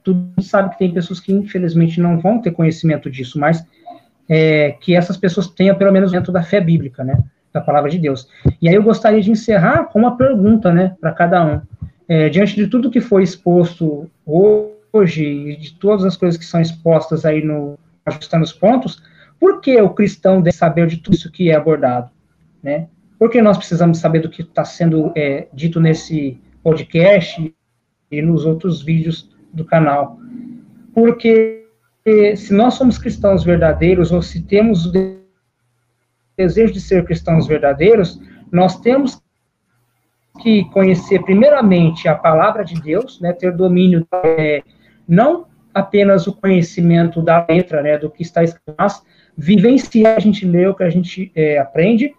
Tudo 0.02 0.42
sabe 0.42 0.70
que 0.70 0.78
tem 0.78 0.94
pessoas 0.94 1.20
que 1.20 1.32
infelizmente 1.32 2.00
não 2.00 2.18
vão 2.18 2.40
ter 2.40 2.52
conhecimento 2.52 3.10
disso, 3.10 3.38
mas 3.38 3.62
é, 4.28 4.72
que 4.80 4.94
essas 4.94 5.16
pessoas 5.16 5.46
tenham 5.48 5.76
pelo 5.76 5.92
menos 5.92 6.12
dentro 6.12 6.32
da 6.32 6.42
fé 6.42 6.60
bíblica, 6.60 7.02
né, 7.02 7.22
da 7.52 7.60
palavra 7.60 7.90
de 7.90 7.98
Deus. 7.98 8.28
E 8.60 8.68
aí 8.68 8.74
eu 8.74 8.82
gostaria 8.82 9.20
de 9.20 9.30
encerrar 9.30 9.84
com 9.84 9.98
uma 9.98 10.16
pergunta, 10.16 10.72
né, 10.72 10.94
para 11.00 11.12
cada 11.12 11.44
um. 11.44 11.60
É, 12.08 12.28
diante 12.28 12.54
de 12.56 12.66
tudo 12.66 12.90
que 12.90 13.00
foi 13.00 13.22
exposto 13.22 14.10
hoje 14.24 15.24
e 15.24 15.56
de 15.56 15.74
todas 15.74 16.04
as 16.04 16.16
coisas 16.16 16.38
que 16.38 16.44
são 16.44 16.60
expostas 16.60 17.24
aí 17.24 17.44
no 17.44 17.78
ajustando 18.06 18.44
os 18.44 18.52
pontos, 18.52 19.02
por 19.38 19.60
que 19.60 19.80
o 19.80 19.90
cristão 19.90 20.40
deve 20.40 20.56
saber 20.56 20.86
de 20.86 20.96
tudo 20.96 21.14
isso 21.14 21.30
que 21.30 21.50
é 21.50 21.54
abordado, 21.54 22.10
né? 22.62 22.88
Por 23.18 23.30
que 23.30 23.42
nós 23.42 23.58
precisamos 23.58 23.98
saber 23.98 24.20
do 24.20 24.30
que 24.30 24.42
está 24.42 24.64
sendo 24.64 25.12
é, 25.16 25.48
dito 25.52 25.80
nesse 25.80 26.40
podcast 26.62 27.54
e 28.10 28.22
nos 28.22 28.46
outros 28.46 28.80
vídeos 28.80 29.30
do 29.52 29.64
canal? 29.64 30.18
Porque 30.94 31.67
se 32.36 32.54
nós 32.54 32.74
somos 32.74 32.98
cristãos 32.98 33.44
verdadeiros, 33.44 34.12
ou 34.12 34.22
se 34.22 34.42
temos 34.42 34.86
o 34.86 34.92
desejo 36.36 36.72
de 36.72 36.80
ser 36.80 37.04
cristãos 37.04 37.46
verdadeiros, 37.46 38.20
nós 38.50 38.80
temos 38.80 39.22
que 40.40 40.64
conhecer 40.66 41.22
primeiramente 41.22 42.08
a 42.08 42.14
palavra 42.14 42.64
de 42.64 42.80
Deus, 42.80 43.20
né, 43.20 43.32
ter 43.32 43.52
domínio, 43.52 44.06
é, 44.24 44.62
não 45.06 45.46
apenas 45.74 46.26
o 46.26 46.32
conhecimento 46.32 47.20
da 47.20 47.44
letra, 47.48 47.82
né, 47.82 47.98
do 47.98 48.10
que 48.10 48.22
está 48.22 48.42
escrito, 48.42 48.74
mas 48.78 49.02
vivenciar, 49.36 50.16
a 50.16 50.20
gente 50.20 50.46
lê 50.46 50.66
o 50.66 50.74
que 50.74 50.84
a 50.84 50.90
gente 50.90 51.30
é, 51.34 51.58
aprende, 51.58 52.14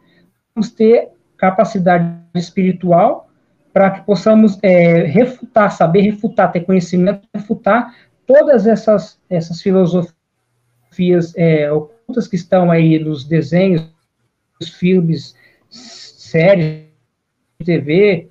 vamos 0.54 0.72
ter 0.72 1.10
capacidade 1.38 2.06
espiritual 2.36 3.30
para 3.72 3.92
que 3.92 4.02
possamos 4.02 4.58
é, 4.62 5.04
refutar, 5.04 5.72
saber 5.72 6.02
refutar, 6.02 6.52
ter 6.52 6.62
conhecimento, 6.62 7.22
refutar 7.34 7.94
todas 8.30 8.68
essas, 8.68 9.20
essas 9.28 9.60
filosofias 9.60 11.34
é, 11.36 11.72
ocultas 11.72 12.28
que 12.28 12.36
estão 12.36 12.70
aí 12.70 13.00
nos 13.00 13.26
desenhos, 13.26 13.90
filmes, 14.78 15.36
séries 15.68 16.84
de 17.60 17.66
TV, 17.66 18.30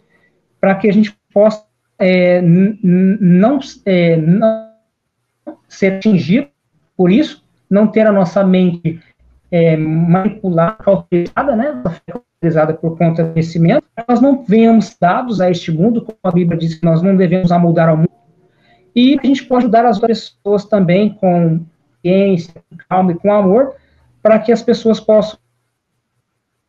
para 0.61 0.77
que 0.77 0.89
a 0.89 0.93
gente 0.93 1.19
possa 1.35 1.66
é, 1.99 2.41
não, 2.41 3.59
é, 3.85 4.16
não 4.16 4.69
ser 5.69 5.95
atingido 5.95 6.47
por 6.97 7.11
isso, 7.11 7.45
não 7.69 7.89
ter 7.89 8.07
a 8.07 8.12
nossa 8.12 8.45
mente 8.45 9.01
é, 9.51 9.77
manipulada, 9.77 10.75
cauterizada, 10.75 11.57
né, 11.57 11.83
por 12.81 12.97
conta 12.97 13.25
do 13.25 13.33
conhecimento, 13.33 13.85
nós 14.09 14.20
não 14.20 14.45
venhamos 14.45 14.97
dados 15.01 15.41
a 15.41 15.51
este 15.51 15.73
mundo, 15.73 16.03
como 16.03 16.19
a 16.23 16.31
Bíblia 16.31 16.57
diz 16.57 16.75
que 16.75 16.85
nós 16.85 17.03
não 17.03 17.16
devemos 17.16 17.51
amoldar 17.51 17.89
ao 17.89 17.97
mundo, 17.97 18.18
e 18.99 19.16
a 19.23 19.25
gente 19.25 19.45
pode 19.45 19.66
ajudar 19.66 19.87
as 19.87 20.01
pessoas 20.01 20.65
também 20.65 21.11
com 21.15 21.65
ciência, 22.03 22.53
com 22.69 22.77
calma 22.89 23.12
e 23.12 23.15
com 23.15 23.33
amor, 23.33 23.77
para 24.20 24.41
que 24.41 24.51
as 24.51 24.61
pessoas 24.61 24.99
possam 24.99 25.39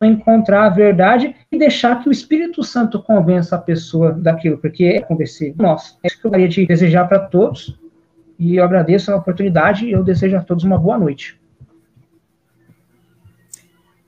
encontrar 0.00 0.66
a 0.66 0.68
verdade 0.68 1.34
e 1.50 1.58
deixar 1.58 2.00
que 2.00 2.08
o 2.08 2.12
Espírito 2.12 2.62
Santo 2.62 3.02
convença 3.02 3.56
a 3.56 3.58
pessoa 3.58 4.12
daquilo, 4.12 4.58
porque 4.58 4.84
é 4.84 5.00
convencer 5.00 5.56
nós. 5.58 5.98
É 6.04 6.06
isso 6.06 6.20
que 6.20 6.26
eu 6.28 6.30
gostaria 6.30 6.48
de 6.48 6.66
desejar 6.66 7.08
para 7.08 7.18
todos, 7.18 7.76
e 8.38 8.54
eu 8.54 8.64
agradeço 8.64 9.10
a 9.10 9.16
oportunidade 9.16 9.86
e 9.86 9.90
eu 9.90 10.04
desejo 10.04 10.36
a 10.36 10.40
todos 10.40 10.62
uma 10.62 10.78
boa 10.78 10.96
noite. 10.96 11.36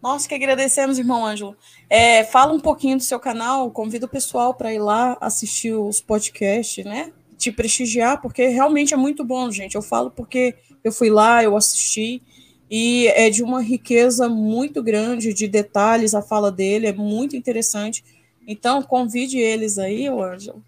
Nós 0.01 0.29
que 0.29 0.35
agradecemos, 0.37 0.97
irmão 0.97 1.27
Ângelo. 1.27 1.57
É, 1.91 2.23
fala 2.23 2.53
um 2.53 2.61
pouquinho 2.61 2.97
do 2.97 3.03
seu 3.03 3.19
canal, 3.19 3.69
convida 3.73 4.07
o 4.07 4.09
pessoal 4.09 4.55
para 4.55 4.73
ir 4.73 4.79
lá 4.79 5.19
assistir 5.21 5.73
os 5.73 6.01
podcasts, 6.01 6.85
né? 6.85 7.13
Te 7.43 7.51
prestigiar, 7.51 8.21
porque 8.23 8.47
realmente 8.47 8.95
é 8.95 8.97
muito 8.97 9.25
bom, 9.25 9.51
gente. 9.51 9.75
Eu 9.75 9.83
falo 9.83 10.11
porque 10.11 10.55
eu 10.85 10.93
fui 10.93 11.11
lá, 11.11 11.43
eu 11.43 11.57
assisti, 11.57 12.23
e 12.71 13.09
é 13.09 13.29
de 13.29 13.43
uma 13.43 13.61
riqueza 13.61 14.29
muito 14.29 14.83
grande 14.83 15.35
de 15.35 15.49
detalhes 15.49 16.15
a 16.15 16.23
fala 16.23 16.51
dele, 16.51 16.87
é 16.87 16.93
muito 16.93 17.37
interessante. 17.37 18.05
Então, 18.47 18.83
convide 18.83 19.39
eles 19.39 19.77
aí, 19.77 20.09
Ângelo. 20.09 20.63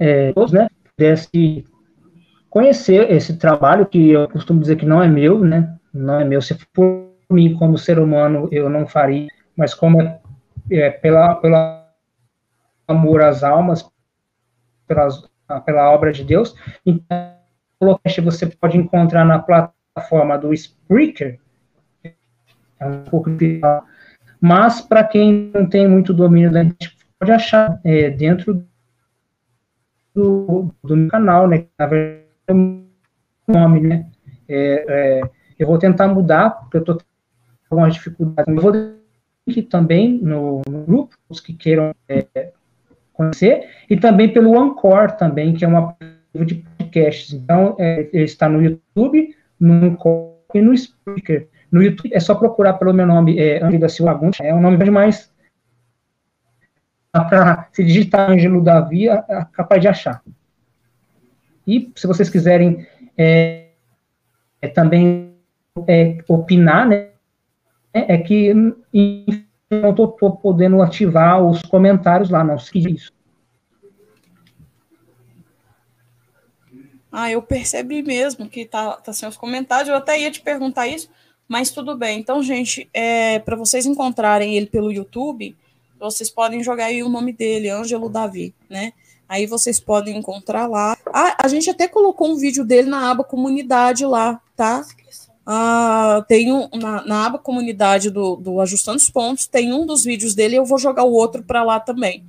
É, 0.00 0.32
todos, 0.32 0.50
né, 0.50 0.68
pudesse 0.96 1.64
conhecer 2.48 3.12
esse 3.12 3.36
trabalho 3.36 3.86
que 3.86 4.10
eu 4.10 4.26
costumo 4.28 4.60
dizer 4.60 4.76
que 4.76 4.86
não 4.86 5.02
é 5.02 5.06
meu, 5.06 5.44
né, 5.44 5.76
não 5.92 6.20
é 6.20 6.24
meu. 6.24 6.40
Se 6.40 6.58
for 6.74 7.10
mim 7.30 7.54
como 7.54 7.78
ser 7.78 7.98
humano, 7.98 8.48
eu 8.50 8.68
não 8.68 8.86
faria, 8.86 9.28
mas 9.54 9.74
como 9.74 10.00
é, 10.00 10.18
é 10.72 10.90
pela, 10.90 11.36
pela 11.36 11.86
amor 12.88 13.22
às 13.22 13.44
almas, 13.44 13.88
pelas, 14.88 15.22
pela 15.64 15.90
obra 15.92 16.10
de 16.12 16.24
Deus, 16.24 16.56
então 16.84 17.38
você 18.24 18.46
pode 18.46 18.76
encontrar 18.76 19.24
na 19.24 19.38
plataforma 19.38 20.36
do 20.36 20.52
Spreaker, 20.52 21.38
é 22.04 22.86
um 22.86 23.04
pouco 23.04 23.30
mas 24.40 24.80
para 24.80 25.04
quem 25.04 25.50
não 25.52 25.68
tem 25.68 25.86
muito 25.86 26.14
domínio 26.14 26.50
da 26.50 26.62
gente 26.62 26.96
pode 27.18 27.30
achar 27.30 27.78
é, 27.84 28.08
dentro 28.08 28.66
do, 30.14 30.74
do 30.82 31.08
canal, 31.08 31.48
né? 31.48 31.66
Na 31.78 31.86
verdade, 31.86 32.24
é 32.46 32.52
o 32.52 32.84
nome, 33.46 33.80
né? 33.80 34.06
É, 34.48 34.84
é, 34.88 35.30
eu 35.58 35.66
vou 35.66 35.78
tentar 35.78 36.08
mudar, 36.08 36.50
porque 36.50 36.76
eu 36.76 36.80
estou 36.80 36.96
tendo 36.96 37.06
algumas 37.70 37.94
dificuldades. 37.94 38.54
Eu 38.54 38.60
vou 38.60 38.72
aqui 39.48 39.62
também 39.62 40.18
no, 40.22 40.62
no, 40.68 40.84
grupo, 40.84 41.16
os 41.28 41.40
que 41.40 41.52
queiram 41.52 41.94
é, 42.08 42.52
conhecer, 43.12 43.68
e 43.88 43.96
também 43.96 44.32
pelo 44.32 44.58
Anchor 44.58 45.12
também, 45.12 45.54
que 45.54 45.64
é 45.64 45.68
uma 45.68 45.96
de 46.34 46.54
podcasts. 46.54 47.32
Então, 47.32 47.76
é, 47.78 48.08
ele 48.12 48.24
está 48.24 48.48
no 48.48 48.62
YouTube, 48.62 49.34
no 49.58 49.86
Anchor 49.86 50.36
e 50.54 50.60
no 50.60 50.76
Speaker. 50.76 51.48
No 51.70 51.82
YouTube 51.82 52.10
é 52.12 52.20
só 52.20 52.34
procurar 52.34 52.74
pelo 52.74 52.92
meu 52.92 53.06
nome, 53.06 53.38
é 53.38 53.62
Ângelo 53.62 53.80
da 53.80 53.88
Silva 53.88 54.12
Fagundes, 54.12 54.40
é 54.40 54.52
um 54.52 54.60
nome 54.60 54.90
mais 54.90 55.30
para 57.12 57.68
se 57.72 57.84
digitar 57.84 58.30
Ângelo 58.30 58.62
Davi, 58.62 59.08
é, 59.08 59.24
é 59.28 59.46
capaz 59.52 59.80
de 59.80 59.88
achar. 59.88 60.22
E 61.66 61.90
se 61.94 62.06
vocês 62.06 62.30
quiserem 62.30 62.86
é, 63.16 63.68
é, 64.62 64.68
também 64.68 65.34
é, 65.86 66.18
opinar, 66.28 66.88
né, 66.88 67.08
é 67.92 68.18
que 68.18 68.52
não 68.54 69.90
estou 69.90 70.08
podendo 70.08 70.80
ativar 70.82 71.42
os 71.42 71.62
comentários 71.62 72.30
lá, 72.30 72.42
não 72.44 72.58
sei 72.58 72.82
isso. 72.82 73.12
Ah, 77.12 77.30
eu 77.30 77.42
percebi 77.42 78.02
mesmo 78.02 78.48
que 78.48 78.64
tá, 78.64 78.92
tá 78.92 79.12
sem 79.12 79.28
os 79.28 79.36
comentários. 79.36 79.88
Eu 79.88 79.96
até 79.96 80.18
ia 80.20 80.30
te 80.30 80.40
perguntar 80.40 80.86
isso, 80.86 81.10
mas 81.48 81.70
tudo 81.70 81.96
bem. 81.96 82.20
Então, 82.20 82.40
gente, 82.40 82.88
é, 82.94 83.40
para 83.40 83.56
vocês 83.56 83.84
encontrarem 83.84 84.56
ele 84.56 84.66
pelo 84.66 84.92
YouTube, 84.92 85.56
vocês 86.08 86.30
podem 86.30 86.62
jogar 86.62 86.86
aí 86.86 87.02
o 87.02 87.08
nome 87.08 87.32
dele, 87.32 87.68
Ângelo 87.68 88.08
Davi, 88.08 88.54
né? 88.68 88.92
Aí 89.28 89.46
vocês 89.46 89.78
podem 89.78 90.16
encontrar 90.16 90.66
lá. 90.66 90.96
Ah, 91.06 91.36
a 91.44 91.46
gente 91.46 91.70
até 91.70 91.86
colocou 91.86 92.28
um 92.28 92.36
vídeo 92.36 92.64
dele 92.64 92.88
na 92.88 93.10
aba 93.10 93.22
comunidade 93.22 94.04
lá, 94.04 94.40
tá? 94.56 94.84
Ah, 95.46 96.24
tem 96.26 96.52
um, 96.52 96.68
na, 96.74 97.04
na, 97.04 97.26
aba 97.26 97.38
comunidade 97.38 98.10
do, 98.10 98.36
do 98.36 98.60
Ajustando 98.60 98.96
os 98.96 99.10
Pontos, 99.10 99.46
tem 99.46 99.72
um 99.72 99.86
dos 99.86 100.02
vídeos 100.02 100.34
dele, 100.34 100.56
eu 100.56 100.64
vou 100.64 100.78
jogar 100.78 101.04
o 101.04 101.12
outro 101.12 101.42
para 101.42 101.62
lá 101.62 101.78
também. 101.78 102.24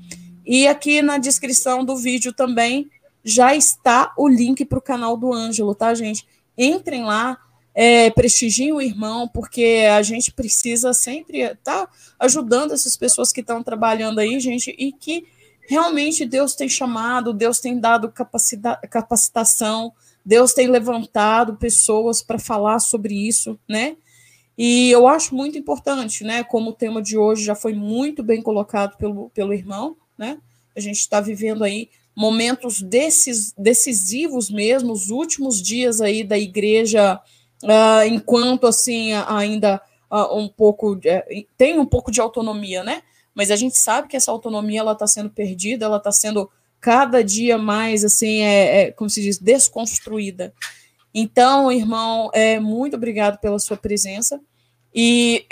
E 0.45 0.67
aqui 0.67 1.01
na 1.01 1.17
descrição 1.17 1.83
do 1.83 1.95
vídeo 1.95 2.33
também 2.33 2.89
já 3.23 3.55
está 3.55 4.13
o 4.17 4.27
link 4.27 4.65
para 4.65 4.79
o 4.79 4.81
canal 4.81 5.15
do 5.15 5.33
Ângelo, 5.33 5.73
tá, 5.73 5.93
gente? 5.93 6.27
Entrem 6.57 7.03
lá, 7.03 7.37
é, 7.73 8.09
prestigiem 8.09 8.73
o 8.73 8.81
irmão, 8.81 9.27
porque 9.27 9.87
a 9.91 10.01
gente 10.01 10.31
precisa 10.31 10.93
sempre 10.93 11.39
estar 11.39 11.87
tá 11.87 11.89
ajudando 12.19 12.73
essas 12.73 12.97
pessoas 12.97 13.31
que 13.31 13.41
estão 13.41 13.63
trabalhando 13.63 14.19
aí, 14.19 14.39
gente, 14.39 14.75
e 14.77 14.91
que 14.91 15.25
realmente 15.67 16.25
Deus 16.25 16.53
tem 16.53 16.67
chamado, 16.67 17.33
Deus 17.33 17.59
tem 17.59 17.79
dado 17.79 18.13
capacitação, 18.89 19.93
Deus 20.23 20.53
tem 20.53 20.67
levantado 20.67 21.55
pessoas 21.55 22.21
para 22.21 22.37
falar 22.37 22.79
sobre 22.79 23.15
isso, 23.15 23.57
né? 23.67 23.95
E 24.57 24.91
eu 24.91 25.07
acho 25.07 25.33
muito 25.33 25.57
importante, 25.57 26.23
né? 26.23 26.43
Como 26.43 26.69
o 26.69 26.73
tema 26.73 27.01
de 27.01 27.17
hoje 27.17 27.43
já 27.43 27.55
foi 27.55 27.73
muito 27.73 28.21
bem 28.21 28.41
colocado 28.41 28.97
pelo, 28.97 29.29
pelo 29.29 29.53
irmão, 29.53 29.95
né? 30.17 30.37
A 30.75 30.79
gente 30.79 30.99
está 30.99 31.19
vivendo 31.19 31.63
aí 31.63 31.89
momentos 32.15 32.81
decis, 32.81 33.53
decisivos 33.57 34.49
mesmo, 34.49 34.91
os 34.91 35.09
últimos 35.09 35.61
dias 35.61 36.01
aí 36.01 36.23
da 36.23 36.37
igreja, 36.37 37.19
uh, 37.63 38.05
enquanto 38.07 38.67
assim 38.67 39.13
ainda 39.27 39.81
uh, 40.09 40.37
um 40.37 40.47
pouco 40.47 40.93
uh, 40.93 40.99
tem 41.57 41.79
um 41.79 41.85
pouco 41.85 42.11
de 42.11 42.21
autonomia, 42.21 42.83
né? 42.83 43.01
Mas 43.33 43.49
a 43.49 43.55
gente 43.55 43.77
sabe 43.77 44.07
que 44.07 44.17
essa 44.17 44.31
autonomia 44.31 44.81
ela 44.81 44.91
está 44.93 45.07
sendo 45.07 45.29
perdida, 45.29 45.85
ela 45.85 45.97
está 45.97 46.11
sendo 46.11 46.49
cada 46.79 47.23
dia 47.23 47.57
mais 47.57 48.03
assim 48.03 48.41
é, 48.41 48.81
é, 48.81 48.91
como 48.91 49.09
se 49.09 49.21
diz 49.21 49.37
desconstruída. 49.37 50.53
Então, 51.13 51.71
irmão, 51.71 52.29
é 52.33 52.59
muito 52.59 52.95
obrigado 52.95 53.37
pela 53.39 53.59
sua 53.59 53.77
presença. 53.77 54.39
E 54.93 55.45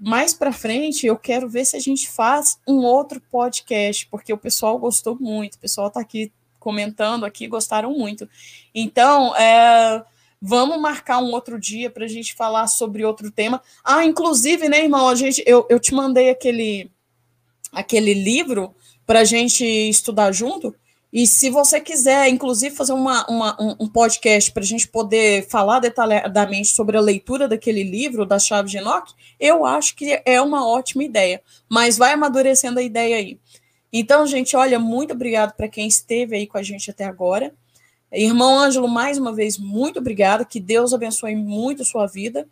mais 0.00 0.34
para 0.34 0.52
frente 0.52 1.06
eu 1.06 1.16
quero 1.16 1.48
ver 1.48 1.64
se 1.64 1.76
a 1.76 1.80
gente 1.80 2.10
faz 2.10 2.58
um 2.68 2.78
outro 2.84 3.22
podcast, 3.30 4.06
porque 4.10 4.32
o 4.32 4.38
pessoal 4.38 4.78
gostou 4.78 5.16
muito, 5.18 5.54
o 5.54 5.58
pessoal 5.58 5.88
está 5.88 6.00
aqui 6.00 6.30
comentando 6.62 7.24
aqui, 7.24 7.48
gostaram 7.48 7.92
muito. 7.92 8.28
Então, 8.74 9.34
é, 9.36 10.04
vamos 10.44 10.80
marcar 10.80 11.20
um 11.20 11.30
outro 11.30 11.56
dia 11.56 11.88
para 11.88 12.04
a 12.04 12.08
gente 12.08 12.34
falar 12.34 12.66
sobre 12.66 13.04
outro 13.04 13.30
tema. 13.30 13.62
Ah, 13.84 14.04
inclusive, 14.04 14.68
né, 14.68 14.82
irmão, 14.82 15.08
a 15.08 15.14
gente, 15.14 15.40
eu, 15.46 15.64
eu 15.70 15.78
te 15.78 15.94
mandei 15.94 16.30
aquele, 16.30 16.90
aquele 17.70 18.12
livro 18.12 18.74
para 19.06 19.20
a 19.20 19.24
gente 19.24 19.64
estudar 19.64 20.32
junto. 20.32 20.74
E 21.12 21.26
se 21.26 21.48
você 21.48 21.78
quiser, 21.78 22.28
inclusive, 22.28 22.74
fazer 22.74 22.94
uma, 22.94 23.24
uma 23.28 23.56
um, 23.78 23.86
podcast 23.86 24.50
para 24.50 24.62
a 24.62 24.66
gente 24.66 24.88
poder 24.88 25.46
falar 25.48 25.78
detalhadamente 25.78 26.68
sobre 26.68 26.96
a 26.96 27.02
leitura 27.02 27.46
daquele 27.46 27.84
livro, 27.84 28.26
da 28.26 28.38
Chave 28.38 28.70
de 28.70 28.78
Enoch, 28.78 29.12
eu 29.38 29.64
acho 29.64 29.94
que 29.94 30.20
é 30.24 30.40
uma 30.40 30.66
ótima 30.66 31.04
ideia. 31.04 31.40
Mas 31.68 31.98
vai 31.98 32.14
amadurecendo 32.14 32.80
a 32.80 32.82
ideia 32.82 33.16
aí. 33.16 33.38
Então, 33.92 34.26
gente, 34.26 34.56
olha, 34.56 34.78
muito 34.78 35.12
obrigado 35.12 35.54
para 35.54 35.68
quem 35.68 35.86
esteve 35.86 36.34
aí 36.34 36.46
com 36.46 36.56
a 36.56 36.62
gente 36.62 36.90
até 36.90 37.04
agora. 37.04 37.54
Irmão 38.12 38.58
Ângelo, 38.58 38.88
mais 38.88 39.16
uma 39.16 39.32
vez, 39.32 39.56
muito 39.58 39.98
obrigado. 39.98 40.44
Que 40.44 40.60
Deus 40.60 40.92
abençoe 40.92 41.34
muito 41.34 41.84
sua 41.84 42.06
vida 42.06 42.46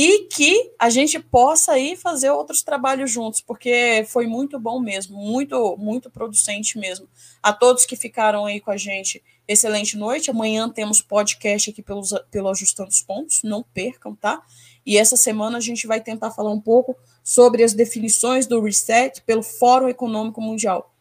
e 0.00 0.26
que 0.26 0.70
a 0.78 0.90
gente 0.90 1.18
possa 1.18 1.72
aí 1.72 1.96
fazer 1.96 2.30
outros 2.30 2.62
trabalhos 2.62 3.10
juntos, 3.10 3.40
porque 3.40 4.06
foi 4.06 4.28
muito 4.28 4.56
bom 4.56 4.78
mesmo, 4.78 5.16
muito, 5.18 5.76
muito 5.76 6.08
producente 6.08 6.78
mesmo. 6.78 7.08
A 7.42 7.52
todos 7.52 7.84
que 7.84 7.96
ficaram 7.96 8.46
aí 8.46 8.60
com 8.60 8.70
a 8.70 8.76
gente, 8.76 9.20
excelente 9.48 9.96
noite. 9.96 10.30
Amanhã 10.30 10.68
temos 10.68 11.02
podcast 11.02 11.70
aqui 11.70 11.82
pelos, 11.82 12.14
pelo 12.30 12.48
Ajustando 12.48 12.90
os 12.90 13.02
Pontos, 13.02 13.42
não 13.42 13.64
percam, 13.74 14.14
tá? 14.14 14.40
E 14.86 14.96
essa 14.96 15.16
semana 15.16 15.58
a 15.58 15.60
gente 15.60 15.84
vai 15.84 16.00
tentar 16.00 16.30
falar 16.30 16.52
um 16.52 16.60
pouco 16.60 16.94
sobre 17.24 17.64
as 17.64 17.72
definições 17.74 18.46
do 18.46 18.60
reset 18.60 19.20
pelo 19.22 19.42
Fórum 19.42 19.88
Econômico 19.88 20.40
Mundial, 20.40 20.94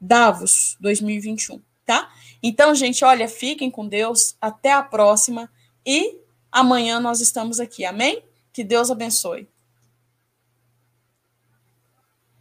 Davos 0.00 0.76
2021, 0.78 1.60
tá? 1.84 2.08
Então, 2.42 2.74
gente, 2.74 3.04
olha, 3.04 3.28
fiquem 3.28 3.70
com 3.70 3.86
Deus, 3.86 4.36
até 4.40 4.72
a 4.72 4.82
próxima 4.82 5.50
e 5.84 6.18
amanhã 6.50 7.00
nós 7.00 7.20
estamos 7.20 7.60
aqui, 7.60 7.84
amém? 7.84 8.22
Que 8.52 8.64
Deus 8.64 8.90
abençoe. 8.90 9.48